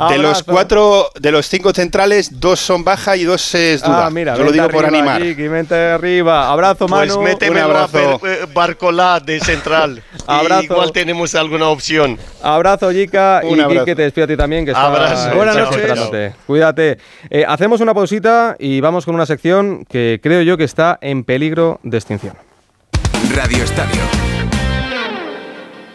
de 0.09 0.18
los 0.18 0.43
cuatro, 0.43 1.09
de 1.19 1.31
los 1.31 1.47
cinco 1.47 1.73
centrales, 1.73 2.39
dos 2.39 2.59
son 2.59 2.84
baja 2.84 3.18
y 3.18 3.23
dos 3.23 3.53
es 3.55 3.81
duda. 3.84 4.05
Ah, 4.05 4.09
mira, 4.09 4.38
Yo 4.38 4.43
lo 4.43 4.51
digo 4.51 4.68
por 4.69 4.85
animar. 4.85 5.22
arriba. 5.93 6.49
Abrazo, 6.49 6.88
pues 6.88 6.91
Manu. 6.91 7.15
Pues 7.15 7.34
méteme 7.34 7.57
un 7.57 7.72
abrazo. 7.72 8.19
Eh, 8.26 8.45
Barcolá 8.53 9.19
de 9.19 9.39
central. 9.39 10.01
abrazo. 10.27 10.63
igual 10.63 10.91
tenemos 10.91 11.35
alguna 11.35 11.68
opción. 11.68 12.18
Abrazo, 12.41 12.91
Jica. 12.91 13.41
y 13.43 13.85
que 13.85 13.95
te 13.95 14.03
despido 14.03 14.26
a 14.26 14.27
ti 14.27 14.38
también. 14.38 14.65
Que 14.65 14.72
abrazo. 14.72 15.35
Buenas 15.35 15.55
noches. 15.57 16.34
Cuídate. 16.47 16.97
Eh, 17.30 17.45
hacemos 17.47 17.81
una 17.81 17.93
pausita 17.93 18.55
y 18.59 18.80
vamos 18.81 19.05
con 19.05 19.15
una 19.15 19.26
sección 19.26 19.85
que 19.85 20.19
creo 20.23 20.41
yo 20.41 20.57
que 20.57 20.63
está 20.63 20.97
en 21.01 21.23
peligro 21.23 21.80
de 21.84 21.97
extinción. 21.97 22.35
Radio 23.35 23.63
Estadio. 23.63 24.01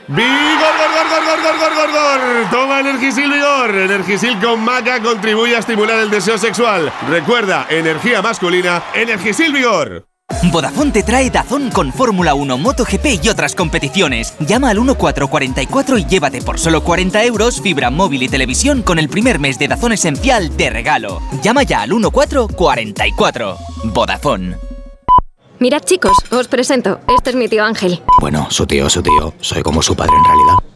¡Vigor, 0.09 0.76
gor, 1.43 1.59
gor, 1.59 1.75
gor, 1.75 1.91
gor, 1.91 2.51
Toma 2.51 2.81
Energisil 2.81 3.31
Vigor. 3.31 3.75
Energisil 3.75 4.39
con 4.41 4.63
maca 4.63 5.01
contribuye 5.03 5.57
a 5.57 5.61
estimular 5.61 5.99
el 5.99 6.11
deseo 6.11 6.39
sexual. 6.39 6.93
Recuerda, 7.09 7.67
energía 7.71 8.23
masculina, 8.23 8.83
Energisil 8.95 9.53
Vigor. 9.53 10.07
Vodafone 10.51 10.91
te 10.91 11.03
trae 11.03 11.31
Dazón 11.31 11.71
con 11.71 11.93
Fórmula 11.93 12.35
1, 12.35 12.59
MotoGP 12.59 13.23
y 13.23 13.29
otras 13.29 13.55
competiciones. 13.55 14.35
Llama 14.41 14.71
al 14.71 14.77
1444 14.81 15.99
y 15.99 16.05
llévate 16.05 16.43
por 16.43 16.59
solo 16.59 16.83
40 16.83 17.25
euros 17.25 17.61
fibra 17.61 17.91
móvil 17.91 18.25
y 18.25 18.29
televisión 18.29 18.83
con 18.83 18.99
el 18.99 19.09
primer 19.09 19.39
mes 19.39 19.59
de 19.59 19.69
Dazón 19.69 19.93
esencial 19.93 20.57
de 20.57 20.71
regalo. 20.71 21.21
Llama 21.43 21.63
ya 21.63 21.83
al 21.83 21.91
1444. 21.91 23.57
Vodafone. 23.85 24.57
Mirad 25.59 25.83
chicos, 25.85 26.17
os 26.31 26.49
presento. 26.49 27.01
Este 27.17 27.31
es 27.31 27.37
mi 27.37 27.49
tío 27.49 27.65
Ángel. 27.65 28.03
Bueno, 28.21 28.49
su 28.51 28.67
tío, 28.67 28.91
su 28.91 29.03
tío. 29.03 29.33
Soy 29.41 29.63
como 29.63 29.81
su 29.81 29.97
padre 29.97 30.13
en 30.17 30.25
realidad. 30.25 30.76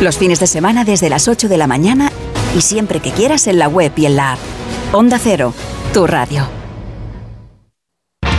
Los 0.00 0.18
fines 0.18 0.40
de 0.40 0.46
semana 0.46 0.84
desde 0.84 1.08
las 1.08 1.28
8 1.28 1.48
de 1.48 1.56
la 1.56 1.66
mañana 1.66 2.10
y 2.56 2.60
siempre 2.60 3.00
que 3.00 3.10
quieras 3.10 3.46
en 3.46 3.58
la 3.58 3.68
web 3.68 3.92
y 3.96 4.06
en 4.06 4.16
la 4.16 4.32
app. 4.32 4.38
Onda 4.92 5.18
Cero, 5.18 5.54
tu 5.92 6.06
radio. 6.06 6.63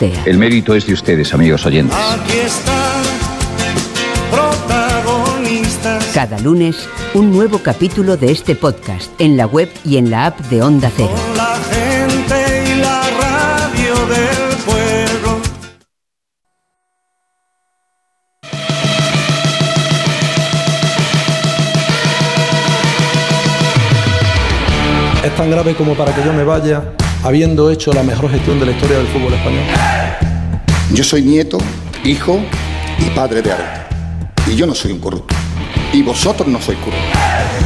El 0.00 0.36
mérito 0.36 0.74
es 0.74 0.86
de 0.86 0.92
ustedes, 0.92 1.32
amigos 1.32 1.64
oyentes. 1.64 1.96
Aquí 1.96 2.36
están 2.38 3.02
protagonistas. 4.30 6.04
Cada 6.12 6.38
lunes, 6.38 6.86
un 7.14 7.32
nuevo 7.32 7.60
capítulo 7.60 8.18
de 8.18 8.30
este 8.30 8.54
podcast 8.54 9.10
en 9.18 9.38
la 9.38 9.46
web 9.46 9.70
y 9.86 9.96
en 9.96 10.10
la 10.10 10.26
app 10.26 10.38
de 10.50 10.60
Onda 10.62 10.90
Cero. 10.94 11.14
La 11.34 11.56
gente 11.70 12.72
y 12.72 12.78
la 12.78 13.00
radio 13.22 13.94
del 14.06 14.56
pueblo. 14.66 15.40
Es 25.24 25.36
tan 25.36 25.50
grave 25.50 25.74
como 25.74 25.94
para 25.94 26.14
que 26.14 26.22
yo 26.22 26.34
me 26.34 26.44
vaya 26.44 26.92
habiendo 27.26 27.72
hecho 27.72 27.92
la 27.92 28.04
mejor 28.04 28.30
gestión 28.30 28.60
de 28.60 28.66
la 28.66 28.72
historia 28.72 28.98
del 28.98 29.08
fútbol 29.08 29.34
español. 29.34 29.64
Yo 30.92 31.02
soy 31.02 31.22
nieto, 31.22 31.58
hijo 32.04 32.40
y 33.00 33.10
padre 33.16 33.42
de 33.42 33.50
Aaron. 33.50 33.66
Y 34.46 34.54
yo 34.54 34.64
no 34.64 34.76
soy 34.76 34.92
un 34.92 35.00
corrupto. 35.00 35.34
Y 35.92 36.02
vosotros 36.02 36.46
no 36.46 36.60
sois 36.62 36.78
corruptos. 36.78 37.10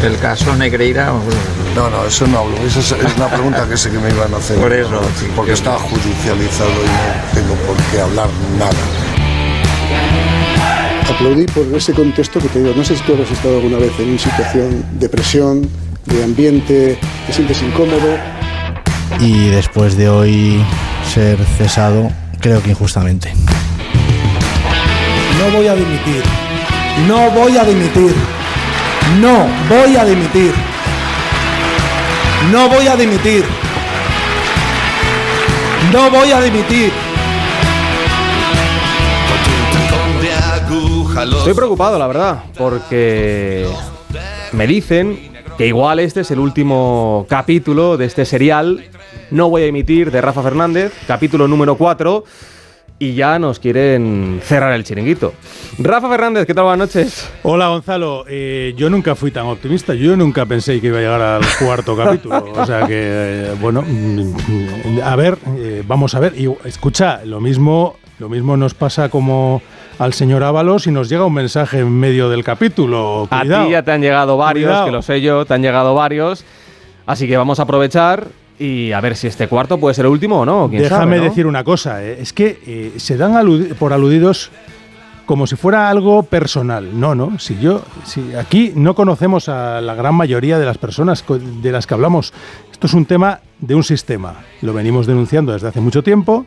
El 0.03 0.19
caso 0.19 0.57
Negreira. 0.57 1.12
No, 1.77 1.91
no, 1.91 2.07
eso 2.07 2.27
no 2.27 2.39
hablo. 2.39 2.57
Esa 2.66 2.81
es, 2.81 2.93
es 2.93 3.16
una 3.19 3.28
pregunta 3.28 3.69
que 3.69 3.77
sé 3.77 3.91
que 3.91 3.99
me 3.99 4.09
iban 4.09 4.32
a 4.32 4.39
hacer. 4.39 4.57
Por 4.57 4.73
eso, 4.73 4.99
sí, 5.19 5.27
Porque 5.37 5.53
está 5.53 5.78
judicializado 5.78 6.70
y 6.70 6.87
no 6.87 7.43
tengo 7.43 7.55
por 7.66 7.77
qué 7.93 8.01
hablar 8.01 8.31
nada. 8.59 8.73
Aplaudí 11.07 11.45
por 11.45 11.66
ese 11.77 11.93
contexto 11.93 12.41
que 12.41 12.49
te 12.49 12.62
digo, 12.62 12.73
no 12.74 12.82
sé 12.82 12.97
si 12.97 13.03
tú 13.03 13.12
habrás 13.12 13.31
estado 13.31 13.59
alguna 13.59 13.77
vez 13.77 13.93
en 13.99 14.09
una 14.09 14.19
situación 14.19 14.87
de 14.99 15.09
presión, 15.11 15.69
de 16.07 16.24
ambiente, 16.24 16.99
te 17.27 17.32
sientes 17.32 17.61
incómodo. 17.61 18.39
Y 19.19 19.49
después 19.49 19.97
de 19.97 20.09
hoy 20.09 20.65
ser 21.12 21.39
cesado, 21.59 22.11
creo 22.41 22.62
que 22.62 22.70
injustamente. 22.70 23.32
No 25.39 25.51
voy 25.57 25.66
a 25.66 25.74
dimitir. 25.74 26.23
No 27.09 27.31
voy 27.31 27.57
a 27.57 27.65
dimitir. 27.65 28.15
No 29.20 29.47
voy 29.69 29.97
a 29.97 30.05
dimitir. 30.05 30.53
No 32.53 32.69
voy 32.69 32.87
a 32.87 32.97
dimitir. 32.97 33.45
No 35.93 36.11
voy 36.11 36.31
a 36.31 36.41
dimitir. 36.41 36.93
Estoy 41.39 41.55
preocupado, 41.55 41.99
la 41.99 42.07
verdad, 42.07 42.45
porque 42.57 43.66
me 44.53 44.66
dicen 44.66 45.32
que 45.59 45.66
igual 45.66 45.99
este 45.99 46.20
es 46.20 46.31
el 46.31 46.39
último 46.39 47.27
capítulo 47.28 47.97
de 47.97 48.07
este 48.07 48.24
serial. 48.24 48.89
No 49.31 49.48
voy 49.48 49.62
a 49.62 49.66
emitir 49.66 50.11
de 50.11 50.20
Rafa 50.20 50.43
Fernández, 50.43 50.93
capítulo 51.07 51.47
número 51.47 51.77
4, 51.77 52.24
y 52.98 53.15
ya 53.15 53.39
nos 53.39 53.61
quieren 53.61 54.40
cerrar 54.43 54.73
el 54.73 54.82
chiringuito. 54.85 55.32
Rafa 55.78 56.09
Fernández, 56.11 56.47
¿qué 56.47 56.52
tal? 56.55 56.65
Buenas 56.65 56.89
noches. 56.94 57.31
Hola 57.44 57.69
Gonzalo, 57.69 58.24
Eh, 58.28 58.74
yo 58.77 58.90
nunca 58.90 59.15
fui 59.15 59.31
tan 59.31 59.47
optimista, 59.47 59.94
yo 59.94 60.16
nunca 60.16 60.47
pensé 60.47 60.81
que 60.81 60.89
iba 60.89 60.98
a 60.98 61.01
llegar 61.01 61.23
al 61.23 61.43
cuarto 61.61 61.97
capítulo, 61.97 62.44
o 62.57 62.66
sea 62.66 62.86
que, 62.86 62.94
eh, 62.98 63.55
bueno, 63.61 63.85
a 65.05 65.16
ver, 65.16 65.39
eh, 65.59 65.82
vamos 65.86 66.15
a 66.15 66.20
ver, 66.20 66.35
y 66.36 66.52
escucha, 66.65 67.20
lo 67.24 67.40
mismo, 67.40 67.97
lo 68.19 68.28
mismo 68.28 68.57
nos 68.57 68.74
pasa 68.74 69.09
como 69.11 69.62
al 70.01 70.12
señor 70.12 70.43
Ábalos 70.43 70.89
y 70.89 70.90
nos 70.90 71.09
llega 71.09 71.24
un 71.24 71.35
mensaje 71.35 71.78
en 71.78 71.93
medio 71.93 72.28
del 72.31 72.43
capítulo, 72.43 73.28
A 73.31 73.43
ti 73.43 73.48
ya 73.70 73.82
te 73.85 73.93
han 73.93 74.02
llegado 74.02 74.36
varios, 74.36 74.69
Cuidado. 74.70 74.86
que 74.86 74.93
lo 74.93 75.02
sé 75.02 75.20
yo, 75.20 75.44
te 75.44 75.55
han 75.55 75.62
llegado 75.62 75.94
varios. 75.94 76.44
Así 77.07 77.27
que 77.27 77.36
vamos 77.36 77.59
a 77.59 77.62
aprovechar 77.62 78.28
y 78.61 78.93
a 78.93 79.01
ver 79.01 79.16
si 79.16 79.27
este 79.27 79.49
cuarto 79.49 79.78
puede 79.78 79.95
ser 79.95 80.05
el 80.05 80.11
último 80.12 80.41
o 80.41 80.45
no. 80.45 80.69
Déjame 80.69 80.89
sabe, 80.89 81.16
¿no? 81.19 81.24
decir 81.24 81.47
una 81.47 81.65
cosa, 81.65 82.05
eh, 82.05 82.19
es 82.20 82.32
que 82.32 82.59
eh, 82.66 82.93
se 82.99 83.16
dan 83.16 83.32
aludi- 83.35 83.74
por 83.74 83.93
aludidos 83.93 84.51
como 85.27 85.47
si 85.47 85.57
fuera 85.57 85.89
algo 85.89 86.23
personal. 86.24 86.99
No, 86.99 87.15
no, 87.15 87.39
si 87.39 87.57
yo, 87.59 87.82
si 88.05 88.35
aquí 88.35 88.73
no 88.74 88.95
conocemos 88.95 89.49
a 89.49 89.81
la 89.81 89.95
gran 89.95 90.15
mayoría 90.15 90.59
de 90.59 90.66
las 90.66 90.77
personas 90.78 91.24
de 91.62 91.73
las 91.73 91.87
que 91.87 91.95
hablamos. 91.95 92.32
Esto 92.70 92.87
es 92.87 92.95
un 92.95 93.07
tema 93.07 93.41
de 93.61 93.74
un 93.74 93.85
sistema. 93.85 94.35
Lo 94.61 94.73
venimos 94.74 95.07
denunciando 95.07 95.53
desde 95.53 95.69
hace 95.69 95.81
mucho 95.81 96.03
tiempo. 96.03 96.45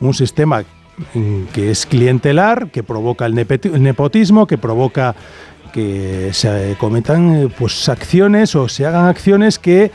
Un 0.00 0.12
sistema 0.12 0.62
mm, 1.14 1.44
que 1.54 1.70
es 1.70 1.86
clientelar, 1.86 2.70
que 2.70 2.82
provoca 2.82 3.26
el 3.26 3.34
nepotismo, 3.34 4.46
que 4.46 4.58
provoca 4.58 5.14
que 5.72 6.30
se 6.32 6.76
cometan 6.80 7.34
eh, 7.44 7.48
pues 7.56 7.88
acciones 7.88 8.56
o 8.56 8.68
se 8.68 8.86
hagan 8.86 9.06
acciones 9.06 9.58
que 9.58 9.90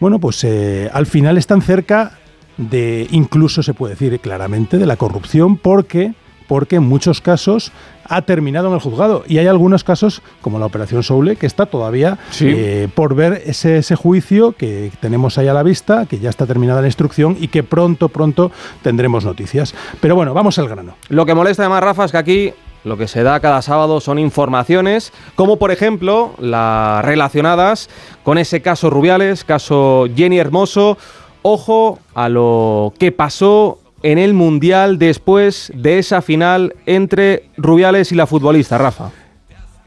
bueno 0.00 0.18
pues 0.18 0.42
eh, 0.44 0.90
al 0.92 1.06
final 1.06 1.38
están 1.38 1.62
cerca 1.62 2.18
de 2.56 3.06
incluso 3.10 3.62
se 3.62 3.74
puede 3.74 3.94
decir 3.94 4.18
claramente 4.20 4.78
de 4.78 4.86
la 4.86 4.96
corrupción 4.96 5.56
porque 5.56 6.14
porque 6.50 6.74
en 6.74 6.82
muchos 6.82 7.20
casos 7.20 7.70
ha 8.08 8.22
terminado 8.22 8.66
en 8.66 8.74
el 8.74 8.80
juzgado. 8.80 9.22
Y 9.28 9.38
hay 9.38 9.46
algunos 9.46 9.84
casos, 9.84 10.20
como 10.40 10.58
la 10.58 10.66
Operación 10.66 11.04
Soule, 11.04 11.36
que 11.36 11.46
está 11.46 11.66
todavía 11.66 12.18
eh, 12.40 12.88
por 12.92 13.14
ver 13.14 13.40
ese, 13.46 13.78
ese, 13.78 13.94
juicio 13.94 14.50
que 14.50 14.90
tenemos 14.98 15.38
ahí 15.38 15.46
a 15.46 15.54
la 15.54 15.62
vista, 15.62 16.06
que 16.06 16.18
ya 16.18 16.28
está 16.28 16.46
terminada 16.46 16.80
la 16.80 16.88
instrucción 16.88 17.36
y 17.40 17.46
que 17.46 17.62
pronto, 17.62 18.08
pronto 18.08 18.50
tendremos 18.82 19.24
noticias. 19.24 19.76
Pero 20.00 20.16
bueno, 20.16 20.34
vamos 20.34 20.58
al 20.58 20.68
grano. 20.68 20.96
Lo 21.08 21.24
que 21.24 21.36
molesta 21.36 21.62
además, 21.62 21.84
Rafa, 21.84 22.06
es 22.06 22.10
que 22.10 22.18
aquí 22.18 22.52
lo 22.84 22.96
que 22.96 23.08
se 23.08 23.22
da 23.22 23.40
cada 23.40 23.62
sábado 23.62 24.00
son 24.00 24.18
informaciones, 24.18 25.12
como 25.34 25.58
por 25.58 25.70
ejemplo 25.70 26.32
las 26.38 27.04
relacionadas 27.04 27.88
con 28.22 28.38
ese 28.38 28.62
caso 28.62 28.90
Rubiales, 28.90 29.44
caso 29.44 30.06
Jenny 30.14 30.38
Hermoso. 30.38 30.96
Ojo 31.42 31.98
a 32.14 32.28
lo 32.28 32.92
que 32.98 33.12
pasó 33.12 33.78
en 34.02 34.18
el 34.18 34.34
Mundial 34.34 34.98
después 34.98 35.72
de 35.74 35.98
esa 35.98 36.22
final 36.22 36.74
entre 36.86 37.50
Rubiales 37.56 38.12
y 38.12 38.14
la 38.14 38.26
futbolista, 38.26 38.78
Rafa? 38.78 39.10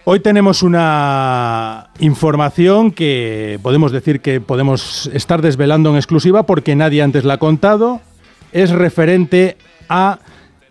Hoy 0.05 0.19
tenemos 0.19 0.63
una 0.63 1.89
información 1.99 2.91
que 2.91 3.57
podemos 3.63 3.91
decir 3.91 4.19
que 4.19 4.41
podemos 4.41 5.09
estar 5.13 5.41
desvelando 5.41 5.91
en 5.91 5.95
exclusiva 5.95 6.43
porque 6.43 6.75
nadie 6.75 7.01
antes 7.01 7.23
la 7.23 7.35
ha 7.35 7.37
contado. 7.37 8.01
Es 8.51 8.71
referente 8.71 9.55
a 9.87 10.19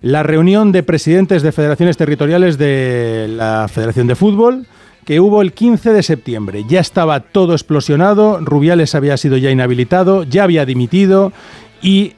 la 0.02 0.24
reunión 0.24 0.72
de 0.72 0.82
presidentes 0.82 1.42
de 1.42 1.52
federaciones 1.52 1.96
territoriales 1.96 2.58
de 2.58 3.28
la 3.30 3.68
Federación 3.72 4.08
de 4.08 4.16
Fútbol 4.16 4.66
que 5.04 5.20
hubo 5.20 5.42
el 5.42 5.52
15 5.52 5.92
de 5.92 6.02
septiembre. 6.02 6.64
Ya 6.68 6.80
estaba 6.80 7.20
todo 7.20 7.54
explosionado, 7.54 8.38
Rubiales 8.40 8.94
había 8.94 9.16
sido 9.16 9.36
ya 9.36 9.50
inhabilitado, 9.50 10.24
ya 10.24 10.44
había 10.44 10.66
dimitido 10.66 11.32
y 11.80 12.14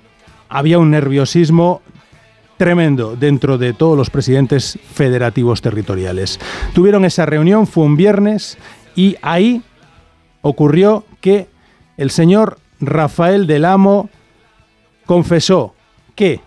había 0.49 0.79
un 0.79 0.91
nerviosismo 0.91 1.83
tremendo 2.57 3.17
dentro 3.17 3.59
de 3.59 3.73
todos 3.73 3.97
los 3.97 4.11
presidentes 4.11 4.79
federativos 4.93 5.61
territoriales. 5.61 6.39
Tuvieron 6.75 7.05
esa 7.05 7.27
reunión, 7.27 7.67
fue 7.67 7.85
un 7.85 7.97
viernes, 7.97 8.59
y 8.95 9.17
ahí 9.23 9.63
ocurrió 10.43 11.05
que 11.21 11.49
el 11.97 12.11
señor 12.11 12.59
Rafael 12.81 13.47
del 13.47 13.65
Amo 13.65 14.09
confesó 15.07 15.75
que 16.15 16.41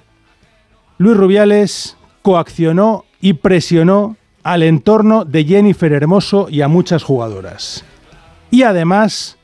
Luis 0.97 1.17
Rubiales 1.17 1.97
coaccionó 2.21 3.05
y 3.21 3.33
presionó 3.33 4.17
al 4.43 4.63
entorno 4.63 5.25
de 5.25 5.43
Jennifer 5.43 5.91
Hermoso 5.91 6.47
y 6.49 6.61
a 6.61 6.67
muchas 6.67 7.03
jugadoras. 7.03 7.83
Y 8.49 8.63
además 8.63 9.37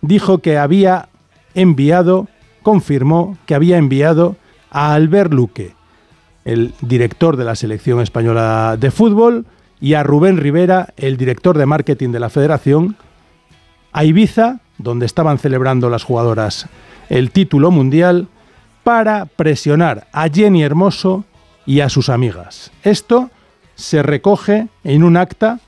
dijo 0.00 0.38
que 0.38 0.58
había 0.58 1.08
enviado 1.54 2.28
confirmó 2.66 3.38
que 3.46 3.54
había 3.54 3.78
enviado 3.78 4.34
a 4.72 4.92
Albert 4.92 5.32
Luque, 5.32 5.76
el 6.44 6.74
director 6.80 7.36
de 7.36 7.44
la 7.44 7.54
selección 7.54 8.00
española 8.00 8.76
de 8.76 8.90
fútbol, 8.90 9.46
y 9.80 9.94
a 9.94 10.02
Rubén 10.02 10.36
Rivera, 10.36 10.92
el 10.96 11.16
director 11.16 11.56
de 11.56 11.64
marketing 11.64 12.10
de 12.10 12.18
la 12.18 12.28
federación, 12.28 12.96
a 13.92 14.04
Ibiza, 14.04 14.58
donde 14.78 15.06
estaban 15.06 15.38
celebrando 15.38 15.88
las 15.88 16.02
jugadoras 16.02 16.66
el 17.08 17.30
título 17.30 17.70
mundial, 17.70 18.26
para 18.86 19.26
presionar 19.26 20.06
a 20.12 20.28
Jenny 20.28 20.62
Hermoso 20.62 21.24
y 21.66 21.80
a 21.80 21.88
sus 21.88 22.08
amigas. 22.08 22.70
Esto 22.84 23.30
se 23.74 24.00
recoge 24.00 24.68
en 24.84 25.02
un 25.02 25.16
acta 25.16 25.58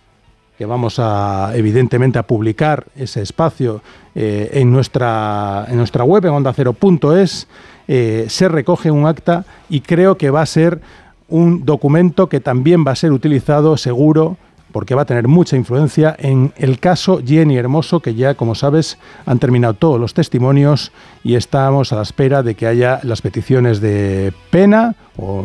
que 0.57 0.65
vamos 0.65 1.01
a 1.01 1.51
evidentemente 1.57 2.21
a 2.21 2.23
publicar 2.23 2.87
ese 2.95 3.21
espacio 3.21 3.83
eh, 4.15 4.51
en, 4.53 4.71
nuestra, 4.71 5.67
en 5.69 5.79
nuestra 5.79 6.05
web, 6.05 6.27
en 6.27 6.31
ondacero.es, 6.31 7.49
eh, 7.89 8.27
se 8.29 8.49
recoge 8.49 8.93
un 8.93 9.05
acta 9.05 9.45
y 9.69 9.81
creo 9.81 10.17
que 10.17 10.31
va 10.31 10.43
a 10.43 10.47
ser 10.47 10.81
un 11.27 11.65
documento 11.65 12.29
que 12.29 12.39
también 12.39 12.85
va 12.87 12.93
a 12.93 12.97
ser 12.97 13.11
utilizado 13.11 13.77
seguro 13.77 14.37
porque 14.73 14.95
va 14.95 15.03
a 15.03 15.07
tener 15.07 15.29
mucha 15.29 15.57
influencia 15.57 16.15
en 16.19 16.53
el 16.57 16.79
caso 16.79 17.21
Jenny 17.25 17.57
Hermoso, 17.57 18.01
que 18.01 18.15
ya, 18.15 18.35
como 18.35 18.55
sabes, 18.55 18.99
han 19.27 19.39
terminado 19.39 19.75
todos 19.75 20.01
los 20.01 20.15
testimonios 20.15 20.93
y 21.25 21.35
estamos 21.35 21.93
a 21.93 21.97
la 21.97 22.03
espera 22.03 22.43
de 22.43 22.55
que 22.55 22.67
haya 22.67 23.01
las 23.03 23.23
peticiones 23.23 23.81
de 23.81 24.33
pena 24.51 24.95
o 25.17 25.45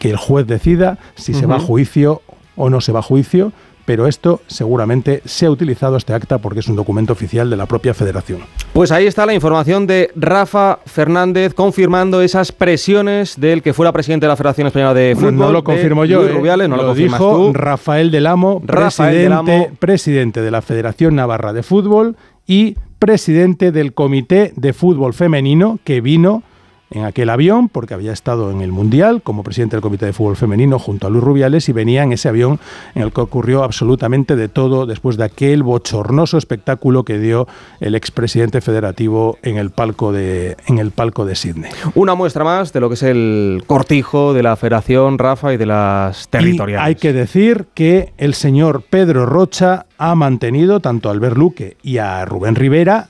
que 0.00 0.10
el 0.10 0.16
juez 0.16 0.46
decida 0.46 0.98
si 1.14 1.34
se 1.34 1.46
va 1.46 1.56
a 1.56 1.60
juicio 1.60 2.22
o 2.56 2.70
no 2.70 2.80
se 2.80 2.92
va 2.92 3.00
a 3.00 3.02
juicio 3.02 3.52
pero 3.88 4.06
esto 4.06 4.42
seguramente 4.48 5.22
se 5.24 5.46
ha 5.46 5.50
utilizado 5.50 5.96
este 5.96 6.12
acta 6.12 6.36
porque 6.36 6.60
es 6.60 6.68
un 6.68 6.76
documento 6.76 7.14
oficial 7.14 7.48
de 7.48 7.56
la 7.56 7.64
propia 7.64 7.94
federación. 7.94 8.40
Pues 8.74 8.92
ahí 8.92 9.06
está 9.06 9.24
la 9.24 9.32
información 9.32 9.86
de 9.86 10.10
Rafa 10.14 10.80
Fernández 10.84 11.54
confirmando 11.54 12.20
esas 12.20 12.52
presiones 12.52 13.40
del 13.40 13.62
que 13.62 13.72
fuera 13.72 13.90
presidente 13.90 14.26
de 14.26 14.28
la 14.28 14.36
Federación 14.36 14.66
Española 14.66 14.92
de 14.92 15.14
Fútbol. 15.14 15.36
No, 15.36 15.52
lo 15.52 15.64
confirmo 15.64 16.04
yo, 16.04 16.22
eh, 16.22 16.28
Rubiales, 16.28 16.68
no 16.68 16.76
lo, 16.76 16.92
dijo 16.92 17.50
Rafael 17.54 18.10
del 18.10 18.26
Amo, 18.26 18.60
presidente, 18.60 19.70
presidente 19.78 20.42
de 20.42 20.50
la 20.50 20.60
Federación 20.60 21.14
Navarra 21.14 21.54
de 21.54 21.62
Fútbol 21.62 22.16
y 22.46 22.76
presidente 22.98 23.72
del 23.72 23.94
Comité 23.94 24.52
de 24.54 24.74
Fútbol 24.74 25.14
Femenino 25.14 25.78
que 25.84 26.02
vino 26.02 26.42
en 26.90 27.04
aquel 27.04 27.30
avión, 27.30 27.68
porque 27.68 27.94
había 27.94 28.12
estado 28.12 28.50
en 28.50 28.60
el 28.60 28.72
Mundial 28.72 29.22
como 29.22 29.42
presidente 29.42 29.76
del 29.76 29.82
Comité 29.82 30.06
de 30.06 30.12
Fútbol 30.12 30.36
Femenino 30.36 30.78
junto 30.78 31.06
a 31.06 31.10
Luis 31.10 31.22
Rubiales 31.22 31.68
y 31.68 31.72
venía 31.72 32.02
en 32.02 32.12
ese 32.12 32.28
avión 32.28 32.58
en 32.94 33.02
el 33.02 33.12
que 33.12 33.20
ocurrió 33.20 33.62
absolutamente 33.62 34.36
de 34.36 34.48
todo 34.48 34.86
después 34.86 35.16
de 35.16 35.24
aquel 35.24 35.62
bochornoso 35.62 36.38
espectáculo 36.38 37.04
que 37.04 37.18
dio 37.18 37.46
el 37.80 37.94
expresidente 37.94 38.60
federativo 38.60 39.38
en 39.42 39.56
el 39.58 39.70
palco 39.70 40.12
de 40.12 40.56
en 40.66 40.78
el 40.78 40.90
palco 40.90 41.24
de 41.24 41.34
Sydney. 41.34 41.70
Una 41.94 42.14
muestra 42.14 42.44
más 42.44 42.72
de 42.72 42.80
lo 42.80 42.88
que 42.88 42.94
es 42.94 43.02
el 43.02 43.64
cortijo 43.66 44.32
de 44.32 44.42
la 44.42 44.56
Federación 44.56 45.18
Rafa 45.18 45.52
y 45.52 45.56
de 45.56 45.66
las 45.66 46.28
territoriales. 46.28 46.86
hay 46.86 46.94
que 46.94 47.12
decir 47.12 47.66
que 47.74 48.12
el 48.16 48.34
señor 48.34 48.82
Pedro 48.88 49.26
Rocha 49.26 49.86
ha 49.98 50.14
mantenido 50.14 50.80
tanto 50.80 51.08
a 51.08 51.12
Albert 51.12 51.36
Luque 51.36 51.76
y 51.82 51.98
a 51.98 52.24
Rubén 52.24 52.54
Rivera 52.54 53.08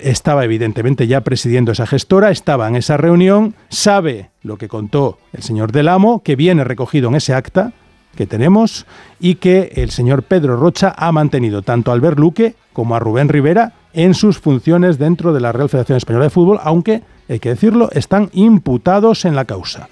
estaba, 0.00 0.44
evidentemente 0.44 1.06
ya 1.06 1.22
presidiendo 1.22 1.72
esa 1.72 1.86
gestora, 1.86 2.30
estaba 2.30 2.68
en 2.68 2.76
esa 2.76 2.96
reunión, 2.96 3.54
sabe 3.68 4.30
lo 4.42 4.58
que 4.58 4.68
contó 4.68 5.18
el 5.32 5.42
señor 5.42 5.72
Del 5.72 5.88
Amo, 5.88 6.22
que 6.22 6.36
viene 6.36 6.64
recogido 6.64 7.08
en 7.08 7.16
ese 7.16 7.34
acta 7.34 7.72
que 8.14 8.26
tenemos 8.26 8.86
y 9.18 9.36
que 9.36 9.72
el 9.74 9.90
señor 9.90 10.22
Pedro 10.22 10.56
Rocha 10.56 10.94
ha 10.96 11.10
mantenido 11.12 11.62
tanto 11.62 11.90
a 11.90 11.94
Albert 11.94 12.18
Luque 12.18 12.54
como 12.72 12.94
a 12.94 13.00
Rubén 13.00 13.28
Rivera 13.28 13.72
en 13.92 14.14
sus 14.14 14.38
funciones 14.38 14.98
dentro 14.98 15.32
de 15.32 15.40
la 15.40 15.52
Real 15.52 15.68
Federación 15.68 15.96
Española 15.96 16.24
de 16.24 16.30
Fútbol, 16.30 16.60
aunque, 16.62 17.02
hay 17.28 17.40
que 17.40 17.50
decirlo, 17.50 17.90
están 17.92 18.30
imputados 18.32 19.24
en 19.24 19.34
la 19.34 19.44
causa. 19.44 19.88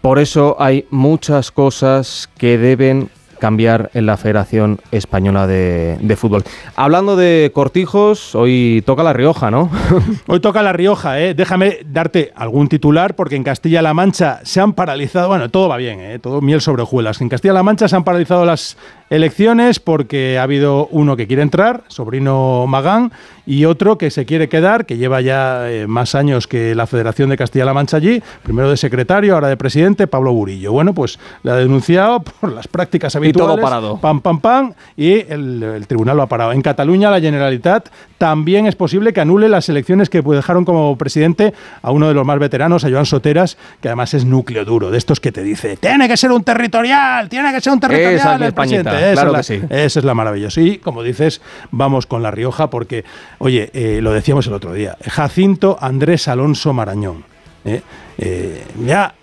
Por 0.00 0.18
eso 0.18 0.56
hay 0.58 0.86
muchas 0.90 1.52
cosas 1.52 2.28
que 2.36 2.58
deben 2.58 3.10
cambiar 3.42 3.90
en 3.94 4.06
la 4.06 4.16
Federación 4.16 4.78
Española 4.92 5.48
de, 5.48 6.16
Fútbol. 6.16 6.44
Hablando 6.76 7.16
de 7.16 7.50
cortijos, 7.52 8.36
hoy 8.36 8.84
toca 8.86 9.02
La 9.02 9.12
Rioja, 9.12 9.50
¿no? 9.50 9.68
hoy 10.28 10.38
toca 10.38 10.62
La 10.62 10.72
Rioja, 10.72 11.20
¿eh? 11.20 11.34
Déjame 11.34 11.78
darte 11.84 12.30
algún 12.36 12.68
titular, 12.68 13.16
porque 13.16 13.34
en 13.34 13.42
Castilla-La 13.42 13.94
Mancha 13.94 14.38
se 14.44 14.60
han 14.60 14.74
paralizado, 14.74 15.26
bueno, 15.26 15.50
todo 15.50 15.68
va 15.68 15.76
bien, 15.76 15.98
¿eh? 15.98 16.20
Todo 16.20 16.40
miel 16.40 16.60
sobre 16.60 16.82
hojuelas. 16.82 17.20
En 17.20 17.28
Castilla-La 17.28 17.64
Mancha 17.64 17.88
se 17.88 17.96
han 17.96 18.04
paralizado 18.04 18.44
las 18.44 18.76
elecciones 19.12 19.78
porque 19.78 20.38
ha 20.38 20.42
habido 20.42 20.88
uno 20.90 21.16
que 21.16 21.26
quiere 21.26 21.42
entrar, 21.42 21.84
sobrino 21.88 22.66
Magán, 22.66 23.12
y 23.44 23.66
otro 23.66 23.98
que 23.98 24.10
se 24.10 24.24
quiere 24.24 24.48
quedar, 24.48 24.86
que 24.86 24.96
lleva 24.96 25.20
ya 25.20 25.70
eh, 25.70 25.86
más 25.86 26.14
años 26.14 26.46
que 26.46 26.74
la 26.74 26.86
Federación 26.86 27.28
de 27.28 27.36
Castilla-La 27.36 27.74
Mancha 27.74 27.98
allí, 27.98 28.22
primero 28.42 28.70
de 28.70 28.76
secretario, 28.78 29.34
ahora 29.34 29.48
de 29.48 29.58
presidente, 29.58 30.06
Pablo 30.06 30.32
Burillo. 30.32 30.72
Bueno, 30.72 30.94
pues 30.94 31.18
le 31.42 31.50
ha 31.50 31.56
denunciado 31.56 32.20
por 32.40 32.52
las 32.52 32.68
prácticas 32.68 33.14
habituales. 33.14 33.52
Y 33.52 33.56
todo 33.56 33.62
parado. 33.62 33.98
Pam, 33.98 34.22
pam, 34.22 34.40
pam, 34.40 34.72
y 34.96 35.12
el, 35.12 35.84
tribunal 35.86 36.16
lo 36.16 36.22
ha 36.22 36.28
parado. 36.28 36.52
En 36.52 36.62
Cataluña, 36.62 37.10
la 37.10 37.20
Generalitat 37.20 37.90
también 38.16 38.66
es 38.66 38.76
posible 38.76 39.12
que 39.12 39.20
anule 39.20 39.50
las 39.50 39.68
elecciones 39.68 40.08
que 40.08 40.22
dejaron 40.22 40.64
como 40.64 40.96
presidente 40.96 41.52
a 41.82 41.90
uno 41.90 42.08
de 42.08 42.14
los 42.14 42.24
más 42.24 42.38
veteranos, 42.38 42.84
a 42.84 42.90
Joan 42.90 43.04
Soteras, 43.04 43.58
que 43.82 43.88
además 43.88 44.14
es 44.14 44.24
núcleo 44.24 44.64
duro, 44.64 44.90
de 44.90 44.96
estos 44.96 45.20
que 45.20 45.32
te 45.32 45.42
dice, 45.42 45.76
tiene 45.76 46.08
que 46.08 46.16
ser 46.16 46.30
un 46.30 46.44
territorial, 46.44 47.28
tiene 47.28 47.52
que 47.52 47.60
ser 47.60 47.72
un 47.74 47.80
territorial 47.80 48.42
el 48.42 48.54
presidente 48.54 49.01
claro 49.12 49.34
que 49.34 49.42
sí. 49.42 49.60
Esa 49.70 49.98
es 49.98 50.04
la 50.04 50.14
maravilla. 50.14 50.48
Y 50.56 50.78
como 50.78 51.02
dices, 51.02 51.40
vamos 51.70 52.06
con 52.06 52.22
La 52.22 52.30
Rioja 52.30 52.70
porque, 52.70 53.04
oye, 53.38 53.70
eh, 53.72 54.00
lo 54.02 54.12
decíamos 54.12 54.46
el 54.46 54.54
otro 54.54 54.72
día, 54.72 54.96
Jacinto 55.08 55.78
Andrés 55.80 56.28
Alonso 56.28 56.72
Marañón. 56.72 57.24
¿eh? 57.64 57.80
Eh, 58.18 58.64
ya 58.84 59.14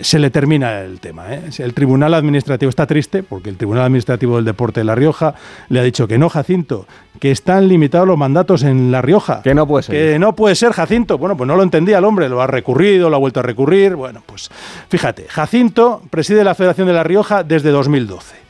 se 0.00 0.18
le 0.18 0.30
termina 0.30 0.80
el 0.80 0.98
tema. 0.98 1.26
El 1.34 1.74
Tribunal 1.74 2.14
Administrativo 2.14 2.70
está 2.70 2.86
triste 2.86 3.22
porque 3.22 3.50
el 3.50 3.56
Tribunal 3.56 3.84
Administrativo 3.84 4.36
del 4.36 4.46
Deporte 4.46 4.80
de 4.80 4.84
La 4.84 4.94
Rioja 4.94 5.34
le 5.68 5.80
ha 5.80 5.82
dicho 5.82 6.08
que 6.08 6.16
no, 6.16 6.30
Jacinto, 6.30 6.86
que 7.20 7.30
están 7.30 7.68
limitados 7.68 8.08
los 8.08 8.16
mandatos 8.16 8.62
en 8.62 8.90
La 8.90 9.02
Rioja. 9.02 9.42
Que 9.42 9.54
no 9.54 9.66
puede 9.66 9.82
ser. 9.82 9.94
Que 9.94 10.18
no 10.18 10.34
puede 10.34 10.54
ser, 10.54 10.72
Jacinto. 10.72 11.18
Bueno, 11.18 11.36
pues 11.36 11.46
no 11.46 11.56
lo 11.56 11.62
entendía 11.62 11.98
el 11.98 12.04
hombre, 12.04 12.28
lo 12.30 12.40
ha 12.40 12.46
recurrido, 12.46 13.10
lo 13.10 13.16
ha 13.16 13.18
vuelto 13.18 13.40
a 13.40 13.42
recurrir. 13.42 13.94
Bueno, 13.94 14.22
pues 14.24 14.50
fíjate, 14.88 15.26
Jacinto 15.28 16.02
preside 16.08 16.42
la 16.42 16.54
Federación 16.54 16.86
de 16.86 16.94
La 16.94 17.04
Rioja 17.04 17.44
desde 17.44 17.70
2012 17.70 18.42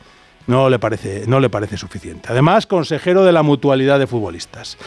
No 0.47 0.69
le 0.69 0.79
parece, 0.79 1.23
no 1.27 1.39
le 1.39 1.49
parece 1.49 1.77
suficiente. 1.77 2.29
Además, 2.31 2.67
consejero 2.67 3.23
de 3.23 3.31
la 3.31 3.43
mutualidad 3.43 3.99
de 3.99 4.07
futbolistas. 4.07 4.77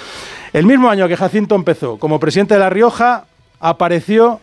El 0.52 0.66
mismo 0.66 0.90
año 0.90 1.08
que 1.08 1.16
Jacinto 1.16 1.54
empezó 1.54 1.98
como 1.98 2.20
presidente 2.20 2.54
de 2.54 2.60
La 2.60 2.70
Rioja, 2.70 3.24
apareció 3.60 4.40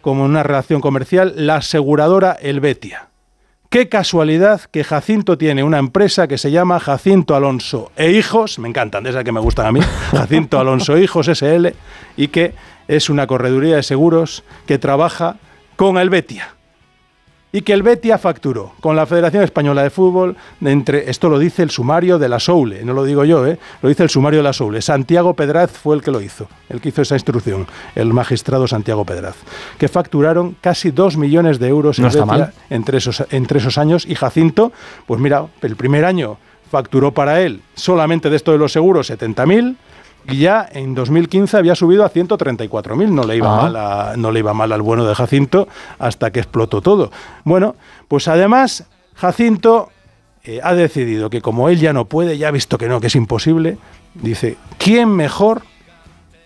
como 0.00 0.24
una 0.24 0.42
relación 0.42 0.80
comercial 0.80 1.34
la 1.36 1.56
aseguradora 1.56 2.36
Helvetia. 2.40 3.08
Qué 3.68 3.88
casualidad 3.88 4.62
que 4.62 4.82
Jacinto 4.82 5.38
tiene 5.38 5.62
una 5.62 5.78
empresa 5.78 6.26
que 6.26 6.38
se 6.38 6.50
llama 6.50 6.80
Jacinto 6.80 7.36
Alonso 7.36 7.92
e 7.96 8.10
Hijos, 8.10 8.58
me 8.58 8.68
encantan, 8.68 9.04
de 9.04 9.10
esas 9.10 9.22
que 9.22 9.32
me 9.32 9.40
gustan 9.40 9.66
a 9.66 9.72
mí, 9.72 9.80
Jacinto 10.10 10.58
Alonso 10.58 10.96
e 10.96 11.04
Hijos 11.04 11.28
SL, 11.28 11.68
y 12.16 12.28
que 12.28 12.52
es 12.88 13.08
una 13.08 13.26
correduría 13.26 13.76
de 13.76 13.82
seguros 13.84 14.42
que 14.66 14.78
trabaja 14.78 15.36
con 15.76 15.98
Helvetia 15.98 16.54
y 17.52 17.62
que 17.62 17.72
el 17.72 17.82
Betia 17.82 18.18
facturó 18.18 18.72
con 18.80 18.96
la 18.96 19.06
Federación 19.06 19.42
Española 19.42 19.82
de 19.82 19.90
Fútbol, 19.90 20.36
entre, 20.60 21.10
esto 21.10 21.28
lo 21.28 21.38
dice 21.38 21.62
el 21.62 21.70
sumario 21.70 22.18
de 22.18 22.28
la 22.28 22.38
Soule, 22.38 22.84
no 22.84 22.92
lo 22.92 23.04
digo 23.04 23.24
yo, 23.24 23.46
¿eh? 23.46 23.58
lo 23.82 23.88
dice 23.88 24.04
el 24.04 24.10
sumario 24.10 24.38
de 24.38 24.44
la 24.44 24.52
Soule. 24.52 24.80
Santiago 24.82 25.34
Pedraz 25.34 25.70
fue 25.72 25.96
el 25.96 26.02
que 26.02 26.10
lo 26.10 26.20
hizo, 26.20 26.48
el 26.68 26.80
que 26.80 26.90
hizo 26.90 27.02
esa 27.02 27.16
instrucción, 27.16 27.66
el 27.94 28.12
magistrado 28.12 28.68
Santiago 28.68 29.04
Pedraz, 29.04 29.36
que 29.78 29.88
facturaron 29.88 30.56
casi 30.60 30.90
dos 30.90 31.16
millones 31.16 31.58
de 31.58 31.68
euros 31.68 31.98
en 31.98 32.08
Betia 32.08 32.52
entre, 32.70 32.98
esos, 32.98 33.24
entre 33.30 33.58
esos 33.58 33.78
años 33.78 34.06
y 34.06 34.14
Jacinto, 34.14 34.72
pues 35.06 35.20
mira, 35.20 35.46
el 35.62 35.76
primer 35.76 36.04
año 36.04 36.38
facturó 36.70 37.12
para 37.12 37.40
él 37.40 37.62
solamente 37.74 38.30
de 38.30 38.36
esto 38.36 38.52
de 38.52 38.58
los 38.58 38.72
seguros 38.72 39.10
70.000 39.10 39.76
y 40.28 40.38
ya 40.38 40.68
en 40.72 40.94
2015 40.94 41.56
había 41.56 41.74
subido 41.74 42.04
a 42.04 42.10
134.000. 42.10 43.08
No, 43.08 43.24
le 43.24 43.36
iba 43.36 43.70
mal 43.70 44.20
no 44.20 44.30
le 44.30 44.40
iba 44.40 44.54
mal 44.54 44.72
al 44.72 44.82
bueno 44.82 45.04
de 45.04 45.14
Jacinto 45.14 45.68
hasta 45.98 46.30
que 46.30 46.40
explotó 46.40 46.80
todo. 46.80 47.10
Bueno, 47.44 47.76
pues 48.08 48.28
además 48.28 48.86
Jacinto 49.14 49.90
eh, 50.42 50.60
ha 50.62 50.74
decidido 50.74 51.28
que 51.28 51.42
como 51.42 51.68
él 51.68 51.78
ya 51.78 51.92
no 51.92 52.06
puede, 52.06 52.38
ya 52.38 52.48
ha 52.48 52.50
visto 52.50 52.78
que 52.78 52.88
no, 52.88 53.00
que 53.00 53.08
es 53.08 53.14
imposible, 53.14 53.76
dice, 54.14 54.56
¿quién 54.78 55.10
mejor 55.10 55.62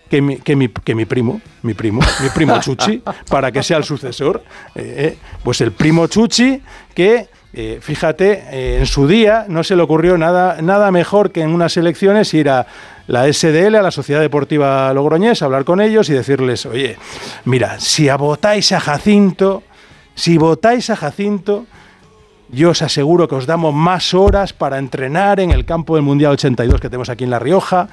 que 0.09 0.21
mi, 0.21 0.37
que 0.37 0.55
mi, 0.55 0.67
que 0.67 0.95
mi 0.95 1.05
primo, 1.05 1.41
mi 1.61 1.73
primo, 1.73 2.01
mi 2.21 2.29
primo 2.29 2.59
Chuchi, 2.61 3.01
para 3.29 3.51
que 3.51 3.63
sea 3.63 3.77
el 3.77 3.85
sucesor? 3.85 4.43
Eh, 4.75 4.95
eh, 4.97 5.17
pues 5.43 5.61
el 5.61 5.71
primo 5.71 6.07
Chuchi 6.07 6.61
que 6.93 7.29
fíjate, 7.81 8.79
en 8.79 8.85
su 8.85 9.07
día 9.07 9.45
no 9.47 9.63
se 9.63 9.75
le 9.75 9.81
ocurrió 9.81 10.17
nada, 10.17 10.61
nada 10.61 10.91
mejor 10.91 11.31
que 11.31 11.41
en 11.41 11.51
unas 11.51 11.77
elecciones 11.77 12.33
ir 12.33 12.49
a 12.49 12.67
la 13.07 13.31
SDL, 13.31 13.75
a 13.75 13.81
la 13.81 13.91
Sociedad 13.91 14.21
Deportiva 14.21 14.91
Logroñés, 14.93 15.41
hablar 15.41 15.63
con 15.63 15.79
ellos 15.79 16.09
y 16.09 16.13
decirles, 16.13 16.65
oye, 16.65 16.97
mira, 17.45 17.79
si 17.79 18.09
votáis 18.09 18.71
a 18.71 18.79
Jacinto, 18.79 19.63
si 20.15 20.37
votáis 20.37 20.89
a 20.89 20.95
Jacinto, 20.95 21.65
yo 22.49 22.71
os 22.71 22.81
aseguro 22.81 23.27
que 23.27 23.35
os 23.35 23.45
damos 23.45 23.73
más 23.73 24.13
horas 24.13 24.53
para 24.53 24.77
entrenar 24.77 25.39
en 25.39 25.51
el 25.51 25.65
campo 25.65 25.95
del 25.95 26.03
Mundial 26.03 26.33
82 26.33 26.79
que 26.79 26.89
tenemos 26.89 27.09
aquí 27.09 27.23
en 27.23 27.29
La 27.29 27.39
Rioja 27.39 27.89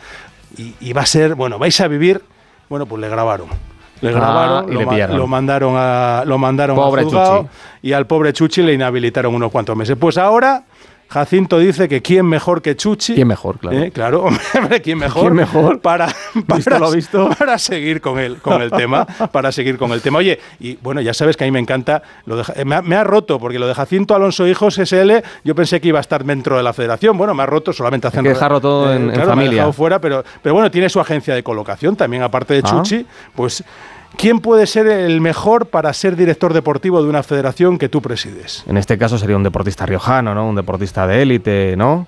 y, 0.56 0.93
va 0.93 1.02
a 1.02 1.06
ser, 1.06 1.34
bueno, 1.34 1.59
vais 1.59 1.80
a 1.80 1.89
vivir, 1.89 2.22
bueno, 2.68 2.86
pues 2.86 3.01
le 3.01 3.09
grabaron. 3.09 3.71
Le 4.02 4.10
ah, 4.10 4.12
grabaron, 4.12 4.72
y 4.72 4.74
lo, 4.74 5.16
lo, 5.16 5.26
mandaron 5.28 5.74
a 5.76 6.24
lo 6.26 6.36
mandaron 6.36 6.76
pobre 6.76 7.04
a 7.16 7.44
y 7.82 7.92
al 7.92 8.06
pobre 8.06 8.32
Chuchi 8.32 8.62
le 8.62 8.74
inhabilitaron 8.74 9.32
unos 9.32 9.50
cuantos 9.52 9.76
meses. 9.76 9.96
Pues 9.98 10.18
ahora 10.18 10.64
Jacinto 11.12 11.59
dice 11.59 11.90
que 11.90 12.01
quién 12.01 12.24
mejor 12.24 12.62
que 12.62 12.74
Chuchi. 12.74 13.14
¿Quién 13.14 13.28
mejor, 13.28 13.59
claro? 13.59 13.78
¿Eh? 13.78 13.90
Claro, 13.90 14.28
¿quién 14.82 14.97
mejor? 14.97 15.24
¿Quién 15.24 15.34
mejor? 15.34 15.80
Para, 15.80 16.09
para, 16.47 16.78
lo 16.78 16.90
visto? 16.90 17.28
para 17.39 17.59
seguir 17.59 18.01
con 18.01 18.18
el, 18.18 18.39
con 18.39 18.62
el 18.62 18.70
tema. 18.70 19.05
Para 19.05 19.52
seguir 19.52 19.76
con 19.76 19.93
el 19.93 20.01
tema. 20.01 20.18
Oye, 20.18 20.40
y 20.59 20.76
bueno, 20.76 21.02
ya 21.02 21.12
sabes 21.12 21.36
que 21.36 21.44
a 21.44 21.47
mí 21.47 21.51
me 21.51 21.59
encanta. 21.59 22.02
Lo 22.24 22.36
de, 22.36 22.64
me, 22.64 22.97
ha, 22.97 23.05
roto, 23.05 23.39
porque 23.39 23.59
lo 23.59 23.66
de 23.66 23.74
Jacinto 23.74 24.14
Alonso 24.14 24.47
Hijos 24.47 24.76
SL, 24.76 25.12
yo 25.44 25.55
pensé 25.55 25.82
que 25.82 25.89
iba 25.89 25.98
a 25.98 26.01
estar 26.01 26.24
dentro 26.24 26.56
de 26.56 26.62
la 26.62 26.72
federación. 26.72 27.18
Bueno, 27.18 27.34
me 27.34 27.43
ha 27.43 27.47
roto 27.47 27.74
solamente 27.74 28.06
haciendo. 28.06 28.30
Que 28.30 28.34
dejarlo 28.34 28.62
todo 28.62 28.94
en, 28.94 29.10
claro, 29.10 29.28
familia. 29.28 29.36
Me 29.36 29.48
ha 29.48 29.56
dejado 29.56 29.72
fuera, 29.74 30.01
pero, 30.01 30.24
pero 30.43 30.55
bueno, 30.55 30.70
tiene 30.70 30.89
su 30.89 30.98
agencia 30.98 31.34
de 31.34 31.43
colocación 31.43 31.94
también, 31.94 32.22
aparte 32.22 32.55
de 32.55 32.62
ah. 32.64 32.70
Chuchi. 32.70 33.05
Pues 33.36 33.62
¿Quién 34.16 34.40
puede 34.40 34.66
ser 34.66 34.86
el 34.86 35.20
mejor 35.20 35.66
para 35.66 35.93
ser 35.93 36.16
director 36.16 36.52
deportivo 36.52 37.02
de 37.02 37.09
una 37.09 37.22
federación 37.22 37.78
que 37.78 37.89
tú 37.89 38.01
presides? 38.02 38.64
En 38.66 38.76
este 38.76 38.98
caso 38.98 39.18
sería 39.18 39.36
un 39.36 39.43
deportista 39.43 39.86
riojano, 39.86 40.34
¿no? 40.34 40.48
Un 40.48 40.55
deportista 40.55 41.06
de 41.06 41.22
élite, 41.22 41.74
¿no? 41.76 42.06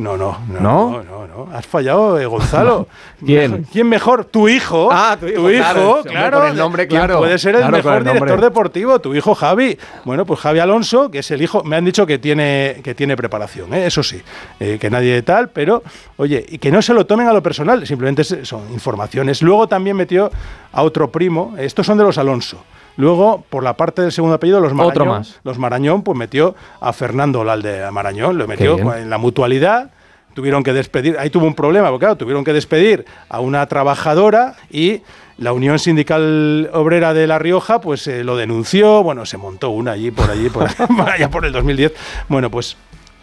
No, 0.00 0.16
no, 0.16 0.38
no, 0.48 0.60
no, 0.60 1.02
no, 1.02 1.26
no. 1.26 1.48
Has 1.52 1.66
fallado, 1.66 2.18
eh, 2.18 2.26
Gonzalo. 2.26 2.88
¿Quién? 3.24 3.66
¿Quién 3.70 3.88
mejor? 3.88 4.24
Tu 4.24 4.48
hijo. 4.48 4.88
Ah, 4.90 5.16
tu 5.18 5.26
hijo. 5.26 5.42
Tu 5.42 5.50
hijo, 5.50 6.02
claro. 6.04 6.46
el 6.46 6.56
nombre, 6.56 6.88
claro. 6.88 7.18
Puede 7.18 7.38
ser 7.38 7.56
el 7.56 7.70
mejor 7.70 8.02
director 8.02 8.40
deportivo, 8.40 8.98
tu 8.98 9.14
hijo 9.14 9.34
Javi. 9.34 9.78
Bueno, 10.04 10.24
pues 10.24 10.40
Javi 10.40 10.58
Alonso, 10.58 11.10
que 11.10 11.18
es 11.18 11.30
el 11.30 11.42
hijo, 11.42 11.62
me 11.64 11.76
han 11.76 11.84
dicho 11.84 12.06
que 12.06 12.18
tiene, 12.18 12.80
que 12.82 12.94
tiene 12.94 13.16
preparación, 13.16 13.74
¿eh? 13.74 13.86
eso 13.86 14.02
sí, 14.02 14.22
eh, 14.58 14.78
que 14.80 14.90
nadie 14.90 15.20
tal, 15.22 15.50
pero 15.50 15.82
oye, 16.16 16.44
y 16.48 16.58
que 16.58 16.70
no 16.70 16.80
se 16.80 16.94
lo 16.94 17.04
tomen 17.06 17.28
a 17.28 17.32
lo 17.32 17.42
personal, 17.42 17.86
simplemente 17.86 18.24
son 18.24 18.72
informaciones. 18.72 19.42
Luego 19.42 19.68
también 19.68 19.96
metió 19.96 20.30
a 20.72 20.82
otro 20.82 21.10
primo, 21.10 21.54
estos 21.58 21.86
son 21.86 21.98
de 21.98 22.04
los 22.04 22.16
Alonso. 22.18 22.64
Luego, 22.96 23.44
por 23.48 23.62
la 23.62 23.76
parte 23.76 24.02
del 24.02 24.12
segundo 24.12 24.34
apellido, 24.34 24.60
los 24.60 24.74
Marañón, 24.74 25.24
los 25.44 25.58
Marañón, 25.58 26.02
pues 26.02 26.18
metió 26.18 26.54
a 26.80 26.92
Fernando 26.92 27.44
Lalde 27.44 27.84
a 27.84 27.90
Marañón, 27.90 28.38
lo 28.38 28.46
metió 28.46 28.94
en 28.94 29.10
la 29.10 29.18
mutualidad 29.18 29.90
tuvieron 30.34 30.62
que 30.62 30.72
despedir, 30.72 31.18
ahí 31.18 31.30
tuvo 31.30 31.46
un 31.46 31.54
problema, 31.54 31.88
porque 31.88 32.04
claro, 32.04 32.16
tuvieron 32.16 32.44
que 32.44 32.52
despedir 32.52 33.04
a 33.28 33.40
una 33.40 33.66
trabajadora 33.66 34.54
y 34.70 35.02
la 35.38 35.52
Unión 35.52 35.78
Sindical 35.78 36.70
Obrera 36.72 37.14
de 37.14 37.26
La 37.26 37.38
Rioja 37.38 37.80
pues 37.80 38.06
eh, 38.06 38.22
lo 38.24 38.36
denunció, 38.36 39.02
bueno, 39.02 39.26
se 39.26 39.38
montó 39.38 39.70
una 39.70 39.92
allí 39.92 40.10
por 40.10 40.30
allí, 40.30 40.48
por, 40.48 40.68
allá 41.08 41.30
por 41.30 41.44
el 41.46 41.52
2010. 41.52 41.92
Bueno, 42.28 42.50
pues 42.50 42.76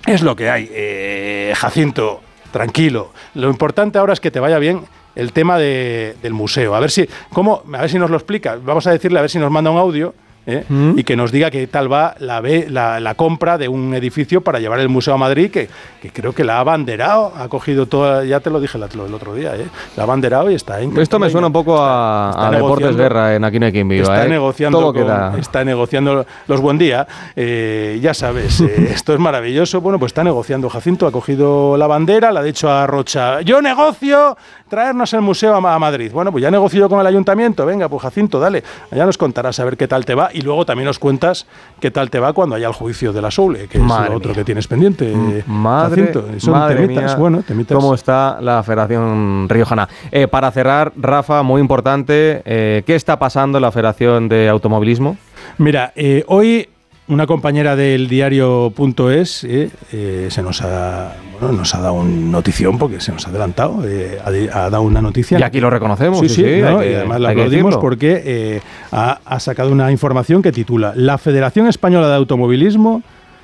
es 0.06 0.22
lo 0.22 0.36
que 0.36 0.50
hay. 0.50 0.70
Eh, 0.72 1.54
Jacinto, 1.56 2.22
tranquilo. 2.52 3.12
Lo 3.36 3.50
importante 3.50 4.00
ahora 4.00 4.14
es 4.14 4.20
que 4.20 4.32
te 4.32 4.40
vaya 4.40 4.58
bien 4.58 4.82
el 5.18 5.34
tema 5.34 5.58
del 5.58 6.32
museo. 6.32 6.76
A 6.76 6.80
ver 6.80 6.92
si, 6.92 7.10
¿cómo? 7.34 7.64
A 7.74 7.82
ver 7.82 7.90
si 7.90 7.98
nos 7.98 8.12
lo 8.12 8.18
explica. 8.18 8.58
Vamos 8.64 8.86
a 8.86 8.92
decirle 8.92 9.18
a 9.18 9.22
ver 9.22 9.32
si 9.32 9.40
nos 9.40 9.52
manda 9.52 9.72
un 9.72 9.78
audio 9.78 10.14
¿eh? 10.48 10.64
y 10.96 11.04
que 11.04 11.16
nos 11.16 11.32
diga 11.32 11.52
qué 11.52 11.68
tal 11.68 11.92
va 11.92 12.16
la, 12.20 12.42
la, 12.42 13.00
la, 13.00 13.16
compra 13.16 13.58
de 13.58 13.68
un 13.68 13.94
edificio 13.94 14.42
para 14.42 14.60
llevar 14.60 14.80
el 14.80 14.90
museo 14.90 15.14
a 15.14 15.18
Madrid, 15.18 15.52
que, 15.52 15.70
que, 16.02 16.10
creo 16.10 16.34
que 16.34 16.44
la 16.44 16.58
ha 16.58 16.60
abanderado, 16.62 17.34
ha 17.36 17.50
cogido 17.50 17.86
toda, 17.86 18.24
ya 18.24 18.40
te 18.40 18.50
lo 18.50 18.60
dije 18.60 18.78
el, 18.78 19.14
otro 19.14 19.36
día, 19.36 19.56
¿eh? 19.56 19.68
la 19.96 20.04
ha 20.04 20.06
abanderado 20.06 20.50
y 20.50 20.56
está 20.56 20.82
en... 20.82 20.98
Esto 20.98 21.20
me 21.20 21.30
suena 21.30 21.48
un 21.48 21.54
poco 21.54 21.78
a, 21.80 22.50
Deportes 22.52 22.96
Guerra 22.96 23.36
en 23.36 23.44
Aquí 23.44 23.60
no 23.60 23.66
hay 23.66 23.72
quien 23.72 23.88
viva. 23.88 24.04
Está, 24.04 24.26
¿eh? 24.26 24.30
negociando, 24.30 25.36
está 25.38 25.64
negociando 25.64 26.26
los 26.48 26.62
buen 26.62 26.78
día, 26.78 27.06
ya 27.36 28.14
sabes, 28.14 28.62
esto 28.62 29.14
es 29.14 29.20
maravilloso, 29.20 29.82
bueno, 29.82 30.00
pues 30.00 30.12
está 30.12 30.24
negociando 30.24 30.70
Jacinto, 30.70 31.06
ha 31.06 31.12
cogido 31.12 31.78
la 31.78 31.88
bandera, 31.88 32.32
le 32.32 32.40
ha 32.40 32.44
dicho 32.44 32.72
a 32.72 32.88
Rocha, 32.88 33.42
yo 33.42 33.62
negocio 33.62 34.38
traernos 34.70 35.14
el 35.14 35.22
museo 35.22 35.56
a, 35.56 35.80
Madrid. 35.80 36.12
Bueno, 36.12 36.32
pues 36.32 36.42
ya 36.42 36.52
negocio 36.52 36.90
con 36.90 37.00
el 37.00 37.08
ayuntamiento, 37.08 37.66
venga, 37.66 37.90
pues 37.90 38.02
Jacinto, 38.04 38.40
dale, 38.40 38.64
ya 38.92 39.06
nos 39.06 39.18
contarás 39.18 39.60
a 39.60 39.66
ver 39.66 39.78
qué 39.78 39.88
tal 39.88 40.06
te 40.06 40.16
va 40.16 40.30
y 40.38 40.42
luego 40.42 40.66
también 40.66 40.86
nos 40.86 41.00
cuentas 41.00 41.48
qué 41.80 41.90
tal 41.90 42.12
te 42.12 42.20
va 42.20 42.32
cuando 42.32 42.56
haya 42.56 42.68
el 42.68 42.74
juicio 42.74 43.12
de 43.12 43.22
la 43.22 43.32
Soule, 43.32 43.68
que 43.68 43.80
es 43.80 43.84
lo 43.84 44.16
otro 44.16 44.34
que 44.34 44.44
tienes 44.44 44.68
pendiente. 44.68 45.12
Mm, 45.14 45.52
madre, 45.52 46.14
madre 46.48 46.88
mía, 46.88 47.16
bueno, 47.18 47.44
¿cómo 47.70 47.96
está 47.96 48.38
la 48.40 48.62
Federación 48.62 49.48
Riojana? 49.50 49.90
Eh, 50.12 50.28
para 50.28 50.52
cerrar, 50.52 50.94
Rafa, 50.96 51.42
muy 51.42 51.60
importante, 51.60 52.44
eh, 52.46 52.84
¿qué 52.86 52.96
está 52.96 53.18
pasando 53.18 53.58
en 53.58 53.64
la 53.64 53.72
Federación 53.72 54.30
de 54.30 54.48
Automovilismo? 54.48 55.18
Mira, 55.58 55.92
eh, 55.96 56.24
hoy 56.28 56.70
una 57.08 57.26
compañera 57.26 57.76
del 57.76 58.08
diario.es 58.08 59.44
eh, 59.44 59.70
eh, 59.92 60.28
se 60.30 60.44
nos 60.44 60.62
ha, 60.62 61.16
bueno, 61.40 61.58
nos 61.58 61.74
ha 61.74 61.80
dado 61.80 61.94
una 61.94 62.32
notición 62.32 62.78
porque 62.78 63.00
se 63.00 63.12
nos 63.12 63.26
ha 63.26 63.30
adelantado, 63.30 63.88
eh, 63.88 64.20
ha, 64.22 64.70
dado 64.70 64.82
una 64.82 65.02
noticia. 65.02 65.40
Y 65.40 65.44
aquí 65.44 65.60
lo 65.60 65.70
reconocemos. 65.70 66.20
Sí, 66.20 66.30
sí, 66.30 66.42
y 66.42 66.62
además 66.62 67.22
la 67.22 67.30
aplaudimos 67.30 67.78
porque 67.78 68.62
ha, 68.92 69.20
ha 69.24 69.40
sacado 69.40 69.72
una 69.72 69.92
información 69.92 70.42
que 70.42 70.52
titula 70.52 70.94
La 70.96 71.18
Federación 71.18 71.68
Española 71.68 72.10
de 72.10 72.16
Automovilismo 72.16 73.04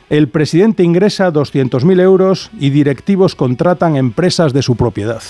el 0.09 0.27
presidente 0.27 0.83
ingresa 0.83 1.31
200.000 1.31 1.99
euros 1.99 2.51
y 2.59 2.69
directivos 2.69 3.33
contratan 3.35 3.95
empresas 3.95 4.53
de 4.53 4.61
su 4.61 4.75
propiedad. 4.75 5.23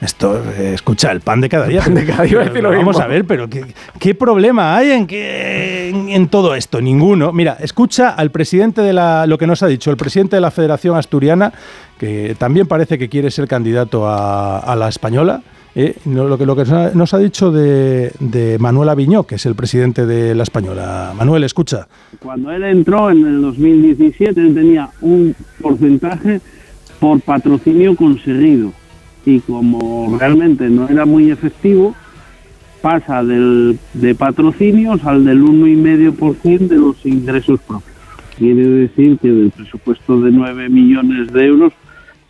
Esto, 0.00 0.42
eh, 0.58 0.72
escucha, 0.74 1.12
el 1.12 1.20
pan 1.20 1.40
de 1.40 1.48
cada 1.48 1.66
día. 1.66 1.82
vamos 2.62 3.00
a 3.00 3.06
ver, 3.06 3.24
pero 3.24 3.48
¿qué, 3.48 4.14
problema 4.14 4.76
hay 4.76 4.90
en, 4.90 5.06
que, 5.06 5.88
en, 5.90 6.28
todo 6.28 6.54
esto? 6.54 6.80
Ninguno. 6.80 7.32
Mira, 7.32 7.56
escucha 7.60 8.10
al 8.10 8.30
presidente 8.30 8.82
de 8.82 8.92
la, 8.92 9.26
lo 9.26 9.38
que 9.38 9.46
nos 9.46 9.62
ha 9.62 9.66
dicho, 9.66 9.90
el 9.90 9.96
presidente 9.96 10.36
de 10.36 10.40
la 10.42 10.50
Federación 10.50 10.96
Asturiana, 10.96 11.52
que 11.98 12.36
también 12.38 12.66
parece 12.66 12.98
que 12.98 13.08
quiere 13.08 13.30
ser 13.30 13.48
candidato 13.48 14.06
a 14.08 14.76
la 14.76 14.88
española. 14.88 15.42
Eh, 15.78 15.94
lo 16.06 16.38
que, 16.38 16.46
lo 16.46 16.56
que 16.56 16.64
nos 16.94 17.12
ha 17.12 17.18
dicho 17.18 17.52
de, 17.52 18.10
de, 18.18 18.58
Manuel 18.58 18.88
Aviñó, 18.88 19.24
que 19.24 19.34
es 19.34 19.44
el 19.44 19.54
presidente 19.54 20.06
de 20.06 20.34
la 20.34 20.42
Española. 20.42 21.12
Manuel, 21.14 21.44
escucha. 21.44 21.86
Cuando 22.18 22.50
él 22.50 22.64
entró 22.64 23.10
en 23.10 23.26
el 23.26 23.42
2017, 23.42 24.40
él 24.40 24.54
tenía 24.54 24.88
un 25.02 25.36
porcentaje 25.60 26.40
por 26.98 27.20
patrocinio 27.20 27.94
conseguido. 27.94 28.72
Y 29.26 29.40
como 29.40 30.16
realmente 30.18 30.70
no 30.70 30.88
era 30.88 31.04
muy 31.04 31.30
efectivo, 31.30 31.94
pasa 32.80 33.22
del, 33.24 33.78
de 33.94 34.14
patrocinios 34.14 35.04
al 35.04 35.24
del 35.24 35.42
1,5% 35.42 36.68
de 36.68 36.76
los 36.76 37.04
ingresos 37.04 37.60
propios. 37.60 37.96
quiere 38.38 38.64
decir 38.64 39.18
que 39.18 39.28
del 39.28 39.50
presupuesto 39.50 40.20
de 40.20 40.30
9 40.30 40.68
millones 40.68 41.32
de 41.32 41.46
euros 41.46 41.72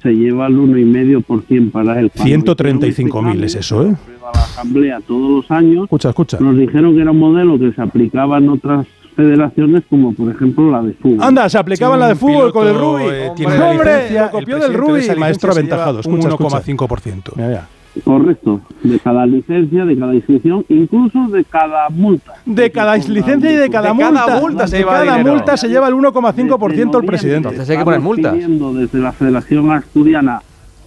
se 0.02 0.12
lleva 0.12 0.46
el 0.46 0.56
1,5% 0.56 1.70
para 1.70 2.00
él. 2.00 2.10
Cuando 2.16 2.56
135.000 2.56 3.44
es 3.44 3.54
eso, 3.56 3.86
¿eh? 3.86 3.96
la 4.22 4.40
asamblea 4.40 5.00
todos 5.06 5.30
los 5.30 5.50
años. 5.50 5.84
Escucha, 5.84 6.08
escucha. 6.10 6.38
Nos 6.40 6.56
dijeron 6.56 6.94
que 6.94 7.02
era 7.02 7.10
un 7.10 7.18
modelo 7.18 7.58
que 7.58 7.72
se 7.72 7.82
aplicaba 7.82 8.38
en 8.38 8.48
otras 8.48 8.86
federaciones 9.16 9.82
como 9.88 10.12
por 10.14 10.30
ejemplo 10.30 10.70
la 10.70 10.82
de 10.82 10.92
fútbol. 10.92 11.22
Anda, 11.22 11.48
se 11.48 11.58
aplicaba 11.58 11.96
la 11.96 12.08
de 12.08 12.14
fútbol 12.14 12.52
con 12.52 12.68
el 12.68 12.74
Rubí. 12.78 13.04
eh, 13.04 13.06
Hombre, 13.06 13.30
tiene 13.34 13.58
la 13.58 13.70
hombre, 13.70 13.92
licencia, 13.94 14.24
lo 14.26 14.30
copió 14.30 14.56
el 14.56 14.60
del 14.62 14.72
presidente 14.82 15.14
de 15.14 15.20
maestro 15.20 15.52
aventajado. 15.52 16.00
un 16.06 16.18
escucha. 16.20 16.36
1,5%. 16.36 17.32
Mira, 17.36 17.48
mira. 17.48 17.68
Correcto, 18.04 18.60
de 18.82 18.98
cada 18.98 19.24
licencia, 19.24 19.86
de 19.86 19.98
cada 19.98 20.14
inscripción, 20.14 20.66
incluso 20.68 21.28
de 21.28 21.44
cada 21.44 21.88
multa. 21.88 22.34
De 22.44 22.70
cada 22.70 22.94
licencia 22.98 23.50
y 23.50 23.54
de 23.56 23.70
cada 23.70 23.94
De 23.94 23.98
cada 23.98 24.10
multa. 24.26 24.40
multa 24.40 24.66
se 24.66 24.76
de 24.76 24.82
lleva 24.82 24.92
cada 24.92 25.18
multa 25.18 25.56
se 25.56 25.68
lleva 25.68 25.88
el 25.88 25.94
1,5% 25.94 27.00
el 27.00 27.06
presidente. 27.06 27.48
Entonces 27.48 27.70
hay 27.70 27.78
que 27.78 27.84
poner 27.84 28.00
multas. 28.00 28.34
pidiendo 28.34 28.74
desde 28.74 28.98
la 28.98 29.12
Federación 29.12 29.70
Asturiana 29.72 30.42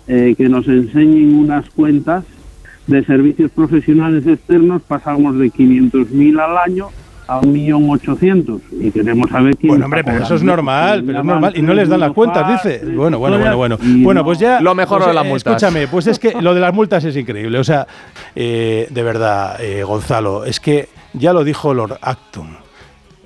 eh, 0.07 0.35
que 0.37 0.49
nos 0.49 0.67
enseñen 0.67 1.35
unas 1.35 1.67
cuentas 1.71 2.25
de 2.85 3.03
servicios 3.05 3.49
profesionales 3.51 4.27
externos, 4.27 4.83
pasamos 4.87 5.35
de 5.39 5.47
500.000 5.51 6.39
al 6.39 6.57
año 6.59 6.89
a 7.29 7.41
1.800.000 7.41 8.61
y 8.71 8.91
queremos 8.91 9.29
saber 9.29 9.55
quién 9.55 9.69
Bueno, 9.69 9.85
hombre, 9.85 10.03
pero 10.03 10.23
eso 10.23 10.33
es 10.33 10.41
normal, 10.43 11.03
pero 11.05 11.19
es 11.19 11.25
normal. 11.25 11.53
Y 11.55 11.61
no 11.61 11.73
les 11.75 11.87
dan 11.87 11.99
las 11.99 12.11
cuentas, 12.11 12.47
dice. 12.63 12.83
Bueno, 12.85 13.19
bueno, 13.19 13.37
bueno, 13.37 13.55
bueno. 13.57 13.77
Bueno, 13.79 14.21
no- 14.21 14.25
pues 14.25 14.39
ya. 14.39 14.59
Lo 14.61 14.73
mejor 14.73 14.97
pues, 14.99 15.09
de 15.09 15.13
las 15.13 15.25
eh, 15.25 15.29
multas. 15.29 15.55
Escúchame, 15.55 15.87
pues 15.87 16.07
es 16.07 16.17
que 16.17 16.33
lo 16.41 16.55
de 16.55 16.59
las 16.59 16.73
multas 16.73 17.03
es 17.03 17.15
increíble. 17.15 17.59
O 17.59 17.63
sea, 17.63 17.85
eh, 18.35 18.87
de 18.89 19.03
verdad, 19.03 19.61
eh, 19.61 19.83
Gonzalo, 19.83 20.43
es 20.45 20.59
que 20.59 20.89
ya 21.13 21.31
lo 21.33 21.43
dijo 21.43 21.73
Lord 21.73 21.99
Acton. 22.01 22.57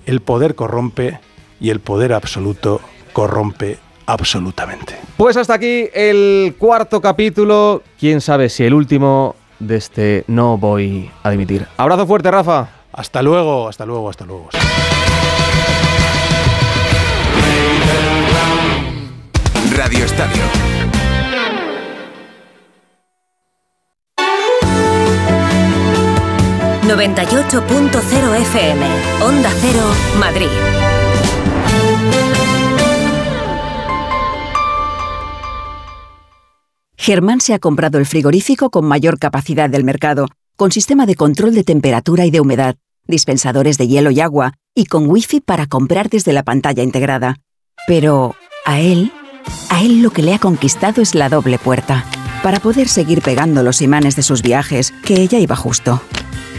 El 0.05 0.19
poder 0.19 0.55
corrompe 0.55 1.19
y 1.61 1.69
el 1.69 1.80
poder 1.80 2.11
absoluto 2.11 2.81
corrompe 3.13 3.77
absolutamente. 4.05 4.95
Pues 5.15 5.38
hasta 5.38 5.53
aquí 5.53 5.88
el 5.93 6.55
cuarto 6.57 6.99
capítulo. 6.99 7.84
Quién 7.97 8.19
sabe 8.19 8.49
si 8.49 8.65
el 8.65 8.73
último 8.73 9.35
de 9.59 9.77
este 9.77 10.23
No 10.27 10.57
Voy 10.57 11.09
a 11.23 11.30
Dimitir. 11.30 11.65
Abrazo 11.77 12.05
fuerte, 12.05 12.30
Rafa. 12.30 12.67
Hasta 12.94 13.24
luego, 13.24 13.68
hasta 13.68 13.86
luego, 13.88 14.10
hasta 14.10 14.26
luego. 14.26 14.49
Radio 19.76 20.06
Estadio. 20.06 20.44
...98.0 26.84 28.36
FM... 28.41 28.86
...Onda 29.24 29.49
Cero, 29.60 29.82
Madrid... 30.20 30.48
Germán 36.95 37.41
se 37.41 37.53
ha 37.53 37.60
comprado 37.60 37.98
el 37.98 38.06
frigorífico 38.06 38.70
con 38.70 38.86
mayor 38.86 39.20
capacidad 39.20 39.70
del 39.70 39.84
mercado, 39.84 40.28
con 40.55 40.71
sistema 40.71 41.05
de 41.05 41.15
control 41.15 41.55
de 41.55 41.63
temperatura 41.63 42.25
y 42.25 42.31
de 42.31 42.39
humedad, 42.39 42.75
dispensadores 43.07 43.77
de 43.77 43.88
hielo 43.88 44.11
y 44.11 44.21
agua, 44.21 44.53
y 44.75 44.85
con 44.85 45.07
wifi 45.07 45.39
para 45.39 45.67
comprar 45.67 46.09
desde 46.09 46.34
la 46.34 46.43
pantalla 46.43 46.84
integrada. 46.84 47.38
Pero 47.88 48.35
a 48.65 48.80
él, 48.80 49.11
a 49.69 49.81
él 49.81 50.01
lo 50.01 50.11
que 50.11 50.21
le 50.21 50.34
ha 50.34 50.39
conquistado 50.39 51.01
es 51.01 51.15
la 51.15 51.30
doble 51.30 51.59
puerta, 51.59 52.05
para 52.43 52.59
poder 52.59 52.88
seguir 52.88 53.21
pegando 53.21 53.63
los 53.63 53.81
imanes 53.81 54.15
de 54.15 54.23
sus 54.23 54.41
viajes, 54.41 54.93
que 55.05 55.21
ella 55.21 55.39
iba 55.39 55.55
justo. 55.55 56.01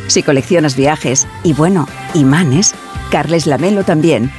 Si 0.07 0.23
coleccionas 0.23 0.77
viajes, 0.77 1.27
y 1.43 1.53
bueno, 1.53 1.89
imanes, 2.15 2.75
Carles 3.11 3.47
Lamelo 3.47 3.85
también. 3.85 4.31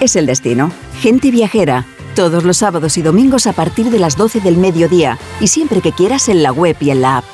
Es 0.00 0.16
el 0.16 0.26
destino. 0.26 0.72
Gente 1.00 1.30
viajera. 1.30 1.86
Todos 2.16 2.44
los 2.44 2.58
sábados 2.58 2.98
y 2.98 3.02
domingos 3.02 3.46
a 3.46 3.52
partir 3.52 3.90
de 3.90 3.98
las 3.98 4.16
12 4.16 4.40
del 4.40 4.56
mediodía 4.56 5.18
y 5.40 5.48
siempre 5.48 5.80
que 5.80 5.92
quieras 5.92 6.28
en 6.28 6.42
la 6.42 6.52
web 6.52 6.76
y 6.80 6.90
en 6.90 7.02
la 7.02 7.18
app. 7.18 7.24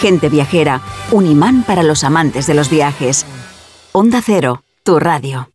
Gente 0.00 0.28
viajera. 0.28 0.80
Un 1.10 1.26
imán 1.26 1.62
para 1.62 1.82
los 1.82 2.04
amantes 2.04 2.46
de 2.46 2.54
los 2.54 2.70
viajes. 2.70 3.24
Onda 3.92 4.20
Cero, 4.24 4.62
tu 4.82 4.98
radio. 4.98 5.50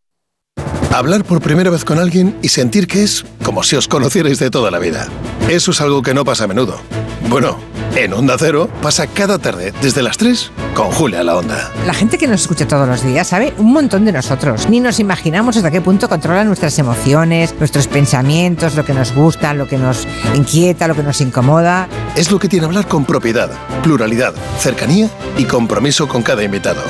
Hablar 0.93 1.23
por 1.23 1.41
primera 1.41 1.69
vez 1.69 1.85
con 1.85 1.99
alguien 1.99 2.37
y 2.41 2.49
sentir 2.49 2.87
que 2.87 3.03
es 3.03 3.23
como 3.43 3.63
si 3.63 3.75
os 3.77 3.87
conocierais 3.87 4.39
de 4.39 4.49
toda 4.49 4.71
la 4.71 4.79
vida. 4.79 5.07
Eso 5.47 5.71
es 5.71 5.79
algo 5.79 6.01
que 6.01 6.13
no 6.13 6.25
pasa 6.25 6.43
a 6.43 6.47
menudo. 6.47 6.81
Bueno, 7.29 7.57
en 7.95 8.13
Onda 8.13 8.35
Cero 8.37 8.69
pasa 8.81 9.07
cada 9.07 9.37
tarde 9.37 9.73
desde 9.81 10.01
las 10.01 10.17
3 10.17 10.51
con 10.73 10.91
Julia 10.91 11.23
La 11.23 11.35
Onda. 11.35 11.71
La 11.85 11.93
gente 11.93 12.17
que 12.17 12.27
nos 12.27 12.41
escucha 12.41 12.67
todos 12.67 12.87
los 12.87 13.03
días 13.03 13.27
sabe 13.27 13.53
un 13.57 13.73
montón 13.73 14.05
de 14.05 14.11
nosotros. 14.11 14.69
Ni 14.69 14.79
nos 14.79 14.99
imaginamos 14.99 15.57
hasta 15.57 15.71
qué 15.71 15.81
punto 15.81 16.07
controla 16.07 16.43
nuestras 16.43 16.77
emociones, 16.79 17.53
nuestros 17.59 17.87
pensamientos, 17.87 18.75
lo 18.75 18.85
que 18.85 18.93
nos 18.93 19.13
gusta, 19.13 19.53
lo 19.53 19.67
que 19.67 19.77
nos 19.77 20.07
inquieta, 20.35 20.87
lo 20.87 20.95
que 20.95 21.03
nos 21.03 21.21
incomoda. 21.21 21.87
Es 22.15 22.31
lo 22.31 22.39
que 22.39 22.47
tiene 22.47 22.65
hablar 22.65 22.87
con 22.87 23.05
propiedad, 23.05 23.49
pluralidad, 23.83 24.33
cercanía 24.59 25.09
y 25.37 25.45
compromiso 25.45 26.07
con 26.07 26.23
cada 26.23 26.43
invitado. 26.43 26.81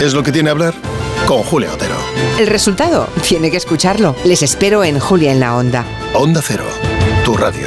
Es 0.00 0.14
lo 0.14 0.22
que 0.22 0.32
tiene 0.32 0.50
hablar 0.50 0.74
con 1.26 1.42
Julia 1.42 1.72
Otero. 1.72 1.96
El 2.38 2.46
resultado 2.46 3.08
tiene 3.26 3.50
que 3.50 3.56
escucharlo. 3.56 4.14
Les 4.24 4.42
espero 4.42 4.84
en 4.84 4.98
Julia 5.00 5.32
en 5.32 5.40
la 5.40 5.56
Onda. 5.56 5.84
Onda 6.14 6.40
Cero, 6.42 6.64
tu 7.24 7.36
radio. 7.36 7.66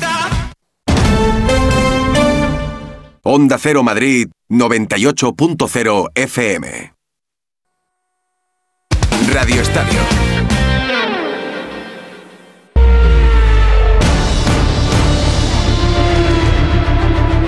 Onda 3.33 3.57
Cero 3.57 3.81
Madrid 3.81 4.27
98.0 4.49 6.07
FM. 6.15 6.93
Radio 9.31 9.61
Estadio. 9.61 9.99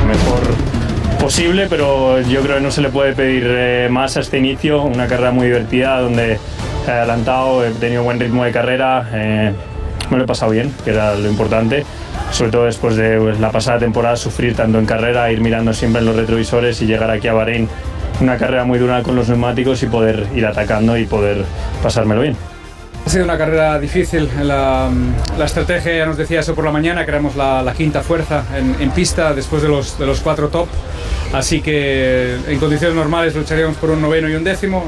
mejor 0.07 1.19
posible, 1.19 1.67
pero 1.69 2.21
yo 2.21 2.41
creo 2.43 2.55
que 2.55 2.61
no 2.61 2.71
se 2.71 2.79
le 2.79 2.87
puede 2.87 3.11
pedir 3.11 3.43
eh, 3.45 3.89
más 3.91 4.15
a 4.15 4.21
este 4.21 4.37
inicio. 4.37 4.83
Una 4.83 5.07
carrera 5.09 5.31
muy 5.31 5.47
divertida 5.47 5.99
donde 5.99 6.39
he 6.87 6.91
adelantado, 6.91 7.65
he 7.65 7.71
tenido 7.71 8.03
buen 8.03 8.21
ritmo 8.21 8.45
de 8.45 8.53
carrera, 8.53 9.09
eh, 9.11 9.53
me 10.09 10.15
lo 10.15 10.23
he 10.23 10.27
pasado 10.27 10.53
bien, 10.53 10.73
que 10.85 10.91
era 10.91 11.15
lo 11.15 11.29
importante. 11.29 11.83
Sobre 12.31 12.51
todo 12.51 12.65
después 12.65 12.95
de 12.95 13.19
pues, 13.19 13.39
la 13.39 13.51
pasada 13.51 13.79
temporada, 13.79 14.15
sufrir 14.15 14.55
tanto 14.55 14.79
en 14.79 14.85
carrera, 14.85 15.31
ir 15.31 15.41
mirando 15.41 15.73
siempre 15.73 15.99
en 15.99 16.07
los 16.07 16.15
retrovisores 16.15 16.81
y 16.81 16.85
llegar 16.85 17.09
aquí 17.11 17.27
a 17.27 17.33
Bahrein, 17.33 17.69
una 18.21 18.37
carrera 18.37 18.63
muy 18.65 18.79
dura 18.79 19.03
con 19.03 19.15
los 19.15 19.29
neumáticos 19.29 19.83
y 19.83 19.87
poder 19.87 20.27
ir 20.35 20.45
atacando 20.45 20.97
y 20.97 21.05
poder 21.05 21.45
pasármelo 21.81 22.21
bien. 22.21 22.52
Ha 23.05 23.09
sido 23.09 23.25
una 23.25 23.37
carrera 23.37 23.79
difícil. 23.79 24.29
La, 24.43 24.89
la 25.37 25.45
estrategia 25.45 25.97
ya 25.97 26.05
nos 26.05 26.17
decía 26.17 26.39
eso 26.39 26.55
por 26.55 26.63
la 26.63 26.71
mañana, 26.71 27.03
que 27.03 27.11
éramos 27.11 27.35
la, 27.35 27.73
quinta 27.75 28.01
fuerza 28.01 28.45
en, 28.55 28.91
pista 28.91 29.33
después 29.33 29.61
de 29.61 29.67
los, 29.67 29.99
de 29.99 30.11
cuatro 30.23 30.47
top. 30.49 30.67
Así 31.33 31.61
que 31.61 32.37
en 32.47 32.59
condiciones 32.59 32.95
normales 32.95 33.35
lucharíamos 33.35 33.75
por 33.77 33.89
un 33.89 34.01
noveno 34.01 34.29
y 34.29 34.35
un 34.35 34.43
décimo 34.43 34.85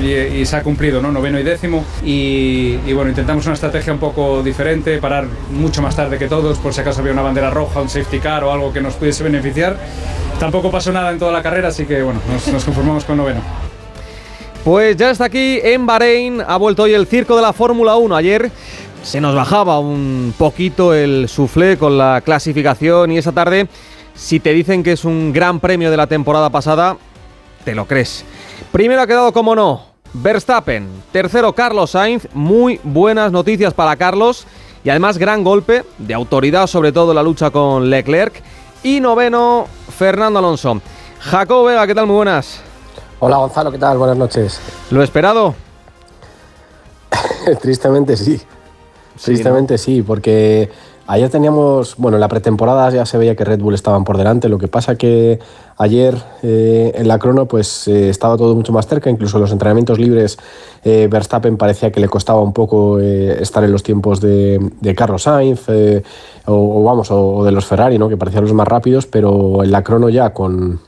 eh, 0.00 0.40
y, 0.40 0.44
se 0.44 0.56
ha 0.56 0.62
cumplido, 0.62 1.00
¿no? 1.00 1.10
Noveno 1.10 1.38
y 1.38 1.42
décimo. 1.42 1.84
Y, 2.04 2.92
bueno, 2.92 3.10
intentamos 3.10 3.46
una 3.46 3.54
estrategia 3.54 3.92
un 3.92 4.00
poco 4.00 4.42
diferente, 4.42 4.98
parar 4.98 5.26
mucho 5.50 5.80
más 5.80 5.96
tarde 5.96 6.18
que 6.18 6.28
todos, 6.28 6.58
por 6.58 6.74
si 6.74 6.80
acaso 6.80 7.00
había 7.00 7.12
una 7.12 7.22
bandera 7.22 7.48
roja, 7.50 7.80
un 7.80 7.88
safety 7.88 8.18
car 8.18 8.44
o 8.44 8.52
algo 8.52 8.72
que 8.72 8.80
nos 8.80 8.94
pudiese 8.94 9.24
beneficiar. 9.24 9.78
Tampoco 10.38 10.70
pasó 10.70 10.92
nada 10.92 11.12
en 11.12 11.18
toda 11.18 11.32
la 11.32 11.42
carrera, 11.42 11.68
así 11.68 11.86
que 11.86 12.02
bueno, 12.02 12.20
nos 12.52 12.64
conformamos 12.64 13.04
con 13.04 13.16
noveno. 13.16 13.63
Pues 14.64 14.96
ya 14.96 15.10
está 15.10 15.26
aquí 15.26 15.60
en 15.62 15.84
Bahrein, 15.84 16.40
ha 16.40 16.56
vuelto 16.56 16.84
hoy 16.84 16.94
el 16.94 17.06
circo 17.06 17.36
de 17.36 17.42
la 17.42 17.52
Fórmula 17.52 17.96
1. 17.96 18.16
Ayer 18.16 18.50
se 19.02 19.20
nos 19.20 19.34
bajaba 19.34 19.78
un 19.78 20.32
poquito 20.38 20.94
el 20.94 21.28
suflé 21.28 21.76
con 21.76 21.98
la 21.98 22.22
clasificación 22.24 23.12
y 23.12 23.18
esta 23.18 23.32
tarde, 23.32 23.68
si 24.14 24.40
te 24.40 24.54
dicen 24.54 24.82
que 24.82 24.92
es 24.92 25.04
un 25.04 25.34
gran 25.34 25.60
premio 25.60 25.90
de 25.90 25.98
la 25.98 26.06
temporada 26.06 26.48
pasada, 26.48 26.96
te 27.62 27.74
lo 27.74 27.86
crees. 27.86 28.24
Primero 28.72 29.02
ha 29.02 29.06
quedado, 29.06 29.34
como 29.34 29.54
no, 29.54 29.82
Verstappen. 30.14 30.88
Tercero, 31.12 31.52
Carlos 31.52 31.90
Sainz. 31.90 32.26
Muy 32.32 32.80
buenas 32.82 33.32
noticias 33.32 33.74
para 33.74 33.96
Carlos. 33.96 34.46
Y 34.82 34.88
además, 34.88 35.18
gran 35.18 35.44
golpe 35.44 35.84
de 35.98 36.14
autoridad, 36.14 36.68
sobre 36.68 36.90
todo 36.90 37.10
en 37.10 37.16
la 37.16 37.22
lucha 37.22 37.50
con 37.50 37.90
Leclerc. 37.90 38.42
Y 38.82 39.00
noveno, 39.00 39.66
Fernando 39.94 40.38
Alonso. 40.38 40.80
Jacob 41.20 41.66
Vega, 41.66 41.86
¿qué 41.86 41.94
tal? 41.94 42.06
Muy 42.06 42.16
buenas. 42.16 42.62
Hola 43.20 43.36
Gonzalo, 43.38 43.70
¿qué 43.70 43.78
tal? 43.78 43.98
Buenas 43.98 44.16
noches. 44.16 44.60
¿Lo 44.90 45.02
esperado? 45.02 45.54
Tristemente 47.62 48.16
sí. 48.16 48.38
sí 48.38 48.44
Tristemente 49.24 49.74
¿no? 49.74 49.78
sí, 49.78 50.02
porque 50.02 50.70
Ayer 51.06 51.28
teníamos, 51.28 51.96
bueno, 51.98 52.16
en 52.16 52.22
la 52.22 52.28
pretemporada 52.28 52.88
ya 52.88 53.04
se 53.04 53.18
veía 53.18 53.36
que 53.36 53.44
Red 53.44 53.60
Bull 53.60 53.74
estaban 53.74 54.04
por 54.04 54.16
delante, 54.16 54.48
lo 54.48 54.56
que 54.56 54.68
pasa 54.68 54.96
que 54.96 55.38
ayer 55.76 56.16
eh, 56.42 56.92
en 56.94 57.06
la 57.08 57.18
crono 57.18 57.44
pues 57.46 57.86
eh, 57.88 58.08
estaba 58.08 58.38
todo 58.38 58.54
mucho 58.54 58.72
más 58.72 58.86
cerca, 58.86 59.10
incluso 59.10 59.36
en 59.36 59.42
los 59.42 59.52
entrenamientos 59.52 59.98
libres 59.98 60.38
eh, 60.82 61.06
Verstappen 61.10 61.58
parecía 61.58 61.92
que 61.92 62.00
le 62.00 62.08
costaba 62.08 62.40
un 62.40 62.54
poco 62.54 63.00
estar 63.00 63.62
en 63.64 63.72
los 63.72 63.82
tiempos 63.82 64.22
de, 64.22 64.58
de 64.80 64.94
Carlos 64.94 65.24
Sainz 65.24 65.68
o, 66.46 66.80
o 66.80 66.82
vamos, 66.84 67.10
o, 67.10 67.36
o 67.36 67.44
de 67.44 67.52
los 67.52 67.66
Ferrari, 67.66 67.98
¿no? 67.98 68.08
que 68.08 68.16
parecían 68.16 68.44
los 68.44 68.54
más 68.54 68.66
rápidos, 68.66 69.04
pero 69.04 69.62
en 69.62 69.72
la 69.72 69.84
crono 69.84 70.08
ya 70.08 70.32
con 70.32 70.80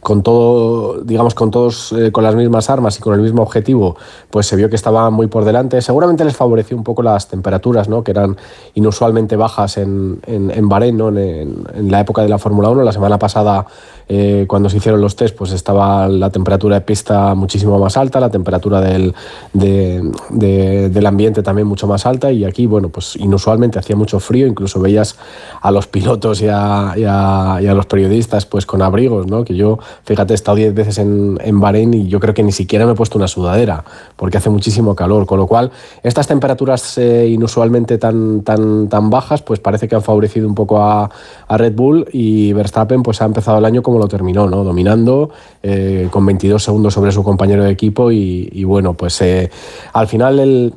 con 0.00 0.22
todo, 0.22 1.02
digamos, 1.02 1.34
con 1.34 1.50
todos 1.50 1.92
eh, 1.92 2.12
con 2.12 2.24
las 2.24 2.34
mismas 2.34 2.70
armas 2.70 2.98
y 2.98 3.00
con 3.00 3.14
el 3.14 3.20
mismo 3.20 3.42
objetivo, 3.42 3.96
pues 4.30 4.46
se 4.46 4.56
vio 4.56 4.68
que 4.68 4.76
estaba 4.76 5.10
muy 5.10 5.26
por 5.26 5.44
delante. 5.44 5.80
Seguramente 5.82 6.24
les 6.24 6.36
favoreció 6.36 6.76
un 6.76 6.84
poco 6.84 7.02
las 7.02 7.28
temperaturas, 7.28 7.88
¿no? 7.88 8.02
que 8.02 8.10
eran 8.10 8.36
inusualmente 8.74 9.36
bajas 9.36 9.78
en, 9.78 10.20
en, 10.26 10.50
en 10.50 10.68
Bahrein, 10.68 11.00
en, 11.00 11.90
la 11.90 12.00
época 12.00 12.22
de 12.22 12.28
la 12.28 12.38
Fórmula 12.38 12.70
1. 12.70 12.82
La 12.82 12.92
semana 12.92 13.18
pasada, 13.18 13.66
eh, 14.08 14.44
cuando 14.48 14.68
se 14.68 14.78
hicieron 14.78 15.00
los 15.00 15.16
test, 15.16 15.36
pues 15.36 15.52
estaba 15.52 16.08
la 16.08 16.30
temperatura 16.30 16.76
de 16.76 16.80
pista 16.82 17.34
muchísimo 17.34 17.78
más 17.78 17.96
alta, 17.96 18.20
la 18.20 18.30
temperatura 18.30 18.80
del, 18.80 19.14
de, 19.52 20.10
de, 20.30 20.88
del 20.90 21.06
ambiente 21.06 21.42
también 21.42 21.66
mucho 21.66 21.86
más 21.86 22.06
alta 22.06 22.32
y 22.32 22.44
aquí, 22.44 22.66
bueno, 22.66 22.88
pues 22.88 23.16
inusualmente 23.16 23.78
hacía 23.78 23.96
mucho 23.96 24.20
frío, 24.20 24.46
incluso 24.46 24.80
veías 24.80 25.16
a 25.60 25.70
los 25.70 25.86
pilotos 25.86 26.40
y 26.42 26.48
a, 26.48 26.92
a, 26.92 27.60
los 27.60 27.86
periodistas 27.86 28.46
pues 28.46 28.66
con 28.66 28.82
abrigos, 28.82 29.26
¿no? 29.26 29.44
Yo 29.56 29.78
Fíjate, 30.04 30.34
he 30.34 30.36
estado 30.36 30.56
10 30.56 30.74
veces 30.74 30.98
en, 30.98 31.38
en 31.42 31.60
Bahrein 31.60 31.92
y 31.94 32.08
yo 32.08 32.20
creo 32.20 32.34
que 32.34 32.42
ni 32.42 32.52
siquiera 32.52 32.86
me 32.86 32.92
he 32.92 32.94
puesto 32.94 33.18
una 33.18 33.28
sudadera 33.28 33.84
porque 34.16 34.38
hace 34.38 34.50
muchísimo 34.50 34.94
calor. 34.94 35.26
Con 35.26 35.38
lo 35.38 35.46
cual, 35.46 35.70
estas 36.02 36.26
temperaturas 36.26 36.98
eh, 36.98 37.26
inusualmente 37.28 37.98
tan, 37.98 38.42
tan, 38.42 38.88
tan 38.88 39.10
bajas, 39.10 39.42
pues 39.42 39.60
parece 39.60 39.88
que 39.88 39.94
han 39.94 40.02
favorecido 40.02 40.46
un 40.46 40.54
poco 40.54 40.78
a, 40.78 41.10
a, 41.48 41.56
Red 41.56 41.74
Bull 41.74 42.06
y 42.12 42.52
Verstappen 42.52 43.02
pues 43.02 43.20
ha 43.22 43.24
empezado 43.24 43.58
el 43.58 43.64
año 43.64 43.82
como 43.82 43.98
lo 43.98 44.08
terminó, 44.08 44.48
¿no? 44.48 44.64
Dominando 44.64 45.30
eh, 45.62 46.08
con 46.10 46.24
22 46.24 46.62
segundos 46.62 46.94
sobre 46.94 47.12
su 47.12 47.22
compañero 47.22 47.64
de 47.64 47.70
equipo 47.70 48.12
y, 48.12 48.64
bueno, 48.64 48.94
pues 48.94 49.20
eh, 49.22 49.50
al 49.92 50.06
final 50.06 50.38
el, 50.38 50.74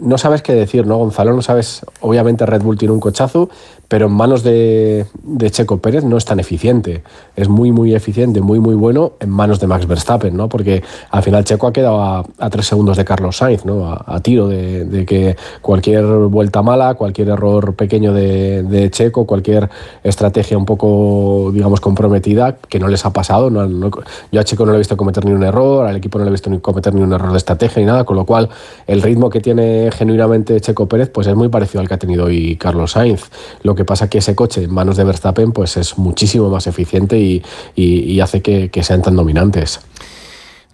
no 0.00 0.18
sabes 0.18 0.42
qué 0.42 0.52
decir, 0.52 0.86
¿no, 0.86 0.96
Gonzalo? 0.96 1.32
No 1.32 1.42
sabes, 1.42 1.84
obviamente 2.00 2.44
Red 2.44 2.62
Bull 2.62 2.76
tiene 2.76 2.92
un 2.92 3.00
cochazo, 3.00 3.48
pero 3.92 4.06
en 4.06 4.12
manos 4.12 4.42
de, 4.42 5.04
Checo 5.50 5.76
Pérez 5.76 6.02
no 6.02 6.16
es 6.16 6.24
tan 6.24 6.40
eficiente. 6.40 7.02
Es 7.36 7.50
muy, 7.50 7.72
muy 7.72 7.94
eficiente, 7.94 8.40
muy, 8.40 8.58
muy 8.58 8.74
bueno 8.74 9.12
en 9.20 9.28
manos 9.28 9.60
de 9.60 9.66
Max 9.66 9.86
Verstappen, 9.86 10.34
¿no? 10.34 10.48
Porque 10.48 10.82
al 11.10 11.22
final 11.22 11.44
Checo 11.44 11.66
ha 11.66 11.74
quedado 11.74 12.02
a, 12.02 12.48
tres 12.48 12.64
segundos 12.64 12.96
de 12.96 13.04
Carlos 13.04 13.36
Sainz, 13.36 13.66
¿no? 13.66 13.92
A, 13.92 14.18
tiro 14.20 14.48
de, 14.48 15.04
que 15.06 15.36
cualquier 15.60 16.06
vuelta 16.06 16.62
mala, 16.62 16.94
cualquier 16.94 17.28
error 17.28 17.74
pequeño 17.74 18.14
de, 18.14 18.88
Checo, 18.90 19.26
cualquier 19.26 19.68
estrategia 20.02 20.56
un 20.56 20.64
poco, 20.64 21.50
digamos, 21.52 21.82
comprometida, 21.82 22.56
que 22.56 22.78
no 22.78 22.88
les 22.88 23.04
ha 23.04 23.12
pasado. 23.12 23.50
No, 23.50 23.90
yo 24.32 24.40
a 24.40 24.44
Checo 24.44 24.64
no 24.64 24.72
le 24.72 24.76
he 24.76 24.80
visto 24.80 24.96
cometer 24.96 25.26
ni 25.26 25.32
un 25.32 25.42
error, 25.42 25.86
al 25.86 25.96
equipo 25.96 26.16
no 26.16 26.24
le 26.24 26.30
he 26.30 26.32
visto 26.32 26.48
ni 26.48 26.60
cometer 26.60 26.94
ni 26.94 27.02
un 27.02 27.12
error 27.12 27.30
de 27.30 27.36
estrategia 27.36 27.80
ni 27.80 27.86
nada, 27.88 28.04
con 28.04 28.16
lo 28.16 28.24
cual 28.24 28.48
el 28.86 29.02
ritmo 29.02 29.28
que 29.28 29.40
tiene 29.40 29.90
genuinamente 29.92 30.58
Checo 30.62 30.86
Pérez, 30.88 31.10
pues 31.10 31.26
es 31.26 31.34
muy 31.34 31.50
parecido 31.50 31.82
al 31.82 31.88
que 31.88 31.92
ha 31.92 31.98
tenido 31.98 32.24
hoy 32.24 32.56
Carlos 32.56 32.92
Sainz. 32.92 33.28
Lo 33.62 33.74
que 33.74 33.81
pasa 33.84 34.08
que 34.08 34.18
ese 34.18 34.34
coche 34.34 34.64
en 34.64 34.72
manos 34.72 34.96
de 34.96 35.04
Verstappen 35.04 35.52
pues 35.52 35.76
es 35.76 35.98
muchísimo 35.98 36.48
más 36.48 36.66
eficiente 36.66 37.18
y, 37.18 38.20
hace 38.20 38.40
que, 38.42 38.70
que, 38.70 38.82
sean 38.82 39.02
tan 39.02 39.16
dominantes. 39.16 39.80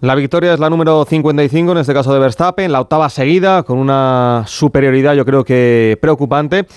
La 0.01 0.15
victoria 0.15 0.53
es 0.53 0.59
la 0.59 0.69
número 0.69 1.03
55, 1.03 1.73
en 1.73 1.77
este 1.77 1.93
caso 1.93 2.13
de 2.13 2.19
Verstappen, 2.19 2.71
la 2.71 2.79
octava 2.79 3.09
seguida, 3.09 3.63
con 3.63 3.77
una 3.77 4.45
superioridad 4.47 5.13
yo 5.13 5.25
creo 5.25 5.43
que 5.43 5.97
preocupante. 6.01 6.67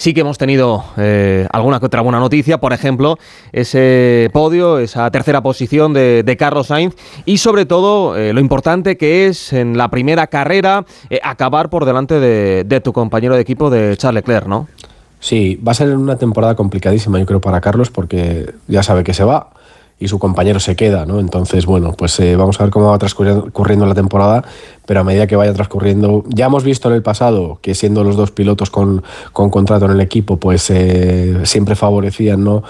Sí 0.00 0.14
que 0.14 0.20
hemos 0.22 0.38
tenido 0.38 0.82
eh, 0.96 1.46
alguna 1.52 1.78
que 1.78 1.84
otra 1.84 2.00
buena 2.00 2.18
noticia, 2.18 2.56
por 2.56 2.72
ejemplo, 2.72 3.18
ese 3.52 4.30
podio, 4.32 4.78
esa 4.78 5.10
tercera 5.10 5.42
posición 5.42 5.92
de, 5.92 6.22
de 6.22 6.36
Carlos 6.38 6.68
Sainz 6.68 6.94
y 7.26 7.36
sobre 7.36 7.66
todo 7.66 8.16
eh, 8.16 8.32
lo 8.32 8.40
importante 8.40 8.96
que 8.96 9.26
es 9.26 9.52
en 9.52 9.76
la 9.76 9.90
primera 9.90 10.28
carrera 10.28 10.86
eh, 11.10 11.20
acabar 11.22 11.68
por 11.68 11.84
delante 11.84 12.18
de, 12.18 12.64
de 12.64 12.80
tu 12.80 12.94
compañero 12.94 13.34
de 13.34 13.42
equipo 13.42 13.68
de 13.68 13.94
Charles 13.98 14.22
Leclerc, 14.22 14.46
¿no? 14.46 14.68
Sí, 15.20 15.60
va 15.66 15.72
a 15.72 15.74
ser 15.74 15.94
una 15.96 16.16
temporada 16.16 16.56
complicadísima, 16.56 17.18
yo 17.18 17.26
creo, 17.26 17.40
para 17.40 17.60
Carlos, 17.60 17.90
porque 17.90 18.54
ya 18.66 18.82
sabe 18.82 19.04
que 19.04 19.14
se 19.14 19.22
va 19.22 19.50
y 20.00 20.08
su 20.08 20.18
compañero 20.18 20.58
se 20.58 20.74
queda, 20.74 21.04
¿no? 21.04 21.20
Entonces, 21.20 21.66
bueno, 21.66 21.92
pues 21.92 22.18
eh, 22.20 22.34
vamos 22.34 22.58
a 22.58 22.64
ver 22.64 22.72
cómo 22.72 22.86
va 22.86 22.98
transcurriendo 22.98 23.84
la 23.84 23.94
temporada, 23.94 24.42
pero 24.86 25.00
a 25.00 25.04
medida 25.04 25.26
que 25.26 25.36
vaya 25.36 25.52
transcurriendo, 25.52 26.24
ya 26.26 26.46
hemos 26.46 26.64
visto 26.64 26.88
en 26.88 26.94
el 26.94 27.02
pasado 27.02 27.58
que 27.60 27.74
siendo 27.74 28.02
los 28.02 28.16
dos 28.16 28.30
pilotos 28.30 28.70
con, 28.70 29.04
con 29.34 29.50
contrato 29.50 29.84
en 29.84 29.92
el 29.92 30.00
equipo, 30.00 30.38
pues 30.38 30.70
eh, 30.70 31.40
siempre 31.44 31.76
favorecían, 31.76 32.42
¿no? 32.42 32.64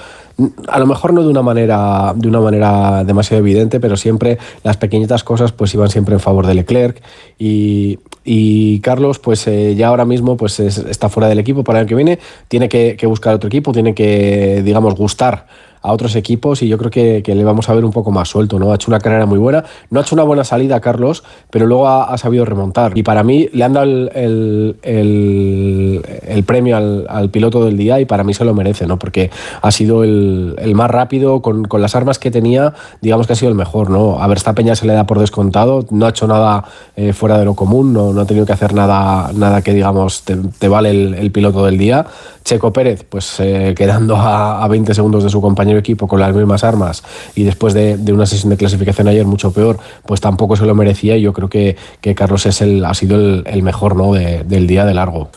a 0.68 0.78
lo 0.78 0.86
mejor 0.86 1.12
no 1.12 1.22
de 1.22 1.28
una 1.28 1.42
manera 1.42 2.14
de 2.16 2.26
una 2.26 2.40
manera 2.40 3.04
demasiado 3.04 3.40
evidente, 3.40 3.78
pero 3.78 3.94
siempre 3.98 4.38
las 4.64 4.78
pequeñitas 4.78 5.22
cosas 5.22 5.52
pues 5.52 5.74
iban 5.74 5.90
siempre 5.90 6.14
en 6.14 6.20
favor 6.20 6.46
de 6.46 6.54
Leclerc 6.54 7.02
y, 7.38 7.98
y 8.24 8.80
Carlos 8.80 9.18
pues 9.18 9.46
eh, 9.48 9.74
ya 9.74 9.88
ahora 9.88 10.06
mismo 10.06 10.38
pues 10.38 10.58
es, 10.58 10.78
está 10.78 11.10
fuera 11.10 11.28
del 11.28 11.40
equipo 11.40 11.62
para 11.62 11.80
el 11.80 11.86
que 11.86 11.94
viene, 11.94 12.18
tiene 12.48 12.70
que 12.70 13.06
buscar 13.06 13.34
otro 13.34 13.48
equipo, 13.48 13.72
tiene 13.72 13.94
que 13.94 14.62
digamos 14.64 14.94
gustar 14.94 15.46
a 15.82 15.92
otros 15.92 16.14
equipos 16.16 16.62
y 16.62 16.68
yo 16.68 16.76
creo 16.78 16.90
que, 16.90 17.22
que, 17.22 17.34
le 17.34 17.44
vamos 17.44 17.68
a 17.68 17.74
ver 17.74 17.84
un 17.84 17.92
poco 17.92 18.10
más 18.10 18.28
suelto, 18.28 18.58
¿no? 18.58 18.72
Ha 18.72 18.74
hecho 18.74 18.90
una 18.90 19.00
carrera 19.00 19.26
muy 19.26 19.38
buena, 19.38 19.64
no 19.90 20.00
ha 20.00 20.02
hecho 20.02 20.14
una 20.14 20.24
buena 20.24 20.44
salida 20.44 20.80
Carlos, 20.80 21.24
pero 21.50 21.66
luego 21.66 21.88
ha, 21.88 22.04
ha 22.04 22.18
sabido 22.18 22.44
remontar. 22.44 22.96
Y 22.96 23.02
para 23.02 23.22
mí 23.22 23.48
le 23.52 23.64
han 23.64 23.72
dado 23.72 23.86
el, 23.86 24.10
el, 24.14 24.76
el, 24.82 26.02
el 26.26 26.44
premio 26.44 26.76
al, 26.76 27.06
al, 27.08 27.30
piloto 27.30 27.64
del 27.64 27.76
día 27.76 28.00
y 28.00 28.04
para 28.04 28.24
mí 28.24 28.34
se 28.34 28.44
lo 28.44 28.54
merece, 28.54 28.86
¿no? 28.86 28.98
Porque 28.98 29.30
ha 29.62 29.70
sido 29.70 30.04
el, 30.04 30.56
más 30.74 30.90
rápido, 30.90 31.40
con, 31.40 31.64
con, 31.64 31.80
las 31.80 31.96
armas 31.96 32.18
que 32.18 32.30
tenía, 32.30 32.74
digamos 33.00 33.26
que 33.26 33.32
ha 33.32 33.36
sido 33.36 33.50
el 33.50 33.56
mejor, 33.56 33.90
¿no? 33.90 34.20
A 34.22 34.26
Verstappen 34.26 34.66
ya 34.66 34.76
se 34.76 34.86
le 34.86 34.92
da 34.92 35.06
por 35.06 35.18
descontado, 35.18 35.86
no 35.90 36.06
ha 36.06 36.10
hecho 36.10 36.26
nada 36.26 36.64
eh, 36.96 37.12
fuera 37.12 37.38
de 37.38 37.44
lo 37.44 37.54
común, 37.54 37.92
no, 37.92 38.12
no, 38.12 38.20
ha 38.20 38.26
tenido 38.26 38.44
que 38.44 38.52
hacer 38.52 38.74
nada, 38.74 39.30
nada 39.34 39.62
que, 39.62 39.72
digamos, 39.72 40.22
te, 40.22 40.36
te 40.36 40.68
vale 40.68 40.90
el, 40.90 41.30
piloto 41.30 41.64
del 41.64 41.78
día. 41.78 42.06
Checo 42.44 42.72
Pérez, 42.72 43.04
pues 43.08 43.38
eh, 43.38 43.74
quedando 43.76 44.16
a, 44.16 44.64
a 44.64 44.68
20 44.68 44.94
segundos 44.94 45.22
de 45.22 45.30
su 45.30 45.40
compañero 45.40 45.69
equipo 45.78 46.08
con 46.08 46.20
las 46.20 46.34
mismas 46.34 46.64
armas 46.64 47.02
y 47.34 47.44
después 47.44 47.74
de, 47.74 47.96
de, 47.96 48.12
una 48.12 48.26
sesión 48.26 48.50
de 48.50 48.56
clasificación 48.56 49.08
ayer 49.08 49.26
mucho 49.26 49.52
peor, 49.52 49.78
pues 50.06 50.20
tampoco 50.20 50.56
se 50.56 50.66
lo 50.66 50.74
merecía 50.74 51.16
y 51.16 51.22
yo 51.22 51.32
creo 51.32 51.48
que, 51.48 51.76
que 52.00 52.14
Carlos 52.14 52.46
es 52.46 52.60
el, 52.60 52.84
ha 52.84 52.94
sido 52.94 53.16
el, 53.16 53.44
el 53.46 53.62
mejor 53.62 53.96
¿no? 53.96 54.12
De, 54.12 54.44
del 54.44 54.66
día 54.66 54.84
de 54.84 54.94
largo. 54.94 55.30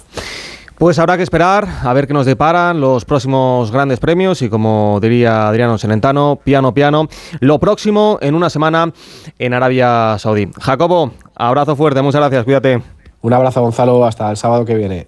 Pues 0.78 1.00
habrá 1.00 1.18
que 1.18 1.24
esperar 1.24 1.68
a 1.84 1.94
ver 1.94 2.08
qué 2.08 2.14
nos 2.14 2.26
deparan 2.26 2.82
los 2.82 3.06
próximos 3.06 3.72
grandes 3.72 4.00
premios 4.00 4.42
y 4.42 4.50
como 4.50 5.00
diría 5.02 5.48
Adriano 5.48 5.78
Celentano, 5.78 6.40
piano 6.44 6.74
piano. 6.74 7.08
Lo 7.40 7.60
próximo 7.60 8.18
en 8.22 8.36
una 8.36 8.50
semana 8.50 8.92
en 9.40 9.54
Arabia 9.54 10.18
Saudí. 10.20 10.50
Jacobo, 10.60 11.12
abrazo 11.36 11.76
fuerte, 11.76 12.02
muchas 12.02 12.22
gracias, 12.22 12.44
cuídate. 12.44 12.82
Un 13.22 13.34
abrazo 13.34 13.62
Gonzalo, 13.62 14.04
hasta 14.04 14.30
el 14.30 14.36
sábado 14.36 14.66
que 14.66 14.76
viene. 14.76 15.08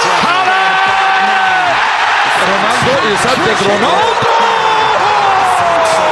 Santi 2.83 3.63
Ronaldo. 3.63 3.91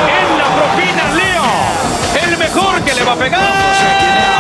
En 0.07 0.37
la 0.37 0.45
propina 0.55 1.03
Leo. 1.15 1.47
El 2.23 2.37
mejor 2.37 2.81
que 2.83 2.93
le 2.93 3.03
va 3.03 3.13
a 3.13 3.15
pegar. 3.15 4.38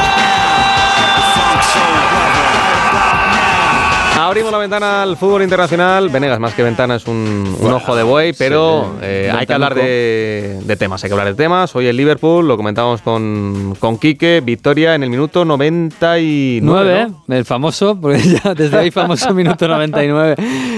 Abrimos 4.21 4.51
la 4.51 4.57
ventana 4.57 5.03
al 5.03 5.15
fútbol 5.15 5.43
internacional. 5.43 6.09
Venegas, 6.09 6.41
más 6.41 6.53
que 6.53 6.61
ventana, 6.61 6.95
es 6.95 7.07
un, 7.07 7.55
un 7.57 7.71
ojo 7.71 7.95
de 7.95 8.03
buey, 8.03 8.33
pero 8.33 8.97
eh, 9.01 9.31
hay 9.33 9.47
que 9.47 9.53
hablar 9.53 9.73
de, 9.73 10.59
de, 10.61 10.75
temas. 10.75 11.01
Hay 11.01 11.09
que 11.09 11.13
hablar 11.13 11.29
de 11.29 11.35
temas. 11.35 11.73
Hoy 11.73 11.87
el 11.87 11.95
Liverpool, 11.95 12.45
lo 12.45 12.57
comentamos 12.57 13.01
con, 13.01 13.77
con 13.79 13.97
Quique, 13.97 14.41
victoria 14.43 14.93
en 14.95 15.03
el 15.03 15.09
minuto 15.09 15.45
99. 15.45 16.59
9, 16.61 17.07
¿no? 17.27 17.35
el 17.35 17.45
famoso, 17.45 17.97
porque 17.99 18.19
ya 18.43 18.53
desde 18.53 18.77
ahí 18.77 18.91
famoso 18.91 19.33
minuto 19.33 19.69
99. 19.69 20.35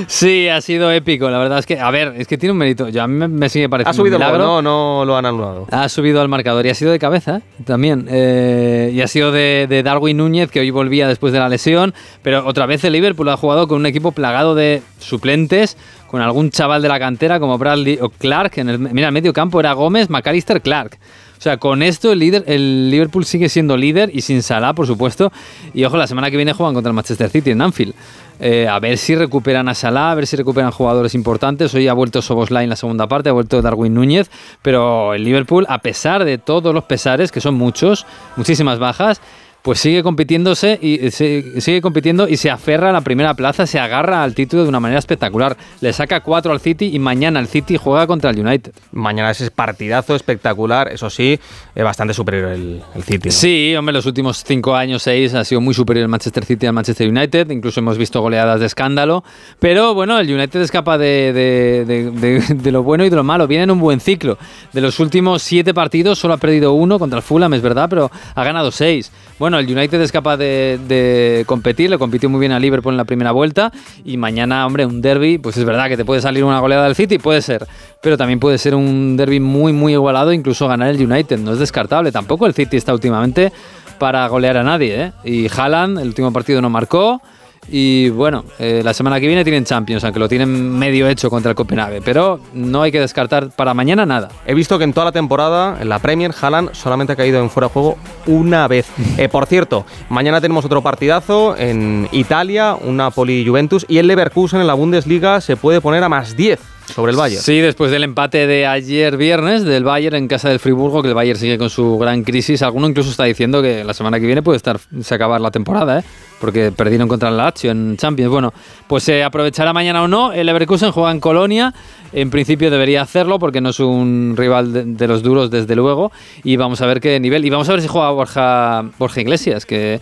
Sí, 0.08 0.48
ha 0.48 0.62
sido 0.62 0.92
épico. 0.92 1.28
La 1.32 1.40
verdad 1.40 1.58
es 1.58 1.66
que, 1.66 1.80
a 1.80 1.90
ver, 1.90 2.14
es 2.18 2.28
que 2.28 2.38
tiene 2.38 2.52
un 2.52 2.60
mérito. 2.60 2.90
Yo, 2.90 3.02
a 3.02 3.08
mí 3.08 3.16
me, 3.16 3.28
me 3.28 3.50
sigue 3.50 3.70
pareciendo. 3.70 3.90
Ha 3.90 3.94
subido 3.96 4.18
un 4.18 4.24
milagro. 4.24 4.62
no, 4.62 4.62
no 4.62 5.04
lo 5.04 5.18
han 5.18 5.26
anulado. 5.26 5.66
Ha 5.72 5.90
subido 5.90 6.22
al 6.22 6.28
marcador 6.28 6.64
y 6.68 6.70
ha 6.70 6.76
sido 6.76 6.92
de 6.92 7.00
cabeza 7.00 7.38
¿eh? 7.38 7.64
también. 7.66 8.06
Eh, 8.08 8.92
y 8.94 9.02
ha 9.02 9.08
sido 9.08 9.32
de, 9.32 9.66
de 9.68 9.82
Darwin 9.82 10.18
Núñez, 10.18 10.52
que 10.52 10.60
hoy 10.60 10.70
volvía 10.70 11.08
después 11.08 11.34
de 11.34 11.40
la 11.40 11.50
lesión. 11.50 11.96
Pero 12.22 12.46
otra 12.46 12.68
vez 12.68 12.84
el 12.84 12.94
Liverpool 12.94 13.31
ha 13.34 13.38
jugado 13.38 13.68
con 13.68 13.80
un 13.80 13.86
equipo 13.86 14.12
plagado 14.12 14.56
de 14.56 14.82
suplentes, 15.00 15.78
con 16.08 16.22
algún 16.22 16.50
chaval 16.50 16.82
de 16.82 16.90
la 16.90 17.00
cantera 17.00 17.40
como 17.40 17.58
Bradley 17.58 18.00
o 18.02 18.10
Clark. 18.10 18.54
En 18.58 18.70
el, 18.70 18.80
mira, 18.80 19.08
el 19.08 19.14
medio 19.14 19.34
campo 19.34 19.60
era 19.60 19.74
Gómez, 19.74 20.10
McAllister, 20.10 20.62
Clark. 20.62 20.98
O 21.42 21.44
sea, 21.44 21.58
con 21.58 21.82
esto 21.82 22.12
el, 22.12 22.20
líder, 22.20 22.44
el 22.46 22.92
Liverpool 22.92 23.26
sigue 23.26 23.50
siendo 23.50 23.76
líder 23.76 24.12
y 24.14 24.22
sin 24.22 24.44
Salah, 24.44 24.74
por 24.74 24.86
supuesto. 24.86 25.32
Y 25.74 25.84
ojo, 25.86 25.98
la 25.98 26.06
semana 26.06 26.30
que 26.30 26.38
viene 26.38 26.54
juegan 26.54 26.76
contra 26.76 26.92
el 26.92 26.94
Manchester 26.94 27.32
City 27.32 27.50
en 27.50 27.64
Anfield. 27.64 27.96
Eh, 28.40 28.68
a 28.68 28.80
ver 28.80 29.00
si 29.00 29.16
recuperan 29.16 29.68
a 29.68 29.74
Salah, 29.74 30.12
a 30.12 30.16
ver 30.16 30.28
si 30.28 30.36
recuperan 30.36 30.70
jugadores 30.70 31.16
importantes. 31.16 31.74
Hoy 31.74 31.88
ha 31.88 31.94
vuelto 31.94 32.22
Soboslai 32.22 32.66
en 32.66 32.70
la 32.70 32.76
segunda 32.76 33.08
parte, 33.08 33.30
ha 33.30 33.32
vuelto 33.32 33.60
Darwin 33.60 33.96
Núñez. 33.96 34.30
Pero 34.62 35.16
el 35.16 35.24
Liverpool, 35.24 35.66
a 35.68 35.80
pesar 35.80 36.26
de 36.26 36.38
todos 36.38 36.76
los 36.76 36.84
pesares, 36.84 37.32
que 37.32 37.42
son 37.42 37.56
muchos, 37.56 38.06
muchísimas 38.36 38.78
bajas, 38.78 39.20
pues 39.62 39.80
sigue 39.80 40.02
compitiéndose 40.02 40.80
y 40.82 41.12
se- 41.12 41.62
sigue 41.62 41.82
compitiendo 41.82 42.28
y 42.28 42.38
se 42.38 42.50
aferra 42.50 42.90
a 42.90 42.94
la 42.94 43.02
primera 43.02 43.36
plaza, 43.36 43.68
se 43.68 43.78
agarra 43.80 44.24
al 44.24 44.34
título 44.34 44.64
de 44.64 44.70
una 44.70 44.80
manera 44.80 44.98
espectacular. 44.98 45.56
Le 45.82 45.94
saca 45.94 46.22
cuatro 46.22 46.52
al 46.52 46.60
City 46.60 46.90
y 46.94 46.98
mañana 47.00 47.40
el 47.40 47.48
City 47.48 47.78
juega 47.78 48.08
contra 48.08 48.32
el 48.32 48.40
United. 48.40 48.72
Mañana 48.92 49.30
ese 49.30 49.52
partidazo 49.52 50.16
espectacular, 50.16 50.88
eso 50.92 51.10
sí, 51.12 51.40
es 51.76 51.84
bastante 51.84 52.14
superior 52.16 52.50
el, 52.54 52.82
el 52.96 53.04
City. 53.04 53.30
¿no? 53.30 53.32
Sí, 53.32 53.76
hombre, 53.78 53.94
los 53.94 54.06
últimos 54.08 54.44
cinco 54.44 54.76
años, 54.76 55.04
seis, 55.04 55.34
ha 55.36 55.44
sido 55.46 55.62
muy 55.62 55.76
superior 55.76 56.04
el 56.04 56.10
Manchester 56.10 56.44
City 56.44 56.66
al 56.66 56.74
Manchester 56.74 57.08
United. 57.08 57.52
Incluso 57.52 57.82
hemos 57.82 58.00
visto 58.00 58.20
goleadas 58.22 58.60
de 58.60 58.66
escándalo. 58.66 59.24
Pero 59.60 59.94
bueno, 59.94 60.20
el 60.20 60.34
United 60.34 60.60
es 60.62 60.72
capaz 60.72 60.98
de, 60.98 61.34
de- 61.34 61.86
de- 61.86 62.12
de- 62.12 62.54
de 62.56 62.72
lo 62.72 62.82
bueno 62.82 63.06
y 63.06 63.10
de 63.12 63.16
lo 63.16 63.24
malo. 63.24 63.46
Viene 63.48 63.66
en 63.66 63.72
un 63.72 63.80
buen 63.80 64.00
ciclo. 64.00 64.40
De 64.74 64.82
los 64.82 65.00
últimos 65.00 65.44
siete 65.44 65.74
partidos, 65.74 66.18
solo 66.18 66.34
ha 66.34 66.38
perdido 66.38 66.74
uno 66.74 66.98
contra 66.98 67.18
el 67.18 67.24
Fulham, 67.24 67.54
es 67.54 67.62
verdad, 67.62 67.88
pero 67.90 68.10
ha 68.34 68.44
ganado 68.44 68.72
seis. 68.72 69.12
Bueno, 69.38 69.51
el 69.60 69.70
United 69.70 70.00
es 70.02 70.12
capaz 70.12 70.38
de, 70.38 71.44
competir, 71.46 71.90
le 71.90 71.98
compitió 71.98 72.30
muy 72.30 72.40
bien 72.40 72.52
a 72.52 72.60
Liverpool 72.60 72.94
en 72.94 72.98
la 72.98 73.06
primera 73.06 73.32
vuelta. 73.32 73.72
Y 74.04 74.18
mañana, 74.18 74.66
hombre, 74.66 74.86
un 74.86 75.02
derby, 75.02 75.38
pues 75.38 75.58
es 75.58 75.66
verdad 75.66 75.88
que 75.88 75.98
te 75.98 76.06
puede 76.06 76.22
salir 76.22 76.44
una 76.44 76.60
goleada 76.60 76.86
del 76.86 76.96
City, 76.96 77.18
puede 77.18 77.42
ser. 77.42 77.68
Pero 78.02 78.18
también 78.18 78.40
puede 78.40 78.58
ser 78.58 78.76
un 78.76 79.18
derby 79.18 79.40
muy, 79.40 79.74
muy 79.74 79.94
igualado, 79.94 80.34
incluso 80.34 80.68
ganar 80.68 80.90
el 80.90 81.02
United. 81.02 81.40
No 81.40 81.54
es 81.54 81.60
descartable. 81.60 82.12
Tampoco 82.12 82.46
el 82.46 82.54
City 82.54 82.78
está 82.78 82.94
últimamente 82.94 83.52
para 84.00 84.28
golear 84.28 84.58
a 84.58 84.64
nadie. 84.64 85.04
¿eh? 85.04 85.12
Y 85.24 85.48
Haaland, 85.48 86.00
el 86.00 86.08
último 86.08 86.34
partido 86.34 86.62
no 86.62 86.70
marcó. 86.70 87.22
Y 87.70 88.10
bueno, 88.10 88.44
eh, 88.60 88.82
la 88.84 88.94
semana 88.94 89.20
que 89.20 89.28
viene 89.28 89.44
tienen 89.44 89.66
Champions, 89.66 90.04
aunque 90.04 90.20
lo 90.20 90.28
tienen 90.28 90.78
medio 90.78 91.08
hecho 91.08 91.30
contra 91.30 91.52
el 91.52 91.56
Copenhague. 91.56 92.02
Pero 92.02 92.40
no 92.54 92.82
hay 92.82 92.92
que 92.92 93.00
descartar 93.00 93.50
para 93.50 93.74
mañana 93.74 94.06
nada. 94.06 94.30
He 94.46 94.54
visto 94.54 94.78
que 94.78 94.84
en 94.84 94.94
toda 94.94 95.06
la 95.06 95.12
temporada, 95.12 95.78
en 95.80 95.90
la 95.90 96.00
Premier, 96.00 96.34
Haaland 96.40 96.74
solamente 96.74 97.14
ha 97.14 97.16
caído 97.16 97.42
en 97.42 97.50
fuera 97.50 97.68
de 97.68 97.74
juego 97.74 97.98
una 98.28 98.68
vez. 98.68 98.88
Eh, 99.18 99.28
por 99.30 99.46
cierto, 99.46 99.86
mañana 100.10 100.42
tenemos 100.42 100.66
otro 100.66 100.82
partidazo 100.82 101.56
en 101.58 102.08
Italia, 102.12 102.76
un 102.82 102.98
Napoli-Juventus, 102.98 103.86
y 103.88 103.98
el 103.98 104.08
Leverkusen 104.08 104.62
en 104.62 104.68
la 104.68 104.74
Bundesliga 104.74 105.42
se 105.42 105.58
puede 105.58 105.82
poner 105.82 106.04
a 106.04 106.10
más 106.10 106.36
10 106.36 106.60
sobre 106.94 107.12
el 107.12 107.18
Bayern. 107.18 107.42
Sí, 107.42 107.60
después 107.60 107.92
del 107.92 108.04
empate 108.04 108.48
de 108.48 108.68
ayer 108.68 109.18
viernes 109.18 109.64
del 109.64 109.84
Bayern 109.84 110.16
en 110.16 110.28
casa 110.28 110.50
del 110.50 110.60
Friburgo, 110.60 111.02
que 111.02 111.10
el 111.10 111.14
Bayern 111.14 111.40
sigue 111.40 111.58
con 111.58 111.70
su 111.70 111.98
gran 111.98 112.24
crisis. 112.24 112.62
Alguno 112.62 112.88
incluso 112.88 113.10
está 113.10 113.24
diciendo 113.24 113.62
que 113.62 113.84
la 113.84 113.94
semana 113.94 114.20
que 114.20 114.26
viene 114.26 114.42
puede 114.42 114.58
estar 114.58 114.80
se 115.02 115.16
acabar 115.16 115.42
la 115.42 115.52
temporada, 115.52 116.00
¿eh? 116.00 116.04
porque 116.40 116.72
perdieron 116.72 117.08
contra 117.08 117.30
el 117.30 117.38
Lazio 117.38 117.72
en 117.72 117.98
Champions. 117.98 118.32
Bueno, 118.32 118.54
pues 118.88 119.04
se 119.04 119.24
aprovechará 119.24 119.74
mañana 119.74 120.04
o 120.04 120.08
no. 120.08 120.34
El 120.34 120.48
Leverkusen 120.48 120.92
juega 120.92 121.12
en 121.12 121.20
Colonia. 121.20 121.74
En 122.14 122.30
principio 122.30 122.70
debería 122.70 123.04
hacerlo 123.04 123.40
porque 123.40 123.62
no 123.62 123.70
es 123.70 123.80
un 123.80 124.34
rival 124.36 124.74
de, 124.74 124.84
de 124.84 125.08
los 125.08 125.24
duros, 125.24 125.50
desde 125.52 125.76
luego. 125.76 126.12
Y 126.44 126.58
vamos 126.58 126.82
a 126.82 126.88
ver 126.88 127.00
qué 127.00 127.20
nivel. 127.20 127.46
Y 127.46 127.50
vamos 127.50 127.70
a 127.70 127.74
ver 127.74 127.82
si 127.82 127.88
juega 127.88 128.10
Borja, 128.10 128.84
Borja 128.98 129.22
Iglesias, 129.22 129.66
que 129.66 130.02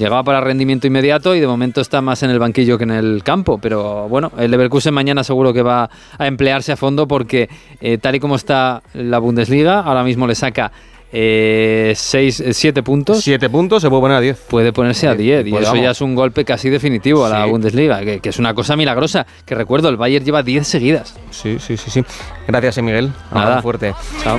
llegaba 0.00 0.24
para 0.24 0.40
rendimiento 0.40 0.86
inmediato 0.86 1.34
y 1.34 1.40
de 1.40 1.46
momento 1.46 1.80
está 1.80 2.00
más 2.00 2.22
en 2.22 2.30
el 2.30 2.38
banquillo 2.38 2.78
que 2.78 2.84
en 2.84 2.90
el 2.90 3.22
campo. 3.22 3.58
Pero 3.58 4.08
bueno, 4.08 4.32
el 4.38 4.50
Leverkusen 4.50 4.94
mañana 4.94 5.22
seguro 5.22 5.52
que 5.52 5.62
va 5.62 5.90
a 6.18 6.26
emplearse 6.26 6.72
a 6.72 6.76
fondo 6.76 7.06
porque 7.06 7.48
eh, 7.80 7.98
tal 7.98 8.14
y 8.14 8.20
como 8.20 8.36
está 8.36 8.82
la 8.94 9.18
Bundesliga, 9.18 9.80
ahora 9.80 10.02
mismo 10.02 10.26
le 10.26 10.34
saca 10.34 10.72
eh, 11.12 11.92
7 11.96 12.82
puntos. 12.82 13.22
7 13.22 13.50
puntos, 13.50 13.82
se 13.82 13.88
puede 13.88 14.00
poner 14.00 14.16
a 14.16 14.20
10. 14.20 14.38
Puede 14.48 14.72
ponerse 14.72 15.06
a 15.08 15.14
10 15.14 15.46
y 15.46 15.50
pues 15.50 15.62
eso 15.62 15.72
vamos. 15.72 15.84
ya 15.84 15.90
es 15.90 16.00
un 16.00 16.14
golpe 16.14 16.44
casi 16.44 16.70
definitivo 16.70 17.26
a 17.26 17.28
la. 17.28 17.46
Bundesliga, 17.46 18.00
que, 18.00 18.20
que 18.20 18.28
es 18.28 18.38
una 18.38 18.54
cosa 18.54 18.76
milagrosa. 18.76 19.26
Que 19.44 19.54
recuerdo, 19.54 19.88
el 19.88 19.96
Bayern 19.96 20.24
lleva 20.24 20.42
10 20.42 20.66
seguidas. 20.66 21.16
Sí, 21.30 21.58
sí, 21.58 21.76
sí, 21.76 21.90
sí. 21.90 22.04
Gracias, 22.46 22.78
eh, 22.78 22.82
Miguel. 22.82 23.12
Nada. 23.32 23.46
Abrazo 23.46 23.62
fuerte. 23.62 23.94
Chao. 24.22 24.38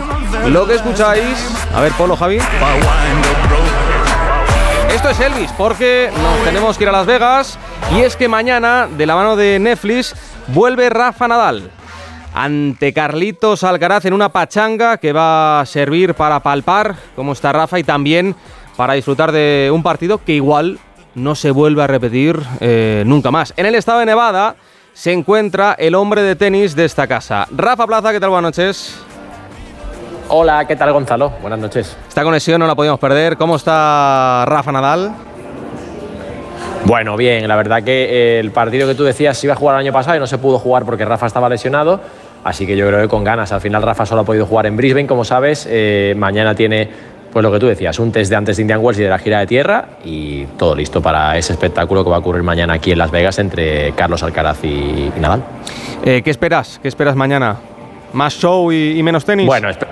Lo 0.50 0.66
que 0.66 0.76
escucháis. 0.76 1.24
A 1.74 1.82
ver, 1.82 1.92
Polo, 1.94 2.16
Javi. 2.16 2.38
Esto 4.94 5.10
es 5.10 5.20
Elvis, 5.22 5.52
porque 5.58 6.12
nos 6.22 6.44
tenemos 6.44 6.78
que 6.78 6.84
ir 6.84 6.90
a 6.90 6.92
Las 6.92 7.06
Vegas. 7.06 7.58
Y 7.96 8.02
es 8.02 8.18
que 8.18 8.28
mañana, 8.28 8.88
de 8.88 9.06
la 9.06 9.16
mano 9.16 9.38
de 9.38 9.58
Netflix, 9.58 10.14
vuelve 10.48 10.90
Rafa 10.90 11.30
Nadal. 11.30 11.72
Ante 12.34 12.92
Carlitos 12.92 13.64
Alcaraz 13.64 14.04
en 14.04 14.14
una 14.14 14.30
pachanga 14.30 14.98
que 14.98 15.14
va 15.14 15.62
a 15.62 15.66
servir 15.66 16.14
para 16.14 16.42
palpar 16.42 16.96
cómo 17.16 17.32
está 17.32 17.54
Rafa 17.54 17.80
y 17.80 17.86
también 17.86 18.36
para 18.76 18.94
disfrutar 18.94 19.32
de 19.32 19.72
un 19.74 19.82
partido 19.82 20.24
que 20.24 20.34
igual 20.34 20.78
no 21.16 21.36
se 21.36 21.52
vuelve 21.52 21.84
a 21.84 21.88
repetir 21.88 22.38
eh, 22.60 23.04
nunca 23.06 23.32
más. 23.32 23.54
En 23.56 23.66
el 23.66 23.76
estado 23.76 24.00
de 24.00 24.08
Nevada 24.08 24.58
se 24.94 25.14
encuentra 25.14 25.74
el 25.80 25.96
hombre 25.96 26.22
de 26.22 26.36
tenis 26.36 26.76
de 26.76 26.84
esta 26.84 27.08
casa. 27.08 27.48
Rafa 27.50 27.88
Plaza, 27.88 28.12
¿qué 28.12 28.20
tal? 28.20 28.30
Buenas 28.30 28.58
noches. 28.58 29.00
Hola, 30.30 30.66
¿qué 30.66 30.76
tal 30.76 30.92
Gonzalo? 30.94 31.32
Buenas 31.42 31.60
noches. 31.60 31.96
Esta 32.08 32.24
conexión 32.24 32.60
no 32.60 32.68
la 32.68 32.76
podíamos 32.76 33.00
perder. 33.00 33.38
¿Cómo 33.38 33.56
está 33.58 34.46
Rafa 34.48 34.72
Nadal? 34.72 35.12
Bueno, 36.86 37.16
bien, 37.18 37.48
la 37.48 37.56
verdad 37.56 37.84
que 37.84 38.40
el 38.40 38.52
partido 38.52 38.88
que 38.88 38.96
tú 38.96 39.04
decías 39.04 39.38
se 39.38 39.48
iba 39.48 39.54
a 39.54 39.58
jugar 39.58 39.76
el 39.76 39.82
año 39.82 39.94
pasado 39.94 40.18
y 40.18 40.20
no 40.20 40.28
se 40.28 40.38
pudo 40.38 40.58
jugar 40.58 40.84
porque 40.86 41.06
Rafa 41.06 41.28
estaba 41.28 41.48
lesionado, 41.48 42.00
así 42.44 42.66
que 42.66 42.76
yo 42.76 42.88
creo 42.88 43.02
que 43.02 43.08
con 43.08 43.24
ganas. 43.24 43.52
Al 43.52 43.62
final 43.62 43.82
Rafa 43.84 44.06
solo 44.06 44.22
ha 44.22 44.24
podido 44.24 44.46
jugar 44.46 44.66
en 44.66 44.76
Brisbane, 44.78 45.06
como 45.08 45.24
sabes. 45.24 45.68
eh, 45.70 46.16
mañana 46.18 46.56
tiene, 46.56 46.90
pues 47.32 47.44
lo 47.44 47.52
que 47.52 47.60
tú 47.60 47.68
decías, 47.68 48.00
un 48.00 48.12
test 48.12 48.32
de 48.32 48.36
antes 48.36 48.58
de 48.58 48.62
Indian 48.64 48.80
Wells 48.82 49.00
y 49.00 49.04
de 49.04 49.10
la 49.10 49.20
gira 49.20 49.40
de 49.40 49.48
tierra 49.48 49.86
y 50.04 50.46
todo 50.58 50.76
listo 50.76 51.02
para 51.02 51.38
ese 51.38 51.54
espectáculo 51.54 52.04
que 52.04 52.10
va 52.10 52.16
a 52.16 52.20
ocurrir 52.20 52.42
mañana 52.44 52.74
aquí 52.74 52.92
en 52.94 52.98
Las 52.98 53.12
Vegas 53.12 53.38
entre 53.38 53.92
Carlos 53.94 54.24
Alcaraz 54.24 54.64
y, 54.64 55.12
Nadal. 55.20 55.44
Eh, 56.04 56.22
¿Qué 56.24 56.32
esperas? 56.32 56.80
¿Qué 56.82 56.88
esperas 56.88 57.16
mañana? 57.16 57.58
¿Más 58.14 58.34
show 58.34 58.72
y, 58.72 58.98
y 58.98 59.04
menos 59.04 59.24
tenis? 59.24 59.46
Bueno, 59.46 59.70
espe- 59.70 59.88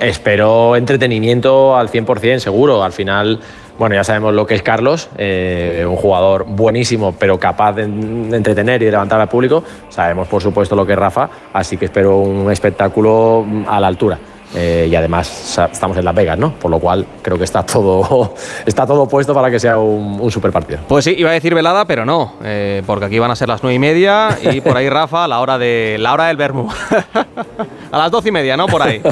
espero 0.00 0.76
entretenimiento 0.76 1.76
al 1.76 1.90
100% 1.90 2.38
seguro. 2.38 2.82
Al 2.82 2.92
final, 2.92 3.40
bueno, 3.78 3.94
ya 3.94 4.04
sabemos 4.04 4.34
lo 4.34 4.46
que 4.46 4.54
es 4.54 4.62
Carlos, 4.62 5.08
eh, 5.16 5.84
un 5.88 5.96
jugador 5.96 6.44
buenísimo, 6.46 7.14
pero 7.18 7.38
capaz 7.38 7.72
de, 7.74 7.86
de 7.86 8.36
entretener 8.36 8.82
y 8.82 8.86
de 8.86 8.90
levantar 8.90 9.20
al 9.20 9.28
público. 9.28 9.62
Sabemos, 9.88 10.28
por 10.28 10.42
supuesto, 10.42 10.76
lo 10.76 10.86
que 10.86 10.92
es 10.92 10.98
Rafa, 10.98 11.28
así 11.52 11.76
que 11.76 11.86
espero 11.86 12.18
un 12.18 12.50
espectáculo 12.50 13.44
mm, 13.46 13.64
a 13.68 13.80
la 13.80 13.86
altura. 13.86 14.18
Eh, 14.54 14.88
y 14.90 14.94
además 14.94 15.58
estamos 15.70 15.96
en 15.98 16.04
Las 16.04 16.14
Vegas, 16.14 16.38
¿no? 16.38 16.52
Por 16.54 16.70
lo 16.70 16.78
cual 16.78 17.04
creo 17.20 17.36
que 17.36 17.44
está 17.44 17.64
todo, 17.64 18.34
está 18.66 18.86
todo 18.86 19.06
puesto 19.08 19.34
para 19.34 19.50
que 19.50 19.58
sea 19.58 19.78
un, 19.78 20.18
un 20.20 20.30
super 20.30 20.52
partido. 20.52 20.80
Pues 20.86 21.04
sí, 21.04 21.14
iba 21.16 21.30
a 21.30 21.32
decir 21.32 21.54
velada, 21.54 21.84
pero 21.84 22.04
no, 22.04 22.34
eh, 22.44 22.82
porque 22.86 23.06
aquí 23.06 23.18
van 23.18 23.30
a 23.30 23.36
ser 23.36 23.48
las 23.48 23.62
nueve 23.62 23.74
y 23.74 23.78
media 23.78 24.38
y 24.40 24.60
por 24.60 24.76
ahí 24.76 24.88
Rafa 24.96 25.24
a 25.24 25.28
la 25.28 25.40
hora 25.40 25.58
de 25.58 25.96
la 25.98 26.12
hora 26.12 26.28
del 26.28 26.36
Bermú. 26.36 26.68
a 27.92 27.98
las 27.98 28.10
doce 28.10 28.28
y 28.28 28.32
media, 28.32 28.56
¿no? 28.56 28.66
Por 28.66 28.82
ahí. 28.82 29.02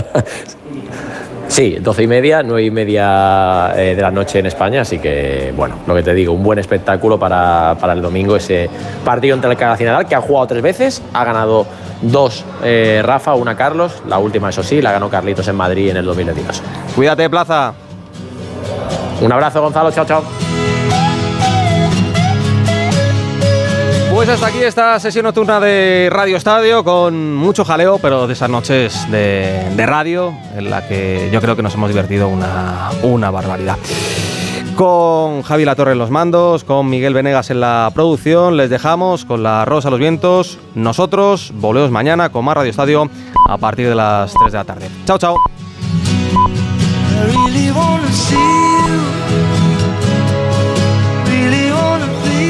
Sí, 1.48 1.76
doce 1.80 2.02
y 2.02 2.06
media, 2.06 2.42
nueve 2.42 2.64
y 2.64 2.70
media 2.70 3.72
eh, 3.76 3.94
de 3.94 4.02
la 4.02 4.10
noche 4.10 4.38
en 4.38 4.46
España, 4.46 4.80
así 4.80 4.98
que 4.98 5.52
bueno, 5.56 5.76
lo 5.86 5.94
que 5.94 6.02
te 6.02 6.14
digo, 6.14 6.32
un 6.32 6.42
buen 6.42 6.58
espectáculo 6.58 7.18
para, 7.18 7.76
para 7.80 7.92
el 7.92 8.02
domingo, 8.02 8.34
ese 8.34 8.68
partido 9.04 9.34
entre 9.36 9.52
el 9.52 9.58
Nadal, 9.58 10.06
que 10.06 10.14
ha 10.14 10.20
jugado 10.20 10.46
tres 10.46 10.62
veces, 10.62 11.02
ha 11.12 11.24
ganado 11.24 11.66
dos 12.02 12.44
eh, 12.62 13.02
Rafa, 13.04 13.34
una 13.34 13.56
Carlos, 13.56 14.02
la 14.08 14.18
última 14.18 14.48
eso 14.50 14.62
sí, 14.62 14.82
la 14.82 14.92
ganó 14.92 15.10
Carlitos 15.10 15.46
en 15.48 15.56
Madrid 15.56 15.90
en 15.90 15.98
el 15.98 16.04
2022. 16.04 16.62
Cuídate, 16.96 17.28
Plaza. 17.30 17.74
Un 19.20 19.32
abrazo, 19.32 19.62
Gonzalo, 19.62 19.92
chao, 19.92 20.04
chao. 20.04 20.43
Pues 24.24 24.36
hasta 24.36 24.46
aquí 24.46 24.64
esta 24.64 24.98
sesión 25.00 25.24
nocturna 25.24 25.60
de 25.60 26.08
Radio 26.10 26.38
Estadio 26.38 26.82
con 26.82 27.34
mucho 27.34 27.62
jaleo, 27.62 27.98
pero 27.98 28.26
de 28.26 28.32
esas 28.32 28.48
noches 28.48 29.06
de, 29.10 29.84
radio 29.84 30.34
en 30.56 30.70
la 30.70 30.88
que 30.88 31.28
yo 31.30 31.42
creo 31.42 31.54
que 31.56 31.62
nos 31.62 31.74
hemos 31.74 31.90
divertido 31.90 32.28
una, 32.28 32.88
una 33.02 33.30
barbaridad. 33.30 33.76
Con 34.76 35.42
Javi 35.42 35.66
Latorre 35.66 35.92
en 35.92 35.98
los 35.98 36.08
mandos, 36.08 36.64
con 36.64 36.88
Miguel 36.88 37.12
Venegas 37.12 37.50
en 37.50 37.60
la 37.60 37.90
producción, 37.94 38.56
les 38.56 38.70
dejamos 38.70 39.26
con 39.26 39.42
la 39.42 39.66
Rosa 39.66 39.90
los 39.90 40.00
Vientos. 40.00 40.58
Nosotros 40.74 41.52
volvemos 41.56 41.90
mañana 41.90 42.30
con 42.30 42.46
más 42.46 42.54
Radio 42.54 42.70
Estadio 42.70 43.10
a 43.46 43.58
partir 43.58 43.90
de 43.90 43.94
las 43.94 44.32
3 44.32 44.52
de 44.52 44.58
la 44.58 44.64
tarde. 44.64 44.88
Chao, 45.04 45.18
chao. 45.18 45.36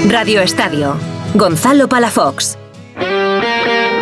Radio 0.08 0.40
Estadio. 0.40 1.13
Gonzalo 1.34 1.88
Palafox. 1.88 2.63